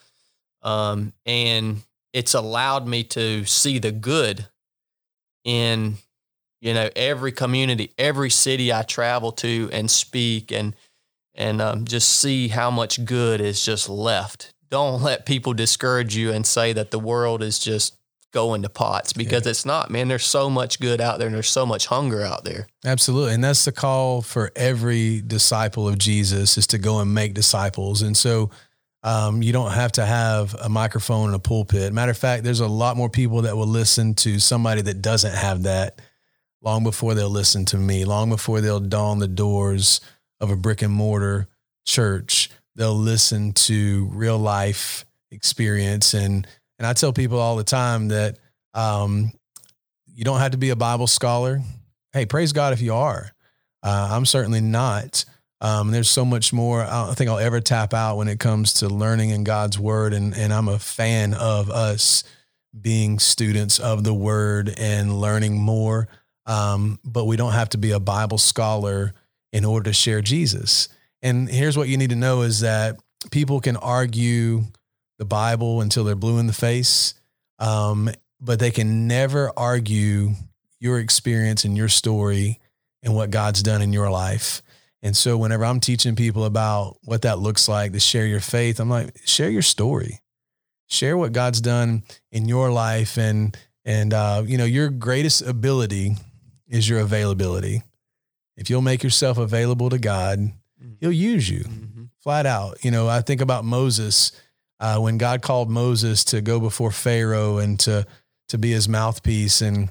Um, 0.63 1.13
and 1.27 1.83
it's 2.15 2.33
allowed 2.33 2.89
me 2.89 3.05
to 3.05 3.45
see 3.45 3.79
the 3.79 3.93
good 3.93 4.47
in, 5.45 5.97
you 6.63 6.73
know, 6.73 6.89
every 6.97 7.31
community, 7.33 7.93
every 7.99 8.31
city 8.31 8.73
I 8.73 8.83
travel 8.83 9.33
to 9.33 9.69
and 9.71 9.91
speak 9.91 10.51
and, 10.51 10.75
and 11.35 11.61
um, 11.61 11.85
just 11.85 12.09
see 12.09 12.49
how 12.49 12.71
much 12.71 13.05
good 13.05 13.43
is 13.43 13.63
just 13.63 13.91
left 13.91 14.54
don't 14.75 15.03
let 15.03 15.25
people 15.25 15.55
discourage 15.55 16.17
you 16.17 16.33
and 16.33 16.45
say 16.45 16.73
that 16.73 16.91
the 16.91 16.99
world 16.99 17.45
is 17.45 17.61
just 17.61 17.97
going 18.33 18.63
to 18.63 18.69
pots 18.69 19.13
because 19.13 19.47
it's 19.47 19.65
not, 19.65 19.89
man. 19.89 20.09
There's 20.09 20.27
so 20.27 20.51
much 20.51 20.81
good 20.81 21.01
out 21.01 21.21
there 21.21 21.29
and 21.29 21.35
there's 21.37 21.49
so 21.49 21.65
much 21.65 21.87
hunger 21.87 22.23
out 22.23 22.45
there. 22.45 22.67
Absolutely. 22.85 23.35
And 23.35 23.45
that's 23.45 23.65
the 23.65 23.71
call 23.71 24.21
for 24.21 24.51
every 24.57 25.21
disciple 25.21 25.87
of 25.87 25.97
Jesus 25.97 26.59
is 26.59 26.67
to 26.67 26.79
go 26.79 26.99
and 26.99 27.15
make 27.15 27.35
disciples. 27.35 28.03
And 28.03 28.17
so 28.17 28.51
um, 29.05 29.45
you 29.45 29.53
don't 29.53 29.71
have 29.71 29.93
to 29.93 30.05
have 30.05 30.57
a 30.61 30.69
microphone 30.69 31.27
and 31.27 31.37
a 31.37 31.39
pulpit. 31.39 31.93
Matter 31.93 32.11
of 32.11 32.19
fact, 32.19 32.43
there's 32.43 32.59
a 32.59 32.67
lot 32.67 32.97
more 32.97 33.09
people 33.09 33.43
that 33.43 33.57
will 33.57 33.69
listen 33.69 34.15
to 34.15 34.41
somebody 34.41 34.83
that 34.83 35.03
doesn't 35.03 35.37
have 35.37 35.63
that 35.63 36.03
long 36.61 36.83
before 36.83 37.15
they'll 37.15 37.31
listen 37.31 37.65
to 37.67 37.77
me, 37.77 38.05
long 38.05 38.29
before 38.29 38.61
they'll 38.61 38.81
dawn 38.81 39.21
the 39.21 39.29
doors 39.29 40.01
of 40.41 40.51
a 40.51 40.57
brick 40.57 40.83
and 40.83 40.93
mortar 40.93 41.47
church. 41.87 42.51
They'll 42.77 42.97
listen 42.97 43.53
to 43.53 44.09
real 44.13 44.39
life 44.39 45.05
experience. 45.31 46.15
And, 46.15 46.47
and 46.79 46.87
I 46.87 46.93
tell 46.93 47.13
people 47.13 47.39
all 47.39 47.57
the 47.57 47.65
time 47.65 48.09
that 48.09 48.39
um, 48.73 49.33
you 50.07 50.25
don't 50.25 50.41
have 50.41 50.53
to 50.53 50.59
be 50.59 50.71
a 50.71 50.77
Bible 50.77 51.07
scholar. 51.07 51.61
Hey, 52.13 52.27
praise 52.27 52.53
God 52.53 52.73
if 52.73 52.81
you 52.81 52.95
are. 52.95 53.31
Uh, 53.83 54.09
I'm 54.13 54.27
certainly 54.27 54.61
not. 54.61 55.25
Um, 55.61 55.91
there's 55.93 56.11
so 56.11 56.25
much 56.25 56.53
more 56.53 56.83
I 56.83 57.07
don't 57.07 57.15
think 57.15 57.31
I'll 57.31 57.39
ever 57.39 57.61
tap 57.61 57.95
out 57.95 58.17
when 58.17 58.29
it 58.29 58.39
comes 58.39 58.75
to 58.75 58.89
learning 58.89 59.31
in 59.31 59.45
God's 59.45 59.79
word. 59.79 60.13
And, 60.13 60.37
and 60.37 60.53
I'm 60.53 60.69
a 60.69 60.79
fan 60.79 61.35
of 61.35 61.71
us 61.71 62.25
being 62.79 63.19
students 63.19 63.79
of 63.79 64.05
the 64.05 64.15
word 64.15 64.75
and 64.77 65.21
learning 65.21 65.59
more. 65.59 66.09
Um, 66.47 66.99
but 67.05 67.25
we 67.25 67.37
don't 67.37 67.53
have 67.53 67.71
to 67.71 67.79
be 67.79 67.93
a 67.93 68.01
Bible 68.01 68.39
scholar 68.39 69.15
in 69.53 69.65
order 69.65 69.91
to 69.91 69.95
share 69.95 70.21
Jesus. 70.21 70.89
And 71.25 71.49
here's 71.49 71.77
what 71.77 71.89
you 71.89 71.97
need 71.97 72.11
to 72.11 72.17
know 72.17 72.43
is 72.43 72.61
that 72.61 73.01
people 73.31 73.59
can 73.59 73.79
argue 73.79 74.63
the 75.19 75.25
Bible 75.25 75.81
until 75.81 76.05
they're 76.05 76.15
blue 76.15 76.39
in 76.39 76.47
the 76.47 76.53
face, 76.53 77.15
um, 77.59 78.11
but 78.43 78.59
they 78.59 78.71
can 78.71 79.09
never 79.09 79.51
argue 79.57 80.33
your 80.81 80.99
experience 80.99 81.65
and 81.65 81.79
your 81.79 81.89
story 81.89 82.61
and 83.03 83.15
what 83.15 83.31
God's 83.31 83.63
done 83.63 83.81
in 83.81 83.91
your 83.91 84.11
life. 84.11 84.61
And 85.03 85.17
so 85.17 85.39
whenever 85.39 85.65
I'm 85.65 85.81
teaching 85.81 86.15
people 86.15 86.45
about 86.45 86.99
what 87.05 87.23
that 87.23 87.39
looks 87.39 87.69
like 87.69 87.93
to 87.93 88.01
share 88.01 88.27
your 88.27 88.41
faith, 88.41 88.79
I'm 88.79 88.91
like, 88.91 89.19
share 89.25 89.51
your 89.51 89.63
story. 89.63 90.21
Share 90.89 91.17
what 91.17 91.33
God's 91.33 91.63
done 91.63 92.03
in 92.33 92.49
your 92.49 92.71
life 92.71 93.17
and 93.17 93.57
and 93.87 94.13
uh, 94.13 94.43
you 94.47 94.59
know, 94.59 94.65
your 94.65 94.91
greatest 94.91 95.41
ability 95.41 96.17
is 96.69 96.87
your 96.87 97.01
availability. 97.01 97.83
If 98.57 98.69
you'll 98.69 98.83
make 98.83 99.03
yourself 99.03 99.39
available 99.39 99.89
to 99.91 99.99
God, 99.99 100.53
Mm-hmm. 100.85 100.95
he'll 101.01 101.13
use 101.13 101.49
you 101.49 101.65
flat 102.25 102.47
out. 102.47 102.85
You 102.85 102.91
know, 102.91 103.09
I 103.09 103.21
think 103.21 103.41
about 103.41 103.65
Moses 103.65 104.33
uh, 104.81 104.99
when 104.99 105.19
God 105.19 105.43
called 105.43 105.71
Moses 105.71 106.25
to 106.25 106.41
go 106.41 106.59
before 106.59 106.91
Pharaoh 106.91 107.59
and 107.59 107.79
to 107.81 108.07
to 108.49 108.59
be 108.59 108.73
his 108.73 108.89
mouthpiece. 108.89 109.63
And 109.63 109.89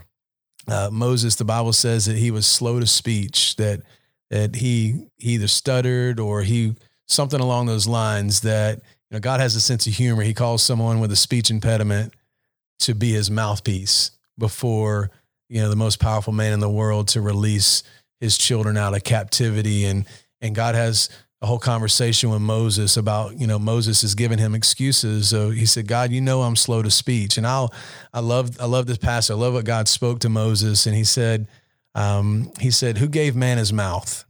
uh, 0.67 0.89
Moses, 0.91 1.35
the 1.35 1.45
Bible 1.45 1.73
says 1.73 2.05
that 2.05 2.17
he 2.17 2.31
was 2.31 2.45
slow 2.45 2.79
to 2.79 2.87
speech, 2.87 3.55
that 3.57 3.81
that 4.29 4.55
he, 4.55 5.07
he 5.17 5.33
either 5.33 5.47
stuttered 5.47 6.19
or 6.19 6.41
he 6.41 6.75
something 7.07 7.39
along 7.39 7.67
those 7.67 7.87
lines. 7.87 8.41
That 8.41 8.77
you 8.77 9.15
know, 9.15 9.19
God 9.19 9.39
has 9.39 9.55
a 9.55 9.61
sense 9.61 9.87
of 9.87 9.93
humor. 9.93 10.23
He 10.23 10.33
calls 10.33 10.63
someone 10.63 10.99
with 10.99 11.11
a 11.11 11.15
speech 11.15 11.49
impediment 11.49 12.13
to 12.79 12.95
be 12.95 13.11
his 13.11 13.31
mouthpiece 13.31 14.11
before 14.37 15.11
you 15.49 15.61
know 15.61 15.69
the 15.69 15.75
most 15.75 15.99
powerful 15.99 16.33
man 16.33 16.53
in 16.53 16.59
the 16.59 16.69
world 16.69 17.07
to 17.09 17.21
release 17.21 17.83
his 18.19 18.37
children 18.37 18.77
out 18.77 18.95
of 18.95 19.03
captivity 19.03 19.85
and 19.85 20.05
and 20.43 20.53
God 20.53 20.75
has 20.75 21.09
a 21.41 21.45
whole 21.45 21.59
conversation 21.59 22.29
with 22.29 22.41
Moses 22.41 22.95
about, 22.95 23.39
you 23.39 23.47
know, 23.47 23.57
Moses 23.57 24.03
is 24.03 24.13
giving 24.13 24.37
him 24.37 24.53
excuses. 24.53 25.29
So 25.29 25.49
he 25.49 25.65
said, 25.65 25.87
God, 25.87 26.11
you 26.11 26.21
know, 26.21 26.41
I'm 26.41 26.55
slow 26.55 26.81
to 26.81 26.91
speech. 26.91 27.37
And 27.37 27.47
I'll, 27.47 27.73
I 28.13 28.19
love, 28.19 28.61
I 28.61 28.65
love 28.65 28.85
this 28.85 28.97
passage. 28.97 29.33
I 29.33 29.37
love 29.37 29.53
what 29.53 29.65
God 29.65 29.87
spoke 29.87 30.19
to 30.19 30.29
Moses. 30.29 30.85
And 30.85 30.95
he 30.95 31.03
said, 31.03 31.47
um, 31.95 32.51
he 32.59 32.71
said, 32.71 32.97
who 32.97 33.07
gave 33.07 33.35
man 33.35 33.57
his 33.57 33.73
mouth? 33.73 34.25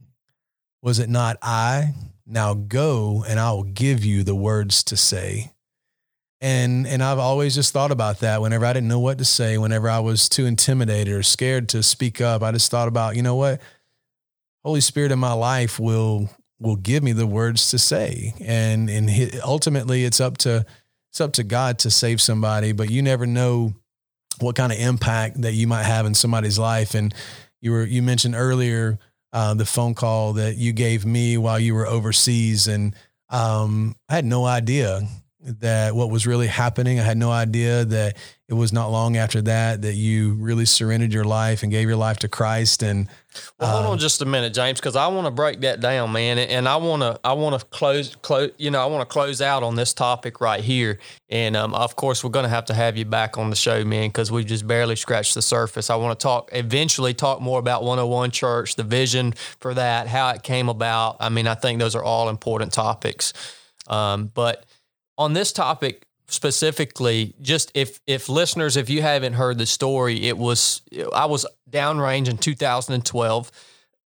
Was 0.81 0.99
it 0.99 1.09
not 1.09 1.37
I? 1.41 1.93
Now 2.25 2.53
go 2.53 3.23
and 3.27 3.39
I 3.39 3.51
will 3.51 3.63
give 3.63 4.03
you 4.03 4.23
the 4.23 4.35
words 4.35 4.83
to 4.85 4.97
say. 4.97 5.51
And, 6.41 6.87
and 6.87 7.01
I've 7.03 7.19
always 7.19 7.55
just 7.55 7.73
thought 7.73 7.91
about 7.91 8.19
that 8.19 8.41
whenever 8.41 8.65
I 8.65 8.73
didn't 8.73 8.89
know 8.89 8.99
what 8.99 9.17
to 9.19 9.25
say, 9.25 9.57
whenever 9.57 9.89
I 9.89 9.99
was 9.99 10.27
too 10.27 10.45
intimidated 10.45 11.13
or 11.13 11.23
scared 11.23 11.69
to 11.69 11.83
speak 11.83 12.21
up, 12.21 12.41
I 12.41 12.51
just 12.51 12.69
thought 12.69 12.87
about, 12.87 13.15
you 13.15 13.21
know 13.21 13.35
what? 13.35 13.61
Holy 14.63 14.81
Spirit 14.81 15.11
in 15.11 15.19
my 15.19 15.33
life 15.33 15.79
will 15.79 16.29
will 16.59 16.75
give 16.77 17.03
me 17.03 17.11
the 17.11 17.27
words 17.27 17.71
to 17.71 17.77
say, 17.77 18.33
and 18.39 18.89
and 18.89 19.09
ultimately 19.43 20.05
it's 20.05 20.21
up 20.21 20.37
to 20.39 20.65
it's 21.11 21.21
up 21.21 21.33
to 21.33 21.43
God 21.43 21.79
to 21.79 21.91
save 21.91 22.21
somebody. 22.21 22.71
But 22.71 22.89
you 22.89 23.01
never 23.01 23.25
know 23.25 23.73
what 24.39 24.55
kind 24.55 24.71
of 24.71 24.79
impact 24.79 25.41
that 25.41 25.53
you 25.53 25.67
might 25.67 25.83
have 25.83 26.05
in 26.05 26.15
somebody's 26.15 26.57
life. 26.57 26.95
And 26.95 27.13
you 27.61 27.71
were 27.71 27.85
you 27.85 28.01
mentioned 28.01 28.35
earlier 28.35 28.97
uh, 29.33 29.53
the 29.53 29.65
phone 29.65 29.95
call 29.95 30.33
that 30.33 30.57
you 30.57 30.73
gave 30.73 31.05
me 31.05 31.37
while 31.37 31.59
you 31.59 31.73
were 31.73 31.87
overseas, 31.87 32.67
and 32.67 32.95
um, 33.29 33.95
I 34.07 34.15
had 34.15 34.25
no 34.25 34.45
idea 34.45 35.01
that 35.39 35.93
what 35.95 36.09
was 36.09 36.25
really 36.25 36.47
happening. 36.47 36.99
I 36.99 37.03
had 37.03 37.17
no 37.17 37.31
idea 37.31 37.83
that 37.85 38.17
it 38.53 38.55
was 38.55 38.71
not 38.71 38.91
long 38.91 39.17
after 39.17 39.41
that 39.41 39.81
that 39.81 39.95
you 39.95 40.33
really 40.33 40.65
surrendered 40.65 41.11
your 41.11 41.23
life 41.23 41.63
and 41.63 41.71
gave 41.71 41.87
your 41.87 41.97
life 41.97 42.17
to 42.19 42.27
Christ. 42.27 42.83
And 42.83 43.09
well, 43.59 43.77
hold 43.77 43.93
on 43.93 43.97
just 43.97 44.21
a 44.21 44.25
minute, 44.25 44.53
James, 44.53 44.79
because 44.79 44.95
I 44.95 45.07
want 45.07 45.25
to 45.25 45.31
break 45.31 45.61
that 45.61 45.79
down, 45.79 46.11
man, 46.11 46.37
and 46.37 46.69
I 46.69 46.75
want 46.75 47.01
to 47.01 47.19
I 47.23 47.33
want 47.33 47.59
to 47.59 47.65
close 47.65 48.15
close 48.17 48.51
you 48.59 48.69
know 48.69 48.79
I 48.79 48.85
want 48.85 49.01
to 49.01 49.11
close 49.11 49.41
out 49.41 49.63
on 49.63 49.75
this 49.75 49.91
topic 49.91 50.39
right 50.39 50.63
here, 50.63 50.99
and 51.29 51.55
um, 51.57 51.73
of 51.73 51.95
course 51.95 52.23
we're 52.23 52.29
going 52.29 52.43
to 52.43 52.49
have 52.49 52.65
to 52.65 52.75
have 52.75 52.95
you 52.95 53.05
back 53.05 53.39
on 53.39 53.49
the 53.49 53.55
show, 53.55 53.83
man, 53.83 54.09
because 54.09 54.31
we've 54.31 54.45
just 54.45 54.67
barely 54.67 54.95
scratched 54.95 55.33
the 55.33 55.41
surface. 55.41 55.89
I 55.89 55.95
want 55.95 56.19
to 56.19 56.23
talk 56.23 56.51
eventually 56.53 57.15
talk 57.15 57.41
more 57.41 57.57
about 57.57 57.81
101 57.81 58.29
Church, 58.29 58.75
the 58.75 58.83
vision 58.83 59.33
for 59.61 59.73
that, 59.73 60.07
how 60.07 60.29
it 60.29 60.43
came 60.43 60.69
about. 60.69 61.17
I 61.19 61.29
mean, 61.29 61.47
I 61.47 61.55
think 61.55 61.79
those 61.79 61.95
are 61.95 62.03
all 62.03 62.29
important 62.29 62.71
topics, 62.71 63.33
um, 63.87 64.29
but 64.31 64.63
on 65.17 65.33
this 65.33 65.51
topic 65.51 66.05
specifically, 66.27 67.33
just 67.41 67.71
if 67.73 67.99
if 68.07 68.29
listeners, 68.29 68.77
if 68.77 68.89
you 68.89 69.01
haven't 69.01 69.33
heard 69.33 69.57
the 69.57 69.65
story, 69.65 70.27
it 70.27 70.37
was 70.37 70.81
I 71.13 71.25
was 71.25 71.45
downrange 71.69 72.29
in 72.29 72.37
2012, 72.37 73.51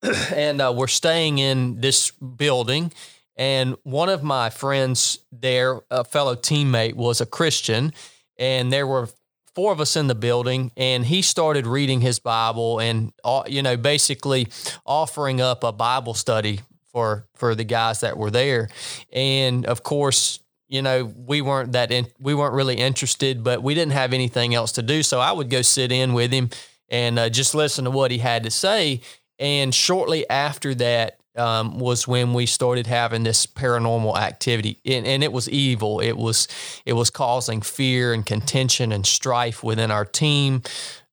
and 0.34 0.60
uh, 0.60 0.72
we're 0.76 0.86
staying 0.86 1.38
in 1.38 1.80
this 1.80 2.10
building, 2.10 2.92
and 3.36 3.76
one 3.82 4.08
of 4.08 4.22
my 4.22 4.50
friends 4.50 5.18
there, 5.32 5.80
a 5.90 6.04
fellow 6.04 6.34
teammate, 6.36 6.94
was 6.94 7.20
a 7.20 7.26
Christian, 7.26 7.92
and 8.38 8.72
there 8.72 8.86
were 8.86 9.08
four 9.54 9.72
of 9.72 9.80
us 9.80 9.96
in 9.96 10.06
the 10.06 10.14
building 10.14 10.70
and 10.76 11.06
he 11.06 11.22
started 11.22 11.66
reading 11.66 12.02
his 12.02 12.18
bible 12.18 12.78
and 12.78 13.10
uh, 13.24 13.42
you 13.46 13.62
know 13.62 13.74
basically 13.74 14.46
offering 14.84 15.40
up 15.40 15.64
a 15.64 15.72
bible 15.72 16.12
study 16.12 16.60
for 16.96 17.26
for 17.34 17.54
the 17.54 17.62
guys 17.62 18.00
that 18.00 18.16
were 18.16 18.30
there. 18.30 18.70
And 19.12 19.66
of 19.66 19.82
course 19.82 20.40
you 20.68 20.82
know, 20.82 21.04
we 21.04 21.40
weren't 21.40 21.72
that 21.72 21.92
in, 21.92 22.06
we 22.18 22.34
weren't 22.34 22.54
really 22.54 22.76
interested, 22.76 23.44
but 23.44 23.62
we 23.62 23.74
didn't 23.74 23.92
have 23.92 24.12
anything 24.12 24.54
else 24.54 24.72
to 24.72 24.82
do. 24.82 25.02
So 25.02 25.20
I 25.20 25.32
would 25.32 25.50
go 25.50 25.62
sit 25.62 25.92
in 25.92 26.12
with 26.12 26.32
him 26.32 26.50
and 26.88 27.18
uh, 27.18 27.28
just 27.28 27.54
listen 27.54 27.84
to 27.84 27.90
what 27.90 28.10
he 28.10 28.18
had 28.18 28.44
to 28.44 28.50
say. 28.50 29.00
And 29.38 29.74
shortly 29.74 30.28
after 30.28 30.74
that 30.76 31.18
um, 31.36 31.78
was 31.78 32.08
when 32.08 32.32
we 32.32 32.46
started 32.46 32.86
having 32.86 33.22
this 33.22 33.46
paranormal 33.46 34.16
activity, 34.16 34.80
and, 34.84 35.06
and 35.06 35.22
it 35.22 35.32
was 35.32 35.48
evil. 35.48 36.00
It 36.00 36.16
was 36.16 36.48
it 36.86 36.94
was 36.94 37.10
causing 37.10 37.60
fear 37.60 38.12
and 38.12 38.24
contention 38.24 38.92
and 38.92 39.06
strife 39.06 39.62
within 39.62 39.90
our 39.90 40.04
team. 40.04 40.62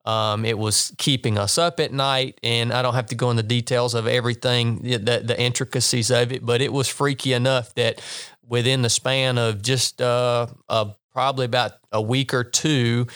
Um, 0.05 0.43
it 0.43 0.57
was 0.57 0.93
keeping 0.97 1.38
us 1.38 1.57
up 1.57 1.80
at 1.80 1.93
night, 1.93 2.39
and 2.43 2.73
I 2.73 2.81
don't 2.81 2.93
have 2.93 3.05
to 3.07 3.15
go 3.15 3.31
into 3.31 3.43
details 3.43 3.93
of 3.93 4.05
everything, 4.05 4.81
the, 4.81 5.21
the 5.23 5.35
intricacies 5.39 6.11
of 6.11 6.34
it, 6.34 6.45
but 6.45 6.61
it 6.61 6.73
was 6.73 6.89
freaky 6.89 7.31
enough 7.31 7.73
that 7.75 8.01
within 8.47 8.81
the 8.81 8.89
span 8.89 9.37
of 9.37 9.61
just 9.61 10.01
uh, 10.01 10.47
uh, 10.69 10.91
probably 11.11 11.45
about 11.45 11.73
a 11.91 12.01
week 12.01 12.33
or 12.33 12.43
two, 12.43 13.07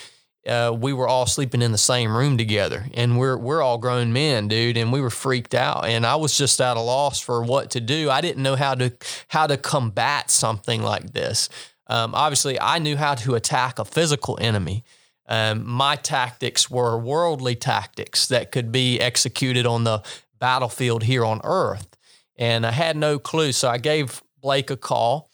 uh, 0.48 0.76
we 0.78 0.94
were 0.94 1.08
all 1.08 1.26
sleeping 1.26 1.62
in 1.62 1.72
the 1.72 1.78
same 1.78 2.16
room 2.16 2.38
together, 2.38 2.86
and 2.94 3.20
we're 3.20 3.38
we're 3.38 3.62
all 3.62 3.78
grown 3.78 4.14
men, 4.14 4.48
dude, 4.48 4.78
and 4.78 4.94
we 4.94 5.02
were 5.02 5.10
freaked 5.10 5.54
out, 5.54 5.86
and 5.86 6.06
I 6.06 6.16
was 6.16 6.38
just 6.38 6.62
at 6.62 6.78
a 6.78 6.82
loss 6.82 7.20
for 7.20 7.44
what 7.44 7.72
to 7.72 7.82
do. 7.82 8.10
I 8.10 8.22
didn't 8.22 8.44
know 8.44 8.56
how 8.56 8.74
to 8.76 8.94
how 9.28 9.48
to 9.48 9.58
combat 9.58 10.32
something 10.32 10.82
like 10.82 11.12
this. 11.12 11.50
Um, 11.88 12.16
obviously, 12.16 12.60
I 12.60 12.80
knew 12.80 12.96
how 12.96 13.16
to 13.16 13.36
attack 13.36 13.80
a 13.80 13.86
physical 13.86 14.38
enemy. 14.40 14.84
Um, 15.28 15.68
my 15.68 15.98
tactics 15.98 16.70
were 16.70 16.98
worldly 16.98 17.56
tactics 17.56 18.28
that 18.28 18.52
could 18.52 18.72
be 18.72 19.02
executed 19.02 19.66
on 19.66 19.84
the 19.84 20.02
battlefield 20.40 21.04
here 21.04 21.26
on 21.26 21.42
Earth, 21.44 21.98
and 22.38 22.66
I 22.66 22.72
had 22.72 22.96
no 22.96 23.20
clue. 23.20 23.52
So 23.52 23.68
I 23.68 23.80
gave 23.80 24.22
Blake 24.48 24.70
a 24.70 24.78
call, 24.78 25.30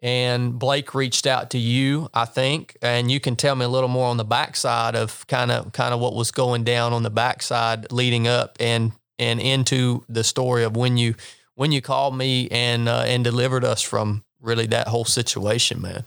and 0.00 0.58
Blake 0.58 0.94
reached 0.94 1.26
out 1.26 1.50
to 1.50 1.58
you, 1.58 2.08
I 2.14 2.24
think, 2.24 2.78
and 2.80 3.10
you 3.10 3.20
can 3.20 3.36
tell 3.36 3.54
me 3.54 3.66
a 3.66 3.68
little 3.68 3.90
more 3.90 4.06
on 4.08 4.16
the 4.16 4.24
backside 4.24 4.96
of 4.96 5.26
kind 5.26 5.50
of 5.50 5.74
kind 5.74 5.92
of 5.92 6.00
what 6.00 6.14
was 6.14 6.30
going 6.30 6.64
down 6.64 6.94
on 6.94 7.02
the 7.02 7.10
backside 7.10 7.92
leading 7.92 8.26
up 8.26 8.56
and 8.58 8.92
and 9.18 9.38
into 9.38 10.02
the 10.08 10.24
story 10.24 10.64
of 10.64 10.78
when 10.78 10.96
you 10.96 11.14
when 11.56 11.72
you 11.72 11.82
called 11.82 12.16
me 12.16 12.48
and 12.50 12.88
uh, 12.88 13.04
and 13.06 13.22
delivered 13.22 13.66
us 13.66 13.82
from 13.82 14.24
really 14.40 14.64
that 14.68 14.88
whole 14.88 15.04
situation, 15.04 15.82
man. 15.82 16.04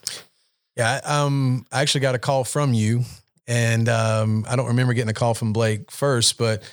Yeah, 0.75 0.99
um, 1.03 1.67
I 1.71 1.83
actually 1.83 2.01
got 2.01 2.15
a 2.15 2.19
call 2.19 2.43
from 2.43 2.73
you, 2.73 3.03
and 3.45 3.87
um, 3.87 4.47
I 4.49 4.55
don't 4.55 4.69
remember 4.69 4.93
getting 4.93 5.11
a 5.11 5.13
call 5.13 5.35
from 5.35 5.53
Blake 5.53 5.91
first, 5.91 6.39
but 6.39 6.63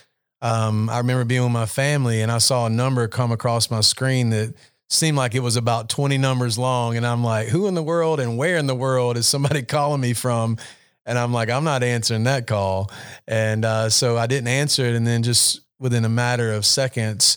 um, 0.40 0.88
I 0.88 0.96
remember 0.96 1.26
being 1.26 1.42
with 1.42 1.52
my 1.52 1.66
family 1.66 2.22
and 2.22 2.32
I 2.32 2.38
saw 2.38 2.64
a 2.64 2.70
number 2.70 3.06
come 3.06 3.32
across 3.32 3.70
my 3.70 3.82
screen 3.82 4.30
that 4.30 4.54
seemed 4.90 5.16
like 5.16 5.34
it 5.34 5.40
was 5.40 5.56
about 5.56 5.88
20 5.88 6.18
numbers 6.18 6.58
long. 6.58 6.96
And 6.96 7.06
I'm 7.06 7.24
like, 7.24 7.48
who 7.48 7.66
in 7.66 7.74
the 7.74 7.82
world 7.82 8.20
and 8.20 8.36
where 8.36 8.56
in 8.56 8.66
the 8.66 8.74
world 8.74 9.16
is 9.16 9.26
somebody 9.26 9.62
calling 9.62 10.00
me 10.00 10.12
from? 10.12 10.58
And 11.06 11.18
I'm 11.18 11.32
like, 11.32 11.50
I'm 11.50 11.64
not 11.64 11.82
answering 11.82 12.24
that 12.24 12.46
call. 12.46 12.90
And 13.26 13.64
uh, 13.64 13.90
so 13.90 14.16
I 14.16 14.26
didn't 14.26 14.48
answer 14.48 14.84
it. 14.84 14.94
And 14.94 15.06
then 15.06 15.22
just 15.22 15.60
within 15.78 16.04
a 16.04 16.08
matter 16.08 16.52
of 16.52 16.64
seconds, 16.64 17.36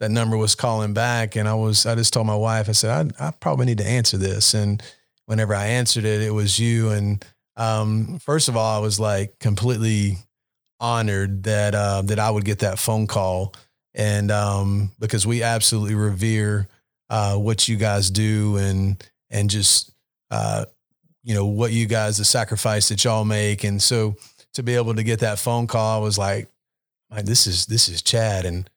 that 0.00 0.10
number 0.10 0.36
was 0.36 0.54
calling 0.54 0.94
back. 0.94 1.34
And 1.34 1.48
I 1.48 1.54
was, 1.54 1.84
I 1.84 1.94
just 1.96 2.12
told 2.12 2.26
my 2.26 2.36
wife, 2.36 2.68
I 2.68 2.72
said, 2.72 3.12
I, 3.18 3.28
I 3.28 3.30
probably 3.32 3.66
need 3.66 3.78
to 3.78 3.86
answer 3.86 4.16
this. 4.16 4.54
And 4.54 4.80
whenever 5.26 5.54
I 5.54 5.66
answered 5.66 6.04
it, 6.04 6.22
it 6.22 6.30
was 6.30 6.60
you. 6.60 6.90
And 6.90 7.24
um, 7.56 8.20
first 8.20 8.48
of 8.48 8.56
all, 8.56 8.76
I 8.76 8.80
was 8.80 9.00
like 9.00 9.38
completely 9.40 10.18
honored 10.80 11.44
that 11.44 11.74
uh, 11.74 12.02
that 12.02 12.18
I 12.18 12.30
would 12.30 12.44
get 12.44 12.60
that 12.60 12.78
phone 12.78 13.06
call, 13.06 13.54
and 13.94 14.30
um, 14.30 14.92
because 14.98 15.26
we 15.26 15.42
absolutely 15.42 15.94
revere 15.94 16.68
uh, 17.10 17.36
what 17.36 17.68
you 17.68 17.76
guys 17.76 18.10
do, 18.10 18.56
and 18.56 19.02
and 19.30 19.50
just 19.50 19.92
uh, 20.30 20.64
you 21.22 21.34
know 21.34 21.46
what 21.46 21.72
you 21.72 21.86
guys 21.86 22.18
the 22.18 22.24
sacrifice 22.24 22.88
that 22.88 23.04
y'all 23.04 23.24
make, 23.24 23.64
and 23.64 23.82
so 23.82 24.16
to 24.54 24.62
be 24.62 24.74
able 24.74 24.94
to 24.94 25.02
get 25.02 25.20
that 25.20 25.38
phone 25.38 25.66
call, 25.66 26.00
I 26.00 26.02
was 26.02 26.18
like, 26.18 26.48
this 27.22 27.46
is 27.46 27.66
this 27.66 27.88
is 27.88 28.02
Chad, 28.02 28.44
and 28.44 28.68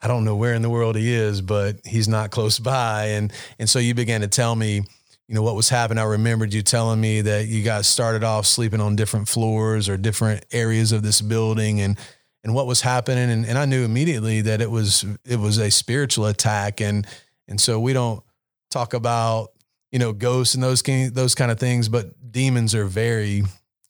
I 0.00 0.08
don't 0.08 0.24
know 0.24 0.36
where 0.36 0.54
in 0.54 0.62
the 0.62 0.70
world 0.70 0.96
he 0.96 1.12
is, 1.12 1.40
but 1.40 1.76
he's 1.84 2.08
not 2.08 2.30
close 2.30 2.58
by, 2.58 3.06
and 3.06 3.32
and 3.58 3.68
so 3.68 3.78
you 3.78 3.94
began 3.94 4.20
to 4.22 4.28
tell 4.28 4.54
me 4.54 4.82
you 5.28 5.34
know 5.34 5.42
what 5.42 5.56
was 5.56 5.68
happening. 5.68 6.02
I 6.02 6.06
remembered 6.06 6.52
you 6.52 6.62
telling 6.62 7.00
me 7.00 7.22
that 7.22 7.46
you 7.46 7.62
guys 7.62 7.86
started 7.86 8.24
off 8.24 8.46
sleeping 8.46 8.80
on 8.80 8.96
different 8.96 9.28
floors 9.28 9.88
or 9.88 9.96
different 9.96 10.44
areas 10.52 10.92
of 10.92 11.02
this 11.02 11.20
building, 11.20 11.80
and 11.80 11.98
and 12.42 12.54
what 12.54 12.66
was 12.66 12.82
happening. 12.82 13.30
And, 13.30 13.46
and 13.46 13.56
I 13.56 13.64
knew 13.64 13.84
immediately 13.84 14.42
that 14.42 14.60
it 14.60 14.70
was 14.70 15.04
it 15.24 15.38
was 15.38 15.58
a 15.58 15.70
spiritual 15.70 16.26
attack, 16.26 16.80
and 16.80 17.06
and 17.48 17.60
so 17.60 17.78
we 17.80 17.92
don't 17.92 18.22
talk 18.70 18.94
about 18.94 19.52
you 19.92 19.98
know 19.98 20.12
ghosts 20.12 20.54
and 20.54 20.62
those 20.62 20.82
kind, 20.82 21.14
those 21.14 21.34
kind 21.34 21.50
of 21.50 21.58
things, 21.58 21.88
but 21.88 22.32
demons 22.32 22.74
are 22.74 22.86
very 22.86 23.42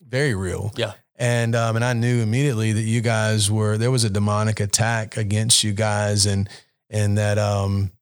very 0.06 0.35
real. 0.35 0.72
Yeah. 0.76 0.93
And 1.16 1.55
um, 1.55 1.76
and 1.76 1.85
I 1.85 1.93
knew 1.93 2.22
immediately 2.22 2.72
that 2.72 2.82
you 2.82 3.01
guys 3.01 3.51
were 3.51 3.78
there 3.78 3.90
was 3.90 4.05
a 4.05 4.10
demonic 4.10 4.60
attack 4.60 5.16
against 5.16 5.62
you 5.62 5.72
guys, 5.72 6.26
and 6.26 6.48
and 6.90 7.16
that 7.18 7.39
um 7.39 7.93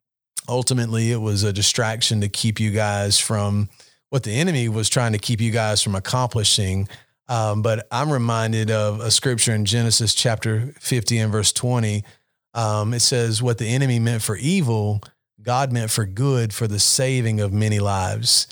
ultimately 0.49 1.13
it 1.13 1.21
was 1.21 1.43
a 1.43 1.53
distraction 1.53 2.23
to 2.23 2.29
keep 2.29 2.59
you 2.59 2.71
guys 2.71 3.19
from 3.19 3.69
what 4.09 4.23
the 4.23 4.33
enemy 4.33 4.69
was 4.69 4.89
trying 4.89 5.13
to 5.13 5.19
keep 5.19 5.41
you 5.41 5.51
guys 5.51 5.83
from 5.83 5.95
accomplishing. 5.95 6.89
Um, 7.29 7.63
but 7.63 7.87
I'm 7.91 8.13
reminded 8.13 8.71
of 8.71 9.01
a 9.01 9.11
scripture 9.11 9.55
in 9.55 9.65
Genesis 9.65 10.15
chapter 10.15 10.75
50 10.81 11.19
and 11.19 11.33
verse 11.33 11.53
20. 11.53 12.05
Um, 12.53 12.93
it 12.93 13.01
says, 13.01 13.43
What 13.43 13.57
the 13.57 13.69
enemy 13.69 13.99
meant 13.99 14.23
for 14.23 14.37
evil, 14.37 15.01
God 15.43 15.73
meant 15.73 15.91
for 15.91 16.05
good 16.05 16.53
for 16.53 16.67
the 16.67 16.79
saving 16.79 17.41
of 17.41 17.53
many 17.53 17.81
lives. 17.81 18.47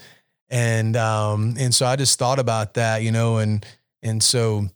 And 0.48 0.96
um, 0.96 1.54
and 1.58 1.74
so 1.74 1.86
I 1.86 1.96
just 1.96 2.18
thought 2.18 2.38
about 2.38 2.74
that, 2.74 3.02
you 3.02 3.12
know, 3.12 3.38
and 3.38 3.64
and 4.02 4.22
so 4.22 4.68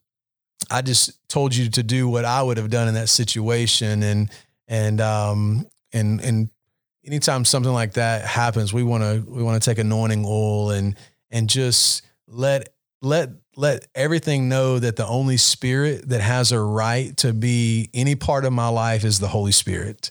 I 0.71 0.83
just 0.83 1.29
told 1.29 1.55
you 1.55 1.69
to 1.71 1.83
do 1.83 2.09
what 2.09 2.25
I 2.25 2.43
would 2.43 2.57
have 2.57 2.71
done 2.71 2.89
in 2.89 2.95
that 2.95 3.09
situation. 3.09 4.03
And 4.03 4.31
and 4.69 5.01
um 5.01 5.67
and 5.93 6.21
and 6.21 6.49
anytime 7.05 7.45
something 7.45 7.73
like 7.73 7.95
that 7.95 8.25
happens, 8.25 8.73
we 8.73 8.83
want 8.83 9.03
to 9.03 9.25
we 9.29 9.43
want 9.43 9.63
to 9.63 9.71
take 9.71 9.79
anointing 9.79 10.25
oil 10.27 10.71
and 10.71 10.97
and 11.31 11.49
just 11.49 12.03
let 12.29 12.69
let 13.03 13.31
let 13.57 13.87
everything 13.95 14.49
know 14.49 14.79
that 14.79 14.97
the 14.97 15.07
only 15.07 15.37
spirit 15.37 16.09
that 16.09 16.21
has 16.21 16.53
a 16.53 16.61
right 16.61 17.17
to 17.19 17.33
be 17.33 17.89
any 17.95 18.15
part 18.15 18.45
of 18.45 18.53
my 18.53 18.69
life 18.69 19.05
is 19.05 19.21
the 19.21 19.29
Holy 19.29 19.53
Spirit. 19.53 20.11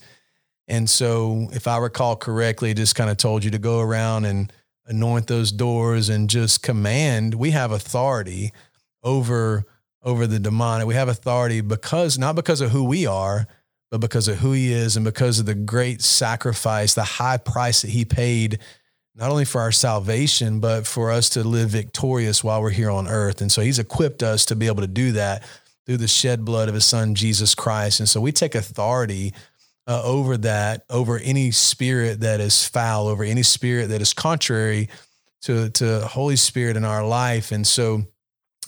And 0.73 0.89
so, 0.89 1.49
if 1.51 1.67
I 1.67 1.77
recall 1.77 2.15
correctly, 2.15 2.73
just 2.73 2.95
kind 2.95 3.11
of 3.11 3.17
told 3.17 3.43
you 3.43 3.51
to 3.51 3.59
go 3.59 3.79
around 3.79 4.25
and 4.25 4.51
anoint 4.87 5.27
those 5.27 5.51
doors 5.51 6.09
and 6.09 6.27
just 6.27 6.63
command. 6.63 7.35
We 7.35 7.51
have 7.51 7.71
authority 7.71 8.51
over 9.03 9.65
over 10.01 10.25
the 10.25 10.39
demonic. 10.39 10.87
We 10.87 10.95
have 10.95 11.09
authority 11.09 11.61
because 11.61 12.17
not 12.17 12.35
because 12.35 12.59
of 12.59 12.71
who 12.71 12.85
we 12.85 13.05
are, 13.05 13.45
but 13.91 14.01
because 14.01 14.27
of 14.27 14.39
who 14.39 14.53
he 14.53 14.73
is 14.73 14.95
and 14.95 15.05
because 15.05 15.37
of 15.37 15.45
the 15.45 15.53
great 15.53 16.01
sacrifice, 16.01 16.95
the 16.95 17.03
high 17.03 17.37
price 17.37 17.83
that 17.83 17.91
he 17.91 18.03
paid, 18.03 18.57
not 19.13 19.29
only 19.29 19.45
for 19.45 19.61
our 19.61 19.71
salvation, 19.71 20.59
but 20.59 20.87
for 20.87 21.11
us 21.11 21.29
to 21.29 21.43
live 21.43 21.69
victorious 21.69 22.43
while 22.43 22.63
we're 22.63 22.71
here 22.71 22.89
on 22.89 23.07
earth. 23.07 23.41
And 23.41 23.51
so 23.51 23.61
he's 23.61 23.77
equipped 23.77 24.23
us 24.23 24.43
to 24.45 24.55
be 24.55 24.65
able 24.65 24.81
to 24.81 24.87
do 24.87 25.11
that 25.11 25.43
through 25.85 25.97
the 25.97 26.07
shed 26.07 26.43
blood 26.43 26.67
of 26.67 26.73
his 26.73 26.85
son, 26.85 27.13
Jesus 27.13 27.53
Christ. 27.53 27.99
And 27.99 28.09
so 28.09 28.19
we 28.19 28.31
take 28.31 28.55
authority 28.55 29.33
uh, 29.87 30.01
over 30.03 30.37
that, 30.37 30.85
over 30.89 31.17
any 31.19 31.51
spirit 31.51 32.21
that 32.21 32.39
is 32.39 32.67
foul, 32.67 33.07
over 33.07 33.23
any 33.23 33.43
spirit 33.43 33.87
that 33.87 34.01
is 34.01 34.13
contrary 34.13 34.89
to, 35.41 35.69
to 35.71 36.01
Holy 36.07 36.35
Spirit 36.35 36.77
in 36.77 36.85
our 36.85 37.05
life. 37.05 37.51
And 37.51 37.67
so 37.67 38.03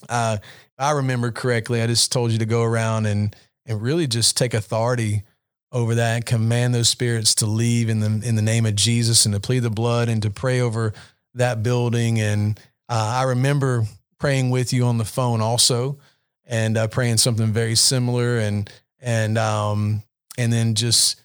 uh, 0.09 0.37
I 0.77 0.91
remember 0.91 1.31
correctly, 1.31 1.81
I 1.81 1.87
just 1.87 2.11
told 2.11 2.31
you 2.31 2.39
to 2.39 2.45
go 2.45 2.63
around 2.63 3.05
and 3.05 3.35
and 3.67 3.81
really 3.81 4.05
just 4.05 4.37
take 4.37 4.53
authority 4.53 5.23
over 5.71 5.95
that 5.95 6.15
and 6.15 6.25
command 6.25 6.75
those 6.75 6.89
spirits 6.89 7.35
to 7.35 7.45
leave 7.45 7.89
in 7.89 7.99
the 7.99 8.27
in 8.27 8.35
the 8.35 8.41
name 8.41 8.65
of 8.65 8.75
Jesus 8.75 9.25
and 9.25 9.33
to 9.33 9.41
plead 9.41 9.59
the 9.59 9.69
blood 9.69 10.07
and 10.09 10.21
to 10.21 10.29
pray 10.29 10.61
over 10.61 10.93
that 11.33 11.63
building. 11.63 12.19
And 12.19 12.59
uh, 12.87 13.19
I 13.19 13.23
remember 13.23 13.85
praying 14.19 14.51
with 14.51 14.71
you 14.73 14.85
on 14.85 14.97
the 14.97 15.05
phone 15.05 15.41
also, 15.41 15.97
and 16.45 16.77
uh, 16.77 16.87
praying 16.87 17.17
something 17.17 17.51
very 17.51 17.75
similar, 17.75 18.37
and 18.37 18.69
and 18.99 19.37
um 19.37 20.03
and 20.37 20.51
then 20.51 20.75
just 20.75 21.21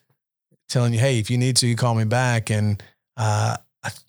telling 0.69 0.93
you, 0.93 1.01
hey, 1.01 1.19
if 1.19 1.31
you 1.31 1.39
need 1.39 1.57
to, 1.57 1.67
you 1.67 1.77
call 1.77 1.95
me 1.95 2.05
back. 2.05 2.51
And 2.51 2.83
uh, 3.17 3.57
if, 3.85 4.01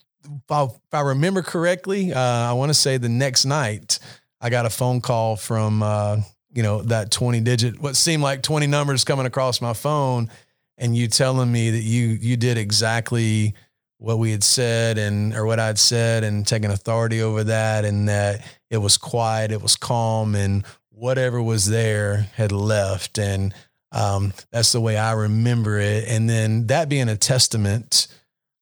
I, 0.49 0.63
if 0.63 0.93
I 0.93 1.01
remember 1.01 1.41
correctly, 1.41 2.13
uh, 2.13 2.19
I 2.19 2.53
want 2.53 2.69
to 2.69 2.73
say 2.73 2.97
the 2.97 3.09
next 3.09 3.45
night 3.45 3.99
I 4.39 4.49
got 4.49 4.65
a 4.65 4.69
phone 4.69 5.01
call 5.01 5.35
from 5.35 5.83
uh, 5.83 6.21
you 6.53 6.63
know, 6.63 6.81
that 6.83 7.11
20 7.11 7.39
digit, 7.41 7.81
what 7.81 7.95
seemed 7.95 8.23
like 8.23 8.41
20 8.41 8.67
numbers 8.67 9.03
coming 9.03 9.25
across 9.25 9.61
my 9.61 9.73
phone 9.73 10.29
and 10.77 10.95
you 10.95 11.07
telling 11.07 11.51
me 11.51 11.71
that 11.71 11.81
you, 11.81 12.07
you 12.07 12.37
did 12.37 12.57
exactly 12.57 13.53
what 13.97 14.19
we 14.19 14.31
had 14.31 14.43
said 14.43 14.97
and, 14.97 15.33
or 15.33 15.45
what 15.45 15.59
I'd 15.59 15.77
said 15.77 16.23
and 16.23 16.45
taking 16.45 16.71
authority 16.71 17.21
over 17.21 17.43
that. 17.45 17.85
And 17.85 18.09
that 18.09 18.45
it 18.69 18.77
was 18.77 18.97
quiet, 18.97 19.51
it 19.51 19.61
was 19.61 19.75
calm 19.75 20.35
and 20.35 20.65
whatever 20.89 21.41
was 21.41 21.67
there 21.67 22.27
had 22.35 22.51
left. 22.51 23.17
And, 23.17 23.53
um, 23.91 24.33
that's 24.51 24.71
the 24.71 24.81
way 24.81 24.97
I 24.97 25.13
remember 25.13 25.79
it. 25.79 26.07
And 26.07 26.29
then 26.29 26.67
that 26.67 26.89
being 26.89 27.09
a 27.09 27.17
testament, 27.17 28.07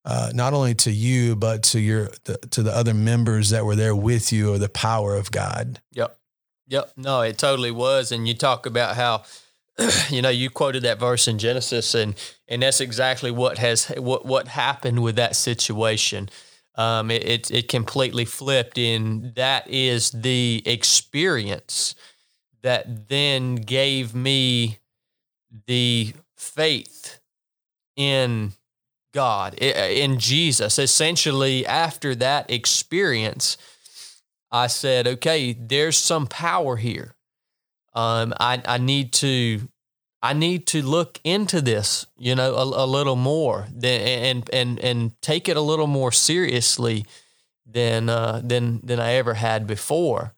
uh, 0.06 0.32
not 0.34 0.54
only 0.54 0.74
to 0.76 0.92
you, 0.92 1.36
but 1.36 1.64
to 1.64 1.80
your, 1.80 2.10
the, 2.24 2.38
to 2.52 2.64
the 2.64 2.76
other 2.76 2.94
members 2.94 3.52
that 3.52 3.66
were 3.66 3.76
there 3.76 3.96
with 3.96 4.34
you 4.34 4.54
or 4.54 4.58
the 4.58 4.70
power 4.70 5.16
of 5.16 5.32
God. 5.32 5.82
Yep. 5.92 6.18
Yep. 6.68 6.94
No, 6.98 7.22
it 7.22 7.38
totally 7.38 7.72
was. 7.72 8.12
And 8.12 8.28
you 8.28 8.34
talk 8.34 8.66
about 8.66 8.96
how, 8.96 9.24
you 10.10 10.22
know, 10.22 10.30
you 10.30 10.50
quoted 10.50 10.84
that 10.84 11.00
verse 11.00 11.28
in 11.28 11.40
Genesis, 11.40 11.96
and 11.96 12.16
and 12.48 12.62
that's 12.62 12.82
exactly 12.82 13.32
what 13.32 13.58
has 13.58 13.88
what 13.98 14.26
what 14.26 14.48
happened 14.48 15.02
with 15.02 15.16
that 15.16 15.36
situation. 15.36 16.30
Um, 16.76 17.12
it, 17.12 17.24
it 17.24 17.52
it 17.52 17.68
completely 17.70 18.26
flipped, 18.26 18.78
and 18.78 19.34
that 19.36 19.68
is 19.70 20.12
the 20.12 20.62
experience 20.66 21.96
that 22.62 23.08
then 23.08 23.56
gave 23.56 24.14
me 24.14 24.79
the 25.68 26.14
faith 26.36 27.20
in 27.96 28.54
God, 29.14 29.56
in 29.56 30.20
Jesus. 30.20 30.78
Essentially, 30.80 31.66
after 31.66 32.16
that 32.16 32.50
experience 32.52 33.58
I 34.52 34.68
said, 34.68 35.08
okay, 35.08 35.54
there's 35.54 35.98
some 35.98 36.28
power 36.28 36.76
here. 36.76 37.16
Um, 37.94 38.34
I, 38.40 38.62
I 38.66 38.78
need 38.78 39.14
to 39.14 39.68
I 40.22 40.34
need 40.34 40.68
to 40.68 40.82
look 40.82 41.20
into 41.24 41.62
this, 41.62 42.06
you 42.18 42.36
know, 42.36 42.54
a, 42.56 42.84
a 42.84 42.86
little 42.86 43.16
more 43.16 43.68
than, 43.74 44.02
and 44.02 44.50
and 44.52 44.80
and 44.80 45.22
take 45.22 45.48
it 45.48 45.58
a 45.58 45.62
little 45.62 45.88
more 45.88 46.12
seriously 46.12 47.06
than 47.66 48.10
uh, 48.10 48.42
than 48.44 48.82
than 48.84 49.00
I 49.00 49.14
ever 49.14 49.36
had 49.36 49.66
before. 49.66 50.34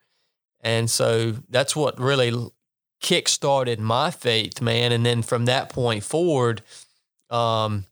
And 0.61 0.89
so 0.89 1.35
that's 1.49 1.75
what 1.75 1.99
really 1.99 2.31
kick-started 3.01 3.79
my 3.79 4.11
faith, 4.11 4.61
man. 4.61 4.91
And 4.91 5.05
then 5.05 5.21
from 5.21 5.45
that 5.45 5.69
point 5.69 6.03
forward, 6.03 6.61
um, 7.29 7.85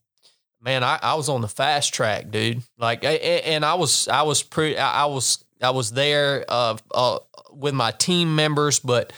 man, 0.60 0.84
I, 0.84 0.98
I 1.02 1.14
was 1.14 1.28
on 1.28 1.40
the 1.40 1.48
fast 1.48 1.92
track, 1.92 2.30
dude. 2.30 2.62
Like, 2.78 3.04
and 3.04 3.64
I 3.64 3.74
was 3.74 4.08
I 4.08 4.22
was 4.22 4.42
pretty 4.42 4.78
I 4.78 5.06
was 5.06 5.44
I 5.62 5.70
was 5.70 5.90
there 5.92 6.44
uh, 6.48 6.76
uh, 6.92 7.18
with 7.52 7.74
my 7.74 7.90
team 7.90 8.34
members, 8.34 8.80
but 8.80 9.12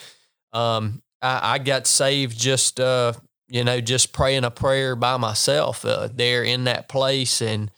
um, 0.52 1.02
I, 1.20 1.54
I, 1.54 1.58
got 1.58 1.86
saved 1.86 2.38
just 2.38 2.80
uh, 2.80 3.12
you 3.48 3.64
know 3.64 3.80
just 3.80 4.12
praying 4.12 4.44
a 4.44 4.50
prayer 4.50 4.96
by 4.96 5.16
myself 5.16 5.84
uh, 5.84 6.08
there 6.12 6.42
in 6.42 6.64
that 6.64 6.88
place, 6.88 7.40
and 7.40 7.70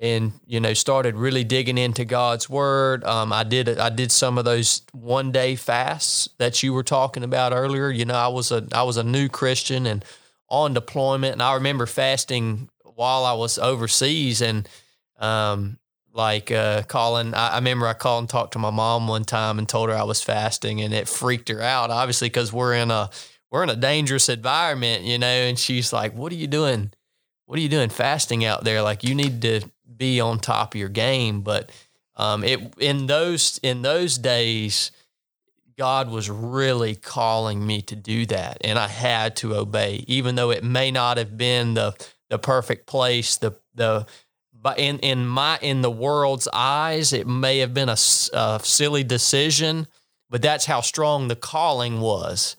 and 0.00 0.32
you 0.46 0.58
know 0.58 0.72
started 0.72 1.14
really 1.14 1.44
digging 1.44 1.76
into 1.78 2.04
God's 2.04 2.48
word. 2.48 3.04
Um, 3.04 3.32
I 3.32 3.44
did 3.44 3.78
I 3.78 3.90
did 3.90 4.10
some 4.10 4.38
of 4.38 4.46
those 4.46 4.82
one 4.92 5.30
day 5.30 5.54
fasts 5.54 6.28
that 6.38 6.62
you 6.62 6.72
were 6.72 6.82
talking 6.82 7.22
about 7.22 7.52
earlier. 7.52 7.90
You 7.90 8.06
know, 8.06 8.14
I 8.14 8.28
was 8.28 8.50
a 8.50 8.66
I 8.72 8.82
was 8.82 8.96
a 8.96 9.04
new 9.04 9.28
Christian 9.28 9.86
and 9.86 10.04
on 10.48 10.72
deployment, 10.74 11.34
and 11.34 11.42
I 11.42 11.54
remember 11.54 11.86
fasting 11.86 12.70
while 12.82 13.24
I 13.24 13.34
was 13.34 13.58
overseas 13.58 14.40
and 14.40 14.68
um, 15.18 15.78
like 16.14 16.50
uh, 16.50 16.82
calling. 16.82 17.34
I, 17.34 17.50
I, 17.50 17.54
remember 17.56 17.86
I 17.86 17.92
called 17.92 18.22
and 18.22 18.28
talked 18.28 18.54
to 18.54 18.58
my 18.58 18.70
mom 18.70 19.06
one 19.06 19.24
time 19.24 19.58
and 19.58 19.68
told 19.68 19.90
her 19.90 19.94
I 19.94 20.04
was 20.04 20.22
fasting, 20.22 20.80
and 20.80 20.94
it 20.94 21.08
freaked 21.08 21.50
her 21.50 21.60
out. 21.60 21.90
Obviously, 21.90 22.28
because 22.28 22.54
we're 22.54 22.74
in 22.74 22.90
a 22.90 23.10
we're 23.50 23.62
in 23.62 23.70
a 23.70 23.76
dangerous 23.76 24.30
environment, 24.30 25.04
you 25.04 25.18
know. 25.18 25.26
And 25.26 25.58
she's 25.58 25.92
like, 25.92 26.14
"What 26.14 26.32
are 26.32 26.36
you 26.36 26.46
doing? 26.46 26.92
What 27.44 27.58
are 27.58 27.62
you 27.62 27.68
doing 27.68 27.90
fasting 27.90 28.44
out 28.44 28.64
there? 28.64 28.80
Like 28.80 29.04
you 29.04 29.14
need 29.14 29.42
to 29.42 29.60
be 29.96 30.20
on 30.20 30.38
top 30.38 30.74
of 30.74 30.78
your 30.78 30.88
game." 30.88 31.42
But 31.42 31.70
um, 32.16 32.44
it 32.44 32.60
in 32.78 33.06
those 33.06 33.58
in 33.62 33.82
those 33.82 34.18
days. 34.18 34.92
God 35.78 36.10
was 36.10 36.28
really 36.28 36.94
calling 36.94 37.66
me 37.66 37.80
to 37.82 37.96
do 37.96 38.26
that, 38.26 38.58
and 38.62 38.78
I 38.78 38.86
had 38.86 39.34
to 39.36 39.54
obey, 39.54 40.04
even 40.06 40.34
though 40.34 40.50
it 40.50 40.62
may 40.62 40.90
not 40.90 41.16
have 41.16 41.38
been 41.38 41.72
the 41.72 41.94
the 42.28 42.38
perfect 42.38 42.86
place, 42.86 43.38
the 43.38 43.52
the 43.74 44.06
but 44.62 44.78
in 44.78 44.98
in 44.98 45.26
my 45.26 45.58
in 45.62 45.80
the 45.82 45.90
world's 45.90 46.48
eyes, 46.52 47.12
it 47.12 47.26
may 47.26 47.58
have 47.58 47.72
been 47.72 47.88
a, 47.88 47.96
a 48.32 48.60
silly 48.62 49.04
decision, 49.04 49.86
but 50.28 50.42
that's 50.42 50.66
how 50.66 50.80
strong 50.80 51.28
the 51.28 51.36
calling 51.36 52.00
was. 52.00 52.56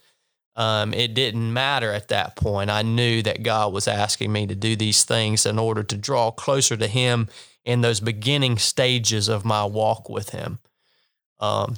Um, 0.56 0.94
it 0.94 1.14
didn't 1.14 1.53
matter 1.53 1.91
at 1.94 2.10
that 2.10 2.36
point. 2.36 2.69
I 2.69 2.82
knew 2.82 3.22
that 3.23 3.44
God 3.44 3.72
was 3.72 3.88
asking 3.88 4.32
me 4.32 4.48
to 4.48 4.56
do 4.56 4.76
these 4.76 5.03
things 5.03 5.45
in 5.45 5.57
order 5.57 5.84
to 5.84 5.98
draw 5.98 6.32
closer 6.32 6.76
to 6.76 6.88
Him 6.88 7.30
in 7.64 7.82
those 7.82 7.99
beginning 7.99 8.57
stages 8.57 9.30
of 9.30 9.45
my 9.45 9.64
walk 9.64 10.10
with 10.10 10.32
Him. 10.32 10.60
Um, 11.40 11.78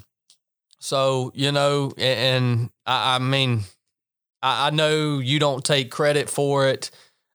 so 0.79 1.31
you 1.35 1.51
know, 1.51 1.93
and 1.97 2.71
I, 2.85 3.15
I 3.15 3.19
mean, 3.19 3.61
I, 4.41 4.67
I 4.67 4.69
know 4.71 5.19
you 5.19 5.39
don't 5.39 5.63
take 5.63 5.91
credit 5.91 6.29
for 6.29 6.67
it. 6.67 6.89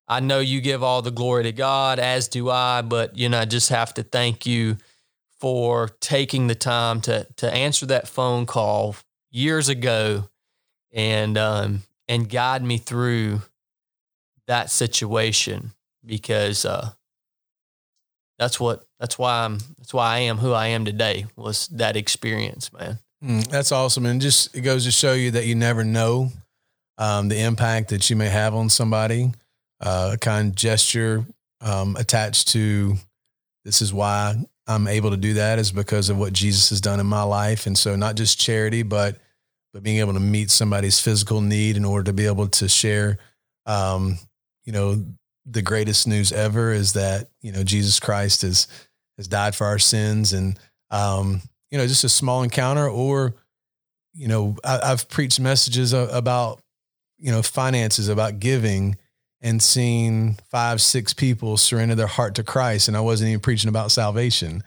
I 0.09 0.21
know 0.21 0.41
you 0.41 0.61
give 0.61 0.83
all 0.83 1.03
the 1.03 1.11
glory 1.11 1.45
to 1.45 1.53
God, 1.53 1.99
as 1.99 2.29
do 2.29 2.51
I, 2.51 2.83
but 2.83 3.17
you 3.17 3.29
know, 3.29 3.39
I 3.39 3.45
just 3.45 3.69
have 3.69 3.95
to 3.95 4.03
thank 4.03 4.45
you 4.45 4.79
for 5.39 5.89
taking 6.01 6.49
the 6.49 6.55
time 6.57 7.01
to 7.03 7.27
to 7.37 7.53
answer 7.53 7.87
that 7.87 8.09
phone 8.09 8.45
call 8.45 8.97
years 9.31 9.69
ago 9.69 10.29
and 10.99 11.39
um 11.39 11.83
and 12.09 12.29
guide 12.29 12.63
me 12.63 12.77
through 12.77 13.41
that 14.49 14.69
situation 14.69 15.73
because 16.05 16.65
uh 16.65 16.91
that's 18.39 18.59
what 18.59 18.85
that's 19.01 19.19
why 19.19 19.45
I'm 19.45 19.59
that's 19.79 19.95
why 19.95 20.15
I 20.15 20.19
am 20.21 20.39
who 20.39 20.53
I 20.53 20.69
am 20.69 20.85
today 20.85 21.27
was 21.37 21.69
that 21.69 21.97
experience, 21.97 22.73
man. 22.73 22.99
Mm, 23.25 23.49
that's 23.49 23.73
awesome. 23.73 24.07
And 24.07 24.21
just 24.21 24.55
it 24.55 24.61
goes 24.61 24.85
to 24.85 24.91
show 24.91 25.13
you 25.13 25.31
that 25.33 25.47
you 25.47 25.55
never 25.55 25.85
know 25.85 26.31
um, 26.99 27.29
the 27.29 27.41
impact 27.41 27.89
that 27.91 28.11
you 28.11 28.17
may 28.17 28.29
have 28.29 28.55
on 28.55 28.69
somebody 28.69 29.33
uh, 29.81 30.13
a 30.15 30.19
kind 30.19 30.55
gesture 30.55 31.25
um, 31.61 31.97
attached 31.97 32.49
to 32.49 32.97
this 33.65 33.83
is 33.83 33.93
why 33.93 34.35
I'm 34.67 34.87
able 34.87 35.11
to 35.11 35.17
do 35.17 35.35
that 35.35 35.59
is 35.59 35.73
because 35.73 36.11
of 36.11 36.19
what 36.19 36.33
Jesus 36.33 36.71
has 36.71 36.81
done 36.81 37.01
in 37.01 37.07
my 37.07 37.23
life. 37.23 37.67
And 37.67 37.77
so 37.77 37.97
not 37.97 38.17
just 38.17 38.39
charity, 38.39 38.83
but 38.83 39.17
but 39.73 39.83
being 39.83 39.99
able 39.99 40.15
to 40.15 40.21
meet 40.21 40.51
somebody's 40.51 41.01
physical 41.01 41.41
need 41.41 41.77
in 41.77 41.85
order 41.85 42.05
to 42.05 42.13
be 42.13 42.27
able 42.27 42.49
to 42.49 42.69
share 42.69 43.19
um, 43.69 44.19
you 44.65 44.73
know, 44.73 45.05
the 45.47 45.63
greatest 45.63 46.07
news 46.07 46.33
ever 46.33 46.73
is 46.73 46.95
that, 46.95 47.29
you 47.41 47.53
know, 47.53 47.63
Jesus 47.63 48.01
Christ 48.01 48.43
has 48.43 48.67
has 49.17 49.29
died 49.29 49.55
for 49.55 49.67
our 49.67 49.79
sins 49.79 50.33
and 50.33 50.59
um, 50.91 51.43
you 51.71 51.79
know, 51.79 51.87
just 51.87 52.05
a 52.05 52.09
small 52.09 52.43
encounter 52.43 52.89
or 52.89 53.35
you 54.15 54.27
know, 54.27 54.57
I, 54.65 54.89
have 54.89 55.09
preached 55.09 55.39
messages 55.39 55.93
about, 55.93 56.61
you 57.19 57.31
know, 57.31 57.43
finances, 57.43 58.09
about 58.09 58.41
giving, 58.41 58.97
and 59.41 59.63
seeing 59.63 60.39
five, 60.51 60.81
six 60.81 61.15
people 61.15 61.57
surrender 61.57 61.95
their 61.95 62.09
heart 62.09 62.35
to 62.35 62.43
Christ. 62.43 62.89
And 62.89 62.97
I 62.97 63.01
wasn't 63.01 63.29
even 63.29 63.41
preaching 63.41 63.69
about 63.69 63.93
salvation. 63.93 64.65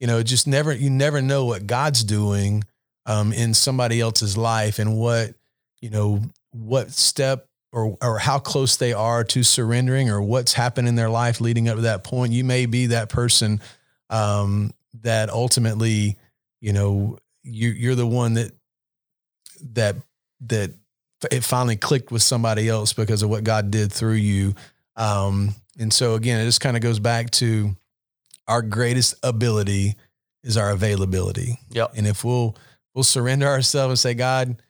You 0.00 0.06
know, 0.06 0.22
just 0.22 0.46
never, 0.46 0.74
you 0.74 0.90
never 0.90 1.22
know 1.22 1.46
what 1.46 1.66
God's 1.66 2.04
doing 2.04 2.64
um, 3.10 3.32
in 3.32 3.54
somebody 3.54 4.00
else's 4.00 4.36
life 4.36 4.78
and 4.78 4.96
what, 4.96 5.34
you 5.80 5.90
know, 5.90 6.20
what 6.52 6.92
step 6.92 7.48
or, 7.72 7.96
or 8.00 8.18
how 8.18 8.38
close 8.38 8.76
they 8.76 8.92
are 8.92 9.24
to 9.24 9.42
surrendering 9.42 10.08
or 10.08 10.22
what's 10.22 10.52
happened 10.52 10.86
in 10.86 10.94
their 10.94 11.10
life 11.10 11.40
leading 11.40 11.68
up 11.68 11.74
to 11.74 11.82
that 11.82 12.04
point. 12.04 12.32
You 12.32 12.44
may 12.44 12.66
be 12.66 12.86
that 12.86 13.08
person 13.08 13.60
um, 14.10 14.72
that 15.02 15.28
ultimately, 15.28 16.18
you 16.60 16.72
know, 16.72 17.18
you, 17.42 17.70
you're 17.70 17.96
the 17.96 18.06
one 18.06 18.34
that, 18.34 18.52
that, 19.72 19.96
that 20.42 20.70
it 21.32 21.42
finally 21.42 21.76
clicked 21.76 22.12
with 22.12 22.22
somebody 22.22 22.68
else 22.68 22.92
because 22.92 23.24
of 23.24 23.30
what 23.30 23.42
God 23.42 23.72
did 23.72 23.92
through 23.92 24.14
you. 24.14 24.54
Um, 24.94 25.56
and 25.80 25.92
so 25.92 26.14
again, 26.14 26.40
it 26.40 26.44
just 26.44 26.60
kind 26.60 26.76
of 26.76 26.82
goes 26.82 27.00
back 27.00 27.30
to 27.32 27.74
our 28.46 28.62
greatest 28.62 29.16
ability 29.24 29.96
is 30.44 30.56
our 30.56 30.70
availability. 30.70 31.58
Yep. 31.70 31.92
And 31.96 32.06
if 32.06 32.24
we'll 32.24 32.56
we'll 33.00 33.04
surrender 33.04 33.46
ourselves 33.46 33.92
and 33.92 33.98
say, 33.98 34.12
God, 34.12 34.60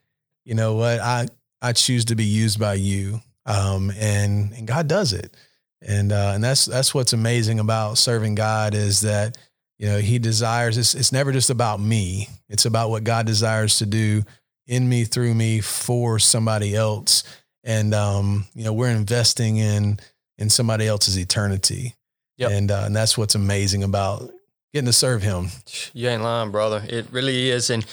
you 0.45 0.55
know 0.55 0.75
what, 0.75 1.01
I 1.01 1.27
I 1.61 1.73
choose 1.73 2.05
to 2.05 2.15
be 2.15 2.23
used 2.23 2.61
by 2.61 2.75
you. 2.75 3.19
Um, 3.45 3.91
and 3.99 4.53
and 4.53 4.65
God 4.65 4.87
does 4.87 5.11
it. 5.11 5.35
And 5.81 6.13
uh, 6.13 6.31
and 6.33 6.41
that's 6.41 6.63
that's 6.63 6.95
what's 6.95 7.11
amazing 7.11 7.59
about 7.59 7.97
serving 7.97 8.35
God 8.35 8.73
is 8.73 9.01
that 9.01 9.37
you 9.77 9.87
know 9.87 9.99
He 9.99 10.17
desires. 10.17 10.77
It's 10.77 10.95
it's 10.95 11.11
never 11.11 11.33
just 11.33 11.49
about 11.49 11.81
me. 11.81 12.29
It's 12.47 12.63
about 12.63 12.89
what 12.89 13.03
God 13.03 13.25
desires 13.25 13.79
to 13.79 13.85
do 13.85 14.23
in 14.65 14.87
me, 14.87 15.03
through 15.03 15.33
me, 15.33 15.59
for 15.59 16.17
somebody 16.17 16.73
else. 16.73 17.25
And 17.65 17.93
um, 17.93 18.45
you 18.55 18.63
know, 18.63 18.71
we're 18.71 18.91
investing 18.91 19.57
in 19.57 19.99
in 20.37 20.49
somebody 20.49 20.87
else's 20.87 21.19
eternity. 21.19 21.95
Yep. 22.37 22.51
And 22.51 22.71
uh, 22.71 22.83
and 22.85 22.95
that's 22.95 23.17
what's 23.17 23.35
amazing 23.35 23.83
about 23.83 24.31
getting 24.73 24.85
to 24.85 24.93
serve 24.93 25.21
him. 25.21 25.49
You 25.93 26.07
ain't 26.07 26.23
lying, 26.23 26.51
brother. 26.51 26.81
It 26.87 27.07
really 27.11 27.49
is. 27.49 27.69
And 27.69 27.85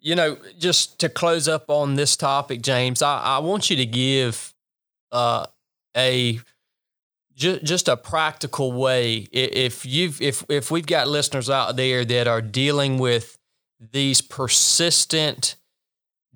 you 0.00 0.14
know, 0.14 0.36
just 0.58 0.98
to 1.00 1.08
close 1.08 1.48
up 1.48 1.68
on 1.68 1.94
this 1.94 2.16
topic, 2.16 2.62
James, 2.62 3.02
I, 3.02 3.20
I 3.20 3.38
want 3.38 3.70
you 3.70 3.76
to 3.76 3.86
give 3.86 4.54
uh, 5.12 5.46
a 5.96 6.40
just, 7.34 7.64
just 7.64 7.88
a 7.88 7.96
practical 7.96 8.72
way. 8.72 9.28
If 9.32 9.84
you've 9.86 10.20
if 10.20 10.44
if 10.48 10.70
we've 10.70 10.86
got 10.86 11.08
listeners 11.08 11.50
out 11.50 11.76
there 11.76 12.04
that 12.04 12.26
are 12.26 12.42
dealing 12.42 12.98
with 12.98 13.38
these 13.92 14.20
persistent 14.20 15.56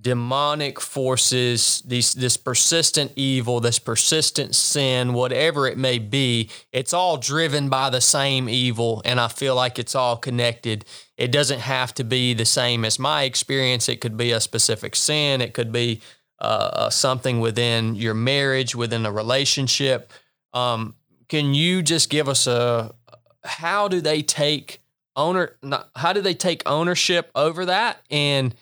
demonic 0.04 0.78
forces, 0.80 1.82
these 1.86 2.12
this 2.12 2.36
persistent 2.36 3.10
evil, 3.16 3.58
this 3.58 3.78
persistent 3.78 4.54
sin, 4.54 5.14
whatever 5.14 5.66
it 5.66 5.78
may 5.78 5.98
be, 5.98 6.50
it's 6.72 6.92
all 6.92 7.16
driven 7.16 7.70
by 7.70 7.88
the 7.88 8.02
same 8.02 8.46
evil 8.46 9.00
and 9.06 9.18
I 9.18 9.28
feel 9.28 9.54
like 9.54 9.78
it's 9.78 9.94
all 9.94 10.18
connected. 10.18 10.84
It 11.16 11.32
doesn't 11.32 11.60
have 11.60 11.94
to 11.94 12.04
be 12.04 12.34
the 12.34 12.44
same 12.44 12.84
as 12.84 12.98
my 12.98 13.22
experience. 13.22 13.88
It 13.88 14.02
could 14.02 14.18
be 14.18 14.30
a 14.30 14.40
specific 14.40 14.94
sin, 14.94 15.40
it 15.40 15.54
could 15.54 15.72
be 15.72 16.02
uh, 16.38 16.70
uh 16.72 16.90
something 16.90 17.40
within 17.40 17.94
your 17.94 18.14
marriage, 18.14 18.74
within 18.74 19.06
a 19.06 19.12
relationship. 19.12 20.12
Um, 20.52 20.96
can 21.28 21.54
you 21.54 21.82
just 21.82 22.10
give 22.10 22.28
us 22.28 22.46
a 22.46 22.94
how 23.42 23.88
do 23.88 24.02
they 24.02 24.20
take 24.20 24.82
owner 25.16 25.56
how 25.96 26.12
do 26.12 26.20
they 26.20 26.34
take 26.34 26.62
ownership 26.66 27.30
over 27.34 27.64
that 27.64 28.02
and 28.10 28.54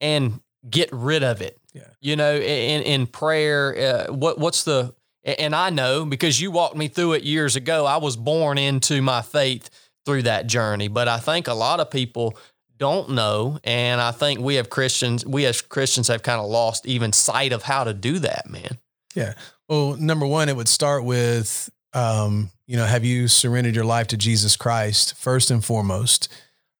and 0.00 0.40
get 0.68 0.88
rid 0.92 1.22
of 1.22 1.42
it. 1.42 1.58
Yeah. 1.72 1.88
You 2.00 2.16
know, 2.16 2.34
in 2.34 2.82
in 2.82 3.06
prayer, 3.06 4.06
uh, 4.08 4.12
what 4.12 4.38
what's 4.38 4.64
the 4.64 4.94
and 5.24 5.54
I 5.54 5.70
know 5.70 6.04
because 6.04 6.40
you 6.40 6.50
walked 6.50 6.76
me 6.76 6.88
through 6.88 7.14
it 7.14 7.22
years 7.22 7.56
ago. 7.56 7.86
I 7.86 7.96
was 7.96 8.16
born 8.16 8.58
into 8.58 9.02
my 9.02 9.22
faith 9.22 9.70
through 10.04 10.22
that 10.22 10.46
journey, 10.46 10.88
but 10.88 11.08
I 11.08 11.18
think 11.18 11.48
a 11.48 11.54
lot 11.54 11.80
of 11.80 11.90
people 11.90 12.36
don't 12.76 13.10
know, 13.10 13.58
and 13.64 14.00
I 14.00 14.10
think 14.10 14.40
we 14.40 14.56
have 14.56 14.68
Christians, 14.68 15.24
we 15.24 15.46
as 15.46 15.62
Christians 15.62 16.08
have 16.08 16.22
kind 16.22 16.40
of 16.40 16.46
lost 16.46 16.86
even 16.86 17.12
sight 17.12 17.52
of 17.52 17.62
how 17.62 17.84
to 17.84 17.94
do 17.94 18.18
that, 18.18 18.50
man. 18.50 18.78
Yeah. 19.14 19.34
Well, 19.68 19.96
number 19.96 20.26
one, 20.26 20.48
it 20.48 20.56
would 20.56 20.68
start 20.68 21.04
with, 21.04 21.70
um, 21.92 22.50
you 22.66 22.76
know, 22.76 22.84
have 22.84 23.04
you 23.04 23.28
surrendered 23.28 23.74
your 23.74 23.84
life 23.84 24.08
to 24.08 24.16
Jesus 24.16 24.56
Christ 24.56 25.14
first 25.16 25.50
and 25.50 25.64
foremost? 25.64 26.28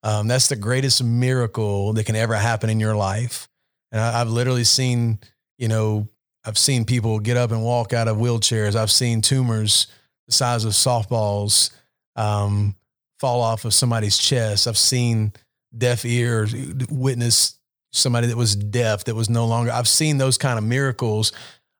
Um, 0.02 0.28
that's 0.28 0.48
the 0.48 0.56
greatest 0.56 1.02
miracle 1.02 1.92
that 1.94 2.04
can 2.04 2.16
ever 2.16 2.34
happen 2.34 2.68
in 2.68 2.80
your 2.80 2.96
life. 2.96 3.48
And 3.94 4.02
I, 4.02 4.20
I've 4.20 4.28
literally 4.28 4.64
seen, 4.64 5.20
you 5.56 5.68
know, 5.68 6.08
I've 6.44 6.58
seen 6.58 6.84
people 6.84 7.20
get 7.20 7.38
up 7.38 7.52
and 7.52 7.62
walk 7.62 7.94
out 7.94 8.08
of 8.08 8.18
wheelchairs. 8.18 8.74
I've 8.74 8.90
seen 8.90 9.22
tumors 9.22 9.86
the 10.26 10.32
size 10.32 10.64
of 10.64 10.72
softballs 10.72 11.70
um, 12.16 12.74
fall 13.18 13.40
off 13.40 13.64
of 13.64 13.72
somebody's 13.72 14.18
chest. 14.18 14.66
I've 14.66 14.76
seen 14.76 15.32
deaf 15.76 16.04
ears 16.04 16.54
witness 16.90 17.58
somebody 17.92 18.26
that 18.26 18.36
was 18.36 18.56
deaf 18.56 19.04
that 19.04 19.14
was 19.14 19.30
no 19.30 19.46
longer. 19.46 19.70
I've 19.70 19.88
seen 19.88 20.18
those 20.18 20.36
kind 20.36 20.58
of 20.58 20.64
miracles, 20.64 21.32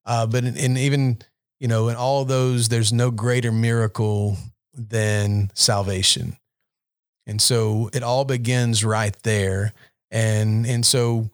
uh, 0.06 0.26
but 0.26 0.44
in, 0.44 0.56
in, 0.56 0.76
even 0.76 1.18
you 1.58 1.68
know 1.68 1.88
in 1.88 1.96
all 1.96 2.24
those, 2.24 2.68
there's 2.68 2.92
no 2.92 3.10
greater 3.10 3.50
miracle 3.50 4.36
than 4.72 5.50
salvation. 5.54 6.36
And 7.26 7.40
so 7.42 7.90
it 7.92 8.02
all 8.02 8.24
begins 8.24 8.84
right 8.84 9.16
there. 9.24 9.72
And 10.10 10.66
and 10.66 10.86
so 10.86 11.30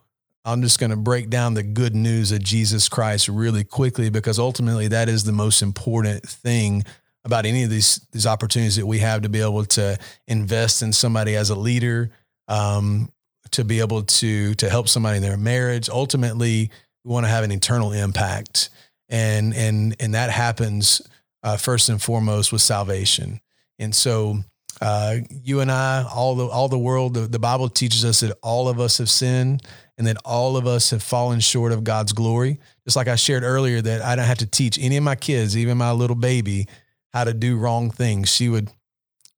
I'm 0.51 0.63
just 0.63 0.81
going 0.81 0.91
to 0.91 0.97
break 0.97 1.31
down 1.31 1.55
the 1.55 1.63
good 1.63 1.95
news 1.95 2.33
of 2.33 2.43
Jesus 2.43 2.89
Christ 2.89 3.29
really 3.29 3.65
quickly 3.65 4.11
because 4.11 4.39
ultimately 4.39 4.89
that 4.89 5.09
is 5.09 5.25
the 5.25 5.33
most 5.33 5.63
important 5.63 6.23
thing 6.25 6.85
about 7.25 7.47
any 7.47 7.63
of 7.63 7.71
these 7.71 8.07
these 8.13 8.27
opportunities 8.27 8.77
that 8.77 8.87
we 8.87 8.99
have 8.99 9.23
to 9.23 9.29
be 9.29 9.41
able 9.41 9.65
to 9.65 9.99
invest 10.27 10.83
in 10.83 10.93
somebody 10.93 11.37
as 11.37 11.51
a 11.51 11.55
leader, 11.55 12.11
um, 12.49 13.13
to 13.53 13.65
be 13.65 13.81
able 13.81 14.03
to 14.03 14.55
to 14.55 14.69
help 14.69 14.89
somebody 14.89 15.19
in 15.19 15.23
their 15.23 15.37
marriage. 15.37 15.89
Ultimately, 15.89 16.71
we 17.05 17.13
want 17.13 17.27
to 17.27 17.31
have 17.31 17.45
an 17.45 17.53
eternal 17.53 17.93
impact, 17.93 18.71
and 19.09 19.55
and 19.55 19.95
and 20.01 20.15
that 20.15 20.31
happens 20.31 21.03
uh, 21.43 21.57
first 21.57 21.89
and 21.89 22.03
foremost 22.03 22.53
with 22.53 22.63
salvation. 22.63 23.41
And 23.79 23.95
so 23.95 24.43
uh, 24.81 25.16
you 25.31 25.61
and 25.61 25.70
I, 25.70 26.05
all 26.05 26.35
the 26.35 26.47
all 26.47 26.69
the 26.69 26.78
world, 26.78 27.15
the, 27.15 27.20
the 27.20 27.39
Bible 27.39 27.69
teaches 27.69 28.05
us 28.05 28.20
that 28.20 28.36
all 28.43 28.69
of 28.69 28.81
us 28.81 28.98
have 28.98 29.11
sinned 29.11 29.62
and 29.98 30.07
that 30.07 30.16
all 30.24 30.57
of 30.57 30.66
us 30.66 30.90
have 30.90 31.02
fallen 31.02 31.40
short 31.40 31.73
of 31.73 31.85
God's 31.85 32.12
glory. 32.12 32.59
Just 32.85 32.97
like 32.97 33.09
I 33.09 33.16
shared 33.16 33.43
earlier, 33.43 33.82
that 33.82 34.02
I 34.02 34.16
don't 34.16 34.24
have 34.24 34.39
to 34.39 34.47
teach 34.47 34.78
any 34.81 34.97
of 34.97 35.05
my 35.05 35.16
kids, 35.16 35.57
even 35.57 35.77
my 35.77 35.93
little 35.93 36.16
baby, 36.16 36.66
how 37.12 37.24
to 37.24 37.35
do 37.35 37.59
wrong 37.59 37.90
things. 37.90 38.31
She 38.31 38.48
would 38.48 38.70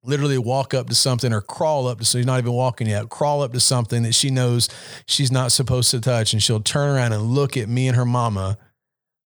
literally 0.04 0.38
walk 0.38 0.74
up 0.74 0.88
to 0.88 0.94
something 0.94 1.32
or 1.32 1.40
crawl 1.40 1.86
up 1.86 1.98
to 1.98 2.04
so 2.04 2.18
she's 2.18 2.26
not 2.26 2.38
even 2.38 2.52
walking 2.52 2.88
yet 2.88 3.08
crawl 3.08 3.42
up 3.42 3.52
to 3.52 3.60
something 3.60 4.02
that 4.02 4.12
she 4.12 4.30
knows 4.30 4.68
she's 5.06 5.30
not 5.30 5.52
supposed 5.52 5.90
to 5.90 6.00
touch 6.00 6.32
and 6.32 6.42
she'll 6.42 6.60
turn 6.60 6.96
around 6.96 7.12
and 7.12 7.22
look 7.22 7.56
at 7.56 7.68
me 7.68 7.86
and 7.86 7.96
her 7.96 8.04
mama 8.04 8.58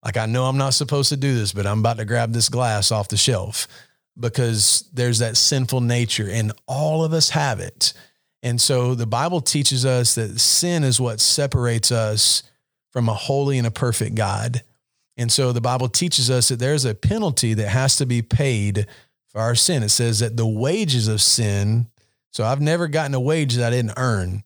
like 0.04 0.18
i 0.18 0.26
know 0.26 0.46
i'm 0.46 0.58
not 0.58 0.74
supposed 0.74 1.10
to 1.10 1.18
do 1.18 1.36
this 1.36 1.54
but 1.54 1.68
i'm 1.68 1.80
about 1.80 1.98
to 1.98 2.06
grab 2.06 2.34
this 2.34 2.50
glass 2.50 2.92
off 2.92 3.08
the 3.08 3.18
shelf 3.18 3.68
because 4.20 4.90
there's 4.94 5.20
that 5.20 5.38
sinful 5.38 5.82
nature 5.82 6.30
and 6.30 6.52
all 6.68 7.04
of 7.04 7.14
us 7.14 7.30
have 7.30 7.60
it. 7.60 7.94
And 8.42 8.60
so 8.60 8.94
the 8.94 9.08
Bible 9.08 9.42
teaches 9.42 9.86
us 9.86 10.16
that 10.16 10.40
sin 10.40 10.84
is 10.84 11.00
what 11.00 11.20
separates 11.20 11.92
us 11.92 12.44
from 12.92 13.10
a 13.10 13.14
holy 13.14 13.58
and 13.58 13.66
a 13.66 13.72
perfect 13.72 14.16
God. 14.16 14.64
And 15.18 15.32
so 15.32 15.52
the 15.52 15.62
Bible 15.62 15.90
teaches 15.90 16.30
us 16.30 16.50
that 16.50 16.60
there's 16.60 16.86
a 16.86 16.96
penalty 16.96 17.54
that 17.54 17.70
has 17.70 17.96
to 17.98 18.06
be 18.06 18.22
paid 18.22 18.88
for 19.30 19.42
our 19.42 19.56
sin. 19.56 19.84
It 19.84 19.90
says 19.90 20.20
that 20.20 20.38
the 20.38 20.48
wages 20.48 21.08
of 21.08 21.22
sin, 21.22 21.88
so 22.32 22.44
I've 22.44 22.62
never 22.62 22.88
gotten 22.88 23.14
a 23.14 23.20
wage 23.20 23.56
that 23.56 23.72
I 23.72 23.76
didn't 23.76 23.98
earn. 23.98 24.44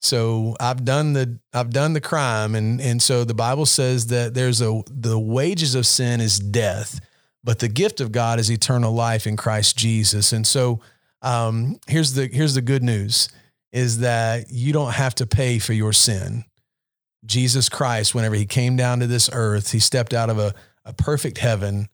So 0.00 0.56
I've 0.60 0.84
done 0.84 1.14
the 1.14 1.38
I've 1.52 1.70
done 1.70 1.92
the 1.94 2.00
crime 2.00 2.54
and 2.54 2.80
and 2.80 3.02
so 3.02 3.24
the 3.24 3.34
Bible 3.34 3.66
says 3.66 4.08
that 4.08 4.34
there's 4.34 4.60
a 4.60 4.82
the 4.90 5.18
wages 5.18 5.74
of 5.74 5.86
sin 5.86 6.20
is 6.20 6.38
death 6.38 7.00
but 7.46 7.60
the 7.60 7.68
gift 7.68 8.00
of 8.00 8.10
God 8.10 8.40
is 8.40 8.50
eternal 8.50 8.92
life 8.92 9.24
in 9.24 9.36
Christ 9.36 9.78
Jesus. 9.78 10.32
And 10.32 10.44
so 10.44 10.80
um, 11.22 11.78
here's 11.86 12.12
the 12.14 12.26
here's 12.26 12.54
the 12.54 12.60
good 12.60 12.82
news 12.82 13.28
is 13.72 14.00
that 14.00 14.50
you 14.50 14.72
don't 14.72 14.92
have 14.92 15.14
to 15.14 15.26
pay 15.26 15.60
for 15.60 15.72
your 15.72 15.92
sin. 15.92 16.44
Jesus 17.24 17.68
Christ, 17.68 18.14
whenever 18.14 18.34
he 18.34 18.46
came 18.46 18.74
down 18.74 18.98
to 18.98 19.06
this 19.06 19.30
earth, 19.32 19.70
he 19.70 19.78
stepped 19.78 20.12
out 20.12 20.28
of 20.28 20.38
a, 20.38 20.54
a 20.84 20.92
perfect 20.92 21.38
heaven, 21.38 21.88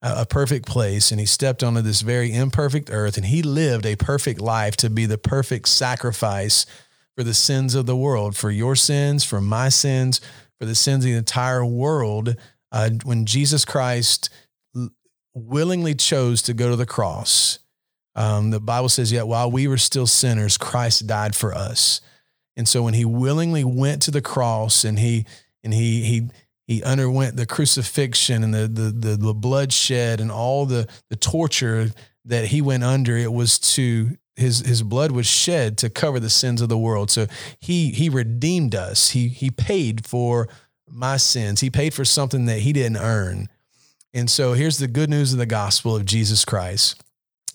a, 0.00 0.22
a 0.22 0.26
perfect 0.26 0.66
place, 0.66 1.10
and 1.10 1.20
he 1.20 1.26
stepped 1.26 1.62
onto 1.62 1.82
this 1.82 2.00
very 2.00 2.32
imperfect 2.32 2.88
earth, 2.90 3.18
and 3.18 3.26
he 3.26 3.42
lived 3.42 3.84
a 3.84 3.96
perfect 3.96 4.40
life 4.40 4.76
to 4.78 4.88
be 4.88 5.04
the 5.04 5.18
perfect 5.18 5.68
sacrifice 5.68 6.64
for 7.14 7.24
the 7.24 7.34
sins 7.34 7.74
of 7.74 7.84
the 7.84 7.96
world, 7.96 8.36
for 8.36 8.50
your 8.50 8.74
sins, 8.74 9.22
for 9.22 9.40
my 9.40 9.68
sins, 9.68 10.20
for 10.58 10.64
the 10.64 10.74
sins 10.74 11.04
of 11.04 11.10
the 11.10 11.16
entire 11.16 11.64
world. 11.64 12.36
Uh, 12.72 12.90
when 13.04 13.24
Jesus 13.24 13.64
Christ 13.64 14.30
willingly 15.34 15.94
chose 15.94 16.42
to 16.42 16.54
go 16.54 16.70
to 16.70 16.76
the 16.76 16.86
cross. 16.86 17.58
Um, 18.14 18.50
the 18.50 18.60
Bible 18.60 18.88
says, 18.88 19.10
yet 19.10 19.26
while 19.26 19.50
we 19.50 19.66
were 19.66 19.76
still 19.76 20.06
sinners, 20.06 20.56
Christ 20.56 21.06
died 21.06 21.34
for 21.34 21.52
us. 21.52 22.00
And 22.56 22.68
so 22.68 22.82
when 22.82 22.94
he 22.94 23.04
willingly 23.04 23.64
went 23.64 24.02
to 24.02 24.10
the 24.10 24.22
cross 24.22 24.84
and 24.84 24.98
he 24.98 25.26
and 25.64 25.74
he 25.74 26.02
he 26.02 26.28
he 26.66 26.82
underwent 26.82 27.36
the 27.36 27.46
crucifixion 27.46 28.44
and 28.44 28.54
the 28.54 28.68
the 28.68 28.90
the, 28.90 29.16
the 29.16 29.34
bloodshed 29.34 30.20
and 30.20 30.30
all 30.30 30.66
the 30.66 30.88
the 31.10 31.16
torture 31.16 31.90
that 32.24 32.46
he 32.46 32.62
went 32.62 32.84
under, 32.84 33.16
it 33.16 33.32
was 33.32 33.58
to 33.58 34.16
his 34.36 34.60
his 34.60 34.82
blood 34.82 35.10
was 35.10 35.26
shed 35.26 35.76
to 35.78 35.90
cover 35.90 36.20
the 36.20 36.30
sins 36.30 36.60
of 36.60 36.68
the 36.68 36.78
world. 36.78 37.10
So 37.10 37.26
he 37.58 37.90
he 37.90 38.08
redeemed 38.08 38.74
us. 38.74 39.10
He 39.10 39.28
he 39.28 39.50
paid 39.50 40.06
for 40.06 40.48
my 40.88 41.16
sins. 41.16 41.60
He 41.60 41.70
paid 41.70 41.92
for 41.92 42.04
something 42.04 42.46
that 42.46 42.60
he 42.60 42.72
didn't 42.72 42.98
earn. 42.98 43.48
And 44.14 44.30
so 44.30 44.52
here's 44.52 44.78
the 44.78 44.86
good 44.86 45.10
news 45.10 45.32
of 45.32 45.38
the 45.38 45.46
gospel 45.46 45.96
of 45.96 46.04
Jesus 46.04 46.44
Christ 46.44 47.02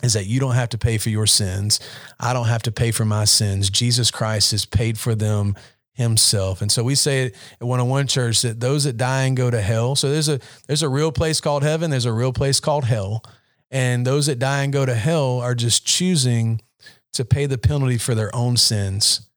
is 0.03 0.13
that 0.13 0.27
you 0.27 0.39
don't 0.39 0.55
have 0.55 0.69
to 0.69 0.77
pay 0.77 0.97
for 0.97 1.09
your 1.09 1.25
sins. 1.25 1.79
I 2.19 2.33
don't 2.33 2.47
have 2.47 2.63
to 2.63 2.71
pay 2.71 2.91
for 2.91 3.05
my 3.05 3.25
sins. 3.25 3.69
Jesus 3.69 4.11
Christ 4.11 4.51
has 4.51 4.65
paid 4.65 4.97
for 4.97 5.15
them 5.15 5.55
himself. 5.93 6.61
And 6.61 6.71
so 6.71 6.83
we 6.83 6.95
say 6.95 7.25
at 7.25 7.33
101 7.59 8.07
church 8.07 8.41
that 8.41 8.59
those 8.59 8.83
that 8.83 8.97
die 8.97 9.23
and 9.23 9.35
go 9.35 9.49
to 9.49 9.61
hell. 9.61 9.95
So 9.95 10.09
there's 10.09 10.29
a 10.29 10.39
there's 10.67 10.83
a 10.83 10.89
real 10.89 11.11
place 11.11 11.41
called 11.41 11.63
heaven, 11.63 11.91
there's 11.91 12.05
a 12.05 12.13
real 12.13 12.33
place 12.33 12.59
called 12.59 12.85
hell. 12.85 13.23
And 13.71 14.05
those 14.05 14.25
that 14.25 14.39
die 14.39 14.63
and 14.63 14.73
go 14.73 14.85
to 14.85 14.95
hell 14.95 15.39
are 15.39 15.55
just 15.55 15.85
choosing 15.85 16.61
to 17.13 17.25
pay 17.25 17.45
the 17.45 17.57
penalty 17.57 17.97
for 17.97 18.15
their 18.15 18.33
own 18.35 18.57
sins. 18.57 19.29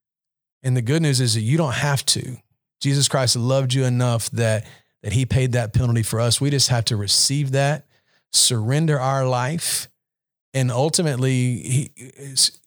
And 0.62 0.76
the 0.76 0.82
good 0.82 1.02
news 1.02 1.20
is 1.20 1.34
that 1.34 1.40
you 1.40 1.58
don't 1.58 1.74
have 1.74 2.04
to. 2.06 2.36
Jesus 2.80 3.08
Christ 3.08 3.36
loved 3.36 3.74
you 3.74 3.84
enough 3.84 4.30
that 4.30 4.64
that 5.02 5.12
he 5.12 5.26
paid 5.26 5.52
that 5.52 5.72
penalty 5.72 6.02
for 6.02 6.20
us. 6.20 6.40
We 6.40 6.50
just 6.50 6.68
have 6.68 6.84
to 6.86 6.96
receive 6.96 7.52
that, 7.52 7.86
surrender 8.32 8.98
our 8.98 9.26
life, 9.26 9.88
and 10.54 10.70
ultimately, 10.70 11.58
he 11.62 11.90
is, 11.96 12.58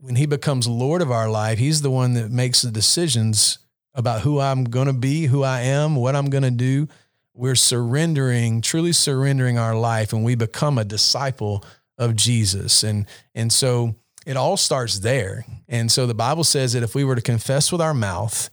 when 0.00 0.16
he 0.16 0.26
becomes 0.26 0.66
Lord 0.66 1.02
of 1.02 1.10
our 1.10 1.28
life, 1.28 1.58
he's 1.58 1.82
the 1.82 1.90
one 1.90 2.14
that 2.14 2.30
makes 2.30 2.62
the 2.62 2.70
decisions 2.70 3.58
about 3.94 4.22
who 4.22 4.40
I'm 4.40 4.64
going 4.64 4.86
to 4.86 4.94
be, 4.94 5.26
who 5.26 5.42
I 5.42 5.60
am, 5.60 5.94
what 5.94 6.16
I'm 6.16 6.30
going 6.30 6.42
to 6.44 6.50
do. 6.50 6.88
We're 7.34 7.54
surrendering, 7.54 8.60
truly 8.60 8.92
surrendering 8.92 9.58
our 9.58 9.76
life, 9.76 10.12
and 10.12 10.24
we 10.24 10.34
become 10.34 10.78
a 10.78 10.84
disciple 10.84 11.64
of 11.98 12.16
Jesus. 12.16 12.82
And 12.82 13.06
and 13.34 13.52
so 13.52 13.96
it 14.24 14.36
all 14.36 14.56
starts 14.56 15.00
there. 15.00 15.44
And 15.68 15.92
so 15.92 16.06
the 16.06 16.14
Bible 16.14 16.44
says 16.44 16.72
that 16.72 16.82
if 16.82 16.94
we 16.94 17.04
were 17.04 17.14
to 17.14 17.22
confess 17.22 17.70
with 17.70 17.80
our 17.80 17.94
mouth 17.94 18.48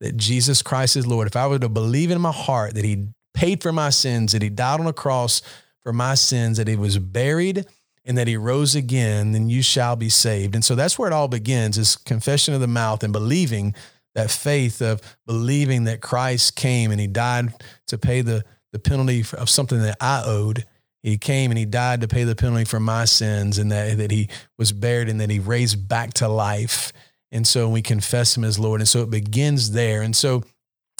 that 0.00 0.16
Jesus 0.16 0.62
Christ 0.62 0.96
is 0.96 1.06
Lord, 1.06 1.26
if 1.26 1.36
I 1.36 1.46
were 1.46 1.58
to 1.58 1.68
believe 1.68 2.10
in 2.10 2.20
my 2.20 2.32
heart 2.32 2.74
that 2.74 2.84
He 2.84 3.08
paid 3.34 3.62
for 3.62 3.72
my 3.72 3.90
sins, 3.90 4.32
that 4.32 4.42
He 4.42 4.50
died 4.50 4.80
on 4.80 4.86
a 4.86 4.92
cross 4.92 5.42
for 5.82 5.92
my 5.92 6.14
sins, 6.14 6.58
that 6.58 6.68
He 6.68 6.76
was 6.76 6.98
buried, 6.98 7.66
and 8.04 8.16
that 8.16 8.28
He 8.28 8.36
rose 8.36 8.74
again, 8.74 9.32
then 9.32 9.48
you 9.48 9.62
shall 9.62 9.96
be 9.96 10.08
saved. 10.08 10.54
And 10.54 10.64
so 10.64 10.74
that's 10.74 10.98
where 10.98 11.10
it 11.10 11.14
all 11.14 11.28
begins: 11.28 11.78
is 11.78 11.96
confession 11.96 12.54
of 12.54 12.60
the 12.60 12.66
mouth 12.66 13.02
and 13.02 13.12
believing 13.12 13.74
that 14.14 14.30
faith 14.30 14.80
of 14.80 15.00
believing 15.26 15.84
that 15.84 16.00
Christ 16.00 16.56
came 16.56 16.90
and 16.90 17.00
He 17.00 17.06
died 17.06 17.52
to 17.88 17.98
pay 17.98 18.20
the 18.20 18.44
the 18.72 18.78
penalty 18.78 19.24
of 19.36 19.48
something 19.48 19.80
that 19.80 19.96
I 20.00 20.22
owed. 20.24 20.66
He 21.02 21.16
came 21.16 21.50
and 21.50 21.58
he 21.58 21.64
died 21.64 22.00
to 22.00 22.08
pay 22.08 22.24
the 22.24 22.34
penalty 22.34 22.64
for 22.64 22.80
my 22.80 23.04
sins, 23.04 23.58
and 23.58 23.70
that, 23.72 23.98
that 23.98 24.10
he 24.10 24.28
was 24.58 24.72
buried 24.72 25.08
and 25.08 25.20
that 25.20 25.30
he 25.30 25.38
raised 25.38 25.88
back 25.88 26.12
to 26.14 26.28
life 26.28 26.92
and 27.30 27.46
so 27.46 27.68
we 27.68 27.82
confess 27.82 28.36
him 28.36 28.44
as 28.44 28.58
Lord. 28.58 28.80
And 28.80 28.88
so 28.88 29.02
it 29.02 29.10
begins 29.10 29.72
there. 29.72 30.02
And 30.02 30.16
so 30.16 30.44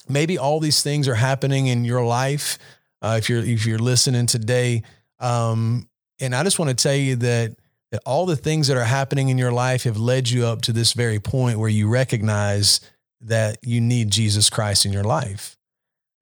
maybe 0.08 0.38
all 0.38 0.60
these 0.60 0.82
things 0.82 1.08
are 1.08 1.14
happening 1.14 1.66
in 1.66 1.84
your 1.84 2.04
life. 2.04 2.58
Uh, 3.00 3.16
if 3.18 3.28
you're, 3.28 3.44
if 3.44 3.64
you're 3.64 3.78
listening 3.78 4.26
today. 4.26 4.82
Um, 5.20 5.88
and 6.20 6.34
I 6.34 6.42
just 6.42 6.58
want 6.58 6.70
to 6.70 6.82
tell 6.82 6.96
you 6.96 7.16
that, 7.16 7.56
that 7.92 8.02
all 8.04 8.26
the 8.26 8.36
things 8.36 8.66
that 8.68 8.76
are 8.76 8.84
happening 8.84 9.28
in 9.28 9.38
your 9.38 9.52
life 9.52 9.84
have 9.84 9.96
led 9.96 10.28
you 10.28 10.44
up 10.46 10.62
to 10.62 10.72
this 10.72 10.94
very 10.94 11.20
point 11.20 11.58
where 11.58 11.68
you 11.68 11.88
recognize 11.88 12.80
that 13.20 13.58
you 13.62 13.80
need 13.80 14.10
Jesus 14.10 14.50
Christ 14.50 14.84
in 14.84 14.92
your 14.92 15.04
life. 15.04 15.56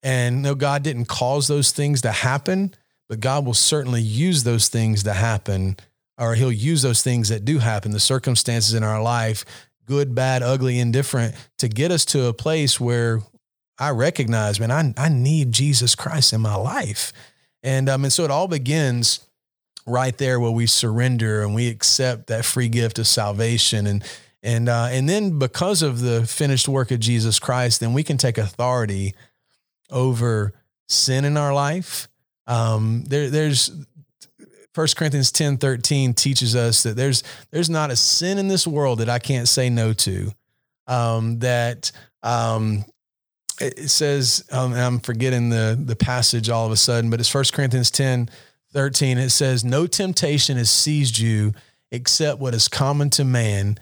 And 0.03 0.43
no, 0.43 0.55
God 0.55 0.83
didn't 0.83 1.07
cause 1.07 1.49
those 1.49 1.73
things 1.73 2.03
to 2.03 2.13
happen, 2.13 2.75
but 3.09 3.21
God 3.21 3.47
will 3.47 3.55
certainly 3.55 4.03
use 4.03 4.45
those 4.45 4.69
things 4.69 5.03
to 5.05 5.15
happen, 5.15 5.77
or 6.19 6.35
He'll 6.35 6.53
use 6.53 6.83
those 6.83 7.03
things 7.03 7.29
that 7.31 7.45
do 7.45 7.59
happen, 7.59 7.91
the 7.91 8.01
circumstances 8.01 8.75
in 8.75 8.85
our 8.85 9.03
life, 9.03 9.45
good, 9.87 10.15
bad, 10.15 10.43
ugly, 10.43 10.79
indifferent, 10.79 11.35
to 11.59 11.69
get 11.69 11.91
us 11.91 12.05
to 12.07 12.27
a 12.27 12.33
place 12.33 12.79
where 12.79 13.21
I 13.79 13.91
recognize, 13.91 14.59
man, 14.59 14.71
I, 14.71 14.95
I 14.97 15.09
need 15.09 15.53
Jesus 15.53 15.95
Christ 15.95 16.33
in 16.33 16.41
my 16.41 16.55
life. 16.55 17.13
And, 17.63 17.89
um, 17.89 18.05
and 18.05 18.13
so 18.13 18.25
it 18.25 18.31
all 18.31 18.49
begins 18.49 19.21
right 19.87 20.17
there 20.19 20.41
where 20.41 20.51
we 20.51 20.67
surrender 20.67 21.43
and 21.43 21.55
we 21.55 21.69
accept 21.69 22.27
that 22.27 22.45
free 22.45 22.69
gift 22.69 22.99
of 22.99 23.07
salvation. 23.07 23.87
And, 23.87 24.05
and, 24.43 24.69
uh, 24.69 24.89
and 24.91 25.09
then 25.09 25.39
because 25.39 25.83
of 25.83 26.01
the 26.01 26.27
finished 26.27 26.69
work 26.69 26.91
of 26.91 27.01
Jesus 27.01 27.39
Christ, 27.39 27.81
then 27.81 27.93
we 27.93 28.03
can 28.03 28.19
take 28.19 28.39
authority 28.39 29.15
over 29.91 30.55
sin 30.89 31.25
in 31.25 31.37
our 31.37 31.55
life. 31.55 32.09
Um, 32.47 33.05
there, 33.09 33.29
there's 33.29 33.71
First 34.77 34.99
Corinthians 34.99 35.33
10 35.33 35.57
13 35.57 36.13
teaches 36.13 36.55
us 36.55 36.83
that 36.83 36.97
there's 36.97 37.23
there's 37.51 37.71
not 37.71 37.91
a 37.91 37.97
sin 37.97 38.37
in 38.37 38.47
this 38.47 38.67
world 38.67 38.99
that 38.99 39.09
I 39.09 39.19
can't 39.19 39.49
say 39.49 39.71
no 39.71 39.95
to. 39.95 40.31
Um, 40.87 41.39
that 41.39 41.91
um, 42.23 42.85
it 43.59 43.89
says, 43.89 44.45
um, 44.53 44.75
I'm 44.75 45.01
forgetting 45.01 45.49
the 45.49 45.81
the 45.83 45.97
passage 45.97 46.51
all 46.51 46.67
of 46.67 46.73
a 46.73 46.77
sudden, 46.77 47.09
but 47.09 47.21
it's 47.21 47.29
First 47.31 47.55
Corinthians 47.55 47.91
10 47.91 48.29
13, 48.73 49.17
it 49.17 49.31
says, 49.31 49.65
No 49.65 49.87
temptation 49.87 50.59
has 50.59 50.69
seized 50.69 51.19
you 51.19 51.55
except 51.91 52.39
what 52.39 52.55
is 52.55 52.69
common 52.69 53.09
to 53.09 53.25
man. 53.25 53.79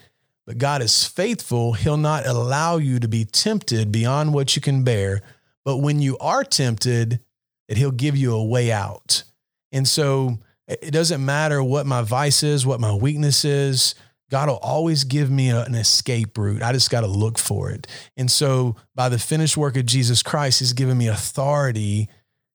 But 0.46 0.58
God 0.58 0.80
is 0.80 1.04
faithful. 1.04 1.72
He'll 1.72 1.96
not 1.96 2.24
allow 2.24 2.76
you 2.76 3.00
to 3.00 3.08
be 3.08 3.24
tempted 3.24 3.90
beyond 3.90 4.32
what 4.32 4.54
you 4.54 4.62
can 4.62 4.84
bear. 4.84 5.22
But 5.64 5.78
when 5.78 6.00
you 6.00 6.16
are 6.18 6.44
tempted, 6.44 7.18
that 7.66 7.78
He'll 7.78 7.90
give 7.90 8.16
you 8.16 8.32
a 8.36 8.44
way 8.44 8.70
out. 8.70 9.24
And 9.72 9.88
so 9.88 10.38
it 10.66 10.90
doesn't 10.92 11.24
matter 11.24 11.62
what 11.62 11.86
my 11.86 12.02
vice 12.02 12.42
is, 12.42 12.66
what 12.66 12.80
my 12.80 12.94
weakness 12.94 13.44
is. 13.44 13.94
God 14.30 14.48
will 14.48 14.56
always 14.56 15.04
give 15.04 15.30
me 15.30 15.50
a, 15.50 15.62
an 15.64 15.74
escape 15.74 16.36
route. 16.38 16.62
I 16.62 16.72
just 16.72 16.90
got 16.90 17.02
to 17.02 17.06
look 17.06 17.38
for 17.38 17.70
it. 17.70 17.86
And 18.16 18.30
so, 18.30 18.76
by 18.94 19.08
the 19.08 19.18
finished 19.18 19.56
work 19.56 19.76
of 19.76 19.86
Jesus 19.86 20.22
Christ, 20.22 20.60
He's 20.60 20.72
given 20.72 20.96
me 20.96 21.08
authority 21.08 22.08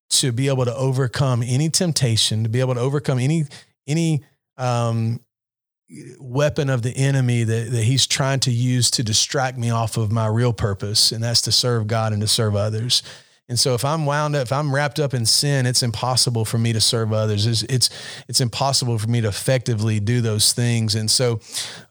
to 0.09 0.31
be 0.31 0.47
able 0.47 0.65
to 0.65 0.75
overcome 0.75 1.43
any 1.43 1.69
temptation, 1.69 2.43
to 2.43 2.49
be 2.49 2.59
able 2.59 2.73
to 2.73 2.81
overcome 2.81 3.19
any 3.19 3.45
any 3.87 4.23
um, 4.57 5.19
weapon 6.19 6.69
of 6.69 6.81
the 6.81 6.95
enemy 6.95 7.43
that, 7.43 7.71
that 7.71 7.83
He's 7.83 8.07
trying 8.07 8.39
to 8.41 8.51
use 8.51 8.89
to 8.91 9.03
distract 9.03 9.57
me 9.57 9.69
off 9.69 9.97
of 9.97 10.11
my 10.11 10.27
real 10.27 10.53
purpose, 10.53 11.11
and 11.11 11.23
that's 11.23 11.41
to 11.41 11.51
serve 11.51 11.87
God 11.87 12.13
and 12.13 12.21
to 12.21 12.27
serve 12.27 12.55
others. 12.55 13.03
And 13.49 13.59
so 13.59 13.73
if 13.73 13.83
I'm 13.83 14.05
wound 14.05 14.35
up, 14.35 14.43
if 14.43 14.53
I'm 14.53 14.73
wrapped 14.73 14.99
up 14.99 15.15
in 15.15 15.25
sin, 15.25 15.65
it's 15.65 15.81
impossible 15.81 16.45
for 16.45 16.59
me 16.59 16.71
to 16.71 16.79
serve 16.79 17.11
others. 17.11 17.47
It's 17.47 17.63
it's, 17.63 17.89
it's 18.27 18.41
impossible 18.41 18.99
for 18.99 19.07
me 19.07 19.21
to 19.21 19.27
effectively 19.27 19.99
do 19.99 20.21
those 20.21 20.53
things. 20.53 20.93
And 20.93 21.09
so 21.09 21.39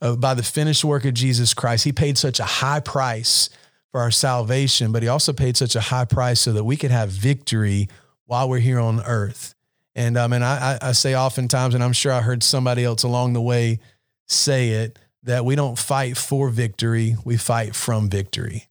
uh, 0.01 0.15
by 0.15 0.33
the 0.33 0.43
finished 0.43 0.85
work 0.85 1.03
of 1.03 1.13
Jesus 1.13 1.53
Christ, 1.53 1.83
he 1.83 1.91
paid 1.91 2.17
such 2.17 2.39
a 2.39 2.45
high 2.45 2.79
price 2.79 3.49
for 3.91 3.99
our 3.99 4.11
salvation, 4.11 4.93
but 4.93 5.03
he 5.03 5.09
also 5.09 5.33
paid 5.33 5.57
such 5.57 5.75
a 5.75 5.81
high 5.81 6.05
price 6.05 6.39
so 6.39 6.53
that 6.53 6.63
we 6.63 6.77
could 6.77 6.91
have 6.91 7.09
victory 7.09 7.89
while 8.25 8.47
we're 8.47 8.59
here 8.59 8.79
on 8.79 9.01
earth. 9.01 9.53
And 9.95 10.17
um, 10.17 10.31
and 10.31 10.45
I, 10.45 10.77
I 10.81 10.93
say 10.93 11.13
oftentimes, 11.13 11.75
and 11.75 11.83
I'm 11.83 11.93
sure 11.93 12.13
I 12.13 12.21
heard 12.21 12.41
somebody 12.41 12.85
else 12.85 13.03
along 13.03 13.33
the 13.33 13.41
way 13.41 13.79
say 14.27 14.69
it, 14.69 14.97
that 15.23 15.43
we 15.43 15.55
don't 15.55 15.77
fight 15.77 16.15
for 16.15 16.49
victory, 16.49 17.17
we 17.25 17.35
fight 17.35 17.75
from 17.75 18.09
victory 18.09 18.68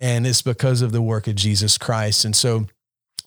and 0.00 0.26
it's 0.26 0.42
because 0.42 0.82
of 0.82 0.92
the 0.92 1.02
work 1.02 1.26
of 1.26 1.34
Jesus 1.34 1.78
Christ. 1.78 2.24
And 2.24 2.34
so, 2.34 2.66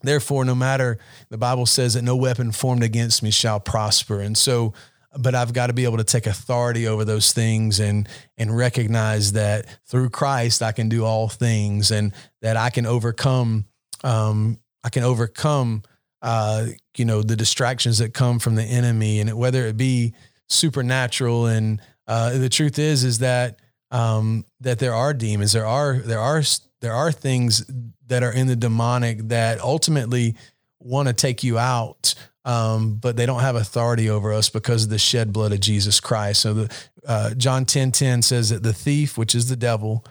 therefore, 0.02 0.45
no 0.45 0.56
matter 0.56 0.98
the 1.30 1.38
Bible 1.38 1.65
says 1.65 1.94
that 1.94 2.03
no 2.03 2.15
weapon 2.15 2.52
formed 2.52 2.84
against 2.84 3.23
me 3.23 3.31
shall 3.31 3.60
prosper. 3.60 4.22
And 4.22 4.38
so, 4.38 4.73
but 5.18 5.35
I've 5.35 5.53
got 5.53 5.68
to 5.68 5.73
be 5.73 5.85
able 5.85 5.98
to 5.98 6.03
take 6.03 6.27
authority 6.27 6.88
over 6.88 7.06
those 7.06 7.34
things 7.34 7.80
and 7.80 8.07
and 8.38 8.56
recognize 8.56 9.34
that 9.34 9.65
through 9.85 10.10
Christ 10.10 10.61
I 10.61 10.72
can 10.72 10.89
do 10.89 11.06
all 11.06 11.27
things 11.27 11.91
and 11.91 12.14
that 12.41 12.57
I 12.57 12.69
can 12.69 12.85
overcome 12.85 13.65
um, 14.03 14.60
I 14.84 14.89
can 14.89 15.03
overcome 15.03 15.84
uh, 16.22 16.68
you 16.95 17.06
know 17.06 17.22
the 17.22 17.35
distractions 17.35 17.99
that 17.99 18.14
come 18.14 18.39
from 18.39 18.56
the 18.56 18.64
enemy 18.64 19.19
and 19.19 19.34
whether 19.38 19.65
it 19.65 19.77
be 19.77 20.14
supernatural 20.49 21.48
and 21.48 21.81
uh, 22.07 22.38
the 22.38 22.49
truth 22.49 22.80
is 22.80 23.03
is 23.03 23.19
that 23.19 23.60
um, 23.91 24.45
that 24.59 24.80
there 24.80 24.93
are 24.93 25.14
demons 25.14 25.53
there 25.53 25.65
are 25.65 25.97
there 25.97 26.19
are 26.19 26.43
there 26.81 26.93
are 26.93 27.11
things 27.11 27.65
that 28.07 28.23
are 28.23 28.31
in 28.31 28.47
the 28.47 28.55
demonic 28.55 29.19
that 29.30 29.59
ultimately 29.59 30.35
want 30.80 31.07
to 31.07 31.14
take 31.14 31.43
you 31.43 31.57
out, 31.57 32.15
um, 32.45 32.95
but 32.95 33.18
they 33.18 33.26
don't 33.26 33.41
have 33.41 33.55
authority 33.55 34.09
over 34.09 34.31
us 34.31 34.49
because 34.49 34.85
of 34.85 34.89
the 34.89 34.99
shed 34.99 35.34
blood 35.34 35.51
of 35.51 35.59
Jesus 35.59 35.99
Christ. 35.99 36.41
So 36.41 36.53
the 36.53 36.88
uh, 37.05 37.34
John 37.34 37.65
10, 37.65 37.91
10 37.91 38.22
says 38.22 38.49
that 38.49 38.64
the 38.64 38.73
thief, 38.73 39.18
which 39.18 39.35
is 39.35 39.49
the 39.49 39.55
devil, 39.55 40.05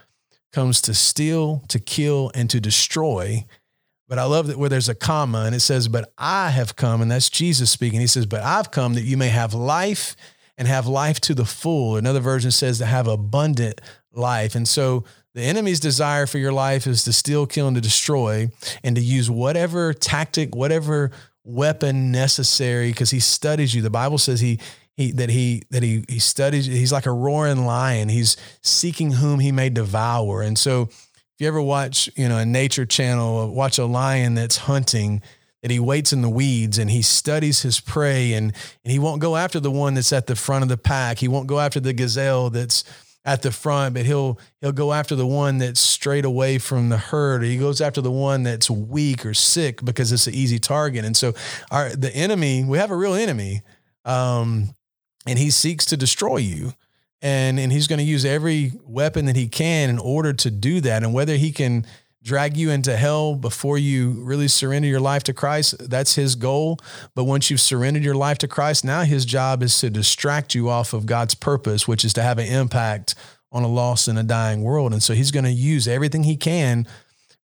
comes 0.53 0.81
to 0.83 0.95
steal, 0.95 1.63
to 1.69 1.79
kill, 1.79 2.31
and 2.35 2.49
to 2.51 2.61
destroy. 2.61 3.45
But 4.09 4.19
I 4.19 4.25
love 4.25 4.47
that 4.47 4.59
where 4.59 4.69
there's 4.69 4.89
a 4.89 4.95
comma 4.95 5.45
and 5.45 5.55
it 5.55 5.61
says, 5.61 5.89
But 5.89 6.13
I 6.17 6.51
have 6.51 6.77
come, 6.77 7.03
and 7.03 7.11
that's 7.11 7.29
Jesus 7.29 7.71
speaking. 7.71 8.01
He 8.01 8.07
says, 8.07 8.27
But 8.27 8.43
I've 8.43 8.71
come 8.71 8.95
that 8.95 9.03
you 9.03 9.17
may 9.17 9.29
have 9.29 9.53
life 9.55 10.17
and 10.59 10.67
have 10.69 10.87
life 10.87 11.21
to 11.21 11.35
the 11.35 11.45
full. 11.45 11.97
Another 11.97 12.21
version 12.21 12.51
says 12.51 12.79
to 12.79 12.87
have 12.87 13.07
abundant 13.07 13.81
life. 14.13 14.55
And 14.55 14.67
so 14.67 15.05
the 15.35 15.43
enemy's 15.43 15.81
desire 15.81 16.27
for 16.27 16.39
your 16.39 16.53
life 16.53 16.87
is 16.87 17.05
to 17.05 17.13
steal, 17.13 17.47
kill, 17.47 17.69
and 17.69 17.75
to 17.77 17.81
destroy, 17.81 18.49
and 18.83 18.97
to 18.97 19.03
use 19.03 19.31
whatever 19.31 19.93
tactic, 19.93 20.55
whatever 20.55 21.11
weapon 21.45 22.11
necessary, 22.11 22.91
because 22.91 23.11
he 23.11 23.21
studies 23.21 23.75
you. 23.75 23.83
The 23.83 23.91
Bible 23.91 24.19
says 24.19 24.41
he 24.41 24.59
he 24.97 25.13
that 25.13 25.29
he 25.29 25.63
that 25.71 25.83
he 25.83 26.05
he 26.09 26.19
studies. 26.19 26.65
He's 26.65 26.93
like 26.93 27.07
a 27.07 27.13
roaring 27.13 27.67
lion. 27.67 28.09
He's 28.09 28.37
seeking 28.63 29.13
whom 29.13 29.41
he 29.41 29.53
may 29.53 29.69
devour. 29.69 30.41
And 30.41 30.59
so, 30.59 30.83
if 30.85 31.35
you 31.39 31.49
ever 31.49 31.61
watch, 31.61 32.09
you 32.17 32.29
know, 32.29 32.39
a 32.39 32.47
nature 32.47 32.87
channel, 32.87 33.53
watch 33.53 33.79
a 33.79 33.85
lion 33.85 34.35
that's 34.35 34.57
hunting. 34.57 35.21
That 35.63 35.71
he 35.71 35.81
waits 35.81 36.13
in 36.13 36.23
the 36.23 36.29
weeds 36.29 36.79
and 36.79 36.91
he 36.91 37.03
studies 37.03 37.63
his 37.63 37.81
prey 37.81 38.35
and 38.35 38.53
and 38.85 38.93
he 38.93 38.99
won't 38.99 39.21
go 39.21 39.37
after 39.37 39.59
the 39.59 39.71
one 39.71 39.95
that's 39.95 40.13
at 40.13 40.27
the 40.27 40.37
front 40.37 40.63
of 40.63 40.69
the 40.69 40.77
pack. 40.77 41.19
He 41.19 41.29
won't 41.29 41.49
go 41.49 41.59
after 41.59 41.81
the 41.81 41.93
gazelle 41.93 42.51
that's 42.51 42.85
at 43.27 43.43
the 43.43 43.51
front, 43.51 43.93
but 43.93 44.07
he'll 44.07 44.39
he'll 44.61 44.73
go 44.73 44.93
after 44.93 45.17
the 45.17 45.27
one 45.27 45.59
that's 45.59 45.81
straight 45.81 46.25
away 46.25 46.59
from 46.59 46.89
the 46.89 46.97
herd, 46.97 47.43
or 47.43 47.47
he 47.47 47.59
goes 47.59 47.81
after 47.81 48.01
the 48.01 48.11
one 48.11 48.45
that's 48.45 48.71
weak 48.71 49.27
or 49.27 49.35
sick 49.35 49.85
because 49.85 50.13
it's 50.13 50.29
an 50.29 50.35
easy 50.35 50.61
target. 50.61 51.05
And 51.05 51.17
so, 51.17 51.35
our 51.73 51.91
the 51.91 52.15
enemy, 52.15 52.65
we 52.65 52.79
have 52.79 52.93
a 52.93 52.97
real 52.97 53.15
enemy, 53.15 53.63
um, 54.05 54.71
and 55.27 55.39
he 55.39 55.51
seeks 55.51 55.85
to 55.87 55.97
destroy 55.97 56.37
you, 56.37 56.73
and 57.21 57.59
and 57.59 57.73
he's 57.73 57.89
going 57.89 57.99
to 57.99 58.05
use 58.05 58.25
every 58.25 58.73
weapon 58.85 59.27
that 59.27 59.37
he 59.37 59.49
can 59.49 59.91
in 59.91 59.99
order 59.99 60.33
to 60.33 60.51
do 60.51 60.81
that. 60.83 61.03
And 61.03 61.13
whether 61.13 61.35
he 61.35 61.51
can 61.51 61.85
drag 62.27 62.57
you 62.57 62.71
into 62.71 62.97
hell 62.97 63.37
before 63.37 63.79
you 63.79 64.11
really 64.25 64.49
surrender 64.49 64.89
your 64.89 65.01
life 65.01 65.23
to 65.23 65.33
Christ. 65.33 65.77
That's 65.89 66.17
his 66.17 66.35
goal. 66.35 66.79
But 67.15 67.25
once 67.25 67.51
you've 67.51 67.61
surrendered 67.61 68.03
your 68.03 68.17
life 68.17 68.39
to 68.39 68.49
Christ, 68.49 68.85
now 68.85 69.03
his 69.03 69.25
job 69.25 69.63
is 69.63 69.79
to 69.81 69.91
distract 69.91 70.53
you 70.53 70.69
off 70.69 70.93
of 70.93 71.07
God's 71.07 71.37
purpose, 71.37 71.87
which 71.87 72.05
is 72.05 72.13
to 72.15 72.23
have 72.23 72.39
an 72.39 72.49
impact 72.49 73.15
on 73.53 73.63
a 73.63 73.69
lost 73.69 74.09
and 74.09 74.19
a 74.19 74.25
dying 74.25 74.63
world. 74.63 74.93
And 74.93 75.03
so 75.03 75.15
he's 75.15 75.31
going 75.31 75.45
to 75.45 75.53
use 75.53 75.87
everything 75.87 76.25
he 76.25 76.37
can 76.37 76.89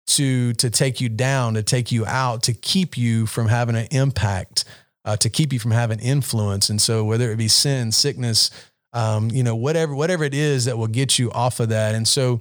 to 0.07 0.53
to 0.53 0.69
take 0.71 0.99
you 0.99 1.09
down, 1.09 1.53
to 1.53 1.63
take 1.63 1.91
you 1.91 2.03
out, 2.07 2.41
to 2.43 2.53
keep 2.53 2.97
you 2.97 3.27
from 3.27 3.47
having 3.47 3.75
an 3.75 3.87
impact, 3.91 4.65
uh, 5.05 5.15
to 5.17 5.29
keep 5.29 5.53
you 5.53 5.59
from 5.59 5.71
having 5.71 5.99
influence. 5.99 6.71
And 6.71 6.81
so 6.81 7.05
whether 7.05 7.31
it 7.31 7.37
be 7.37 7.47
sin, 7.47 7.91
sickness, 7.91 8.49
um, 8.93 9.29
you 9.29 9.43
know, 9.43 9.55
whatever 9.55 9.93
whatever 9.93 10.23
it 10.23 10.33
is 10.33 10.65
that 10.65 10.77
will 10.77 10.87
get 10.87 11.19
you 11.19 11.31
off 11.31 11.59
of 11.59 11.69
that. 11.69 11.93
And 11.93 12.07
so 12.07 12.39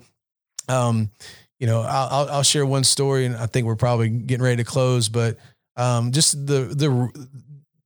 um, 0.71 1.11
you 1.61 1.67
know, 1.67 1.83
I'll, 1.83 2.29
I'll 2.31 2.43
share 2.43 2.65
one 2.65 2.85
story, 2.85 3.27
and 3.27 3.37
I 3.37 3.45
think 3.45 3.67
we're 3.67 3.77
probably 3.77 4.09
getting 4.09 4.43
ready 4.43 4.57
to 4.57 4.65
close, 4.65 5.11
but 5.11 5.37
um, 5.77 6.11
just 6.11 6.47
the 6.47 6.63
the 6.75 7.29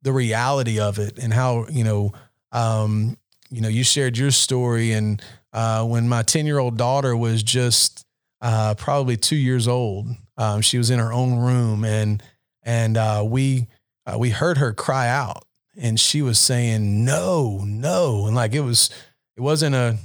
the 0.02 0.12
reality 0.12 0.78
of 0.78 0.98
it 0.98 1.18
and 1.18 1.32
how 1.32 1.66
you 1.68 1.82
know, 1.82 2.12
um, 2.52 3.18
you 3.50 3.60
know, 3.60 3.68
you 3.68 3.82
shared 3.82 4.16
your 4.16 4.30
story, 4.30 4.92
and 4.92 5.20
uh, 5.52 5.84
when 5.84 6.08
my 6.08 6.22
ten 6.22 6.46
year 6.46 6.60
old 6.60 6.78
daughter 6.78 7.16
was 7.16 7.42
just 7.42 8.06
uh, 8.40 8.74
probably 8.76 9.16
two 9.16 9.36
years 9.36 9.66
old, 9.66 10.06
um, 10.36 10.60
she 10.60 10.78
was 10.78 10.90
in 10.90 11.00
her 11.00 11.12
own 11.12 11.36
room, 11.36 11.84
and 11.84 12.22
and 12.62 12.96
uh, 12.96 13.24
we 13.26 13.66
uh, 14.06 14.16
we 14.16 14.30
heard 14.30 14.56
her 14.58 14.72
cry 14.72 15.08
out, 15.08 15.44
and 15.76 15.98
she 15.98 16.22
was 16.22 16.38
saying 16.38 17.04
no, 17.04 17.64
no, 17.64 18.26
and 18.26 18.36
like 18.36 18.54
it 18.54 18.60
was, 18.60 18.88
it 19.36 19.40
wasn't 19.40 19.74
a 19.74 19.98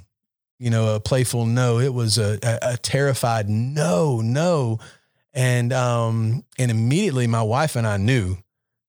you 0.59 0.69
know, 0.69 0.95
a 0.95 0.99
playful 0.99 1.45
no. 1.45 1.79
It 1.79 1.93
was 1.93 2.17
a, 2.17 2.37
a, 2.43 2.73
a 2.73 2.77
terrified 2.77 3.49
no, 3.49 4.21
no. 4.21 4.79
And 5.33 5.71
um, 5.71 6.43
and 6.57 6.69
immediately 6.69 7.27
my 7.27 7.41
wife 7.41 7.75
and 7.75 7.87
I 7.87 7.97
knew 7.97 8.37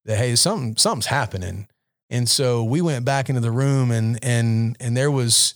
that 0.05 0.17
hey, 0.17 0.35
something 0.35 0.75
something's 0.77 1.05
happening. 1.05 1.67
And 2.09 2.27
so 2.27 2.63
we 2.63 2.81
went 2.81 3.05
back 3.05 3.29
into 3.29 3.41
the 3.41 3.51
room 3.51 3.89
and 3.91 4.19
and 4.23 4.75
and 4.79 4.97
there 4.97 5.11
was 5.11 5.53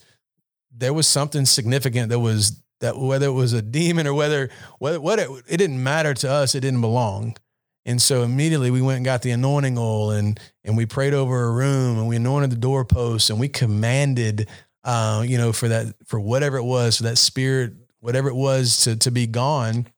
there 0.74 0.94
was 0.94 1.06
something 1.06 1.44
significant 1.44 2.08
that 2.10 2.20
was 2.20 2.60
that 2.80 2.98
whether 2.98 3.26
it 3.26 3.32
was 3.32 3.52
a 3.52 3.62
demon 3.62 4.06
or 4.06 4.14
whether 4.14 4.50
whether 4.78 5.00
what 5.00 5.18
it, 5.18 5.28
it 5.48 5.56
didn't 5.58 5.82
matter 5.82 6.14
to 6.14 6.30
us, 6.30 6.54
it 6.54 6.60
didn't 6.60 6.80
belong. 6.80 7.36
And 7.84 8.02
so 8.02 8.22
immediately 8.22 8.70
we 8.72 8.82
went 8.82 8.96
and 8.96 9.04
got 9.04 9.22
the 9.22 9.30
anointing 9.30 9.78
oil 9.78 10.10
and 10.10 10.38
and 10.64 10.76
we 10.76 10.86
prayed 10.86 11.14
over 11.14 11.44
a 11.44 11.52
room 11.52 11.98
and 11.98 12.08
we 12.08 12.16
anointed 12.16 12.50
the 12.50 12.56
doorposts 12.56 13.30
and 13.30 13.38
we 13.38 13.48
commanded 13.48 14.48
uh, 14.86 15.24
you 15.26 15.36
know, 15.36 15.52
for 15.52 15.66
that, 15.66 15.94
for 16.06 16.20
whatever 16.20 16.56
it 16.56 16.62
was, 16.62 16.98
for 16.98 17.02
that 17.02 17.18
spirit, 17.18 17.74
whatever 17.98 18.28
it 18.28 18.36
was 18.36 18.84
to, 18.84 18.94
to 18.94 19.10
be 19.10 19.26
gone. 19.26 19.88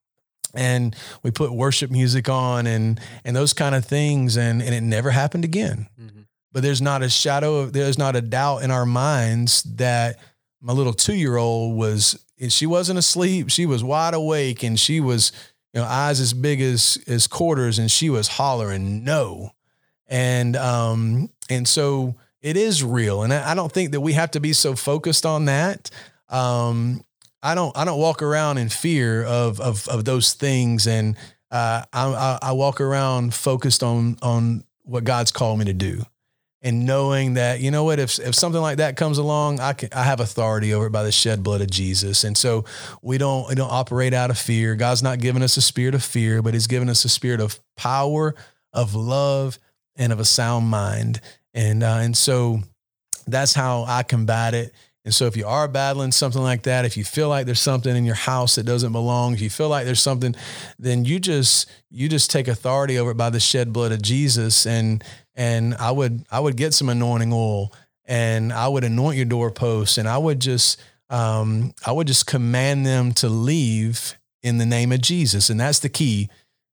And 0.55 0.97
we 1.23 1.31
put 1.31 1.52
worship 1.52 1.90
music 1.90 2.31
on 2.31 2.66
and, 2.66 2.98
and 3.23 3.36
those 3.36 3.52
kind 3.52 3.74
of 3.74 3.85
things. 3.85 4.39
And, 4.39 4.62
and 4.62 4.74
it 4.74 4.81
never 4.81 5.10
happened 5.10 5.44
again. 5.44 5.89
Mm-hmm. 6.01 6.23
But 6.52 6.62
there's 6.62 6.81
not 6.81 7.02
a 7.02 7.10
shadow 7.10 7.56
of, 7.56 7.74
there's 7.74 7.98
not 7.98 8.16
a 8.16 8.23
doubt 8.23 8.62
in 8.62 8.70
our 8.70 8.86
minds 8.86 9.62
that 9.74 10.19
my 10.62 10.73
little 10.73 10.94
two 10.94 11.15
year 11.15 11.36
old 11.36 11.77
was, 11.77 12.24
she 12.48 12.65
wasn't 12.65 12.98
asleep. 12.98 13.51
She 13.51 13.66
was 13.66 13.85
wide 13.85 14.15
awake 14.15 14.62
and 14.62 14.81
she 14.81 15.01
was, 15.01 15.32
you 15.74 15.82
know, 15.82 15.86
eyes 15.86 16.19
as 16.19 16.32
big 16.32 16.62
as, 16.62 16.98
as 17.06 17.27
quarters 17.27 17.78
and 17.78 17.90
she 17.90 18.09
was 18.09 18.27
hollering 18.27 19.05
no. 19.05 19.51
And, 20.06 20.56
um, 20.56 21.28
and 21.51 21.69
so, 21.69 22.16
it 22.40 22.56
is 22.56 22.85
real. 22.85 23.23
And 23.23 23.32
I 23.32 23.55
don't 23.55 23.73
think 23.73 23.93
that 23.93 24.01
we 24.01 24.12
have 24.12 24.31
to 24.32 24.40
be 24.40 24.52
so 24.52 24.74
focused 24.74 25.27
on 25.27 25.47
that. 25.47 25.90
Um, 26.28 27.02
I 27.43 27.55
don't, 27.55 27.77
I 27.77 27.85
don't 27.85 28.01
walk 28.01 28.23
around 28.23 28.59
in 28.59 28.69
fear 28.69 29.24
of, 29.24 29.60
of, 29.60 29.89
of 29.89 30.05
those 30.05 30.35
things. 30.35 30.86
And, 30.86 31.16
uh, 31.51 31.82
I, 31.93 32.39
I 32.43 32.52
walk 32.52 32.81
around 32.81 33.35
focused 33.35 33.82
on, 33.82 34.19
on 34.23 34.65
what 34.82 35.05
God's 35.05 35.31
called 35.31 35.59
me 35.59 35.66
to 35.66 35.73
do. 35.73 36.02
And 36.60 36.85
knowing 36.85 37.35
that, 37.35 37.60
you 37.60 37.70
know 37.70 37.85
what, 37.85 38.01
if 38.01 38.19
if 38.19 38.35
something 38.35 38.60
like 38.60 38.78
that 38.78 38.97
comes 38.97 39.19
along, 39.19 39.60
I 39.60 39.74
can 39.74 39.90
I 39.93 40.02
have 40.02 40.19
authority 40.19 40.74
over 40.74 40.86
it 40.86 40.90
by 40.90 41.05
the 41.05 41.12
shed 41.12 41.44
blood 41.44 41.60
of 41.60 41.70
Jesus. 41.70 42.24
And 42.24 42.36
so 42.36 42.65
we 43.01 43.16
don't 43.16 43.48
we 43.48 43.55
don't 43.55 43.70
operate 43.70 44.12
out 44.12 44.31
of 44.31 44.39
fear. 44.39 44.74
God's 44.74 45.01
not 45.01 45.20
giving 45.20 45.43
us 45.44 45.56
a 45.56 45.62
spirit 45.62 45.94
of 45.94 46.02
fear, 46.02 46.43
but 46.43 46.55
He's 46.55 46.66
given 46.66 46.89
us 46.89 47.05
a 47.05 47.09
spirit 47.09 47.40
of 47.40 47.60
power, 47.77 48.35
of 48.73 48.97
love, 48.97 49.60
and 49.94 50.12
of 50.12 50.19
a 50.19 50.24
sound 50.24 50.66
mind. 50.66 51.20
And 51.55 51.83
uh, 51.83 51.99
and 52.01 52.16
so 52.16 52.61
that's 53.27 53.55
how 53.55 53.85
I 53.87 54.03
combat 54.03 54.55
it. 54.55 54.73
And 55.05 55.15
so 55.15 55.27
if 55.27 55.37
you 55.37 55.47
are 55.47 55.69
battling 55.69 56.12
something 56.12 56.43
like 56.43 56.65
that, 56.65 56.85
if 56.85 56.97
you 56.97 57.05
feel 57.05 57.31
like 57.31 57.47
there's 57.47 57.61
something 57.61 57.97
in 57.97 58.05
your 58.05 58.15
house 58.15 58.57
that 58.57 58.65
doesn't 58.65 58.93
belong, 58.93 59.33
if 59.33 59.41
you 59.41 59.49
feel 59.49 59.70
like 59.70 59.87
there's 59.87 60.03
something, 60.03 60.35
then 60.79 61.05
you 61.05 61.19
just 61.19 61.70
you 61.91 62.09
just 62.09 62.31
take 62.31 62.47
authority 62.47 62.99
over 62.99 63.12
it 63.12 63.16
by 63.16 63.31
the 63.31 63.41
shed 63.41 63.73
blood 63.73 63.93
of 63.93 64.03
Jesus. 64.03 64.66
And 64.66 65.03
and 65.35 65.75
I 65.77 65.93
would 65.93 66.27
I 66.31 66.41
would 66.41 66.57
get 66.57 66.75
some 66.75 66.89
anointing 66.89 67.33
oil 67.33 67.73
and 68.05 68.53
I 68.53 68.69
would 68.69 68.85
anoint 68.85 69.16
your 69.16 69.25
doorposts 69.25 69.97
and 69.97 70.09
I 70.09 70.19
would 70.19 70.41
just 70.41 70.79
um, 71.11 71.73
I 71.87 71.93
would 71.93 72.07
just 72.07 72.27
command 72.27 72.85
them 72.85 73.12
to 73.15 73.29
leave 73.29 74.19
in 74.43 74.59
the 74.59 74.66
name 74.66 74.93
of 74.93 75.01
Jesus. 75.01 75.49
And 75.49 75.59
that's 75.59 75.79
the 75.79 75.89
key 75.89 76.29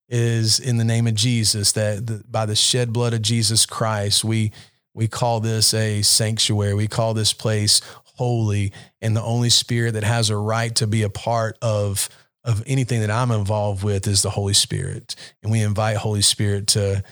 is 0.07 0.59
in 0.59 0.77
the 0.77 0.83
name 0.83 1.07
of 1.07 1.15
Jesus 1.15 1.71
that 1.73 2.05
the, 2.07 2.23
by 2.29 2.45
the 2.45 2.55
shed 2.55 2.93
blood 2.93 3.13
of 3.13 3.21
Jesus 3.21 3.65
Christ, 3.65 4.23
we 4.23 4.51
we 4.93 5.07
call 5.07 5.41
this 5.41 5.73
a 5.73 6.01
sanctuary. 6.01 6.73
We 6.73 6.87
call 6.87 7.13
this 7.13 7.33
place 7.33 7.81
holy, 8.15 8.71
and 9.01 9.15
the 9.15 9.21
only 9.21 9.49
spirit 9.49 9.93
that 9.93 10.03
has 10.03 10.29
a 10.29 10.37
right 10.37 10.73
to 10.75 10.87
be 10.87 11.03
a 11.03 11.09
part 11.09 11.57
of 11.61 12.09
of 12.43 12.63
anything 12.67 13.01
that 13.01 13.11
I'm 13.11 13.31
involved 13.31 13.83
with 13.83 14.07
is 14.07 14.21
the 14.21 14.29
Holy 14.29 14.53
Spirit. 14.53 15.15
And 15.41 15.51
we 15.51 15.61
invite 15.61 15.97
Holy 15.97 16.21
Spirit 16.21 16.67
to 16.67 17.03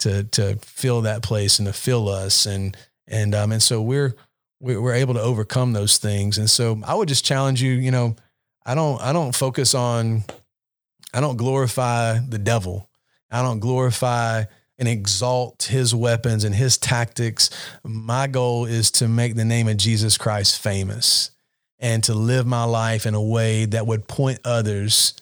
to 0.00 0.24
to 0.24 0.56
fill 0.56 1.02
that 1.02 1.22
place 1.22 1.58
and 1.58 1.66
to 1.66 1.72
fill 1.72 2.08
us 2.08 2.46
and 2.46 2.76
and 3.06 3.34
um 3.34 3.52
and 3.52 3.62
so 3.62 3.80
we're 3.80 4.14
we're 4.60 4.94
able 4.94 5.14
to 5.14 5.22
overcome 5.22 5.72
those 5.72 5.98
things. 5.98 6.36
And 6.36 6.50
so 6.50 6.80
I 6.84 6.94
would 6.94 7.08
just 7.08 7.24
challenge 7.24 7.62
you, 7.62 7.72
you 7.72 7.90
know, 7.90 8.16
I 8.66 8.74
don't 8.74 9.00
I 9.00 9.12
don't 9.12 9.34
focus 9.34 9.74
on 9.74 10.24
I 11.12 11.20
don't 11.20 11.36
glorify 11.36 12.18
the 12.18 12.38
devil. 12.38 12.88
I 13.30 13.42
don't 13.42 13.60
glorify 13.60 14.44
and 14.78 14.88
exalt 14.88 15.64
his 15.64 15.94
weapons 15.94 16.44
and 16.44 16.54
his 16.54 16.78
tactics. 16.78 17.50
My 17.84 18.26
goal 18.26 18.64
is 18.64 18.90
to 18.92 19.08
make 19.08 19.34
the 19.34 19.44
name 19.44 19.68
of 19.68 19.76
Jesus 19.76 20.16
Christ 20.16 20.60
famous 20.60 21.30
and 21.78 22.02
to 22.04 22.14
live 22.14 22.46
my 22.46 22.64
life 22.64 23.06
in 23.06 23.14
a 23.14 23.22
way 23.22 23.66
that 23.66 23.86
would 23.86 24.08
point 24.08 24.40
others 24.44 25.14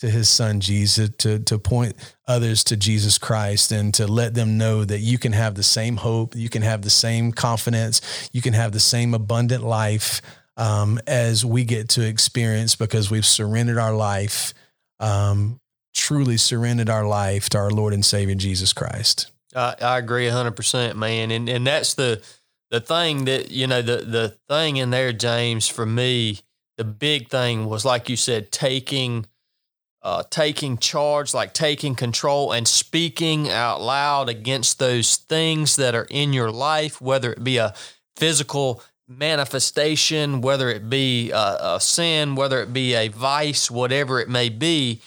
to 0.00 0.10
his 0.10 0.28
son 0.28 0.60
Jesus, 0.60 1.10
to, 1.18 1.38
to 1.38 1.58
point 1.58 1.94
others 2.26 2.64
to 2.64 2.76
Jesus 2.76 3.18
Christ 3.18 3.70
and 3.70 3.94
to 3.94 4.06
let 4.06 4.34
them 4.34 4.58
know 4.58 4.84
that 4.84 4.98
you 4.98 5.16
can 5.16 5.32
have 5.32 5.54
the 5.54 5.62
same 5.62 5.96
hope, 5.96 6.34
you 6.34 6.48
can 6.48 6.62
have 6.62 6.82
the 6.82 6.90
same 6.90 7.32
confidence, 7.32 8.00
you 8.32 8.42
can 8.42 8.52
have 8.52 8.72
the 8.72 8.80
same 8.80 9.14
abundant 9.14 9.62
life 9.62 10.20
um, 10.56 10.98
as 11.06 11.44
we 11.44 11.64
get 11.64 11.88
to 11.90 12.06
experience 12.06 12.74
because 12.76 13.10
we've 13.10 13.24
surrendered 13.26 13.78
our 13.78 13.94
life 13.94 14.54
um, 15.02 15.60
truly 15.94 16.36
surrendered 16.38 16.88
our 16.88 17.06
life 17.06 17.50
to 17.50 17.58
our 17.58 17.70
Lord 17.70 17.92
and 17.92 18.04
Savior 18.04 18.34
Jesus 18.34 18.72
Christ. 18.72 19.30
I, 19.54 19.74
I 19.80 19.98
agree 19.98 20.28
hundred 20.28 20.56
percent, 20.56 20.96
man. 20.96 21.30
And 21.30 21.48
and 21.48 21.66
that's 21.66 21.94
the 21.94 22.22
the 22.70 22.80
thing 22.80 23.26
that 23.26 23.50
you 23.50 23.66
know 23.66 23.82
the 23.82 23.98
the 23.98 24.36
thing 24.48 24.76
in 24.78 24.90
there, 24.90 25.12
James. 25.12 25.68
For 25.68 25.84
me, 25.84 26.40
the 26.78 26.84
big 26.84 27.28
thing 27.28 27.66
was 27.66 27.84
like 27.84 28.08
you 28.08 28.16
said, 28.16 28.50
taking 28.50 29.26
uh, 30.02 30.24
taking 30.30 30.78
charge, 30.78 31.32
like 31.34 31.52
taking 31.52 31.94
control 31.94 32.52
and 32.52 32.66
speaking 32.66 33.50
out 33.50 33.80
loud 33.80 34.28
against 34.28 34.78
those 34.78 35.16
things 35.16 35.76
that 35.76 35.94
are 35.94 36.08
in 36.10 36.32
your 36.32 36.50
life, 36.50 37.00
whether 37.00 37.32
it 37.32 37.44
be 37.44 37.56
a 37.58 37.74
physical 38.16 38.82
manifestation, 39.18 40.40
whether 40.40 40.68
it 40.68 40.88
be 40.88 41.30
a, 41.30 41.56
a 41.60 41.80
sin, 41.80 42.34
whether 42.34 42.60
it 42.62 42.72
be 42.72 42.94
a 42.94 43.08
vice, 43.08 43.70
whatever 43.70 44.20
it 44.20 44.28
may 44.28 44.48
be 44.48 45.00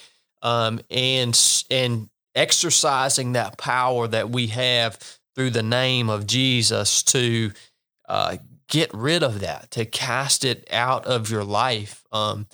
um, 0.45 0.79
and 0.91 1.65
and 1.69 2.09
exercising 2.35 3.33
that 3.33 3.57
power 3.57 4.07
that 4.07 4.29
we 4.29 4.47
have 4.47 4.99
through 5.33 5.49
the 5.49 5.63
name 5.63 6.09
of 6.09 6.27
Jesus 6.27 7.01
to 7.03 7.51
uh, 8.07 8.37
get 8.67 8.93
rid 8.93 9.23
of 9.23 9.39
that, 9.39 9.71
to 9.71 9.85
cast 9.85 10.45
it 10.45 10.67
out 10.71 11.05
of 11.05 11.29
your 11.29 11.43
life. 11.43 12.03
Um, 12.11 12.47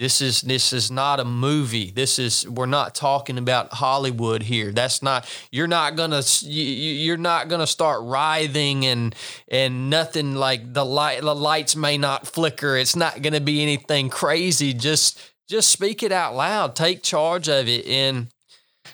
this 0.00 0.22
is 0.22 0.40
this 0.40 0.72
is 0.72 0.90
not 0.90 1.20
a 1.20 1.26
movie. 1.26 1.90
This 1.90 2.18
is 2.18 2.48
we're 2.48 2.64
not 2.64 2.94
talking 2.94 3.36
about 3.36 3.74
Hollywood 3.74 4.42
here. 4.42 4.72
That's 4.72 5.02
not 5.02 5.28
you're 5.52 5.66
not 5.66 5.94
gonna 5.94 6.22
you're 6.40 7.18
not 7.18 7.48
gonna 7.48 7.66
start 7.66 8.00
writhing 8.04 8.86
and 8.86 9.14
and 9.48 9.90
nothing 9.90 10.34
like 10.36 10.72
the 10.72 10.86
light 10.86 11.20
the 11.20 11.34
lights 11.34 11.76
may 11.76 11.98
not 11.98 12.26
flicker. 12.26 12.78
It's 12.78 12.96
not 12.96 13.20
gonna 13.20 13.42
be 13.42 13.60
anything 13.60 14.08
crazy. 14.08 14.72
Just 14.72 15.20
just 15.50 15.68
speak 15.68 16.02
it 16.02 16.12
out 16.12 16.34
loud. 16.34 16.74
Take 16.74 17.02
charge 17.02 17.50
of 17.50 17.68
it. 17.68 17.86
And 17.86 18.28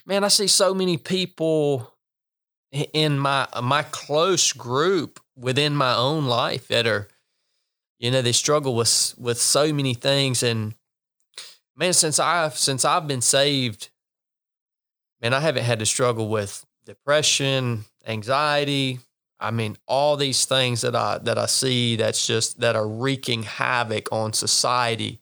man, 0.07 0.25
I 0.25 0.29
see 0.29 0.49
so 0.49 0.75
many 0.75 0.97
people 0.97 1.95
in 2.73 3.17
my 3.17 3.47
my 3.63 3.85
close 3.85 4.53
group 4.53 5.21
within 5.37 5.77
my 5.77 5.95
own 5.95 6.25
life 6.25 6.67
that 6.67 6.85
are, 6.85 7.07
you 8.01 8.11
know, 8.11 8.23
they 8.23 8.33
struggle 8.33 8.75
with 8.75 9.15
with 9.17 9.39
so 9.39 9.73
many 9.73 9.95
things. 9.95 10.43
And 10.43 10.75
man, 11.77 11.93
since 11.93 12.19
I've 12.19 12.57
since 12.57 12.85
I've 12.85 13.07
been 13.07 13.21
saved, 13.21 13.91
man, 15.21 15.35
I 15.35 15.41
haven't 15.41 15.65
had 15.65 15.79
to 15.81 15.87
struggle 15.87 16.29
with 16.29 16.65
depression, 16.85 17.85
anxiety. 18.07 19.01
I 19.39 19.51
mean, 19.51 19.77
all 19.87 20.17
these 20.17 20.47
things 20.47 20.81
that 20.81 20.97
I 20.97 21.19
that 21.19 21.39
I 21.39 21.47
see 21.47 21.97
that's 21.97 22.27
just 22.27 22.61
that 22.61 22.77
are 22.77 22.89
wreaking 22.89 23.43
havoc 23.45 24.11
on 24.11 24.33
society 24.33 25.21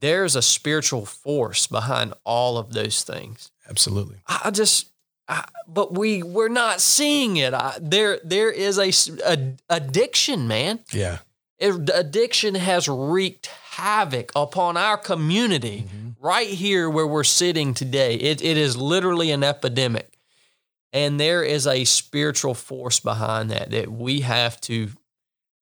there's 0.00 0.34
a 0.34 0.42
spiritual 0.42 1.06
force 1.06 1.66
behind 1.66 2.14
all 2.24 2.58
of 2.58 2.72
those 2.72 3.02
things. 3.02 3.50
Absolutely. 3.68 4.16
I 4.26 4.50
just, 4.50 4.90
I, 5.28 5.44
but 5.68 5.96
we 5.96 6.22
we're 6.22 6.48
not 6.48 6.80
seeing 6.80 7.36
it. 7.36 7.54
I, 7.54 7.76
there 7.80 8.18
there 8.24 8.50
is 8.50 8.78
a, 8.78 8.90
a 9.24 9.54
addiction, 9.68 10.48
man. 10.48 10.80
Yeah. 10.92 11.18
It, 11.58 11.90
addiction 11.94 12.54
has 12.54 12.88
wreaked 12.88 13.50
havoc 13.70 14.32
upon 14.34 14.76
our 14.76 14.96
community 14.96 15.84
mm-hmm. 15.86 16.08
right 16.20 16.48
here 16.48 16.90
where 16.90 17.06
we're 17.06 17.22
sitting 17.22 17.72
today. 17.72 18.14
It, 18.16 18.42
it 18.42 18.56
is 18.56 18.76
literally 18.76 19.30
an 19.30 19.44
epidemic. 19.44 20.18
And 20.92 21.20
there 21.20 21.44
is 21.44 21.68
a 21.68 21.84
spiritual 21.84 22.54
force 22.54 22.98
behind 22.98 23.50
that 23.50 23.70
that 23.70 23.92
we 23.92 24.22
have 24.22 24.60
to 24.62 24.88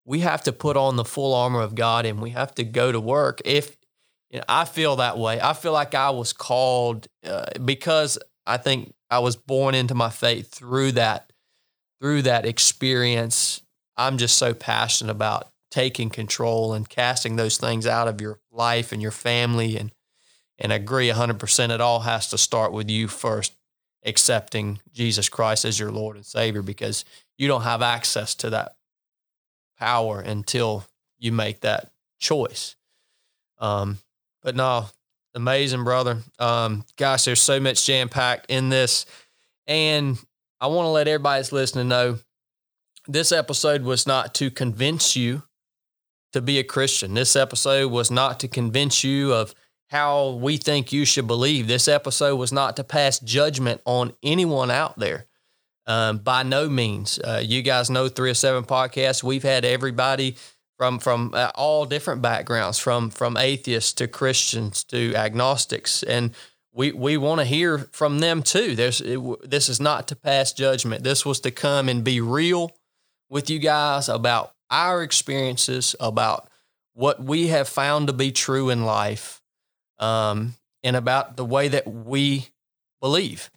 we 0.06 0.20
have 0.20 0.43
to 0.44 0.52
put 0.52 0.74
on 0.74 0.97
the 0.97 1.05
full 1.05 1.35
armor 1.35 1.60
of 1.60 1.74
God 1.74 2.06
and 2.06 2.22
we 2.22 2.30
have 2.30 2.55
to 2.55 2.64
go 2.64 2.90
to 2.90 2.98
work. 2.98 3.43
If 3.44 3.76
you 4.30 4.39
know, 4.39 4.44
I 4.48 4.64
feel 4.64 4.97
that 4.97 5.18
way. 5.18 5.39
I 5.39 5.52
feel 5.52 5.72
like 5.72 5.94
I 5.94 6.09
was 6.09 6.32
called 6.32 7.09
uh, 7.26 7.44
because 7.62 8.18
I 8.47 8.56
think 8.56 8.94
I 9.10 9.18
was 9.18 9.36
born 9.36 9.74
into 9.74 9.94
my 9.94 10.09
faith 10.09 10.51
through 10.51 10.93
that 10.93 11.30
through 12.01 12.22
that 12.22 12.47
experience. 12.47 13.60
I'm 13.98 14.16
just 14.16 14.39
so 14.39 14.55
passionate 14.55 15.12
about 15.12 15.48
taking 15.70 16.11
control 16.11 16.73
and 16.73 16.89
casting 16.89 17.36
those 17.36 17.59
things 17.59 17.86
out 17.86 18.09
of 18.09 18.20
your 18.20 18.39
life 18.51 18.93
and 18.93 19.03
your 19.03 19.11
family 19.11 19.77
and 19.77 19.93
and 20.61 20.73
agree 20.73 21.09
100% 21.09 21.70
it 21.70 21.81
all 21.81 22.01
has 22.01 22.31
to 22.31 22.36
start 22.36 22.73
with 22.73 22.90
you 22.90 23.07
first 23.07 23.55
accepting 24.05 24.81
Jesus 24.93 25.28
Christ 25.28 25.65
as 25.65 25.78
your 25.78 25.93
Lord 25.93 26.16
and 26.16 26.27
Savior 26.27 26.62
because 26.62 27.05
you 27.36 27.47
don't 27.47 27.62
have 27.62 27.81
access 27.81 28.35
to 28.36 28.51
that 28.51 28.74
power 29.78 30.20
until 30.20 30.85
you 31.19 31.31
make 31.31 31.61
that 31.61 31.93
choice. 32.19 32.74
Um, 33.59 33.99
but 34.43 34.57
no, 34.57 34.86
amazing, 35.35 35.85
brother. 35.85 36.19
Um, 36.39 36.85
gosh, 36.97 37.24
there's 37.24 37.40
so 37.40 37.61
much 37.61 37.86
jam 37.86 38.09
packed 38.09 38.47
in 38.51 38.69
this. 38.69 39.07
And 39.66 40.19
I 40.61 40.69
want 40.69 40.86
to 40.86 40.90
let 40.90 41.09
everybody 41.09 41.39
that's 41.39 41.53
listening 41.53 41.89
know 41.89 42.19
this 43.07 43.32
episode 43.32 43.82
was 43.82 44.07
not 44.07 44.35
to 44.35 44.51
convince 44.51 45.16
you 45.16 45.43
to 46.32 46.40
be 46.40 46.59
a 46.59 46.64
Christian. 46.64 47.14
This 47.14 47.36
episode 47.36 47.90
was 47.90 48.10
not 48.10 48.40
to 48.40 48.48
convince 48.48 49.02
you 49.05 49.32
of 49.32 49.55
how 49.90 50.30
we 50.32 50.56
think 50.56 50.92
you 50.92 51.05
should 51.05 51.26
believe. 51.26 51.66
This 51.66 51.88
episode 51.88 52.36
was 52.36 52.52
not 52.52 52.76
to 52.76 52.84
pass 52.84 53.18
judgment 53.18 53.80
on 53.84 54.12
anyone 54.22 54.70
out 54.70 54.98
there. 54.98 55.26
Um, 55.86 56.18
by 56.18 56.42
no 56.42 56.68
means. 56.68 57.18
Uh, 57.18 57.42
you 57.42 57.62
guys 57.62 57.88
know 57.88 58.09
307 58.09 58.64
podcasts. 58.64 59.22
We've 59.22 59.42
had 59.42 59.64
everybody 59.64 60.36
from 60.76 60.98
from 60.98 61.32
uh, 61.34 61.50
all 61.55 61.86
different 61.86 62.20
backgrounds, 62.20 62.78
from 62.78 63.09
from 63.09 63.38
atheists 63.38 63.94
to 63.94 64.06
Christians 64.06 64.84
to 64.84 65.14
agnostics, 65.14 66.02
and 66.02 66.34
we 66.72 66.92
we 66.92 67.16
want 67.16 67.40
to 67.40 67.46
hear 67.46 67.78
from 67.92 68.20
them 68.20 68.42
too. 68.42 68.76
There's 68.76 69.00
it, 69.00 69.18
this 69.50 69.70
is 69.70 69.80
not 69.80 70.09
to 70.09 70.16
pass 70.16 70.52
judgment. 70.52 71.05
This 71.05 71.24
was 71.26 71.40
to 71.40 71.50
come 71.50 71.88
and 71.88 72.05
be 72.05 72.20
real 72.20 72.70
with 73.28 73.48
you 73.48 73.59
guys 73.59 74.09
about 74.09 74.52
our 74.70 75.03
experiences, 75.03 75.95
about 76.01 76.49
what 76.95 77.23
we 77.23 77.49
have 77.49 77.69
found 77.69 78.09
to 78.09 78.12
be 78.12 78.32
true 78.32 78.70
in 78.70 78.85
life, 78.85 79.40
um, 79.99 80.55
and 80.82 80.97
about 80.97 81.36
the 81.36 81.45
way 81.45 81.69
that 81.69 81.86
we 81.86 82.49
believe. 83.01 83.51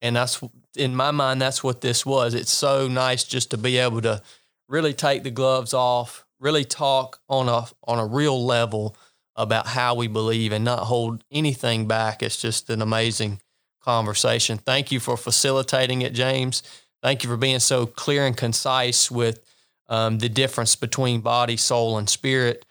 And 0.00 0.16
that's 0.16 0.40
in 0.76 0.94
my 0.94 1.10
mind, 1.10 1.40
that's 1.42 1.64
what 1.64 1.80
this 1.80 2.06
was. 2.06 2.34
It's 2.34 2.54
so 2.54 2.88
nice 2.88 3.24
just 3.24 3.50
to 3.50 3.56
be 3.58 3.78
able 3.78 4.00
to 4.02 4.22
really 4.68 4.94
take 4.94 5.22
the 5.22 5.30
gloves 5.30 5.74
off, 5.74 6.24
really 6.38 6.64
talk 6.64 7.20
on 7.28 7.48
a 7.48 7.66
on 7.84 7.98
a 7.98 8.06
real 8.06 8.44
level 8.44 8.96
about 9.36 9.68
how 9.68 9.94
we 9.94 10.08
believe 10.08 10.52
and 10.52 10.64
not 10.64 10.80
hold 10.80 11.22
anything 11.30 11.86
back. 11.86 12.22
It's 12.22 12.40
just 12.40 12.70
an 12.70 12.82
amazing 12.82 13.40
conversation. 13.82 14.58
Thank 14.58 14.92
you 14.92 15.00
for 15.00 15.16
facilitating 15.16 16.02
it, 16.02 16.12
James. 16.12 16.62
Thank 17.02 17.22
you 17.22 17.30
for 17.30 17.36
being 17.36 17.60
so 17.60 17.86
clear 17.86 18.26
and 18.26 18.36
concise 18.36 19.10
with 19.10 19.40
um, 19.88 20.18
the 20.18 20.28
difference 20.28 20.76
between 20.76 21.20
body, 21.20 21.56
soul, 21.56 21.98
and 21.98 22.08
spirit. 22.08 22.64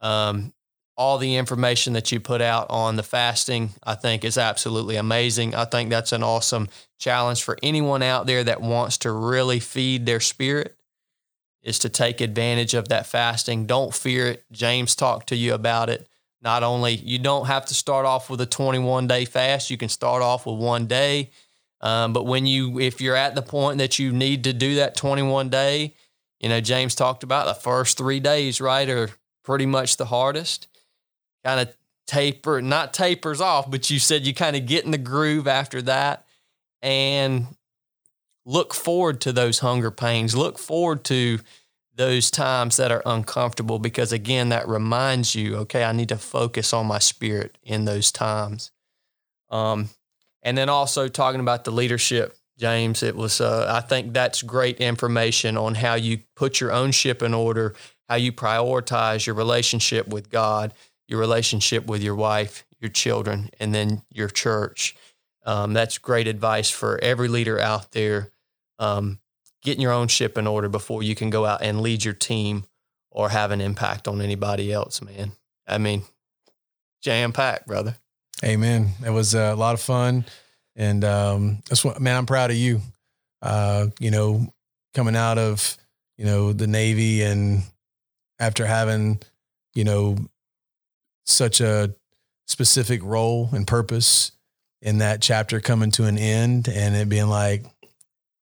Um, 0.00 0.52
all 0.96 1.16
the 1.16 1.36
information 1.36 1.94
that 1.94 2.12
you 2.12 2.20
put 2.20 2.42
out 2.42 2.66
on 2.68 2.96
the 2.96 3.02
fasting, 3.02 3.70
I 3.82 3.94
think, 3.94 4.22
is 4.22 4.36
absolutely 4.36 4.96
amazing. 4.96 5.54
I 5.54 5.64
think 5.64 5.88
that's 5.88 6.12
an 6.12 6.22
awesome 6.22 6.68
challenge 6.98 7.42
for 7.42 7.56
anyone 7.62 8.02
out 8.02 8.26
there 8.26 8.44
that 8.44 8.60
wants 8.60 8.98
to 8.98 9.10
really 9.10 9.60
feed 9.60 10.04
their 10.04 10.20
spirit 10.20 10.76
is 11.62 11.78
to 11.78 11.88
take 11.88 12.20
advantage 12.20 12.74
of 12.74 12.88
that 12.88 13.06
fasting. 13.06 13.66
Don't 13.66 13.94
fear 13.94 14.28
it. 14.28 14.44
James 14.52 14.94
talked 14.94 15.28
to 15.30 15.36
you 15.36 15.54
about 15.54 15.88
it. 15.88 16.06
Not 16.42 16.62
only 16.62 16.94
you 16.94 17.18
don't 17.18 17.46
have 17.46 17.66
to 17.66 17.74
start 17.74 18.06
off 18.06 18.30
with 18.30 18.40
a 18.40 18.46
21 18.46 19.06
day 19.06 19.24
fast, 19.24 19.70
you 19.70 19.76
can 19.76 19.88
start 19.88 20.22
off 20.22 20.46
with 20.46 20.58
one 20.58 20.86
day. 20.86 21.30
Um, 21.82 22.12
but 22.12 22.24
when 22.24 22.46
you, 22.46 22.78
if 22.78 23.00
you're 23.00 23.16
at 23.16 23.34
the 23.34 23.42
point 23.42 23.78
that 23.78 23.98
you 23.98 24.12
need 24.12 24.44
to 24.44 24.52
do 24.52 24.76
that 24.76 24.96
21 24.96 25.48
day, 25.48 25.94
you 26.40 26.48
know, 26.48 26.60
James 26.60 26.94
talked 26.94 27.22
about 27.22 27.46
the 27.46 27.54
first 27.54 27.98
three 27.98 28.20
days, 28.20 28.60
right, 28.60 28.88
are 28.88 29.10
pretty 29.44 29.66
much 29.66 29.96
the 29.96 30.06
hardest 30.06 30.68
kind 31.44 31.60
of 31.60 31.74
taper, 32.06 32.60
not 32.60 32.92
tapers 32.92 33.40
off, 33.40 33.70
but 33.70 33.90
you 33.90 33.98
said 33.98 34.26
you 34.26 34.34
kind 34.34 34.56
of 34.56 34.66
get 34.66 34.84
in 34.84 34.90
the 34.90 34.98
groove 34.98 35.46
after 35.46 35.80
that 35.82 36.26
and 36.82 37.46
look 38.44 38.74
forward 38.74 39.20
to 39.20 39.32
those 39.32 39.60
hunger 39.60 39.90
pains. 39.90 40.34
Look 40.34 40.58
forward 40.58 41.04
to 41.04 41.38
those 41.94 42.30
times 42.30 42.78
that 42.78 42.90
are 42.90 43.02
uncomfortable 43.04 43.78
because, 43.78 44.10
again, 44.10 44.48
that 44.48 44.66
reminds 44.66 45.34
you, 45.34 45.56
okay, 45.58 45.84
I 45.84 45.92
need 45.92 46.08
to 46.08 46.16
focus 46.16 46.72
on 46.72 46.86
my 46.86 46.98
spirit 46.98 47.58
in 47.62 47.84
those 47.84 48.10
times. 48.10 48.70
Um, 49.50 49.90
and 50.42 50.56
then 50.56 50.68
also 50.68 51.08
talking 51.08 51.40
about 51.40 51.64
the 51.64 51.70
leadership, 51.70 52.36
James, 52.60 53.02
it 53.02 53.16
was, 53.16 53.40
uh, 53.40 53.66
I 53.68 53.80
think 53.80 54.12
that's 54.12 54.42
great 54.42 54.78
information 54.78 55.56
on 55.56 55.74
how 55.76 55.94
you 55.94 56.20
put 56.36 56.60
your 56.60 56.72
own 56.72 56.92
ship 56.92 57.22
in 57.22 57.34
order, 57.34 57.74
how 58.08 58.16
you 58.16 58.32
prioritize 58.32 59.26
your 59.26 59.34
relationship 59.34 60.06
with 60.06 60.30
God 60.30 60.74
your 61.10 61.18
relationship 61.18 61.86
with 61.86 62.02
your 62.02 62.14
wife, 62.14 62.64
your 62.78 62.88
children, 62.88 63.50
and 63.58 63.74
then 63.74 64.02
your 64.10 64.28
church. 64.28 64.96
Um, 65.44 65.72
that's 65.72 65.98
great 65.98 66.28
advice 66.28 66.70
for 66.70 66.98
every 67.02 67.28
leader 67.28 67.58
out 67.58 67.90
there. 67.92 68.30
Um, 68.78 69.18
getting 69.62 69.82
your 69.82 69.92
own 69.92 70.08
ship 70.08 70.38
in 70.38 70.46
order 70.46 70.68
before 70.68 71.02
you 71.02 71.14
can 71.14 71.28
go 71.28 71.44
out 71.44 71.62
and 71.62 71.82
lead 71.82 72.04
your 72.04 72.14
team 72.14 72.64
or 73.10 73.28
have 73.28 73.50
an 73.50 73.60
impact 73.60 74.06
on 74.06 74.22
anybody 74.22 74.72
else, 74.72 75.02
man. 75.02 75.32
I 75.66 75.78
mean, 75.78 76.04
jam 77.02 77.32
packed, 77.32 77.66
brother. 77.66 77.96
Amen. 78.44 78.90
It 79.04 79.10
was 79.10 79.34
a 79.34 79.54
lot 79.54 79.74
of 79.74 79.80
fun. 79.80 80.24
And 80.80 81.04
um, 81.04 81.62
that's 81.68 81.84
what, 81.84 82.00
man, 82.00 82.16
I'm 82.16 82.24
proud 82.24 82.50
of 82.50 82.56
you. 82.56 82.80
Uh, 83.42 83.88
you 83.98 84.10
know, 84.10 84.50
coming 84.94 85.14
out 85.14 85.36
of, 85.36 85.76
you 86.16 86.24
know, 86.24 86.54
the 86.54 86.66
Navy 86.66 87.22
and 87.22 87.64
after 88.38 88.64
having, 88.64 89.20
you 89.74 89.84
know, 89.84 90.16
such 91.26 91.60
a 91.60 91.94
specific 92.46 93.02
role 93.04 93.50
and 93.52 93.66
purpose 93.66 94.32
in 94.80 94.98
that 94.98 95.20
chapter 95.20 95.60
coming 95.60 95.90
to 95.90 96.04
an 96.04 96.16
end 96.16 96.66
and 96.66 96.96
it 96.96 97.10
being 97.10 97.28
like, 97.28 97.66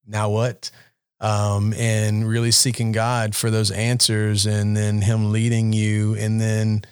now 0.07 0.31
what? 0.31 0.71
Um, 1.19 1.75
and 1.77 2.29
really 2.29 2.53
seeking 2.53 2.93
God 2.93 3.35
for 3.35 3.51
those 3.51 3.73
answers 3.73 4.47
and 4.47 4.77
then 4.77 5.03
Him 5.03 5.33
leading 5.33 5.73
you, 5.73 6.15
and 6.15 6.41
then, 6.41 6.83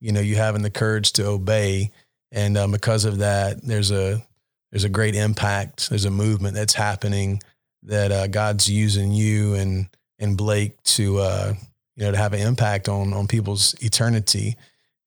you 0.00 0.12
know, 0.12 0.20
you 0.20 0.36
having 0.36 0.62
the 0.62 0.70
courage 0.70 1.14
to 1.14 1.26
obey. 1.26 1.90
And 2.30 2.56
um, 2.56 2.70
because 2.70 3.04
of 3.04 3.18
that, 3.18 3.60
there's 3.62 3.90
a 3.90 4.24
there's 4.72 4.84
a 4.84 4.88
great 4.88 5.14
impact. 5.14 5.90
There's 5.90 6.06
a 6.06 6.10
movement 6.10 6.54
that's 6.56 6.74
happening 6.74 7.42
that 7.84 8.10
uh, 8.10 8.26
God's 8.26 8.68
using 8.68 9.12
you 9.12 9.54
and 9.54 9.88
and 10.18 10.36
Blake 10.36 10.82
to 10.84 11.18
uh, 11.18 11.54
you 11.94 12.04
know 12.04 12.12
to 12.12 12.16
have 12.16 12.32
an 12.32 12.40
impact 12.40 12.88
on 12.88 13.12
on 13.12 13.28
people's 13.28 13.74
eternity. 13.80 14.56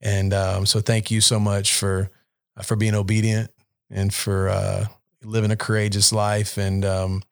And 0.01 0.33
um, 0.33 0.65
so 0.65 0.81
thank 0.81 1.09
you 1.09 1.19
so 1.19 1.39
much 1.39 1.73
for 1.73 2.11
uh, 2.55 2.61
for 2.61 2.75
being 2.75 2.93
obedient 2.93 3.49
and 3.89 4.13
for 4.13 4.49
uh, 4.49 4.85
living 5.23 5.51
a 5.51 5.57
courageous 5.57 6.11
life. 6.13 6.57
And 6.57 6.85
um, 6.85 7.23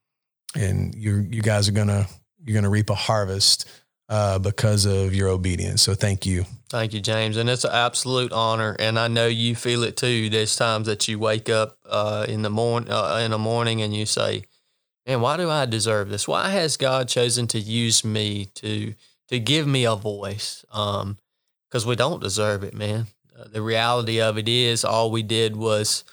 and 0.55 0.95
you 0.95 1.27
you 1.29 1.43
guys 1.43 1.69
are 1.69 1.73
gonna 1.73 2.07
you're 2.43 2.55
gonna 2.55 2.69
reap 2.69 2.89
a 2.89 2.95
harvest 2.95 3.69
uh, 4.09 4.39
because 4.39 4.85
of 4.85 5.13
your 5.13 5.29
obedience. 5.29 5.83
So 5.83 5.93
thank 5.93 6.25
you. 6.25 6.45
Thank 6.73 6.95
you, 6.95 7.01
James. 7.01 7.37
And 7.37 7.51
it's 7.51 7.65
an 7.65 7.71
absolute 7.71 8.31
honor. 8.31 8.75
And 8.79 8.97
I 8.97 9.07
know 9.07 9.27
you 9.27 9.55
feel 9.55 9.83
it 9.83 9.95
too. 9.95 10.27
There's 10.31 10.55
times 10.55 10.87
that 10.87 11.07
you 11.07 11.19
wake 11.19 11.47
up 11.47 11.77
uh, 11.87 12.25
in 12.27 12.41
the 12.41 12.49
morning 12.49 12.91
uh, 12.91 13.21
in 13.23 13.29
the 13.29 13.37
morning 13.37 13.83
and 13.83 13.95
you 13.95 14.07
say, 14.07 14.45
"Man, 15.05 15.21
why 15.21 15.37
do 15.37 15.51
I 15.51 15.67
deserve 15.67 16.09
this? 16.09 16.27
Why 16.27 16.49
has 16.49 16.75
God 16.75 17.07
chosen 17.07 17.45
to 17.49 17.59
use 17.59 18.03
me 18.03 18.45
to 18.55 18.95
to 19.27 19.39
give 19.39 19.67
me 19.67 19.85
a 19.85 19.95
voice?" 19.95 20.65
Um, 20.71 21.19
because 21.69 21.85
we 21.85 21.95
don't 21.95 22.23
deserve 22.23 22.63
it, 22.63 22.73
man. 22.73 23.05
Uh, 23.39 23.43
the 23.53 23.61
reality 23.61 24.19
of 24.19 24.39
it 24.39 24.49
is, 24.49 24.83
all 24.83 25.11
we 25.11 25.21
did 25.21 25.55
was 25.55 26.03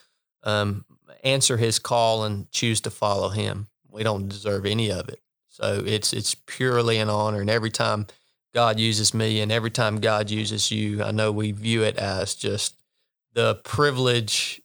um, 0.42 0.84
answer 1.24 1.56
His 1.56 1.78
call 1.78 2.24
and 2.24 2.50
choose 2.50 2.82
to 2.82 2.90
follow 2.90 3.30
Him. 3.30 3.68
We 3.88 4.02
don't 4.02 4.28
deserve 4.28 4.66
any 4.66 4.92
of 4.92 5.08
it, 5.08 5.22
so 5.48 5.82
it's 5.86 6.12
it's 6.12 6.34
purely 6.34 6.98
an 6.98 7.08
honor. 7.08 7.40
And 7.40 7.48
every 7.48 7.70
time 7.70 8.08
God 8.54 8.80
uses 8.80 9.14
me, 9.14 9.40
and 9.40 9.52
every 9.52 9.70
time 9.70 10.00
God 10.00 10.30
uses 10.30 10.70
you, 10.70 11.02
I 11.02 11.12
know 11.12 11.30
we 11.30 11.52
view 11.52 11.82
it 11.84 11.96
as 11.96 12.34
just 12.34 12.82
the 13.32 13.56
privilege 13.56 14.60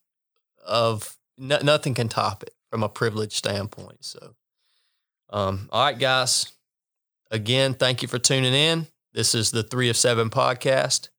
of 0.66 1.16
no, 1.38 1.60
nothing 1.62 1.94
can 1.94 2.10
top 2.10 2.44
it 2.44 2.56
from 2.70 2.82
a 2.84 2.90
privilege 2.90 3.34
standpoint. 3.34 4.04
So, 4.04 4.36
um, 5.30 5.70
all 5.72 5.86
right, 5.86 5.98
guys. 5.98 6.52
Again, 7.32 7.74
thank 7.74 8.02
you 8.02 8.08
for 8.08 8.20
tuning 8.20 8.54
in. 8.54 8.88
This 9.14 9.36
is 9.36 9.52
the 9.52 9.64
Three 9.64 9.90
of 9.90 9.98
Seven 9.98 10.30
podcast. 10.30 11.10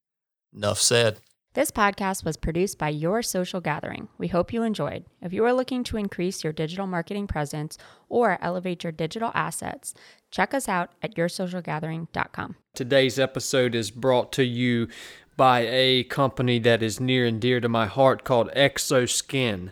Enough 0.55 0.81
said. 0.81 1.19
This 1.57 1.70
podcast 1.70 2.23
was 2.23 2.37
produced 2.37 2.77
by 2.77 2.91
Your 2.91 3.23
Social 3.23 3.62
Gathering. 3.62 4.09
We 4.19 4.28
hope 4.28 4.53
you 4.53 4.62
enjoyed. 4.62 5.07
If 5.23 5.33
you 5.33 5.43
are 5.47 5.55
looking 5.55 5.85
to 5.85 5.97
increase 5.97 6.45
your 6.45 6.53
digital 6.53 6.87
marketing 6.87 7.28
presence 7.28 7.78
or 8.11 8.37
elevate 8.43 8.85
your 8.85 8.93
digital 8.93 9.31
assets, 9.35 9.95
check 10.31 10.53
us 10.53 10.69
out 10.69 10.91
at 11.03 11.15
yoursocialgathering.com. 11.15 12.57
Today's 12.74 13.19
episode 13.19 13.74
is 13.74 13.91
brought 13.91 14.33
to 14.33 14.45
you 14.45 14.89
by 15.39 15.61
a 15.61 16.05
company 16.05 16.59
that 16.59 16.83
is 16.83 17.01
near 17.01 17.24
and 17.24 17.41
dear 17.41 17.59
to 17.61 17.70
my 17.70 17.87
heart 17.87 18.23
called 18.23 18.51
Exoskin. 18.55 19.70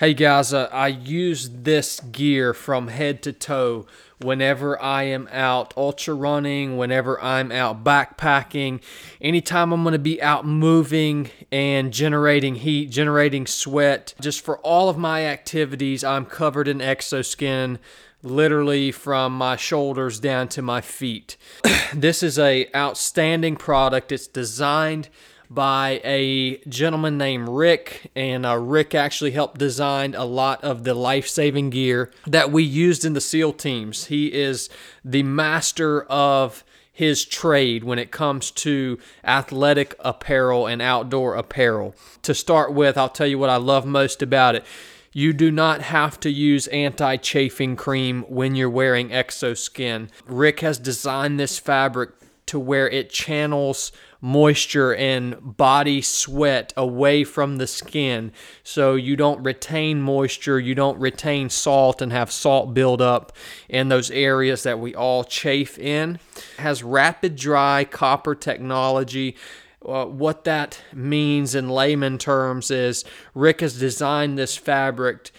Hey 0.00 0.14
guys, 0.14 0.54
I 0.54 0.86
use 0.86 1.50
this 1.50 2.00
gear 2.00 2.54
from 2.54 2.88
head 2.88 3.22
to 3.24 3.34
toe 3.34 3.84
whenever 4.18 4.80
I 4.80 5.02
am 5.02 5.28
out 5.30 5.74
ultra 5.76 6.14
running, 6.14 6.78
whenever 6.78 7.22
I'm 7.22 7.52
out 7.52 7.84
backpacking, 7.84 8.80
anytime 9.20 9.74
I'm 9.74 9.82
going 9.82 9.92
to 9.92 9.98
be 9.98 10.22
out 10.22 10.46
moving 10.46 11.30
and 11.52 11.92
generating 11.92 12.54
heat, 12.54 12.88
generating 12.88 13.46
sweat. 13.46 14.14
Just 14.22 14.42
for 14.42 14.56
all 14.60 14.88
of 14.88 14.96
my 14.96 15.26
activities, 15.26 16.02
I'm 16.02 16.24
covered 16.24 16.66
in 16.66 16.78
exoskin 16.78 17.76
literally 18.22 18.92
from 18.92 19.36
my 19.36 19.56
shoulders 19.56 20.18
down 20.18 20.48
to 20.48 20.62
my 20.62 20.80
feet. 20.80 21.36
this 21.94 22.22
is 22.22 22.38
a 22.38 22.70
outstanding 22.74 23.56
product. 23.56 24.12
It's 24.12 24.26
designed 24.26 25.10
by 25.50 26.00
a 26.04 26.58
gentleman 26.68 27.18
named 27.18 27.48
Rick, 27.48 28.12
and 28.14 28.46
uh, 28.46 28.56
Rick 28.56 28.94
actually 28.94 29.32
helped 29.32 29.58
design 29.58 30.14
a 30.14 30.24
lot 30.24 30.62
of 30.62 30.84
the 30.84 30.94
life 30.94 31.28
saving 31.28 31.70
gear 31.70 32.12
that 32.24 32.52
we 32.52 32.62
used 32.62 33.04
in 33.04 33.14
the 33.14 33.20
SEAL 33.20 33.54
teams. 33.54 34.06
He 34.06 34.32
is 34.32 34.70
the 35.04 35.24
master 35.24 36.02
of 36.02 36.64
his 36.92 37.24
trade 37.24 37.82
when 37.82 37.98
it 37.98 38.12
comes 38.12 38.50
to 38.52 38.98
athletic 39.24 39.96
apparel 40.00 40.66
and 40.66 40.80
outdoor 40.80 41.34
apparel. 41.34 41.96
To 42.22 42.34
start 42.34 42.72
with, 42.72 42.96
I'll 42.96 43.08
tell 43.08 43.26
you 43.26 43.38
what 43.38 43.50
I 43.50 43.56
love 43.56 43.84
most 43.84 44.22
about 44.22 44.54
it. 44.54 44.64
You 45.12 45.32
do 45.32 45.50
not 45.50 45.82
have 45.82 46.20
to 46.20 46.30
use 46.30 46.68
anti 46.68 47.16
chafing 47.16 47.74
cream 47.74 48.22
when 48.28 48.54
you're 48.54 48.70
wearing 48.70 49.08
exoskin. 49.08 50.08
Rick 50.26 50.60
has 50.60 50.78
designed 50.78 51.40
this 51.40 51.58
fabric 51.58 52.10
to 52.46 52.60
where 52.60 52.88
it 52.88 53.10
channels 53.10 53.92
moisture 54.20 54.94
and 54.94 55.56
body 55.56 56.02
sweat 56.02 56.72
away 56.76 57.24
from 57.24 57.56
the 57.56 57.66
skin 57.66 58.32
so 58.62 58.94
you 58.94 59.16
don't 59.16 59.42
retain 59.42 60.00
moisture, 60.00 60.60
you 60.60 60.74
don't 60.74 60.98
retain 60.98 61.48
salt 61.48 62.02
and 62.02 62.12
have 62.12 62.30
salt 62.30 62.74
build 62.74 63.00
up 63.00 63.32
in 63.68 63.88
those 63.88 64.10
areas 64.10 64.62
that 64.62 64.78
we 64.78 64.94
all 64.94 65.24
chafe 65.24 65.78
in. 65.78 66.18
It 66.36 66.60
has 66.60 66.82
rapid 66.82 67.36
dry 67.36 67.84
copper 67.84 68.34
technology. 68.34 69.36
Uh, 69.84 70.04
what 70.04 70.44
that 70.44 70.82
means 70.92 71.54
in 71.54 71.68
layman 71.70 72.18
terms 72.18 72.70
is 72.70 73.04
Rick 73.34 73.62
has 73.62 73.78
designed 73.78 74.36
this 74.36 74.56
fabric 74.56 75.30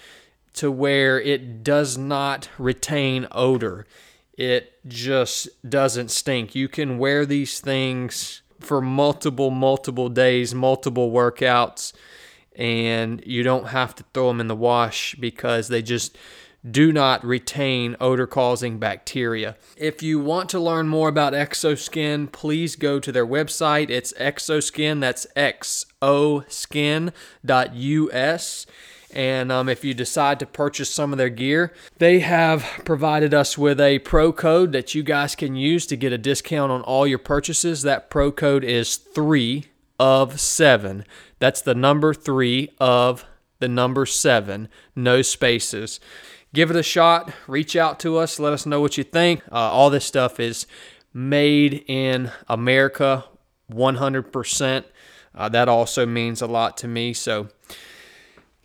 to 0.54 0.72
where 0.72 1.22
it 1.22 1.64
does 1.64 1.98
not 1.98 2.50
retain 2.58 3.28
odor. 3.32 3.86
It 4.34 4.74
just 4.88 5.50
doesn't 5.70 6.10
stink. 6.10 6.56
You 6.56 6.68
can 6.68 6.98
wear 6.98 7.26
these 7.26 7.60
things 7.60 8.42
for 8.64 8.82
multiple, 8.82 9.50
multiple 9.50 10.10
days, 10.10 10.54
multiple 10.56 11.12
workouts, 11.12 11.94
and 12.56 13.22
you 13.26 13.44
don't 13.44 13.68
have 13.68 13.96
to 13.96 14.06
throw 14.14 14.28
them 14.30 14.40
in 14.40 14.48
the 14.48 14.56
wash 14.56 15.16
because 15.16 15.68
they 15.68 15.82
just 15.82 16.18
do 16.70 16.92
not 16.92 17.26
retain 17.26 17.96
odor 18.00 18.28
causing 18.28 18.78
bacteria. 18.78 19.56
If 19.78 20.04
you 20.04 20.20
want 20.20 20.50
to 20.50 20.60
learn 20.60 20.88
more 20.88 21.10
about 21.10 21.34
Exoskin, 21.34 22.32
please 22.32 22.76
go 22.76 23.00
to 23.00 23.12
their 23.12 23.26
website. 23.26 23.90
It's 23.90 24.14
Exoskin, 24.14 25.00
that's 25.02 25.26
xoskin.us. 25.36 25.86
And 29.14 29.52
um, 29.52 29.70
if 29.70 29.84
you 29.84 29.94
decide 29.94 30.40
to 30.40 30.46
purchase 30.46 30.90
some 30.90 31.12
of 31.12 31.18
their 31.18 31.30
gear, 31.30 31.74
they 31.98 32.20
have 32.20 32.66
provided 32.86 33.34
us 33.34 33.58
with 33.58 33.80
a 33.80 34.00
pro 34.00 34.32
code 34.32 34.72
that 34.72 34.96
you 34.96 35.04
guys 35.04 35.36
can 35.36 35.56
use 35.56 35.86
to 35.88 35.96
get 35.96 36.14
a 36.14 36.18
discount 36.18 36.72
on 36.72 36.82
all 36.82 37.06
your 37.06 37.20
purchases. 37.20 37.82
That 37.82 38.10
pro 38.10 38.32
code 38.32 38.64
is 38.64 38.98
three 38.98 39.66
of 40.00 40.40
seven. 40.40 41.06
That's 41.40 41.62
the 41.62 41.76
number 41.76 42.14
three 42.14 42.70
of 42.80 43.26
the 43.60 43.68
number 43.68 44.06
seven, 44.06 44.68
no 44.96 45.22
spaces. 45.22 46.00
Give 46.54 46.70
it 46.70 46.76
a 46.76 46.84
shot. 46.84 47.32
Reach 47.48 47.76
out 47.76 48.00
to 48.02 48.18
us. 48.18 48.40
Let 48.40 48.52
us 48.52 48.66
know 48.66 48.82
what 48.82 48.98
you 48.98 49.04
think. 49.04 49.42
Uh, 49.52 49.56
all 49.56 49.90
this 49.90 50.06
stuff 50.06 50.40
is 50.40 50.68
made 51.14 51.86
in 51.88 52.32
America 52.50 53.26
100%. 53.72 54.84
Uh, 55.34 55.50
that 55.50 55.70
also 55.70 56.06
means 56.06 56.42
a 56.42 56.48
lot 56.48 56.76
to 56.78 56.88
me. 56.88 57.14
So, 57.14 57.48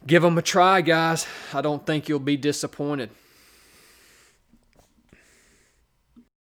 give 0.06 0.22
them 0.22 0.38
a 0.38 0.42
try, 0.42 0.80
guys. 0.80 1.26
I 1.52 1.60
don't 1.60 1.84
think 1.84 2.08
you'll 2.08 2.18
be 2.18 2.36
disappointed. 2.36 3.10